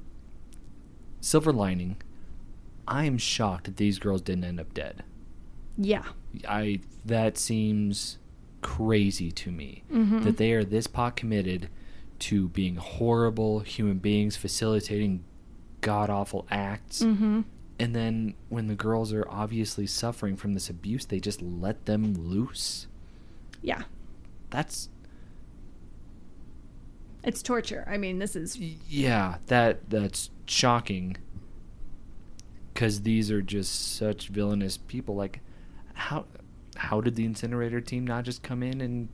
silver 1.19 1.51
lining. 1.53 1.97
I 2.87 3.05
am 3.05 3.17
shocked 3.17 3.65
that 3.65 3.77
these 3.77 3.99
girls 3.99 4.21
didn't 4.21 4.43
end 4.43 4.59
up 4.59 4.73
dead. 4.73 5.03
Yeah. 5.77 6.03
I 6.47 6.79
that 7.05 7.37
seems 7.37 8.17
crazy 8.61 9.31
to 9.31 9.51
me 9.51 9.83
Mhm. 9.91 10.23
that 10.23 10.37
they 10.37 10.51
are 10.53 10.63
this 10.63 10.85
pot 10.87 11.15
committed 11.15 11.69
to 12.19 12.49
being 12.49 12.75
horrible 12.75 13.61
human 13.61 13.97
beings, 13.97 14.35
facilitating 14.37 15.23
god 15.81 16.09
awful 16.11 16.45
acts, 16.51 17.01
Mm-hmm. 17.01 17.41
and 17.79 17.95
then 17.95 18.35
when 18.49 18.67
the 18.67 18.75
girls 18.75 19.11
are 19.11 19.25
obviously 19.29 19.87
suffering 19.87 20.35
from 20.35 20.53
this 20.53 20.69
abuse, 20.69 21.05
they 21.05 21.19
just 21.19 21.41
let 21.41 21.85
them 21.85 22.13
loose. 22.13 22.85
Yeah. 23.63 23.83
That's 24.51 24.89
It's 27.23 27.41
torture. 27.43 27.83
I 27.87 27.97
mean, 27.97 28.19
this 28.19 28.35
is 28.35 28.57
yeah, 28.57 29.37
that 29.47 29.89
that's 29.89 30.29
shocking. 30.45 31.17
Because 32.73 33.01
these 33.03 33.29
are 33.29 33.41
just 33.41 33.95
such 33.95 34.29
villainous 34.29 34.77
people. 34.77 35.15
Like, 35.15 35.41
how 35.93 36.25
how 36.81 36.99
did 36.99 37.15
the 37.15 37.23
incinerator 37.23 37.79
team 37.79 38.07
not 38.07 38.23
just 38.23 38.41
come 38.41 38.63
in 38.63 38.81
and 38.81 39.07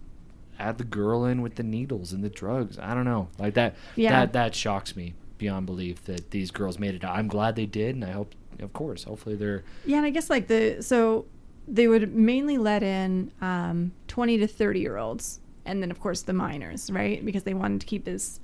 add 0.58 0.78
the 0.78 0.86
girl 0.86 1.26
in 1.26 1.42
with 1.42 1.56
the 1.56 1.64
needles 1.64 2.14
and 2.14 2.24
the 2.24 2.30
drugs? 2.30 2.80
I 2.80 2.94
don't 2.94 3.04
know. 3.04 3.28
Like 3.38 3.56
that. 3.56 3.76
Yeah. 3.98 4.12
That 4.12 4.34
that 4.34 4.56
shocks 4.56 4.96
me 4.96 5.16
beyond 5.38 5.66
belief 5.66 6.06
that 6.06 6.32
these 6.32 6.50
girls 6.50 6.80
made 6.80 6.96
it. 6.96 7.04
I'm 7.04 7.28
glad 7.28 7.58
they 7.58 7.66
did, 7.66 7.96
and 7.96 8.06
I 8.06 8.12
hope, 8.12 8.34
of 8.60 8.72
course, 8.72 9.04
hopefully 9.04 9.36
they're 9.36 9.66
yeah, 9.86 9.98
and 9.98 10.06
I 10.06 10.12
guess 10.12 10.30
like 10.30 10.48
the 10.48 10.82
so 10.82 11.26
they 11.68 11.90
would 11.90 12.16
mainly 12.16 12.58
let 12.58 12.84
in 12.84 13.32
um, 13.42 13.92
twenty 14.08 14.38
to 14.38 14.48
thirty 14.48 14.80
year 14.80 14.96
olds, 14.96 15.42
and 15.66 15.84
then 15.84 15.92
of 15.92 16.00
course 16.00 16.22
the 16.22 16.34
minors, 16.34 16.90
right? 16.90 17.24
Because 17.24 17.44
they 17.44 17.54
wanted 17.54 17.82
to 17.82 17.86
keep 17.86 18.06
this 18.06 18.40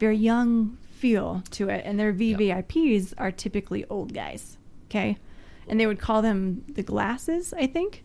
very 0.00 0.16
young 0.16 0.78
feel 0.96 1.44
to 1.52 1.68
it, 1.68 1.82
and 1.86 1.98
their 1.98 2.12
VVIPs 2.12 3.14
are 3.18 3.30
typically 3.30 3.84
old 3.88 4.12
guys, 4.12 4.58
okay, 4.90 5.16
and 5.68 5.78
they 5.78 5.86
would 5.86 6.00
call 6.00 6.22
them 6.22 6.64
the 6.68 6.82
glasses, 6.82 7.54
I 7.56 7.68
think. 7.68 8.02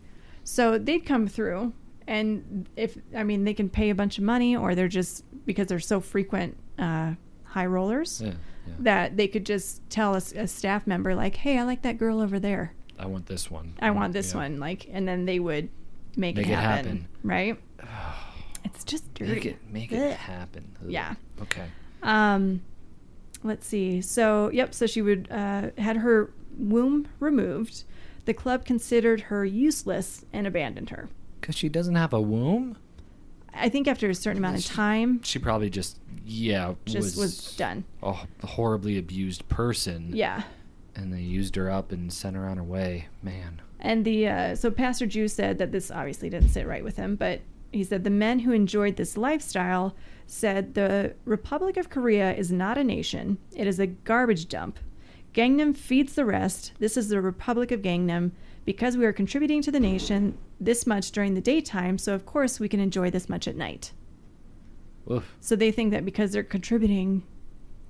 So 0.50 0.78
they'd 0.78 1.06
come 1.06 1.28
through, 1.28 1.72
and 2.08 2.68
if 2.76 2.98
I 3.16 3.22
mean 3.22 3.44
they 3.44 3.54
can 3.54 3.68
pay 3.68 3.90
a 3.90 3.94
bunch 3.94 4.18
of 4.18 4.24
money, 4.24 4.56
or 4.56 4.74
they're 4.74 4.88
just 4.88 5.24
because 5.46 5.68
they're 5.68 5.78
so 5.78 6.00
frequent 6.00 6.56
uh, 6.78 7.12
high 7.44 7.66
rollers. 7.66 8.20
yeah, 8.20 8.32
yeah. 8.66 8.74
that 8.80 9.16
they 9.16 9.28
could 9.28 9.46
just 9.46 9.88
tell 9.90 10.14
a 10.16 10.20
staff 10.46 10.86
member 10.86 11.14
like 11.14 11.34
hey 11.36 11.58
i 11.58 11.62
like 11.62 11.82
that 11.82 11.96
girl 11.98 12.20
over 12.20 12.38
there 12.38 12.72
I 12.98 13.06
want 13.06 13.26
this 13.26 13.50
one. 13.50 13.72
i 13.80 13.90
want 13.90 14.12
this 14.12 14.32
Yeah. 14.32 14.40
one 14.42 14.60
like 14.60 14.86
and 14.92 15.08
then 15.08 15.24
they 15.24 15.38
would 15.40 15.68
make, 16.16 16.36
Make 16.36 16.46
it 16.46 16.50
it 16.52 16.54
happen, 16.56 16.84
happen. 16.98 17.08
right 17.24 17.58
it's 18.64 18.84
just 18.84 19.12
dirty 19.14 19.32
Make 19.32 19.44
it 19.46 19.56
make 19.70 19.92
it 19.92 20.16
happen. 20.16 20.64
Ugh. 20.84 20.90
Yeah. 20.90 21.14
Okay. 21.42 21.64
um 22.02 22.60
let's 23.42 23.66
see 23.66 24.00
so 24.02 24.50
yep 24.52 24.74
so 24.74 24.86
she 24.86 25.00
would 25.02 25.28
uh 25.30 25.70
had 25.78 25.96
her 25.96 26.30
womb 26.58 27.08
removed 27.18 27.84
the 28.30 28.34
club 28.34 28.64
considered 28.64 29.22
her 29.22 29.44
useless 29.44 30.24
and 30.32 30.46
abandoned 30.46 30.90
her 30.90 31.08
Because 31.40 31.56
she 31.56 31.68
doesn't 31.68 31.96
have 31.96 32.12
a 32.12 32.20
womb. 32.20 32.76
i 33.52 33.68
think 33.68 33.88
after 33.88 34.08
a 34.08 34.14
certain 34.14 34.38
amount 34.38 34.56
of 34.58 34.64
time 34.64 35.20
She 35.24 35.40
probably 35.40 35.68
just 35.68 35.98
yeah 36.24 36.74
just 36.84 37.18
was, 37.18 37.56
done 37.56 37.82
a 38.04 38.14
horribly 38.46 38.98
abused 38.98 39.48
person. 39.48 40.10
yeah 40.14 40.44
And 40.94 41.12
they 41.12 41.22
used 41.22 41.56
her 41.56 41.68
up 41.68 41.90
and 41.90 42.12
sent 42.12 42.36
her 42.36 42.46
on 42.46 42.56
her 42.56 42.62
way. 42.62 43.08
Man. 43.22 43.62
And 43.80 44.04
the 44.04 44.28
uh, 44.28 44.54
so 44.54 44.70
Pastor 44.70 45.06
Jew 45.06 45.26
said 45.26 45.58
that 45.58 45.72
this 45.72 45.90
obviously 45.90 46.28
didn't 46.30 46.50
sit 46.50 46.66
right 46.68 46.84
with 46.84 46.96
him, 46.96 47.16
but 47.16 47.40
he 47.72 47.82
said 47.82 48.04
the 48.04 48.10
men 48.10 48.40
who 48.40 48.52
enjoyed 48.52 48.96
this 48.96 49.16
lifestyle 49.16 49.94
said 50.26 50.74
the 50.74 51.14
Republic 51.24 51.76
of 51.78 51.88
Korea 51.90 52.32
is 52.34 52.52
not 52.52 52.76
a 52.78 52.84
nation; 52.84 53.38
it 53.56 53.66
is 53.66 53.78
a 53.80 53.86
garbage 53.86 54.48
dump. 54.48 54.78
Gangnam 55.34 55.76
feeds 55.76 56.14
the 56.14 56.24
rest. 56.24 56.72
This 56.78 56.96
is 56.96 57.08
the 57.08 57.20
Republic 57.20 57.70
of 57.70 57.82
Gangnam 57.82 58.32
because 58.64 58.96
we 58.96 59.04
are 59.04 59.12
contributing 59.12 59.62
to 59.62 59.70
the 59.70 59.80
nation 59.80 60.36
this 60.60 60.86
much 60.86 61.12
during 61.12 61.34
the 61.34 61.40
daytime, 61.40 61.98
so 61.98 62.14
of 62.14 62.26
course 62.26 62.60
we 62.60 62.68
can 62.68 62.80
enjoy 62.80 63.10
this 63.10 63.28
much 63.28 63.48
at 63.48 63.56
night. 63.56 63.92
Oof. 65.10 65.34
So 65.40 65.56
they 65.56 65.72
think 65.72 65.92
that 65.92 66.04
because 66.04 66.32
they're 66.32 66.42
contributing 66.42 67.22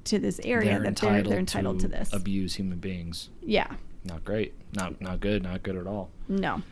to 0.05 0.19
this 0.19 0.41
area, 0.45 0.79
that 0.81 0.97
they're, 0.97 1.23
they're 1.23 1.39
entitled 1.39 1.81
to, 1.81 1.89
this. 1.89 2.13
Abuse 2.13 2.55
human 2.55 2.79
beings. 2.79 3.29
Yeah. 3.43 3.75
Not 4.05 4.25
great. 4.25 4.55
Not 4.75 5.01
not 5.01 5.21
good. 5.21 5.43
Not 5.43 5.63
good 5.63 5.77
at 5.77 5.87
all. 5.87 6.11
No. 6.29 6.63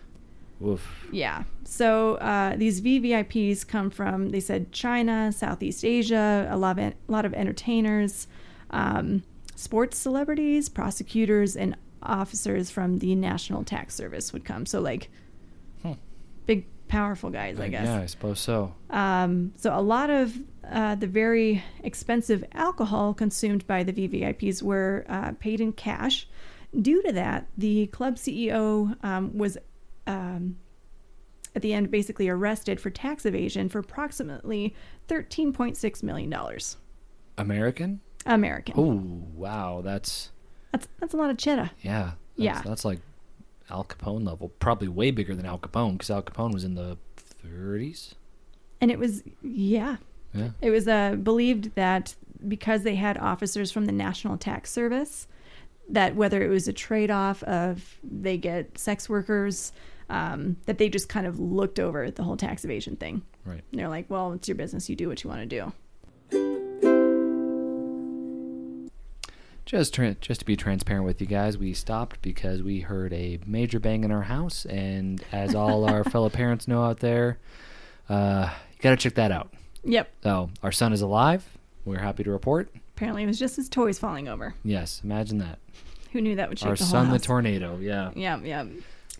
Oof. 0.64 1.06
Yeah. 1.12 1.44
So 1.64 2.14
uh, 2.16 2.56
these 2.56 2.80
VVIPs 2.80 3.66
come 3.66 3.90
from, 3.90 4.30
they 4.30 4.40
said, 4.40 4.72
China, 4.72 5.30
Southeast 5.32 5.84
Asia, 5.84 6.48
a 6.50 6.56
lot 6.56 6.72
of, 6.72 6.78
en- 6.78 6.94
a 7.08 7.12
lot 7.12 7.24
of 7.24 7.32
entertainers, 7.34 8.26
um, 8.70 9.22
sports 9.58 9.98
celebrities, 9.98 10.68
prosecutors, 10.68 11.56
and 11.56 11.76
officers 12.00 12.70
from 12.70 12.98
the 13.00 13.14
National 13.16 13.64
Tax 13.64 13.92
Service 13.94 14.32
would 14.32 14.44
come. 14.44 14.64
So, 14.66 14.80
like, 14.80 15.10
Hmm. 15.82 15.94
big, 16.46 16.66
powerful 16.86 17.28
guys, 17.30 17.58
I 17.58 17.66
Uh, 17.66 17.68
guess. 17.68 17.84
Yeah, 17.84 17.98
I 18.00 18.06
suppose 18.06 18.38
so. 18.38 18.74
Um, 18.90 19.52
so 19.56 19.76
a 19.76 19.82
lot 19.82 20.10
of 20.10 20.38
uh, 20.70 20.94
the 20.94 21.06
very 21.08 21.62
expensive 21.82 22.44
alcohol 22.52 23.14
consumed 23.14 23.66
by 23.66 23.82
the 23.82 23.92
VVIPs 23.92 24.62
were 24.62 25.04
uh, 25.08 25.32
paid 25.40 25.60
in 25.60 25.72
cash. 25.72 26.28
Due 26.80 27.02
to 27.02 27.12
that, 27.12 27.48
the 27.56 27.86
club 27.88 28.14
CEO 28.16 28.94
um, 29.02 29.36
was 29.36 29.56
um, 30.06 30.56
at 31.56 31.62
the 31.62 31.72
end 31.72 31.90
basically 31.90 32.28
arrested 32.28 32.78
for 32.80 32.90
tax 32.90 33.26
evasion 33.26 33.68
for 33.68 33.78
approximately 33.80 34.74
$13.6 35.08 36.02
million 36.04 36.32
American? 37.38 38.00
American. 38.28 38.74
Oh 38.76 39.26
wow, 39.34 39.80
that's 39.82 40.30
That's, 40.72 40.86
that's 41.00 41.14
a 41.14 41.16
lot 41.16 41.30
of 41.30 41.38
cheddar. 41.38 41.70
yeah. 41.80 42.02
That's, 42.02 42.14
Yeah. 42.36 42.62
That's 42.64 42.84
like 42.84 43.00
Al 43.70 43.84
Capone 43.84 44.24
level. 44.26 44.50
Probably 44.60 44.88
way 44.88 45.10
bigger 45.10 45.34
than 45.34 45.46
Al 45.46 45.58
Capone 45.58 45.92
because 45.92 46.10
Al 46.10 46.22
Capone 46.22 46.52
was 46.52 46.64
in 46.64 46.74
the 46.74 46.96
30s. 47.44 48.14
And 48.80 48.90
it 48.90 48.98
was, 48.98 49.22
yeah, 49.42 49.96
Yeah. 50.32 50.50
It 50.60 50.70
was 50.70 50.86
uh, 50.86 51.16
believed 51.16 51.74
that 51.74 52.14
because 52.46 52.82
they 52.84 52.94
had 52.94 53.18
officers 53.18 53.72
from 53.72 53.86
the 53.86 53.92
National 53.92 54.36
Tax 54.36 54.70
Service, 54.70 55.26
that 55.88 56.14
whether 56.14 56.42
it 56.42 56.48
was 56.48 56.68
a 56.68 56.72
trade 56.72 57.10
off 57.10 57.42
of 57.44 57.98
they 58.04 58.36
get 58.36 58.78
sex 58.78 59.08
workers, 59.08 59.72
um, 60.10 60.56
that 60.66 60.78
they 60.78 60.88
just 60.88 61.08
kind 61.08 61.26
of 61.26 61.38
looked 61.38 61.80
over 61.80 62.10
the 62.10 62.22
whole 62.22 62.36
tax 62.36 62.64
evasion 62.64 62.96
thing. 62.96 63.22
Right. 63.44 63.62
And 63.72 63.80
they're 63.80 63.88
like, 63.88 64.08
well, 64.08 64.32
it's 64.32 64.48
your 64.48 64.54
business. 64.54 64.88
You 64.88 64.96
do 64.96 65.08
what 65.08 65.24
you 65.24 65.30
want 65.30 65.40
to 65.40 65.46
do. 65.46 65.72
Just 69.68 69.92
tra- 69.92 70.14
just 70.14 70.40
to 70.40 70.46
be 70.46 70.56
transparent 70.56 71.04
with 71.04 71.20
you 71.20 71.26
guys, 71.26 71.58
we 71.58 71.74
stopped 71.74 72.22
because 72.22 72.62
we 72.62 72.80
heard 72.80 73.12
a 73.12 73.38
major 73.44 73.78
bang 73.78 74.02
in 74.02 74.10
our 74.10 74.22
house, 74.22 74.64
and 74.64 75.22
as 75.30 75.54
all 75.54 75.84
our 75.84 76.04
fellow 76.10 76.30
parents 76.30 76.66
know 76.66 76.82
out 76.82 77.00
there, 77.00 77.36
uh, 78.08 78.48
you 78.72 78.78
got 78.80 78.90
to 78.90 78.96
check 78.96 79.14
that 79.16 79.30
out. 79.30 79.52
Yep. 79.84 80.10
So 80.22 80.48
our 80.62 80.72
son 80.72 80.94
is 80.94 81.02
alive. 81.02 81.44
We're 81.84 81.98
happy 81.98 82.24
to 82.24 82.30
report. 82.30 82.70
Apparently, 82.96 83.24
it 83.24 83.26
was 83.26 83.38
just 83.38 83.56
his 83.56 83.68
toys 83.68 83.98
falling 83.98 84.26
over. 84.26 84.54
Yes, 84.64 85.02
imagine 85.04 85.36
that. 85.38 85.58
Who 86.12 86.22
knew 86.22 86.36
that 86.36 86.48
would 86.48 86.58
shake 86.58 86.68
our 86.70 86.76
the 86.76 86.84
whole 86.84 86.90
son, 86.90 87.10
the 87.10 87.18
tornado. 87.18 87.76
Yeah. 87.78 88.10
Yeah, 88.14 88.40
yeah. 88.42 88.64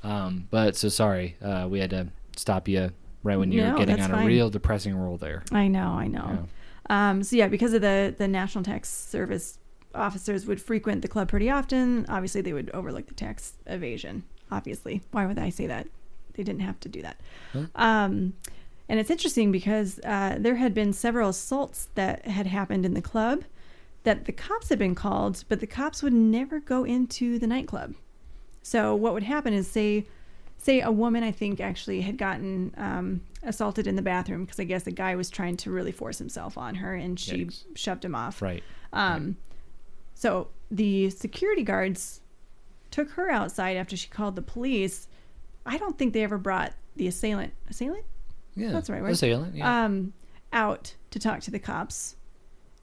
Um, 0.02 0.48
but 0.50 0.76
so 0.76 0.88
sorry, 0.88 1.36
uh, 1.42 1.66
we 1.70 1.78
had 1.78 1.90
to 1.90 2.08
stop 2.36 2.68
you 2.68 2.90
right 3.22 3.36
when 3.36 3.52
you 3.52 3.60
No, 3.62 3.72
were 3.72 3.78
getting 3.80 3.96
that's 3.96 4.08
on 4.08 4.14
a 4.14 4.18
fine. 4.18 4.26
real 4.26 4.48
depressing 4.48 4.96
roll 4.96 5.18
there. 5.18 5.42
I 5.52 5.68
know, 5.68 5.88
I 5.90 6.06
know. 6.06 6.48
Um, 6.88 7.22
so 7.22 7.36
yeah, 7.36 7.48
because 7.48 7.74
of 7.74 7.82
the 7.82 8.14
the 8.16 8.26
National 8.26 8.64
Tax 8.64 8.88
Service 8.88 9.57
officers 9.94 10.46
would 10.46 10.60
frequent 10.60 11.02
the 11.02 11.08
club 11.08 11.28
pretty 11.28 11.50
often. 11.50 12.06
Obviously, 12.08 12.40
they 12.40 12.52
would 12.52 12.70
overlook 12.70 13.06
the 13.06 13.14
tax 13.14 13.54
evasion. 13.66 14.22
Obviously, 14.50 15.02
why 15.10 15.26
would 15.26 15.38
I 15.38 15.50
say 15.50 15.66
that? 15.66 15.86
They 16.34 16.42
didn't 16.42 16.60
have 16.62 16.78
to 16.80 16.88
do 16.88 17.02
that. 17.02 17.20
Huh? 17.52 17.66
Um, 17.74 18.34
and 18.88 18.98
it's 18.98 19.10
interesting 19.10 19.52
because 19.52 20.00
uh, 20.04 20.36
there 20.38 20.56
had 20.56 20.72
been 20.72 20.92
several 20.92 21.30
assaults 21.30 21.88
that 21.94 22.26
had 22.26 22.46
happened 22.46 22.86
in 22.86 22.94
the 22.94 23.02
club 23.02 23.44
that 24.04 24.24
the 24.24 24.32
cops 24.32 24.70
had 24.70 24.78
been 24.78 24.94
called, 24.94 25.44
but 25.48 25.60
the 25.60 25.66
cops 25.66 26.02
would 26.02 26.12
never 26.12 26.60
go 26.60 26.84
into 26.84 27.38
the 27.38 27.46
nightclub. 27.46 27.94
So 28.62 28.94
what 28.94 29.12
would 29.12 29.24
happen 29.24 29.52
is 29.52 29.68
say 29.68 30.06
say 30.58 30.80
a 30.80 30.90
woman 30.90 31.22
I 31.22 31.30
think 31.30 31.60
actually 31.60 32.00
had 32.00 32.18
gotten 32.18 32.74
um, 32.76 33.20
assaulted 33.44 33.86
in 33.86 33.94
the 33.96 34.02
bathroom 34.02 34.44
because 34.44 34.58
I 34.58 34.64
guess 34.64 34.86
a 34.86 34.90
guy 34.90 35.14
was 35.14 35.30
trying 35.30 35.56
to 35.58 35.70
really 35.70 35.92
force 35.92 36.18
himself 36.18 36.58
on 36.58 36.74
her 36.76 36.94
and 36.94 37.18
she 37.18 37.44
Yikes. 37.44 37.64
shoved 37.76 38.04
him 38.04 38.14
off. 38.14 38.42
Right. 38.42 38.62
Um, 38.92 39.36
so 40.18 40.48
the 40.68 41.10
security 41.10 41.62
guards 41.62 42.22
took 42.90 43.08
her 43.10 43.30
outside 43.30 43.76
after 43.76 43.96
she 43.96 44.08
called 44.08 44.34
the 44.34 44.42
police. 44.42 45.06
I 45.64 45.78
don't 45.78 45.96
think 45.96 46.12
they 46.12 46.24
ever 46.24 46.38
brought 46.38 46.74
the 46.96 47.06
assailant 47.06 47.52
assailant 47.70 48.04
Yeah. 48.56 48.72
That's 48.72 48.88
the 48.88 48.94
right 48.94 49.02
word. 49.02 49.12
Assailant, 49.12 49.54
yeah. 49.54 49.84
um, 49.84 50.12
out 50.52 50.96
to 51.12 51.20
talk 51.20 51.38
to 51.42 51.52
the 51.52 51.60
cops. 51.60 52.16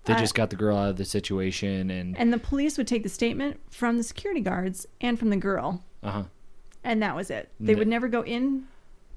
they 0.06 0.14
uh, 0.14 0.20
just 0.20 0.34
got 0.34 0.50
the 0.50 0.56
girl 0.56 0.78
out 0.78 0.92
of 0.92 0.96
the 0.96 1.04
situation 1.04 1.92
and, 1.92 2.18
And 2.18 2.32
the 2.32 2.38
police 2.38 2.78
would 2.78 2.88
take 2.88 3.04
the 3.04 3.10
statement 3.10 3.60
from 3.70 3.98
the 3.98 4.04
security 4.04 4.40
guards 4.40 4.88
and 5.02 5.20
from 5.20 5.30
the 5.30 5.36
girl, 5.36 5.84
uh 6.04 6.12
huh. 6.12 6.24
and 6.86 7.04
that 7.04 7.18
was 7.18 7.30
it. 7.30 7.52
They 7.60 7.76
would 7.76 7.90
never 7.90 8.08
go 8.08 8.24
in 8.24 8.66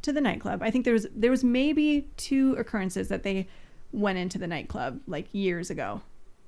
to 0.03 0.12
the 0.12 0.21
nightclub. 0.21 0.61
I 0.61 0.73
think 0.73 0.85
there 0.85 0.95
was 0.95 1.07
there 1.14 1.31
was 1.31 1.45
maybe 1.45 2.09
two 2.16 2.57
occurrences 2.59 3.07
that 3.09 3.23
they 3.23 3.47
went 3.93 4.19
into 4.19 4.39
the 4.39 4.49
nightclub 4.49 5.01
like 5.07 5.29
years 5.33 5.71
ago 5.71 6.01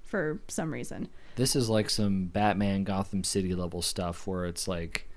for 0.03 0.41
some 0.49 0.73
reason. 0.73 1.09
This 1.37 1.57
is 1.57 1.69
like 1.71 1.89
some 1.91 2.27
Batman 2.27 2.85
Gotham 2.85 3.25
City 3.25 3.55
level 3.55 3.83
stuff 3.83 4.27
where 4.27 4.45
it's 4.47 4.67
like 4.69 5.09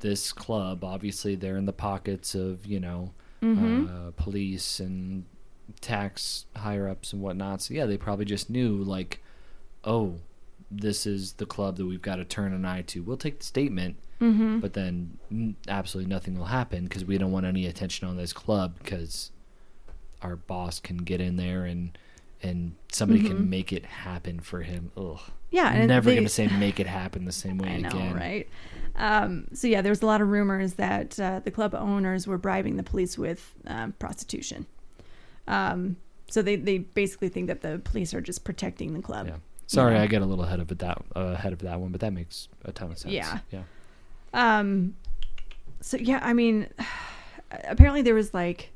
this 0.00 0.32
club, 0.32 0.82
obviously 0.84 1.34
they're 1.34 1.56
in 1.56 1.66
the 1.66 1.72
pockets 1.72 2.34
of, 2.34 2.66
you 2.66 2.80
know, 2.80 3.12
Mm-hmm. 3.40 3.86
uh, 3.86 4.10
police 4.16 4.80
and 4.80 5.24
tax 5.80 6.46
higher 6.56 6.88
ups 6.88 7.12
and 7.12 7.22
whatnot. 7.22 7.62
So 7.62 7.72
yeah, 7.72 7.86
they 7.86 7.96
probably 7.96 8.24
just 8.24 8.50
knew 8.50 8.78
like, 8.78 9.22
oh, 9.84 10.16
this 10.72 11.06
is 11.06 11.34
the 11.34 11.46
club 11.46 11.76
that 11.76 11.86
we've 11.86 12.02
got 12.02 12.16
to 12.16 12.24
turn 12.24 12.52
an 12.52 12.64
eye 12.64 12.82
to. 12.88 13.00
We'll 13.00 13.16
take 13.16 13.38
the 13.38 13.44
statement, 13.44 13.96
Mm-hmm. 14.20 14.58
but 14.58 14.72
then 14.72 15.18
absolutely 15.68 16.10
nothing 16.12 16.36
will 16.36 16.46
happen 16.46 16.82
because 16.82 17.04
we 17.04 17.16
don't 17.16 17.30
want 17.30 17.46
any 17.46 17.64
attention 17.66 18.08
on 18.08 18.16
this 18.16 18.32
club 18.32 18.74
because 18.82 19.30
our 20.20 20.34
boss 20.34 20.80
can 20.80 20.96
get 20.96 21.20
in 21.20 21.36
there 21.36 21.64
and 21.64 21.96
and 22.42 22.74
somebody 22.92 23.22
Mhm. 23.22 23.26
can 23.28 23.50
make 23.50 23.72
it 23.72 23.84
happen 23.84 24.40
for 24.40 24.62
him. 24.62 24.90
Ugh. 24.96 25.18
Yeah, 25.50 25.72
and 25.72 25.88
Never 25.88 26.10
they- 26.10 26.16
gonna 26.16 26.28
say 26.28 26.46
make 26.58 26.78
it 26.78 26.86
happen 26.86 27.24
the 27.24 27.32
same 27.32 27.58
way 27.58 27.68
I 27.74 27.76
know, 27.78 27.88
again. 27.88 28.14
right? 28.14 28.48
Um, 28.96 29.46
so 29.52 29.66
yeah, 29.66 29.80
there 29.82 29.90
was 29.92 30.02
a 30.02 30.06
lot 30.06 30.20
of 30.20 30.28
rumors 30.28 30.74
that 30.74 31.18
uh, 31.20 31.40
the 31.42 31.50
club 31.50 31.74
owners 31.74 32.26
were 32.26 32.38
bribing 32.38 32.76
the 32.76 32.82
police 32.82 33.16
with 33.16 33.54
um, 33.66 33.92
prostitution. 33.98 34.66
Um, 35.46 35.96
so 36.28 36.42
they, 36.42 36.56
they 36.56 36.78
basically 36.78 37.28
think 37.28 37.46
that 37.46 37.62
the 37.62 37.80
police 37.84 38.12
are 38.12 38.20
just 38.20 38.44
protecting 38.44 38.92
the 38.94 39.00
club. 39.00 39.28
Yeah. 39.28 39.36
Sorry, 39.66 39.94
know. 39.94 40.02
I 40.02 40.06
get 40.06 40.22
a 40.22 40.26
little 40.26 40.44
ahead 40.44 40.60
of 40.60 40.70
it 40.72 40.78
that 40.80 40.98
uh, 41.16 41.20
ahead 41.20 41.52
of 41.52 41.60
that 41.60 41.80
one, 41.80 41.90
but 41.92 42.00
that 42.00 42.12
makes 42.12 42.48
a 42.64 42.72
ton 42.72 42.90
of 42.90 42.98
sense. 42.98 43.12
Yeah. 43.14 43.38
Yeah. 43.50 43.62
Um, 44.34 44.94
so 45.80 45.96
yeah, 45.96 46.20
I 46.22 46.32
mean, 46.34 46.68
apparently 47.64 48.02
there 48.02 48.14
was 48.14 48.34
like, 48.34 48.70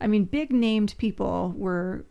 I 0.00 0.06
mean, 0.06 0.24
big 0.24 0.52
named 0.52 0.94
people 0.98 1.54
were 1.56 2.04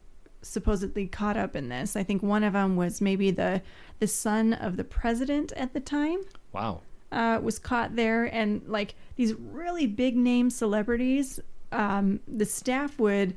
supposedly 0.46 1.08
caught 1.08 1.38
up 1.38 1.56
in 1.56 1.70
this. 1.70 1.96
I 1.96 2.04
think 2.04 2.22
one 2.24 2.44
of 2.44 2.54
them 2.54 2.76
was 2.76 3.02
maybe 3.02 3.32
the 3.32 3.62
the 4.00 4.08
son 4.08 4.54
of 4.54 4.78
the 4.78 4.84
president 4.84 5.52
at 5.54 5.74
the 5.74 5.80
time. 5.80 6.20
Wow. 6.54 6.82
uh, 7.12 7.40
was 7.42 7.60
caught 7.60 7.96
there, 7.96 8.26
and 8.26 8.62
like 8.68 8.96
these 9.16 9.34
really 9.34 9.88
big 9.88 10.16
name 10.18 10.50
celebrities, 10.50 11.40
um, 11.72 12.20
the 12.28 12.46
staff 12.46 13.00
would 13.00 13.36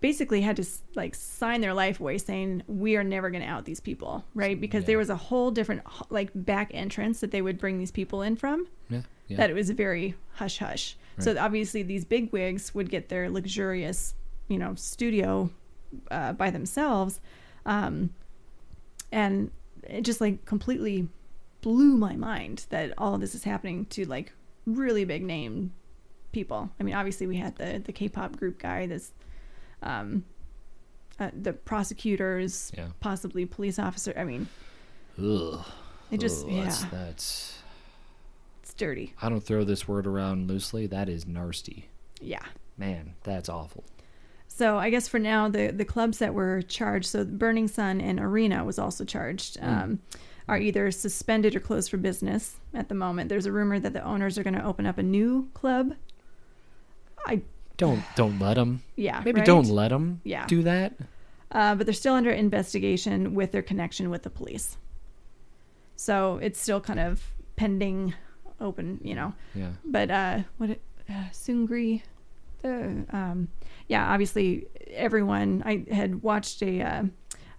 basically 0.00 0.40
had 0.42 0.56
to 0.56 0.64
like 0.94 1.14
sign 1.14 1.60
their 1.62 1.72
life 1.74 2.00
away, 2.00 2.18
saying 2.18 2.62
we 2.66 2.96
are 2.96 3.04
never 3.04 3.30
going 3.30 3.42
to 3.42 3.48
out 3.48 3.64
these 3.64 3.80
people, 3.80 4.24
right? 4.34 4.60
Because 4.60 4.82
Yeah. 4.82 4.88
there 4.88 4.98
was 4.98 5.10
a 5.10 5.16
whole 5.16 5.50
different 5.50 5.82
like 6.10 6.30
back 6.34 6.70
entrance 6.74 7.20
that 7.20 7.30
they 7.30 7.40
would 7.42 7.58
bring 7.58 7.78
these 7.78 7.90
people 7.90 8.22
in 8.22 8.36
from. 8.36 8.66
Yeah. 8.90 9.02
Yeah. 9.28 9.38
That 9.38 9.50
it 9.50 9.54
was 9.54 9.70
very 9.70 10.14
hush 10.34 10.58
hush. 10.58 10.96
So 11.18 11.34
obviously 11.38 11.82
these 11.82 12.04
big 12.04 12.30
wigs 12.30 12.74
would 12.74 12.90
get 12.90 13.08
their 13.08 13.30
luxurious, 13.30 14.14
you 14.48 14.58
know, 14.58 14.74
studio 14.74 15.50
uh, 16.10 16.32
by 16.32 16.50
themselves, 16.50 17.20
um, 17.64 18.10
and 19.12 19.50
it 19.84 20.02
just 20.02 20.20
like 20.20 20.44
completely 20.44 21.08
blew 21.62 21.96
my 21.96 22.14
mind 22.16 22.66
that 22.70 22.92
all 22.98 23.14
of 23.14 23.20
this 23.20 23.34
is 23.34 23.44
happening 23.44 23.84
to 23.86 24.04
like 24.04 24.32
really 24.66 25.04
big 25.04 25.22
name 25.22 25.72
people. 26.32 26.70
I 26.78 26.82
mean, 26.82 26.94
obviously 26.94 27.26
we 27.26 27.36
had 27.36 27.56
the 27.56 27.82
the 27.84 27.92
K-pop 27.92 28.36
group 28.36 28.58
guy, 28.58 28.86
this, 28.86 29.12
um, 29.82 30.24
uh, 31.18 31.30
the 31.40 31.52
prosecutors, 31.52 32.70
Yeah. 32.76 32.88
possibly 33.00 33.46
police 33.46 33.78
officer. 33.78 34.12
I 34.16 34.24
mean, 34.24 34.48
Ugh. 35.18 35.64
it 36.10 36.20
just 36.20 36.44
Ugh, 36.46 36.52
yeah, 36.52 36.64
That's, 36.64 36.84
that's. 36.84 37.58
it's 38.62 38.74
dirty. 38.74 39.14
I 39.22 39.28
don't 39.28 39.42
throw 39.42 39.64
this 39.64 39.88
word 39.88 40.06
around 40.06 40.48
loosely. 40.48 40.86
That 40.86 41.08
is 41.08 41.26
nasty. 41.26 41.88
Yeah. 42.20 42.44
Man, 42.76 43.14
that's 43.22 43.48
awful. 43.48 43.84
So 44.56 44.78
I 44.78 44.88
guess 44.88 45.06
for 45.06 45.18
now, 45.18 45.50
the 45.50 45.70
the 45.70 45.84
clubs 45.84 46.16
that 46.18 46.32
were 46.32 46.62
charged, 46.62 47.08
so 47.10 47.24
Burning 47.26 47.68
Sun 47.68 48.00
and 48.00 48.18
Arena 48.18 48.64
was 48.64 48.78
also 48.78 49.04
charged, 49.04 49.58
um, 49.60 49.98
are 50.48 50.56
either 50.58 50.90
suspended 50.90 51.54
or 51.54 51.60
closed 51.60 51.90
for 51.90 51.98
business 51.98 52.56
at 52.72 52.88
the 52.88 52.94
moment. 52.94 53.28
There's 53.28 53.44
a 53.44 53.52
rumor 53.52 53.78
that 53.78 53.92
the 53.92 54.02
owners 54.02 54.38
are 54.38 54.42
going 54.42 54.54
to 54.54 54.64
open 54.64 54.86
up 54.86 54.96
a 54.96 55.02
new 55.02 55.50
club. 55.52 55.92
I 57.26 57.42
Don't 57.76 58.02
don't 58.14 58.38
let 58.38 58.54
them. 58.54 58.82
yeah, 58.96 59.20
Maybe 59.22 59.40
right? 59.40 59.46
don't 59.46 59.68
let 59.68 59.88
them. 59.88 60.22
Yeah. 60.24 60.46
Do 60.46 60.62
that. 60.62 60.94
Uh, 61.52 61.74
but 61.74 61.84
they're 61.86 61.92
still 61.92 62.14
under 62.14 62.30
investigation 62.30 63.34
with 63.34 63.52
their 63.52 63.62
connection 63.62 64.08
with 64.08 64.22
the 64.22 64.30
police. 64.30 64.78
So 65.96 66.38
it's 66.42 66.58
still 66.60 66.80
kind 66.80 66.98
of 67.00 67.22
pending, 67.56 68.14
open, 68.60 69.00
you 69.02 69.14
know. 69.14 69.34
Yeah. 69.54 69.72
but 69.84 70.10
uh 70.10 70.38
what 70.56 70.70
it, 70.70 70.80
uh, 71.10 71.28
Seungri 71.32 72.02
um 72.66 73.48
yeah 73.88 74.06
obviously 74.12 74.66
everyone 74.90 75.62
I 75.64 75.84
had 75.92 76.22
watched 76.22 76.62
a 76.62 76.82
uh, 76.82 77.04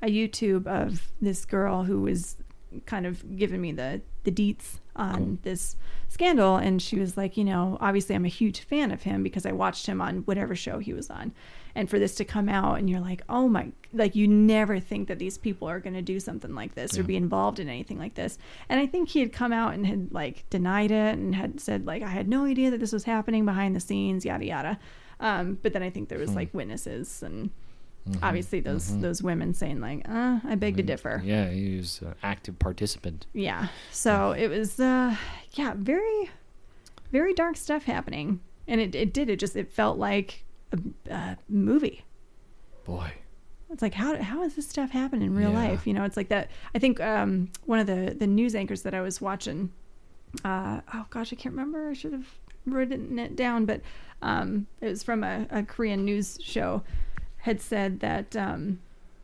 a 0.01 0.07
YouTube 0.07 0.67
of 0.67 1.11
this 1.21 1.45
girl 1.45 1.84
who 1.84 2.01
was 2.01 2.38
kind 2.85 3.05
of 3.05 3.38
giving 3.38 3.61
me 3.61 3.71
the 3.71 4.01
the 4.23 4.31
deets 4.31 4.79
on 4.95 5.15
Cool. 5.15 5.38
this 5.43 5.75
scandal 6.09 6.55
and 6.57 6.81
she 6.81 6.99
was 6.99 7.15
like 7.17 7.38
you 7.38 7.43
know 7.43 7.77
obviously 7.81 8.15
I'm 8.15 8.25
a 8.25 8.29
huge 8.29 8.59
fan 8.61 8.91
of 8.91 9.03
him 9.03 9.23
because 9.23 9.45
I 9.45 9.51
watched 9.51 9.85
him 9.85 10.01
on 10.01 10.17
whatever 10.19 10.55
show 10.55 10.79
he 10.79 10.93
was 10.93 11.09
on 11.09 11.34
and 11.77 11.89
for 11.89 11.99
this 11.99 12.15
to 12.15 12.25
come 12.25 12.49
out 12.49 12.77
and 12.79 12.89
you're 12.89 12.99
like 12.99 13.21
oh 13.29 13.47
my 13.47 13.71
like 13.93 14.15
you 14.15 14.27
never 14.27 14.79
think 14.79 15.07
that 15.07 15.19
these 15.19 15.37
people 15.37 15.67
are 15.69 15.79
going 15.79 15.93
to 15.93 16.01
do 16.01 16.19
something 16.19 16.53
like 16.53 16.75
this 16.75 16.97
or 16.97 17.03
be 17.03 17.15
involved 17.15 17.59
in 17.59 17.69
anything 17.69 17.97
like 17.97 18.15
this. 18.15 18.37
And 18.69 18.79
i 18.79 18.85
think 18.85 19.09
he 19.09 19.19
had 19.21 19.31
come 19.31 19.53
out 19.53 19.73
and 19.73 19.85
had 19.87 20.11
like 20.11 20.43
denied 20.49 20.91
it 20.91 21.17
and 21.17 21.33
had 21.35 21.59
said 21.61 21.85
like 21.85 22.03
i 22.03 22.07
had 22.19 22.27
no 22.27 22.45
idea 22.45 22.69
that 22.71 22.79
this 22.79 22.91
was 22.91 23.05
happening 23.05 23.45
behind 23.45 23.75
the 23.75 23.79
scenes 23.79 24.25
yada 24.25 24.45
yada. 24.45 24.79
Um, 25.19 25.57
but 25.63 25.71
then 25.73 25.83
i 25.83 25.89
think 25.89 26.09
there 26.09 26.19
was 26.19 26.31
Hmm. 26.31 26.35
like 26.41 26.53
witnesses 26.53 27.23
and 27.23 27.49
Mhm, 28.09 28.19
obviously 28.23 28.61
those 28.61 28.89
mhm. 28.91 29.01
those 29.01 29.21
women 29.21 29.53
saying 29.53 29.81
like 29.81 30.07
uh, 30.07 30.39
i 30.45 30.55
beg 30.55 30.77
to 30.77 30.83
differ. 30.83 31.21
Yeah, 31.25 31.49
he 31.49 31.75
was 31.77 32.01
an 32.01 32.15
active 32.23 32.57
participant. 32.57 33.25
yeah. 33.33 33.67
So 33.91 34.31
it 34.31 34.47
was 34.47 34.79
uh 34.79 35.15
yeah 35.53 35.73
very 35.75 36.29
very 37.11 37.33
dark 37.33 37.57
stuff 37.57 37.83
happening. 37.83 38.39
And 38.67 38.79
it, 38.81 38.95
it 38.95 39.13
did 39.13 39.29
it 39.29 39.39
just 39.39 39.55
it 39.57 39.71
felt 39.71 39.97
like 39.97 40.45
a, 40.72 40.80
a 41.14 41.38
movie 41.49 42.03
Boy. 42.85 43.11
It's 43.69 43.81
like 43.81 43.94
how 43.94 44.15
how 44.22 44.44
is 44.44 44.56
this 44.56 44.68
stuff 44.69 44.91
happen 44.91 45.22
in 45.22 45.35
real 45.35 45.52
Yeah. 45.52 45.68
life? 45.69 45.85
You 45.85 45.94
know, 45.94 46.06
it's 46.06 46.15
like 46.15 46.30
that. 46.30 46.49
I 46.73 46.80
think 46.80 47.02
um, 47.02 47.49
one 47.65 47.80
of 47.80 47.88
the 47.88 48.15
the 48.18 48.26
news 48.27 48.56
anchors 48.56 48.84
that 48.84 48.94
I 48.94 49.02
was 49.02 49.19
watching. 49.19 49.72
Uh, 50.45 50.80
oh 50.94 51.06
gosh, 51.10 51.34
I 51.34 51.35
can't 51.35 51.53
remember. 51.53 51.89
I 51.89 51.94
should 51.94 52.14
have 52.14 52.27
written 52.65 53.19
it 53.19 53.35
down, 53.35 53.65
but 53.65 53.81
um, 54.22 54.68
it 54.80 54.88
was 54.88 55.03
from 55.03 55.22
a, 55.23 55.48
a 55.52 55.64
Korean 55.64 56.06
news 56.06 56.39
show. 56.41 56.81
Had 57.39 57.60
said 57.60 57.99
that 57.99 58.35
um, 58.38 58.80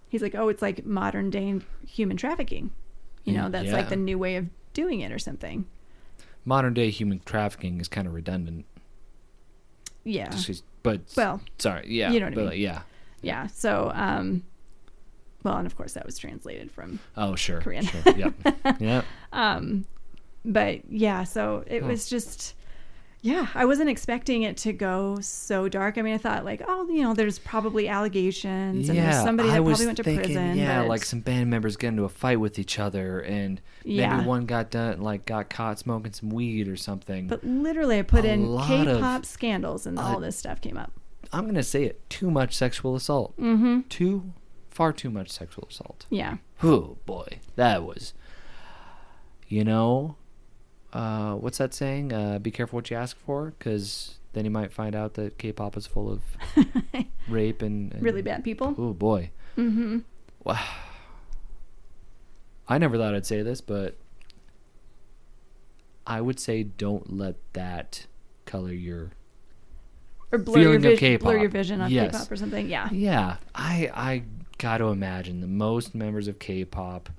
he's 0.10 0.22
like, 0.22 0.36
oh, 0.36 0.50
it's 0.50 0.62
like 0.62 0.86
modern 0.86 1.30
day 1.30 1.60
human 1.88 2.18
trafficking. 2.18 2.72
You 3.24 3.34
know, 3.36 3.48
that's 3.50 3.72
like 3.72 3.88
the 3.88 3.96
new 3.96 4.18
way 4.20 4.36
of 4.36 4.48
doing 4.74 5.00
it 5.00 5.12
or 5.14 5.20
something. 5.20 5.66
Modern 6.44 6.74
day 6.74 6.90
human 6.90 7.22
trafficking 7.24 7.80
is 7.80 7.88
kind 7.88 8.08
of 8.08 8.14
redundant. 8.14 8.66
Yeah. 10.04 10.30
Just 10.30 10.64
but 10.84 11.02
Well, 11.18 11.42
sorry, 11.60 11.86
yeah, 11.88 12.12
you 12.12 12.20
know 12.20 12.28
what 12.28 12.34
I 12.34 12.36
but, 12.36 12.50
mean. 12.52 12.62
yeah. 12.62 12.82
yeah. 13.22 13.48
So, 13.48 13.92
um, 13.96 14.44
well, 15.44 15.58
and 15.58 15.66
of 15.66 15.76
course 15.76 15.94
that 15.94 16.06
was 16.06 16.18
translated 16.18 16.72
from 16.72 17.00
Oh, 17.18 17.36
sure, 17.36 17.62
Korean. 17.62 17.86
sure. 17.86 18.02
Yep, 18.16 18.34
yep. 18.80 19.06
Um, 19.32 19.86
but 20.46 20.82
yeah, 20.90 21.24
so 21.24 21.64
it 21.68 21.82
Huh. 21.82 21.88
was 21.88 22.10
just 22.10 22.56
yeah, 23.26 23.48
I 23.56 23.64
wasn't 23.64 23.90
expecting 23.90 24.44
it 24.44 24.58
to 24.58 24.74
go 24.74 25.18
so 25.22 25.70
dark. 25.70 25.98
I 25.98 26.02
mean, 26.02 26.14
I 26.14 26.18
thought 26.18 26.44
like, 26.44 26.62
oh, 26.68 26.88
you 26.90 27.02
know, 27.04 27.14
there's 27.14 27.40
probably 27.40 27.88
allegations 27.88 28.90
and 28.90 28.98
there's 29.00 29.16
somebody 29.24 29.48
that 29.50 29.56
I 29.56 29.60
probably 29.64 29.86
went 29.86 29.98
to 29.98 30.04
thinking, 30.04 30.24
prison. 30.26 30.58
Yeah, 30.58 30.82
but- 30.82 30.90
like 30.90 31.06
some 31.06 31.22
band 31.22 31.50
members 31.50 31.78
get 31.78 31.88
into 31.88 32.04
a 32.04 32.10
fight 32.10 32.40
with 32.42 32.60
each 32.60 32.78
other, 32.80 33.22
and 33.22 33.62
Yeah. 33.86 34.18
maybe 34.18 34.28
one 34.28 34.46
got 34.46 34.70
done, 34.72 35.02
like 35.02 35.26
got 35.26 35.50
caught 35.50 35.80
smoking 35.80 36.12
some 36.12 36.30
weed 36.32 36.68
or 36.68 36.76
something. 36.76 37.28
But 37.28 37.44
literally, 37.46 37.98
I 38.00 38.02
put 38.02 38.26
A 38.26 38.30
in 38.34 38.58
K-pop 38.60 39.26
scandals, 39.26 39.86
and 39.88 39.98
uh, 39.98 40.02
all 40.02 40.20
this 40.20 40.36
stuff 40.38 40.60
came 40.60 40.76
up. 40.78 40.92
I'm 41.32 41.46
gonna 41.46 41.64
say 41.64 41.86
it: 41.86 42.08
too 42.10 42.30
much 42.30 42.54
sexual 42.54 42.94
assault. 42.96 43.36
Mm-hmm. 43.38 43.82
Too 43.88 44.34
far 44.70 44.92
too 44.92 45.10
much 45.10 45.32
sexual 45.32 45.68
assault. 45.72 46.06
Yeah. 46.10 46.38
Oh 46.62 46.98
boy, 47.06 47.40
that 47.56 47.84
was. 47.84 48.14
You 49.48 49.64
know, 49.64 50.16
uh, 50.94 51.34
what's 51.36 51.58
that 51.58 51.74
saying? 51.74 52.14
Uh, 52.14 52.40
be 52.40 52.52
careful 52.52 52.78
what 52.78 52.90
you 52.90 52.96
ask 52.98 53.18
for, 53.18 53.54
because 53.58 54.20
then 54.34 54.46
you 54.46 54.52
might 54.52 54.72
find 54.72 54.96
out 54.96 55.16
that 55.16 55.38
K-pop 55.38 55.76
is 55.78 55.86
full 55.88 56.12
of 56.12 56.22
rape 57.28 57.62
and, 57.62 57.94
and 57.94 58.02
really 58.04 58.22
bad 58.22 58.44
people. 58.44 58.74
Oh 58.78 58.94
boy, 58.94 59.32
Mm-hmm. 59.58 60.00
wow. 60.44 60.60
I 62.68 62.78
never 62.78 62.98
thought 62.98 63.14
I'd 63.14 63.26
say 63.26 63.42
this, 63.42 63.60
but 63.62 63.98
I 66.08 66.22
would 66.22 66.40
say 66.40 66.64
don't 66.64 67.16
let 67.18 67.36
that 67.54 68.06
color 68.46 68.72
your. 68.72 69.12
Or 70.32 70.40
blur 70.40 70.60
your, 70.60 70.64
Feeling 70.72 70.76
of 70.78 71.00
vision, 71.00 71.18
blur 71.20 71.34
K-pop. 71.34 71.42
your 71.42 71.50
vision 71.50 71.82
on 71.82 71.92
Yes. 71.92 72.12
K-pop 72.14 72.32
or 72.32 72.36
something. 72.36 72.68
Yeah. 72.70 72.90
Yeah, 72.92 73.38
I 73.54 73.90
I 73.94 74.24
got 74.58 74.78
to 74.80 74.86
imagine 74.86 75.42
the 75.42 75.48
most 75.48 75.94
members 75.94 76.28
of 76.28 76.40
K-pop, 76.40 77.10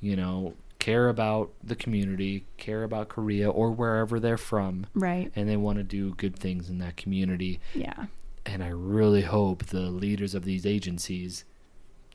you 0.00 0.16
know, 0.16 0.54
care 0.80 1.08
about 1.08 1.52
the 1.62 1.76
community, 1.76 2.46
care 2.56 2.82
about 2.82 3.08
Korea 3.08 3.48
or 3.48 3.70
wherever 3.70 4.18
they're 4.18 4.36
from, 4.36 4.86
Right. 4.94 5.30
and 5.36 5.48
they 5.48 5.56
want 5.56 5.78
to 5.78 5.84
do 5.84 6.14
good 6.14 6.34
things 6.36 6.68
in 6.68 6.78
that 6.78 6.96
community. 6.96 7.60
Yeah. 7.74 8.06
And 8.44 8.64
I 8.64 8.68
really 8.68 9.22
hope 9.22 9.66
the 9.66 9.82
leaders 9.90 10.34
of 10.34 10.44
these 10.44 10.66
agencies 10.66 11.44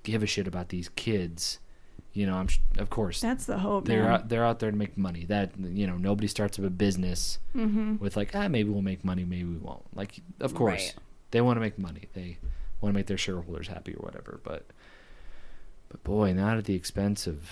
give 0.04 0.22
a 0.22 0.28
shit 0.28 0.48
about 0.48 0.70
these 0.70 0.90
kids. 0.90 1.60
You 2.14 2.26
know, 2.26 2.36
I'm 2.36 2.48
sh- 2.48 2.60
of 2.78 2.90
course 2.90 3.22
That's 3.22 3.46
the 3.46 3.60
hope. 3.60 3.86
they're 3.86 4.04
man. 4.04 4.12
out, 4.12 4.30
they're 4.30 4.46
out 4.46 4.60
there 4.60 4.72
to 4.72 4.78
make 4.78 4.98
money. 4.98 5.26
That 5.26 5.52
you 5.60 5.86
know, 5.86 5.98
nobody 5.98 6.28
starts 6.28 6.58
up 6.60 6.66
a 6.66 6.70
business 6.70 7.40
Mm-hmm. 7.56 7.98
with 7.98 8.16
like, 8.18 8.36
ah, 8.36 8.48
maybe 8.48 8.70
we'll 8.70 8.82
make 8.82 9.04
money, 9.06 9.24
maybe 9.26 9.46
we 9.46 9.58
won't. 9.58 9.84
Like, 9.96 10.22
of 10.40 10.54
course, 10.56 10.82
Right. 10.88 10.96
they 11.32 11.42
want 11.42 11.58
to 11.58 11.62
make 11.62 11.78
money. 11.78 12.10
They 12.14 12.38
want 12.82 12.94
to 12.94 12.98
make 12.98 13.08
their 13.08 13.18
shareholders 13.18 13.68
happy 13.68 13.94
or 13.94 14.04
whatever. 14.04 14.40
But, 14.44 14.66
but 15.90 16.04
boy, 16.04 16.34
not 16.34 16.58
at 16.58 16.66
the 16.66 16.74
expense 16.76 17.28
of 17.28 17.50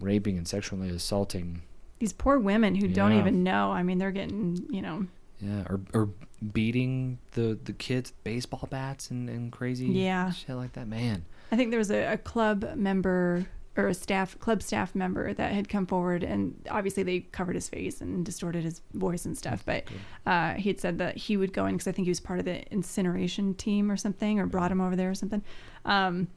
raping 0.00 0.36
and 0.36 0.46
sexually 0.46 0.88
assaulting. 0.90 1.62
These 1.98 2.12
poor 2.12 2.38
women 2.38 2.74
who 2.74 2.86
don't 2.88 3.12
even 3.12 3.42
know. 3.42 3.72
I 3.72 3.82
mean, 3.82 3.98
they're 3.98 4.12
getting, 4.12 4.64
you 4.70 4.82
know, 4.82 5.06
Yeah, 5.40 5.64
or 5.68 5.80
or 5.92 6.08
beating 6.52 7.18
the 7.32 7.58
the 7.64 7.72
kids 7.72 8.10
with 8.12 8.24
baseball 8.24 8.68
bats 8.70 9.10
and 9.10 9.28
and 9.28 9.50
crazy 9.50 9.86
Yeah. 9.86 10.30
shit 10.30 10.54
like 10.56 10.72
that. 10.74 10.86
Man, 10.86 11.24
I 11.50 11.56
think 11.56 11.70
there 11.70 11.78
was 11.78 11.90
a, 11.90 12.12
a 12.12 12.16
club 12.18 12.74
member 12.76 13.46
or 13.76 13.86
a 13.88 13.94
staff 13.94 14.38
club 14.40 14.60
staff 14.62 14.94
member 14.94 15.32
that 15.34 15.52
had 15.52 15.68
come 15.68 15.86
forward, 15.86 16.22
and 16.24 16.54
obviously 16.70 17.02
they 17.04 17.20
covered 17.20 17.54
his 17.54 17.68
face 17.68 18.00
and 18.00 18.24
distorted 18.24 18.64
his 18.64 18.80
voice 18.94 19.24
and 19.24 19.36
stuff. 19.38 19.64
But 19.64 19.84
uh, 20.26 20.54
he 20.54 20.68
had 20.68 20.80
said 20.80 20.98
that 20.98 21.16
he 21.16 21.36
would 21.36 21.52
go 21.52 21.66
in 21.66 21.74
because 21.74 21.86
I 21.88 21.92
think 21.92 22.06
he 22.06 22.10
was 22.10 22.18
part 22.20 22.38
of 22.40 22.44
the 22.44 22.64
incineration 22.72 23.54
team 23.54 23.90
or 23.90 23.96
something, 23.96 24.38
or 24.40 24.46
brought 24.46 24.70
him 24.72 24.80
over 24.80 24.94
there 24.96 25.10
or 25.10 25.14
something. 25.14 25.42
Um, 25.84 26.28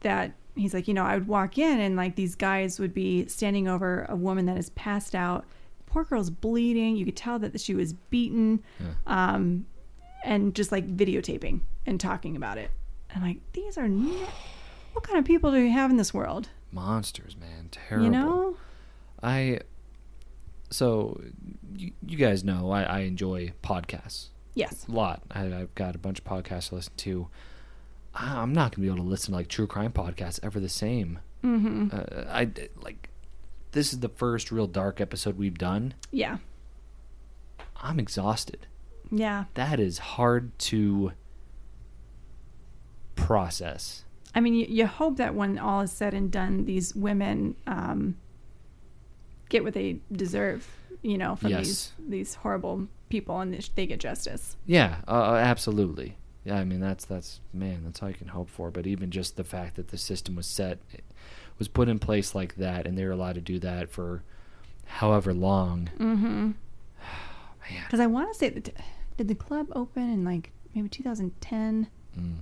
that 0.00 0.32
he's 0.56 0.72
like, 0.74 0.86
you 0.88 0.94
know, 0.94 1.04
I 1.04 1.14
would 1.14 1.26
walk 1.28 1.58
in 1.58 1.80
and 1.80 1.96
like 1.96 2.16
these 2.16 2.34
guys 2.34 2.78
would 2.78 2.94
be 2.94 3.26
standing 3.26 3.66
over 3.68 4.06
a 4.08 4.16
woman 4.16 4.46
that 4.46 4.56
is 4.56 4.70
passed 4.70 5.14
out. 5.14 5.44
Poor 5.86 6.04
girl's 6.04 6.30
bleeding. 6.30 6.96
You 6.96 7.04
could 7.04 7.16
tell 7.16 7.38
that 7.40 7.60
she 7.60 7.74
was 7.74 7.92
beaten, 7.92 8.62
Yeah. 8.80 8.86
um, 9.06 9.66
and 10.24 10.54
just 10.54 10.72
like 10.72 10.86
videotaping 10.96 11.60
and 11.86 12.00
talking 12.00 12.34
about 12.36 12.58
it. 12.58 12.70
I'm 13.14 13.22
like, 13.22 13.38
these 13.52 13.76
are 13.78 13.86
ne- 13.88 14.26
what 14.92 15.04
kind 15.04 15.18
of 15.18 15.24
people 15.24 15.52
do 15.52 15.62
we 15.62 15.70
have 15.70 15.90
in 15.90 15.96
this 15.96 16.12
world? 16.14 16.48
monsters, 16.72 17.36
man, 17.36 17.68
terrible. 17.70 18.04
You 18.04 18.10
know? 18.10 18.56
I 19.22 19.60
so 20.70 21.20
you, 21.76 21.92
you 22.04 22.16
guys 22.16 22.42
know 22.42 22.70
I, 22.70 22.82
I 22.82 22.98
enjoy 23.00 23.52
podcasts 23.62 24.28
Yes. 24.54 24.86
a 24.88 24.92
lot. 24.92 25.22
I, 25.30 25.42
I've 25.46 25.74
got 25.76 25.94
a 25.94 25.98
bunch 25.98 26.18
of 26.18 26.24
podcasts 26.24 26.68
to 26.70 26.74
listen 26.76 26.92
to. 26.96 27.28
I- 28.14 28.38
I'm 28.38 28.52
not 28.52 28.72
gonna 28.72 28.82
be 28.86 28.92
able 28.92 29.02
to 29.04 29.08
listen 29.10 29.32
to 29.32 29.36
like 29.38 29.48
true 29.48 29.66
crime 29.66 29.92
podcasts 29.92 30.40
ever 30.42 30.60
the 30.60 30.68
same. 30.68 31.18
Mm-hmm. 31.42 31.88
Uh, 31.92 32.24
I 32.30 32.50
like 32.80 33.10
this 33.72 33.92
is 33.92 34.00
the 34.00 34.08
first 34.08 34.50
real 34.52 34.66
dark 34.66 35.00
episode 35.00 35.36
we've 35.36 35.58
done. 35.58 35.94
Yeah. 36.10 36.38
I'm 37.76 37.98
exhausted. 37.98 38.66
Yeah. 39.10 39.44
That 39.54 39.78
is 39.80 39.98
hard 39.98 40.56
to 40.60 41.12
process. 43.16 44.04
I 44.34 44.40
mean, 44.40 44.54
you, 44.54 44.66
you 44.68 44.86
hope 44.86 45.16
that 45.18 45.34
when 45.34 45.58
all 45.58 45.80
is 45.82 45.92
said 45.92 46.14
and 46.14 46.30
done, 46.30 46.64
these 46.64 46.94
women 46.94 47.56
um, 47.66 48.16
get 49.48 49.62
what 49.62 49.74
they 49.74 50.00
deserve, 50.12 50.66
you 51.02 51.18
know, 51.18 51.36
from 51.36 51.50
Yes. 51.50 51.66
these 51.66 51.92
these 52.08 52.34
horrible 52.36 52.88
people, 53.08 53.38
and 53.40 53.54
they 53.74 53.86
get 53.86 54.00
justice. 54.00 54.56
Yeah, 54.66 54.96
uh, 55.06 55.34
absolutely. 55.34 56.16
Yeah, 56.44 56.56
I 56.58 56.64
mean 56.64 56.80
that's 56.80 57.04
that's 57.04 57.40
man, 57.52 57.82
that's 57.84 58.02
all 58.02 58.08
you 58.08 58.14
can 58.14 58.28
hope 58.28 58.48
for. 58.50 58.70
But 58.70 58.86
even 58.86 59.10
just 59.10 59.36
the 59.36 59.44
fact 59.44 59.76
that 59.76 59.88
the 59.88 59.98
system 59.98 60.36
was 60.36 60.46
set, 60.46 60.78
was 61.58 61.68
put 61.68 61.88
in 61.88 61.98
place 61.98 62.34
like 62.34 62.56
that, 62.56 62.86
and 62.86 62.96
they 62.98 63.04
were 63.04 63.12
allowed 63.12 63.36
to 63.36 63.40
do 63.40 63.58
that 63.60 63.88
for 63.90 64.22
however 64.86 65.32
long. 65.32 65.90
Mm-hmm. 65.98 66.26
Man, 67.70 67.82
Because 67.86 68.00
I 68.00 68.06
want 68.06 68.30
to 68.32 68.38
say 68.38 68.50
that 68.50 68.70
did 69.16 69.28
the 69.28 69.34
club 69.34 69.68
open 69.74 70.02
in 70.10 70.24
like 70.24 70.50
maybe 70.74 70.88
2010, 70.88 71.86
Mm. 72.18 72.34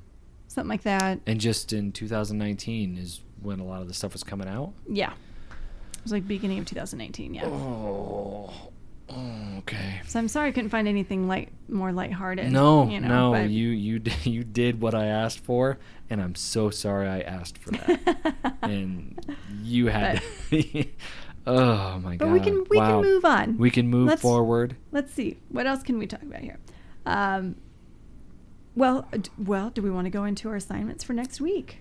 something 0.49 0.69
like 0.69 0.83
that. 0.83 1.21
and 1.27 1.41
just 1.41 1.73
in 1.73 1.93
2019 1.93 2.99
is 2.99 3.21
when 3.41 3.59
a 3.61 3.65
lot 3.65 3.81
of 3.83 3.89
the 3.89 3.95
stuff 3.95 4.13
was 4.13 4.23
coming 4.25 4.49
out. 4.49 4.73
Yeah. 4.89 5.13
It 5.13 6.03
was 6.03 6.13
like 6.13 6.27
beginning 6.29 6.59
of 6.59 6.67
2018. 6.67 7.33
Yeah. 7.35 7.45
Oh, 7.47 8.53
okay. 9.59 10.01
So 10.07 10.19
I'm 10.19 10.29
sorry 10.29 10.49
I 10.49 10.53
couldn't 10.53 10.71
find 10.71 10.87
anything 10.89 11.29
light, 11.29 11.51
more 11.69 11.93
lighthearted. 11.93 12.51
No, 12.53 12.89
you 12.89 13.01
know, 13.01 13.09
no, 13.09 13.33
but- 13.33 13.51
you 13.51 13.69
you 13.69 14.01
you 14.25 14.45
did 14.45 14.81
what 14.81 14.95
I 14.95 15.07
asked 15.07 15.41
for, 15.41 15.79
and 16.11 16.21
I'm 16.21 16.35
so 16.35 16.71
sorry 16.71 17.09
I 17.09 17.21
asked 17.21 17.59
for 17.59 17.71
that. 17.73 18.57
and 18.63 19.37
you 19.63 19.87
had. 19.89 20.23
oh 21.47 21.99
my 21.99 22.17
god! 22.17 22.19
But 22.27 22.29
we 22.33 22.41
can 22.41 22.65
we 22.71 22.77
Wow. 22.79 23.01
can 23.03 23.11
move 23.11 23.25
on. 23.25 23.59
We 23.59 23.71
can 23.71 23.89
move 23.89 24.09
Let's- 24.09 24.23
forward. 24.23 24.77
Let's 24.91 25.13
see 25.13 25.39
what 25.49 25.67
else 25.67 25.83
can 25.83 25.99
we 25.99 26.07
talk 26.07 26.23
about 26.23 26.41
here. 26.41 26.59
Um, 27.07 27.57
well, 28.75 29.07
d- 29.13 29.31
well, 29.39 29.71
do 29.71 29.83
we 29.83 29.91
want 29.91 30.07
to 30.07 30.11
go 30.11 30.25
into 30.25 30.49
our 30.49 30.57
assignments 30.57 31.05
for 31.05 31.13
next 31.13 31.41
week? 31.41 31.79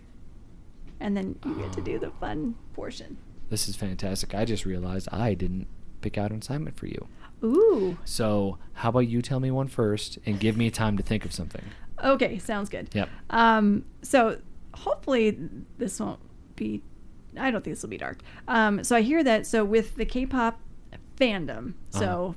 And 0.99 1.15
then 1.17 1.39
you 1.45 1.55
get 1.55 1.71
to 1.73 1.81
do 1.81 1.97
the 1.97 2.11
fun 2.11 2.55
portion. 2.73 3.17
This 3.49 3.67
is 3.67 3.75
fantastic. 3.75 4.35
I 4.35 4.45
just 4.45 4.65
realized 4.65 5.07
I 5.11 5.33
didn't 5.33 5.67
pick 6.01 6.17
out 6.17 6.31
an 6.31 6.39
assignment 6.39 6.77
for 6.77 6.87
you. 6.87 7.07
Ooh. 7.43 7.97
So 8.05 8.57
how 8.73 8.89
about 8.89 9.07
you 9.07 9.21
tell 9.21 9.39
me 9.39 9.51
one 9.51 9.67
first 9.67 10.17
and 10.25 10.39
give 10.39 10.57
me 10.57 10.69
time 10.69 10.97
to 10.97 11.03
think 11.03 11.25
of 11.25 11.33
something? 11.33 11.63
Okay, 12.03 12.37
sounds 12.39 12.69
good. 12.69 12.89
Yep. 12.93 13.09
Um, 13.29 13.85
so 14.01 14.39
hopefully 14.73 15.37
this 15.77 15.99
won't 15.99 16.19
be. 16.55 16.81
I 17.37 17.49
don't 17.51 17.63
think 17.63 17.75
this 17.75 17.81
will 17.83 17.89
be 17.89 17.97
dark. 17.97 18.19
Um, 18.47 18.83
so 18.83 18.95
I 18.95 19.01
hear 19.01 19.23
that. 19.23 19.45
So 19.47 19.63
with 19.63 19.95
the 19.95 20.05
K-pop 20.05 20.59
fandom, 21.17 21.73
so 21.91 21.99
Uh-huh. 22.29 22.33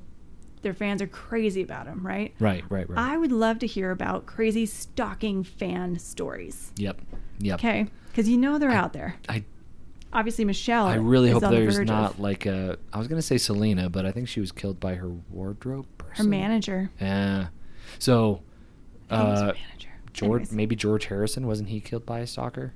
their 0.63 0.75
fans 0.75 1.03
are 1.03 1.07
crazy 1.07 1.63
about 1.63 1.87
them, 1.87 2.07
right? 2.07 2.33
Right, 2.39 2.63
right, 2.71 2.89
right. 2.89 2.99
I 2.99 3.17
would 3.17 3.33
love 3.33 3.59
to 3.61 3.67
hear 3.67 3.91
about 3.91 4.27
crazy 4.27 4.67
stalking 4.67 5.43
fan 5.45 5.99
stories. 5.99 6.73
yep. 6.77 7.01
Yep. 7.41 7.59
Okay, 7.59 7.87
because 8.11 8.29
you 8.29 8.37
know 8.39 8.59
they're 8.59 8.71
I- 8.71 8.77
out 8.77 8.93
there. 8.93 9.17
I 9.29 9.45
Obviously, 10.15 10.45
Michelle. 10.45 10.87
I 10.87 10.95
really 10.95 11.31
hope 11.31 11.41
the 11.43 11.49
there's 11.51 11.77
verge 11.77 11.89
not 11.89 12.13
of 12.13 12.21
like 12.21 12.47
a. 12.47 12.79
I 12.93 12.99
was 12.99 13.09
gonna 13.09 13.21
say 13.23 13.37
Selena, 13.39 13.91
but 13.91 14.07
I 14.07 14.13
think 14.13 14.29
she 14.29 14.41
was 14.41 14.53
killed 14.53 14.79
by 14.81 14.95
her 14.95 15.09
wardrobe 15.31 15.87
her 16.11 16.23
manager. 16.25 16.91
Yeah. 17.01 17.49
So, 17.99 18.41
I 19.11 19.17
think 19.17 19.29
it 19.29 19.31
was 19.33 19.41
her 19.41 19.49
uh, 19.49 19.53
manager. 19.53 19.89
George, 20.13 20.41
Anyways, 20.43 20.53
maybe 20.53 20.77
George 20.77 21.07
Harrison 21.07 21.47
wasn't 21.47 21.69
he 21.71 21.81
killed 21.81 22.07
by 22.07 22.21
a 22.21 22.27
stalker? 22.27 22.73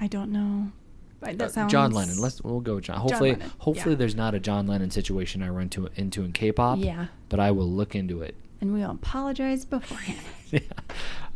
I 0.00 0.08
don't 0.08 0.32
know. 0.32 0.72
But 1.20 1.38
that 1.38 1.44
Uh, 1.44 1.48
sounds 1.48 1.72
John 1.72 1.92
Lennon. 1.92 2.18
Let's 2.18 2.42
we'll 2.42 2.60
go 2.60 2.74
with 2.74 2.84
John. 2.84 2.98
Hopefully, 2.98 3.32
Lennon, 3.32 3.50
hopefully 3.58 3.94
yeah. 3.94 3.98
there's 3.98 4.16
not 4.16 4.34
a 4.34 4.40
John 4.40 4.66
Lennon 4.66 4.90
situation 4.90 5.42
I 5.42 5.48
run 5.50 5.68
to 5.70 5.88
into 5.94 6.24
in 6.24 6.32
K-pop. 6.32 6.78
Yeah, 6.80 7.06
But 7.28 7.38
I 7.40 7.52
will 7.52 7.70
look 7.70 7.94
into 7.94 8.20
it. 8.22 8.34
and 8.60 8.72
we'll 8.74 8.90
apologize 8.90 9.64
beforehand. 9.64 10.18
yeah. 10.50 10.60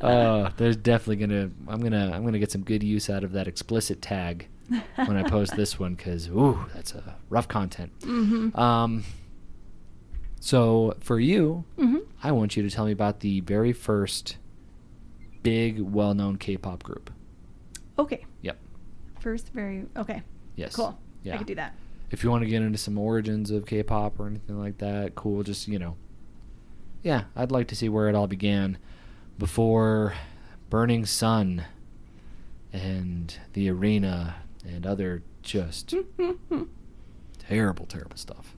Uh, 0.01 0.51
there's 0.57 0.77
definitely 0.77 1.17
gonna. 1.17 1.51
I'm 1.69 1.81
gonna. 1.81 2.11
I'm 2.13 2.25
gonna 2.25 2.39
get 2.41 2.51
some 2.51 2.63
good 2.63 2.83
use 2.83 3.09
out 3.09 3.23
of 3.25 3.33
that 3.33 3.47
explicit 3.49 4.03
tag 4.03 4.49
when 4.97 5.17
I 5.17 5.23
post 5.29 5.57
this 5.57 5.79
one 5.79 5.95
because 5.95 6.29
ooh, 6.29 6.65
that's 6.75 6.93
a 6.95 7.17
rough 7.29 7.49
content. 7.49 7.99
mm-hmm. 8.01 8.59
Um. 8.59 9.05
So 10.41 10.95
for 11.01 11.21
you, 11.21 11.65
mm-hmm. 11.79 11.99
I 12.23 12.33
want 12.33 12.57
you 12.57 12.63
to 12.63 12.71
tell 12.71 12.87
me 12.87 12.93
about 12.93 13.21
the 13.21 13.41
very 13.41 13.73
first 13.73 14.39
big, 15.43 15.81
well-known 15.81 16.37
K-pop 16.37 16.83
group. 16.83 17.11
Okay. 17.99 18.25
Yep. 18.43 18.59
First, 19.21 19.51
very 19.53 19.85
okay. 19.97 20.23
Yes. 20.57 20.75
Cool. 20.75 20.99
Yeah. 21.23 21.35
I 21.35 21.39
could 21.39 21.47
do 21.47 21.55
that. 21.57 21.75
if 22.11 22.25
you 22.25 22.31
want 22.31 22.43
to 22.43 22.49
get 22.49 22.63
into 22.63 22.79
some 22.79 22.97
origins 22.99 23.51
of 23.51 23.67
K-pop 23.67 24.19
or 24.19 24.27
anything 24.27 24.59
like 24.59 24.79
that, 24.79 25.15
cool. 25.15 25.43
Just 25.43 25.69
you 25.69 25.79
know, 25.79 25.97
yeah, 27.03 27.25
I'd 27.37 27.53
like 27.53 27.69
to 27.69 27.77
see 27.77 27.89
where 27.89 28.09
it 28.09 28.15
all 28.15 28.27
began 28.27 28.79
before 29.39 30.15
Burning 30.71 31.05
Sun 31.07 31.65
and 32.73 33.37
the 33.53 33.69
arena 33.71 34.37
and 34.67 34.87
other 34.87 35.23
just 35.43 35.95
terrible, 37.39 37.87
terrible 37.87 38.17
stuff. 38.17 38.55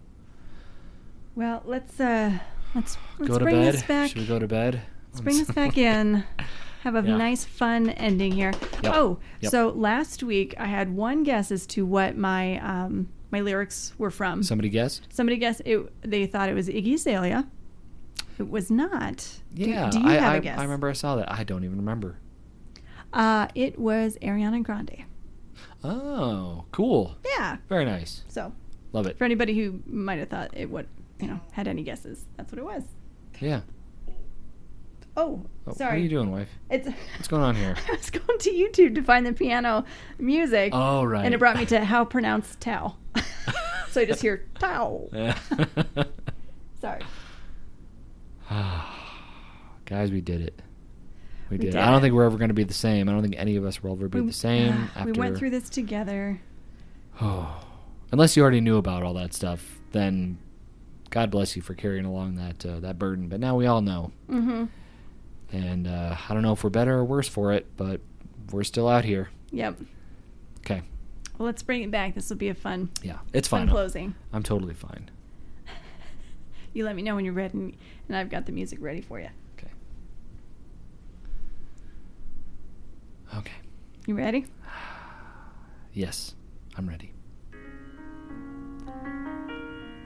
Well, 1.35 1.63
let's 1.65 1.99
uh, 2.01 2.39
let's 2.75 2.97
let's 3.19 3.29
go 3.33 3.39
to 3.39 3.45
bring 3.45 3.57
bed. 3.57 3.75
this 3.75 3.83
back. 3.83 4.09
Should 4.11 4.19
we 4.19 4.27
go 4.27 4.39
to 4.39 4.49
bed? 4.49 4.83
Let's 5.13 5.21
bring 5.21 5.39
this 5.39 5.51
back 5.51 5.79
in. 5.79 6.25
Have 6.83 6.97
a 6.97 7.03
Yeah. 7.09 7.17
nice, 7.17 7.45
fun 7.45 7.91
ending 7.91 8.33
here. 8.33 8.53
Yep. 8.83 8.93
Oh, 8.95 9.19
Yep. 9.41 9.51
so 9.53 9.69
last 9.71 10.23
week 10.23 10.55
I 10.59 10.67
had 10.67 10.95
one 10.95 11.23
guess 11.23 11.51
as 11.53 11.67
to 11.69 11.87
what 11.87 12.17
my 12.17 12.59
um, 12.59 13.09
my 13.31 13.41
lyrics 13.41 13.95
were 13.99 14.11
from. 14.11 14.43
Somebody 14.43 14.69
guessed? 14.69 15.07
Somebody 15.11 15.37
guessed 15.39 15.63
it. 15.65 15.81
They 16.03 16.27
thought 16.27 16.49
it 16.49 16.55
was 16.55 16.69
Iggy 16.69 16.95
Azalea. 16.95 17.47
It 18.39 18.51
was 18.51 18.71
not. 18.71 19.29
Do- 19.55 19.63
Yeah, 19.71 19.91
Do, 19.91 20.01
you 20.01 20.07
I, 20.09 20.15
have 20.15 20.33
I, 20.33 20.37
a 20.37 20.41
guess? 20.41 20.59
I 20.59 20.63
remember 20.65 20.89
I 20.89 20.93
saw 20.95 21.17
that. 21.17 21.31
I 21.31 21.45
don't 21.45 21.65
even 21.65 21.77
remember. 21.79 22.17
Uh, 23.13 23.47
it 23.55 23.79
was 23.79 24.17
Ariana 24.23 24.63
Grande. 24.63 25.05
Oh, 25.85 26.65
cool. 26.73 27.17
Yeah. 27.25 27.57
Very 27.69 27.85
nice. 27.85 28.23
So 28.29 28.53
Love 28.93 29.07
it. 29.07 29.19
for 29.19 29.25
anybody 29.25 29.55
who 29.59 29.81
might 29.87 30.19
have 30.19 30.29
thought 30.29 30.51
it 30.53 30.71
would, 30.71 30.87
you 31.21 31.27
know, 31.29 31.41
had 31.53 31.67
any 31.69 31.83
guesses, 31.83 32.25
that's 32.37 32.53
what 32.53 32.59
it 32.59 32.65
was. 32.65 32.85
Yeah. 33.41 33.61
Oh, 35.17 35.45
Oh, 35.67 35.73
sorry. 35.75 35.91
What 35.91 35.97
are 35.97 36.03
you 36.03 36.09
doing, 36.09 36.31
wife? 36.33 36.49
It's 36.71 36.89
What's 37.17 37.29
going 37.29 37.43
on 37.43 37.55
here? 37.55 37.77
I 37.89 37.93
was 37.93 38.11
going 38.11 38.39
to 38.39 38.51
YouTube 38.51 38.95
to 38.97 39.03
find 39.03 39.27
the 39.27 39.33
piano 39.33 39.85
music. 40.19 40.71
Oh, 40.75 41.05
right. 41.05 41.25
And 41.25 41.35
it 41.35 41.39
brought 41.39 41.57
me 41.57 41.67
to 41.67 41.85
how 41.85 42.05
pronounce 42.05 42.57
Tao. 42.59 42.97
so 43.91 44.01
I 44.01 44.05
just 44.07 44.23
hear. 44.23 44.47
Yeah. 45.13 45.39
Sorry. 46.81 47.03
Guys, 49.85 50.11
we 50.11 50.21
did 50.21 50.41
it. 50.41 50.63
We, 51.53 51.59
We 51.59 51.65
did. 51.67 51.73
did 51.73 51.81
I 51.81 51.91
don't 51.91 52.01
think 52.01 52.15
we're 52.15 52.25
ever 52.25 52.39
going 52.39 52.49
to 52.49 52.55
be 52.55 52.65
the 52.65 52.73
same. 52.75 53.09
I 53.09 53.13
don't 53.13 53.21
think 53.23 53.35
any 53.37 53.57
of 53.57 53.65
us 53.65 53.83
will 53.83 53.93
ever 53.93 54.09
be 54.09 54.21
the 54.21 54.33
same 54.33 54.89
after. 54.97 55.05
we 55.13 55.13
went 55.13 55.37
through 55.37 55.51
this 55.51 55.69
together. 55.69 56.41
Oh, 57.21 57.63
unless 58.13 58.37
you 58.37 58.43
already 58.43 58.61
knew 58.63 58.79
about 58.79 59.03
all 59.03 59.15
that 59.15 59.35
stuff, 59.35 59.79
then 59.93 60.39
God 61.11 61.31
bless 61.31 61.55
you 61.55 61.61
for 61.63 61.75
carrying 61.75 62.05
along 62.07 62.37
that 62.37 62.65
uh, 62.65 62.81
that 62.81 62.99
burden. 62.99 63.29
But 63.29 63.39
now 63.41 63.55
we 63.57 63.67
all 63.67 63.83
know, 63.83 64.13
Mm-hmm. 64.31 64.65
and 65.55 65.87
uh, 65.87 66.17
I 66.29 66.33
don't 66.33 66.43
know 66.43 66.53
if 66.53 66.65
we're 66.65 66.71
better 66.71 66.95
or 66.95 67.05
worse 67.05 67.29
for 67.29 67.53
it, 67.53 67.67
but 67.77 68.01
we're 68.51 68.65
still 68.65 68.89
out 68.89 69.05
here. 69.05 69.29
Yep. 69.51 69.79
Okay. 70.61 70.81
Well, 71.39 71.47
let's 71.47 71.63
bring 71.63 71.83
it 71.83 71.91
back. 71.91 72.15
This 72.15 72.31
will 72.31 72.37
be 72.39 72.49
a 72.49 72.55
fun, 72.55 72.91
Yeah, 73.03 73.19
it's 73.35 73.49
fun 73.49 73.69
closing. 73.69 74.15
I'm 74.33 74.43
totally 74.43 74.75
fine. 74.75 75.11
You 76.75 76.87
let 76.87 76.97
me 76.97 77.03
know 77.03 77.15
when 77.17 77.27
you're 77.27 77.35
ready, 77.35 77.77
and 78.09 78.17
I've 78.17 78.31
got 78.31 78.47
the 78.47 78.53
music 78.53 78.79
ready 78.81 79.03
for 79.03 79.21
you. 79.21 79.29
Okay. 83.37 83.53
You 84.07 84.15
ready? 84.15 84.47
Yes, 85.93 86.35
I'm 86.77 86.89
ready. 86.89 87.13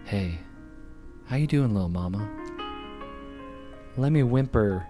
Hey, 0.04 0.38
how 1.26 1.36
you 1.36 1.46
doing, 1.46 1.72
little 1.72 1.88
mama? 1.88 2.28
Let 3.96 4.12
me 4.12 4.22
whimper. 4.22 4.86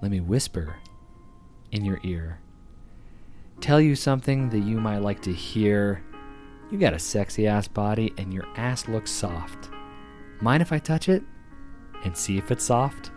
Let 0.00 0.10
me 0.10 0.20
whisper 0.20 0.76
in 1.70 1.84
your 1.84 1.98
ear. 2.04 2.38
Tell 3.60 3.80
you 3.80 3.96
something 3.96 4.50
that 4.50 4.60
you 4.60 4.78
might 4.78 4.98
like 4.98 5.22
to 5.22 5.32
hear. 5.32 6.02
You 6.70 6.78
got 6.78 6.94
a 6.94 6.98
sexy 6.98 7.46
ass 7.46 7.68
body 7.68 8.12
and 8.18 8.32
your 8.32 8.46
ass 8.56 8.88
looks 8.88 9.10
soft. 9.10 9.70
Mind 10.40 10.62
if 10.62 10.72
I 10.72 10.78
touch 10.78 11.08
it 11.08 11.22
and 12.04 12.16
see 12.16 12.38
if 12.38 12.50
it's 12.50 12.64
soft? 12.64 13.10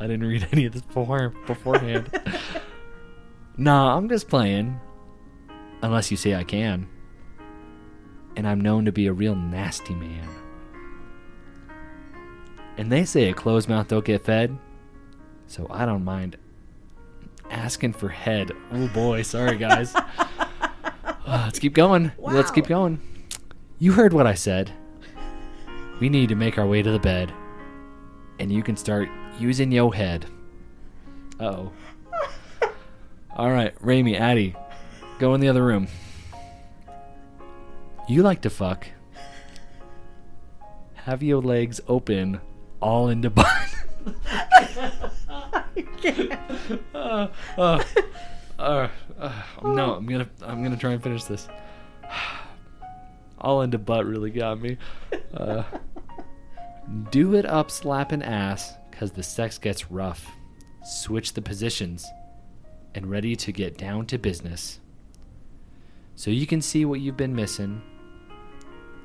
I 0.00 0.06
didn't 0.06 0.26
read 0.26 0.48
any 0.50 0.64
of 0.64 0.72
this 0.72 0.82
before, 0.82 1.30
beforehand. 1.46 2.10
Nah, 3.56 3.94
I'm 3.94 4.08
just 4.08 4.26
playing. 4.26 4.80
Unless 5.82 6.10
you 6.10 6.16
say 6.16 6.34
I 6.34 6.44
can. 6.44 6.88
And 8.34 8.48
I'm 8.48 8.58
known 8.58 8.86
to 8.86 8.92
be 8.92 9.06
a 9.06 9.12
real 9.12 9.34
nasty 9.34 9.92
man. 9.92 10.26
And 12.78 12.90
they 12.90 13.04
say 13.04 13.28
a 13.28 13.34
closed 13.34 13.68
mouth 13.68 13.88
don't 13.88 14.02
get 14.02 14.24
fed. 14.24 14.56
So 15.46 15.66
I 15.68 15.84
don't 15.84 16.04
mind 16.04 16.38
asking 17.50 17.92
for 17.92 18.08
head. 18.08 18.52
Oh 18.72 18.88
boy, 18.88 19.22
sorry 19.22 19.58
guys. 19.58 19.94
Uh, 21.26 21.42
let's 21.44 21.60
keep 21.60 21.74
going. 21.74 22.10
Let's 22.18 22.50
keep 22.50 22.66
going. 22.66 22.98
You 23.78 23.92
heard 23.92 24.12
what 24.12 24.26
I 24.26 24.34
said. 24.34 24.72
We 26.00 26.08
need 26.08 26.30
to 26.30 26.34
make 26.34 26.58
our 26.58 26.66
way 26.66 26.82
to 26.82 26.90
the 26.90 26.98
bed. 26.98 27.32
And 28.40 28.50
you 28.50 28.64
can 28.64 28.76
start 28.76 29.08
using 29.40 29.72
your 29.72 29.94
head. 29.94 30.26
Oh. 31.38 31.72
All 33.34 33.50
right, 33.50 33.74
Raimi, 33.80 34.18
Addie, 34.18 34.54
go 35.18 35.34
in 35.34 35.40
the 35.40 35.48
other 35.48 35.64
room. 35.64 35.88
You 38.08 38.22
like 38.22 38.42
to 38.42 38.50
fuck. 38.50 38.86
Have 40.94 41.22
your 41.22 41.40
legs 41.40 41.80
open, 41.88 42.40
all 42.80 43.08
into 43.08 43.30
butt. 43.30 43.46
I 44.30 45.64
can't. 46.02 46.32
uh, 46.94 47.28
uh, 47.56 47.82
uh, 48.58 48.88
uh, 49.18 49.42
no, 49.62 49.94
I'm 49.94 50.06
gonna, 50.06 50.28
I'm 50.42 50.62
gonna 50.62 50.76
try 50.76 50.92
and 50.92 51.02
finish 51.02 51.24
this. 51.24 51.48
All 53.38 53.62
into 53.62 53.78
butt 53.78 54.04
really 54.04 54.30
got 54.30 54.60
me. 54.60 54.76
Uh, 55.32 55.62
do 57.10 57.34
it 57.34 57.46
up, 57.46 57.70
slapping 57.70 58.22
ass, 58.22 58.74
cause 59.00 59.12
the 59.12 59.22
sex 59.22 59.56
gets 59.56 59.90
rough. 59.90 60.30
Switch 60.84 61.32
the 61.32 61.40
positions, 61.40 62.06
and 62.94 63.10
ready 63.10 63.34
to 63.34 63.50
get 63.50 63.78
down 63.78 64.04
to 64.06 64.18
business. 64.18 64.78
So 66.16 66.30
you 66.30 66.46
can 66.46 66.60
see 66.60 66.84
what 66.84 67.00
you've 67.00 67.16
been 67.16 67.34
missing. 67.34 67.80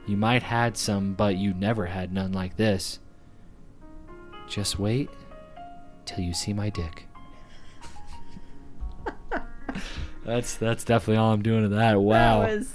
You 0.05 0.17
might 0.17 0.43
had 0.43 0.76
some, 0.76 1.13
but 1.13 1.38
you 1.38 1.53
never 1.53 1.85
had 1.85 2.11
none 2.11 2.34
like 2.34 2.57
this. 2.57 2.99
Just 4.49 4.77
wait 4.77 5.09
till 6.03 6.19
you 6.19 6.34
see 6.34 6.51
my 6.51 6.69
dick. 6.69 7.07
That's 10.26 10.55
that's 10.55 10.84
definitely 10.84 11.17
all 11.17 11.31
I'm 11.34 11.43
doing 11.43 11.63
to 11.63 11.69
that. 11.69 12.01
Wow. 12.01 12.41
That 12.41 12.57
was. 12.57 12.73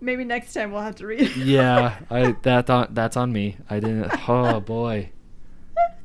Maybe 0.00 0.24
next 0.24 0.52
time 0.52 0.72
we'll 0.72 0.80
have 0.80 0.96
to 0.96 1.06
read. 1.06 1.34
yeah, 1.36 2.00
I 2.10 2.32
that 2.42 2.68
on, 2.68 2.88
that's 2.90 3.16
on 3.16 3.32
me. 3.32 3.56
I 3.70 3.78
didn't. 3.78 4.28
Oh 4.28 4.58
boy, 4.58 5.12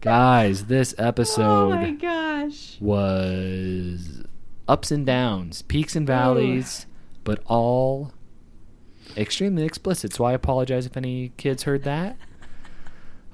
guys, 0.02 0.66
this 0.66 0.94
Oh 0.98 1.02
my 1.02 1.08
episode 1.10 2.00
gosh. 2.02 2.78
was 2.80 4.24
ups 4.68 4.92
and 4.92 5.06
downs, 5.06 5.62
peaks 5.64 5.96
and 5.96 6.06
valleys, 6.08 6.86
but 7.24 7.42
all 7.46 8.14
extremely 9.16 9.64
explicit. 9.64 10.14
So 10.14 10.24
I 10.26 10.34
apologize 10.34 10.86
if 10.86 10.98
any 10.98 11.30
kids 11.38 11.64
heard 11.64 11.84
that. 11.84 12.18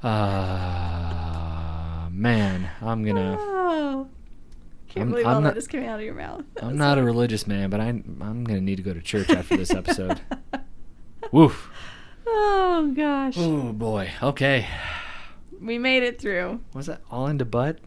Uh 0.03 2.09
man, 2.11 2.69
I'm 2.81 3.03
gonna. 3.03 3.37
Oh. 3.39 4.07
Can't 4.89 5.03
I'm- 5.05 5.09
believe 5.11 5.25
I'm 5.25 5.35
all 5.35 5.41
not- 5.41 5.53
that 5.55 5.57
is 5.57 5.67
coming 5.67 5.87
out 5.87 5.99
of 5.99 6.05
your 6.05 6.13
mouth. 6.13 6.43
That 6.55 6.65
I'm 6.65 6.77
not 6.77 6.97
a 6.97 7.03
religious 7.03 7.47
man, 7.47 7.69
but 7.69 7.79
I 7.79 7.87
I'm 7.87 8.43
gonna 8.43 8.61
need 8.61 8.77
to 8.77 8.83
go 8.83 8.93
to 8.93 9.01
church 9.01 9.29
after 9.29 9.57
this 9.57 9.71
episode. 9.71 10.19
Woof. 11.31 11.69
Oh 12.27 12.91
gosh. 12.95 13.35
Oh 13.37 13.73
boy. 13.73 14.11
Okay. 14.21 14.67
We 15.63 15.77
made 15.77 16.03
it 16.03 16.19
through. 16.19 16.59
Was 16.73 16.87
that 16.87 17.01
all 17.09 17.27
into 17.27 17.45
butt? 17.45 17.79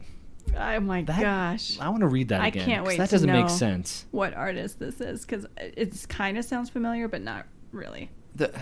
Oh 0.56 0.80
my 0.80 1.02
That- 1.02 1.20
gosh. 1.20 1.78
I 1.80 1.88
want 1.88 2.00
to 2.00 2.06
read 2.06 2.28
that 2.28 2.40
I 2.40 2.48
again. 2.48 2.64
can't 2.64 2.86
wait 2.86 2.98
That 2.98 3.10
doesn't 3.10 3.30
make 3.30 3.50
sense. 3.50 4.06
What 4.10 4.32
artist 4.34 4.78
this 4.78 5.00
is 5.00 5.26
because 5.26 5.46
it 5.58 6.06
kind 6.08 6.38
of 6.38 6.44
sounds 6.44 6.70
familiar, 6.70 7.08
but 7.08 7.22
not 7.22 7.46
really. 7.72 8.10
The, 8.34 8.52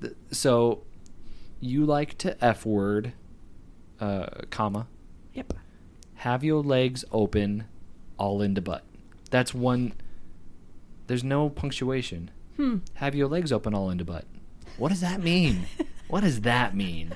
the 0.00 0.14
so 0.32 0.82
you 1.60 1.84
like 1.84 2.18
to 2.18 2.42
f 2.44 2.66
word, 2.66 3.12
uh, 4.00 4.26
comma. 4.50 4.88
Yep. 5.34 5.52
Have 6.16 6.42
your 6.42 6.62
legs 6.62 7.04
open, 7.12 7.64
all 8.18 8.40
into 8.42 8.60
butt. 8.62 8.84
That's 9.30 9.52
one. 9.54 9.92
There's 11.06 11.22
no 11.24 11.50
punctuation. 11.50 12.30
Hmm. 12.56 12.78
Have 12.94 13.14
your 13.14 13.28
legs 13.28 13.52
open, 13.52 13.74
all 13.74 13.90
into 13.90 14.04
butt. 14.04 14.24
What 14.78 14.88
does 14.88 15.02
that 15.02 15.22
mean? 15.22 15.66
what 16.08 16.22
does 16.22 16.40
that 16.40 16.74
mean? 16.74 17.14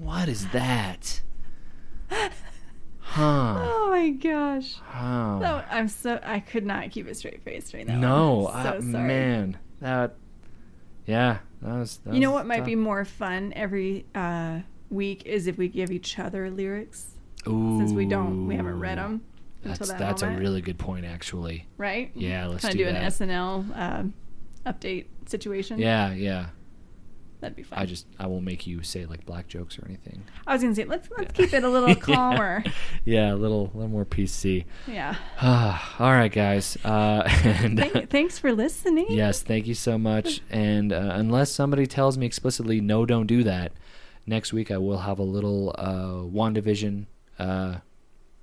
What 0.00 0.28
is 0.28 0.48
that? 0.48 1.22
Huh. 3.10 3.56
Oh 3.66 3.88
my 3.90 4.10
gosh. 4.10 4.74
Huh. 4.84 5.38
No, 5.38 5.62
I'm 5.70 5.88
so 5.88 6.20
I 6.22 6.40
could 6.40 6.66
not 6.66 6.90
keep 6.90 7.08
a 7.08 7.14
straight 7.14 7.42
face 7.42 7.70
that. 7.70 7.88
one. 7.88 8.00
no, 8.02 8.48
I'm 8.48 8.92
so 8.92 8.98
man, 8.98 9.56
that. 9.80 10.14
Yeah, 11.06 11.38
that 11.62 11.74
was. 11.74 12.00
That 12.04 12.12
You 12.12 12.20
know 12.20 12.30
was 12.32 12.40
what 12.40 12.46
might 12.46 12.58
tough. 12.58 12.66
be 12.66 12.76
more 12.76 13.06
fun 13.06 13.54
every 13.56 14.04
uh, 14.14 14.58
week 14.90 15.24
is 15.24 15.46
if 15.46 15.56
we 15.56 15.68
give 15.68 15.90
each 15.90 16.18
other 16.18 16.50
lyrics 16.50 17.14
since 17.44 17.92
we 17.92 18.04
don't 18.04 18.46
we 18.46 18.56
haven't 18.56 18.78
read 18.78 18.98
them 18.98 19.22
That's 19.62 19.80
until 19.80 19.96
that 19.96 19.98
that's 19.98 20.22
a 20.22 20.28
really 20.28 20.60
good 20.60 20.78
point, 20.78 21.06
actually. 21.06 21.66
right. 21.78 22.10
Yeah, 22.14 22.46
let's 22.48 22.60
kind 22.60 22.74
of 22.74 22.78
do 22.78 22.84
do 22.84 22.90
an. 22.90 22.96
SNL 23.06 24.12
uh, 24.66 24.70
update 24.70 25.06
situation. 25.24 25.78
Yeah, 25.78 26.12
yeah. 26.12 26.48
That'd 27.40 27.56
be 27.56 27.62
fun. 27.62 27.78
I 27.78 27.86
just 27.86 28.06
I 28.18 28.26
won't 28.26 28.44
make 28.44 28.66
you 28.66 28.82
say 28.82 29.06
like 29.06 29.24
black 29.24 29.46
jokes 29.46 29.78
or 29.78 29.84
anything. 29.86 30.24
I 30.46 30.54
was 30.54 30.62
gonna 30.62 30.74
say 30.74 30.84
let's 30.84 31.08
let's 31.16 31.32
keep 31.32 31.52
it 31.54 31.62
a 31.62 31.68
little 31.68 31.94
calmer. 32.08 32.64
Yeah, 33.04 33.32
a 33.32 33.36
little 33.36 33.70
a 33.72 33.76
little 33.76 33.88
more 33.88 34.04
PC. 34.04 34.64
yeah. 34.88 35.14
All 36.00 36.10
right, 36.10 36.32
guys. 36.32 36.76
Uh, 36.84 37.22
and 37.44 37.78
Thank, 37.78 38.10
thanks 38.10 38.38
for 38.38 38.52
listening. 38.52 39.06
yes, 39.10 39.40
thank 39.42 39.66
you 39.68 39.74
so 39.74 39.96
much. 39.98 40.40
And 40.50 40.92
uh, 40.92 41.12
unless 41.14 41.50
somebody 41.52 41.86
tells 41.86 42.18
me 42.18 42.26
explicitly, 42.26 42.80
no, 42.80 43.06
don't 43.06 43.26
do 43.26 43.44
that. 43.44 43.72
Next 44.26 44.52
week 44.52 44.70
I 44.70 44.78
will 44.78 44.98
have 44.98 45.18
a 45.18 45.22
little 45.22 45.74
uh, 45.78 46.26
WandaVision, 46.28 47.06
uh, 47.38 47.76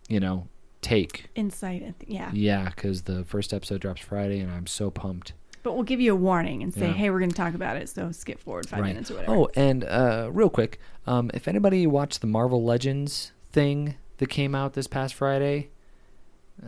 you 0.07 0.19
know, 0.19 0.47
take. 0.81 1.27
Insight. 1.35 1.93
Yeah. 2.07 2.31
Yeah, 2.34 2.69
because 2.69 3.03
the 3.03 3.23
first 3.26 3.53
episode 3.53 3.81
drops 3.81 4.01
Friday, 4.01 4.39
and 4.39 4.51
I'm 4.51 4.67
so 4.67 4.89
pumped. 4.89 5.34
But 5.65 5.73
we'll 5.73 5.83
give 5.83 5.99
you 5.99 6.13
a 6.13 6.15
warning 6.15 6.61
and 6.61 6.71
say, 6.71 6.89
Yeah. 6.89 6.93
hey, 6.93 7.09
we're 7.09 7.17
going 7.17 7.31
to 7.31 7.35
talk 7.35 7.55
about 7.55 7.75
it. 7.75 7.89
So 7.89 8.11
skip 8.11 8.39
forward 8.39 8.69
five 8.69 8.83
minutes 8.83 9.09
or 9.09 9.15
whatever. 9.15 9.33
Oh, 9.33 9.49
and 9.55 9.83
uh, 9.83 10.29
real 10.31 10.51
quick, 10.51 10.79
um, 11.07 11.31
if 11.33 11.47
anybody 11.47 11.87
watched 11.87 12.21
the 12.21 12.27
Marvel 12.27 12.63
Legends 12.63 13.31
thing 13.51 13.95
that 14.17 14.29
came 14.29 14.53
out 14.53 14.73
this 14.73 14.85
past 14.85 15.15
Friday, 15.15 15.69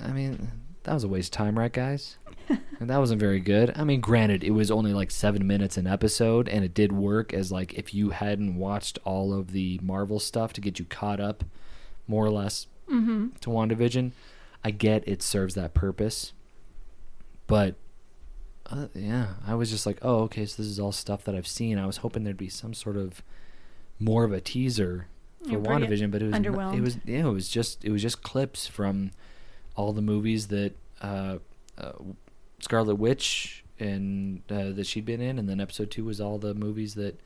I 0.02 0.08
mean, 0.14 0.50
that 0.82 0.96
was 0.96 1.04
a 1.04 1.08
waste 1.08 1.32
of 1.32 1.38
time, 1.38 1.60
right, 1.60 1.72
guys? 1.72 2.18
and 2.50 2.60
that 2.90 2.98
wasn't 2.98 3.20
very 3.20 3.40
good. 3.40 3.72
I 3.76 3.84
mean, 3.84 4.02
granted, 4.02 4.44
it 4.44 4.50
was 4.50 4.72
only 4.72 4.96
like 4.96 5.12
seven 5.12 5.46
minutes 5.46 5.78
an 5.78 5.86
episode, 5.86 6.50
and 6.50 6.66
it 6.66 6.74
did 6.74 6.92
work 6.92 7.36
as 7.36 7.52
like 7.52 7.76
if 7.76 7.94
you 7.94 8.10
hadn't 8.10 8.56
watched 8.56 8.98
all 9.04 9.32
of 9.32 9.52
the 9.52 9.80
Marvel 9.84 10.20
stuff 10.20 10.54
to 10.54 10.62
get 10.62 10.80
you 10.80 10.86
caught 10.86 11.20
up, 11.20 11.44
more 12.08 12.26
or 12.26 12.32
less, 12.32 12.66
mm-hmm. 12.90 13.28
to 13.42 13.50
WandaVision. 13.52 14.14
I 14.64 14.72
get 14.72 15.08
it 15.08 15.22
serves 15.22 15.54
that 15.54 15.76
purpose, 15.76 16.34
but 17.46 17.76
uh, 18.70 18.88
yeah, 18.94 19.28
I 19.46 19.56
was 19.56 19.70
just 19.70 19.86
like, 19.86 19.98
oh, 20.02 20.20
okay, 20.24 20.46
so 20.46 20.62
this 20.62 20.70
is 20.72 20.80
all 20.80 20.92
stuff 20.92 21.24
that 21.26 21.36
I've 21.36 21.48
seen. 21.48 21.78
I 21.80 21.86
was 21.86 21.98
hoping 21.98 22.24
there'd 22.24 22.38
be 22.38 22.50
some 22.50 22.74
sort 22.74 22.98
of 22.98 23.22
more 24.00 24.24
of 24.24 24.32
a 24.34 24.42
teaser 24.42 25.08
for 25.44 25.52
You're 25.52 25.62
WandaVision, 25.62 26.12
but 26.12 26.22
it 26.22 26.26
was 26.26 26.36
underwhelmed. 26.36 26.78
it 26.78 26.82
was 26.82 26.98
yeah, 27.06 27.20
it 27.28 27.32
was 27.32 27.48
just 27.50 27.84
it 27.86 27.92
was 27.92 28.02
just 28.02 28.22
clips 28.24 28.68
from 28.68 29.12
all 29.76 29.94
the 29.94 30.02
movies 30.02 30.48
that 30.48 30.74
uh, 31.02 31.38
uh, 31.78 31.92
Scarlet 32.60 32.96
Witch 32.96 33.64
and 33.80 34.42
uh, 34.50 34.72
that 34.72 34.86
she'd 34.88 35.06
been 35.06 35.22
in, 35.22 35.38
and 35.40 35.48
then 35.48 35.60
episode 35.62 35.92
two 35.92 36.04
was 36.06 36.20
all 36.20 36.38
the 36.38 36.54
movies 36.54 36.96
that 36.96 37.20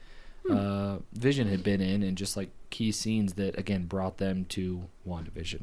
Hmm. 0.47 0.57
uh, 0.57 0.97
Vision 1.13 1.47
had 1.49 1.63
been 1.63 1.81
in, 1.81 2.01
and 2.01 2.17
just 2.17 2.35
like 2.35 2.49
key 2.71 2.91
scenes 2.91 3.33
that 3.33 3.55
again 3.59 3.85
brought 3.85 4.17
them 4.17 4.45
to 4.45 4.85
WandaVision. 5.07 5.61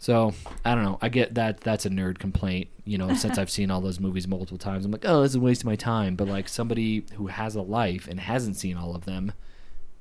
So 0.00 0.32
I 0.64 0.74
don't 0.74 0.84
know. 0.84 0.98
I 1.02 1.08
get 1.08 1.34
that 1.34 1.60
that's 1.60 1.84
a 1.84 1.90
nerd 1.90 2.18
complaint, 2.18 2.68
you 2.84 2.96
know, 2.98 3.12
since 3.14 3.36
I've 3.36 3.50
seen 3.50 3.70
all 3.70 3.80
those 3.80 3.98
movies 3.98 4.28
multiple 4.28 4.56
times. 4.58 4.84
I'm 4.84 4.92
like, 4.92 5.04
oh, 5.04 5.22
this 5.22 5.32
is 5.32 5.36
a 5.36 5.40
waste 5.40 5.62
of 5.62 5.66
my 5.66 5.74
time. 5.76 6.14
But 6.14 6.28
like 6.28 6.48
somebody 6.48 7.04
who 7.14 7.26
has 7.26 7.56
a 7.56 7.62
life 7.62 8.06
and 8.08 8.20
hasn't 8.20 8.56
seen 8.56 8.76
all 8.76 8.94
of 8.94 9.04
them, 9.06 9.32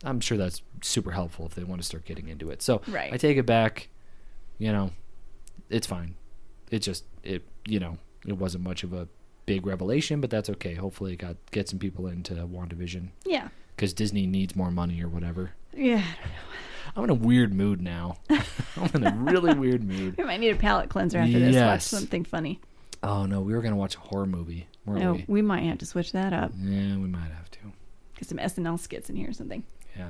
I'm 0.04 0.20
sure 0.20 0.38
that's 0.38 0.62
super 0.84 1.12
helpful 1.12 1.48
if 1.48 1.56
they 1.56 1.64
want 1.64 1.82
to 1.82 1.88
start 1.88 2.06
getting 2.06 2.28
into 2.28 2.52
it. 2.52 2.62
So 2.62 2.82
Right. 2.88 3.12
I 3.12 3.18
take 3.18 3.38
it 3.38 3.48
back. 3.48 3.90
You 4.60 4.72
know, 4.72 4.92
it's 5.70 5.88
fine. 5.88 6.16
It 6.70 6.80
just 6.80 7.04
it 7.24 7.44
you 7.66 7.80
know 7.80 7.98
it 8.26 8.38
wasn't 8.38 8.64
much 8.64 8.84
of 8.84 8.94
a 8.94 9.08
big 9.48 9.66
revelation, 9.66 10.22
but 10.22 10.30
that's 10.30 10.50
okay. 10.50 10.76
Hopefully, 10.76 11.14
it 11.14 11.18
got 11.18 11.38
get 11.52 11.68
some 11.70 11.80
people 11.80 12.06
into 12.08 12.34
WandaVision 12.36 13.10
Yeah. 13.26 13.48
because 13.76 13.94
Disney 13.94 14.28
needs 14.28 14.56
more 14.56 14.70
money 14.70 15.02
or 15.02 15.08
whatever. 15.10 15.52
Yeah. 15.74 16.04
I'm 16.96 17.04
in 17.04 17.10
a 17.10 17.14
weird 17.16 17.54
mood 17.54 17.82
now. 17.82 18.18
I'm 18.30 18.90
in 18.96 19.06
a 19.06 19.16
really 19.18 19.54
weird 19.54 19.84
mood. 19.84 20.18
We 20.18 20.24
might 20.24 20.40
need 20.40 20.50
a 20.50 20.56
palate 20.56 20.90
cleanser 20.90 21.20
after 21.20 21.40
this. 21.40 21.56
Watch 21.56 21.82
something 21.82 22.24
funny. 22.26 22.60
Oh 23.04 23.26
no, 23.26 23.42
we 23.42 23.54
were 23.54 23.62
gonna 23.62 23.76
watch 23.76 23.96
a 23.96 24.00
horror 24.00 24.26
movie, 24.26 24.68
weren't 24.86 25.04
Oh, 25.04 25.14
we? 25.14 25.26
we 25.28 25.42
might 25.42 25.64
have 25.64 25.78
to 25.80 25.86
switch 25.86 26.12
that 26.14 26.34
up. 26.34 26.52
Yeah, 26.60 26.98
we 26.98 27.08
might 27.08 27.30
have 27.32 27.50
to. 27.52 27.60
Get 28.18 28.28
some 28.28 28.40
SNL 28.40 28.80
skits 28.80 29.10
in 29.10 29.16
here 29.16 29.30
or 29.30 29.34
something. 29.34 29.64
Yeah, 29.96 30.10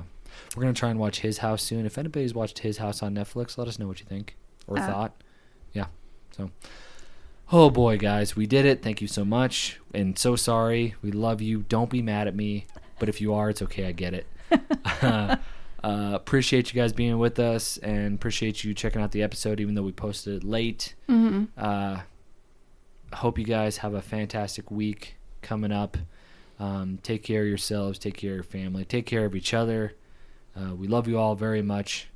we're 0.56 0.62
gonna 0.62 0.72
try 0.72 0.88
and 0.90 0.98
watch 0.98 1.20
His 1.20 1.38
House 1.38 1.62
soon. 1.62 1.84
If 1.84 1.98
anybody's 1.98 2.32
watched 2.34 2.60
His 2.60 2.78
House 2.78 3.02
on 3.02 3.14
Netflix, 3.14 3.58
let 3.58 3.68
us 3.68 3.78
know 3.78 3.86
what 3.86 4.00
you 4.00 4.06
think 4.06 4.36
or 4.66 4.78
Uh. 4.78 4.86
thought. 4.86 5.12
Yeah. 5.74 5.86
So, 6.36 6.50
oh 7.52 7.68
boy, 7.68 7.98
guys, 7.98 8.34
we 8.36 8.46
did 8.46 8.64
it. 8.64 8.82
Thank 8.82 9.02
you 9.02 9.08
so 9.08 9.24
much, 9.24 9.78
and 9.92 10.18
so 10.18 10.34
sorry. 10.36 10.94
We 11.02 11.10
love 11.12 11.42
you. 11.42 11.64
Don't 11.68 11.90
be 11.90 12.00
mad 12.00 12.26
at 12.26 12.34
me, 12.34 12.66
but 12.98 13.08
if 13.10 13.20
you 13.20 13.34
are, 13.34 13.50
it's 13.50 13.60
okay. 13.62 13.86
I 13.86 13.92
get 13.92 14.14
it. 14.14 14.26
Uh, 15.82 16.10
appreciate 16.14 16.72
you 16.72 16.80
guys 16.80 16.92
being 16.92 17.18
with 17.18 17.38
us 17.38 17.76
and 17.78 18.14
appreciate 18.14 18.64
you 18.64 18.74
checking 18.74 19.00
out 19.00 19.12
the 19.12 19.22
episode, 19.22 19.60
even 19.60 19.74
though 19.74 19.82
we 19.82 19.92
posted 19.92 20.42
it 20.42 20.44
late. 20.44 20.94
Mm-hmm. 21.08 21.44
Uh, 21.56 22.00
hope 23.12 23.38
you 23.38 23.44
guys 23.44 23.78
have 23.78 23.94
a 23.94 24.02
fantastic 24.02 24.70
week 24.70 25.16
coming 25.42 25.72
up. 25.72 25.96
Um, 26.58 26.98
take 27.02 27.22
care 27.22 27.42
of 27.42 27.48
yourselves, 27.48 27.98
take 27.98 28.16
care 28.16 28.32
of 28.32 28.36
your 28.36 28.42
family, 28.42 28.84
take 28.84 29.06
care 29.06 29.24
of 29.24 29.36
each 29.36 29.54
other. 29.54 29.94
Uh, 30.56 30.74
we 30.74 30.88
love 30.88 31.06
you 31.06 31.18
all 31.18 31.36
very 31.36 31.62
much. 31.62 32.08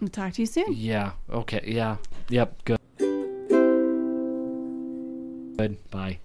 We'll 0.00 0.08
talk 0.08 0.34
to 0.34 0.42
you 0.42 0.46
soon. 0.46 0.74
Yeah. 0.74 1.12
Okay. 1.30 1.62
Yeah. 1.66 1.96
Yep. 2.28 2.64
Good. 2.64 2.78
Good. 5.56 5.90
Bye. 5.90 6.18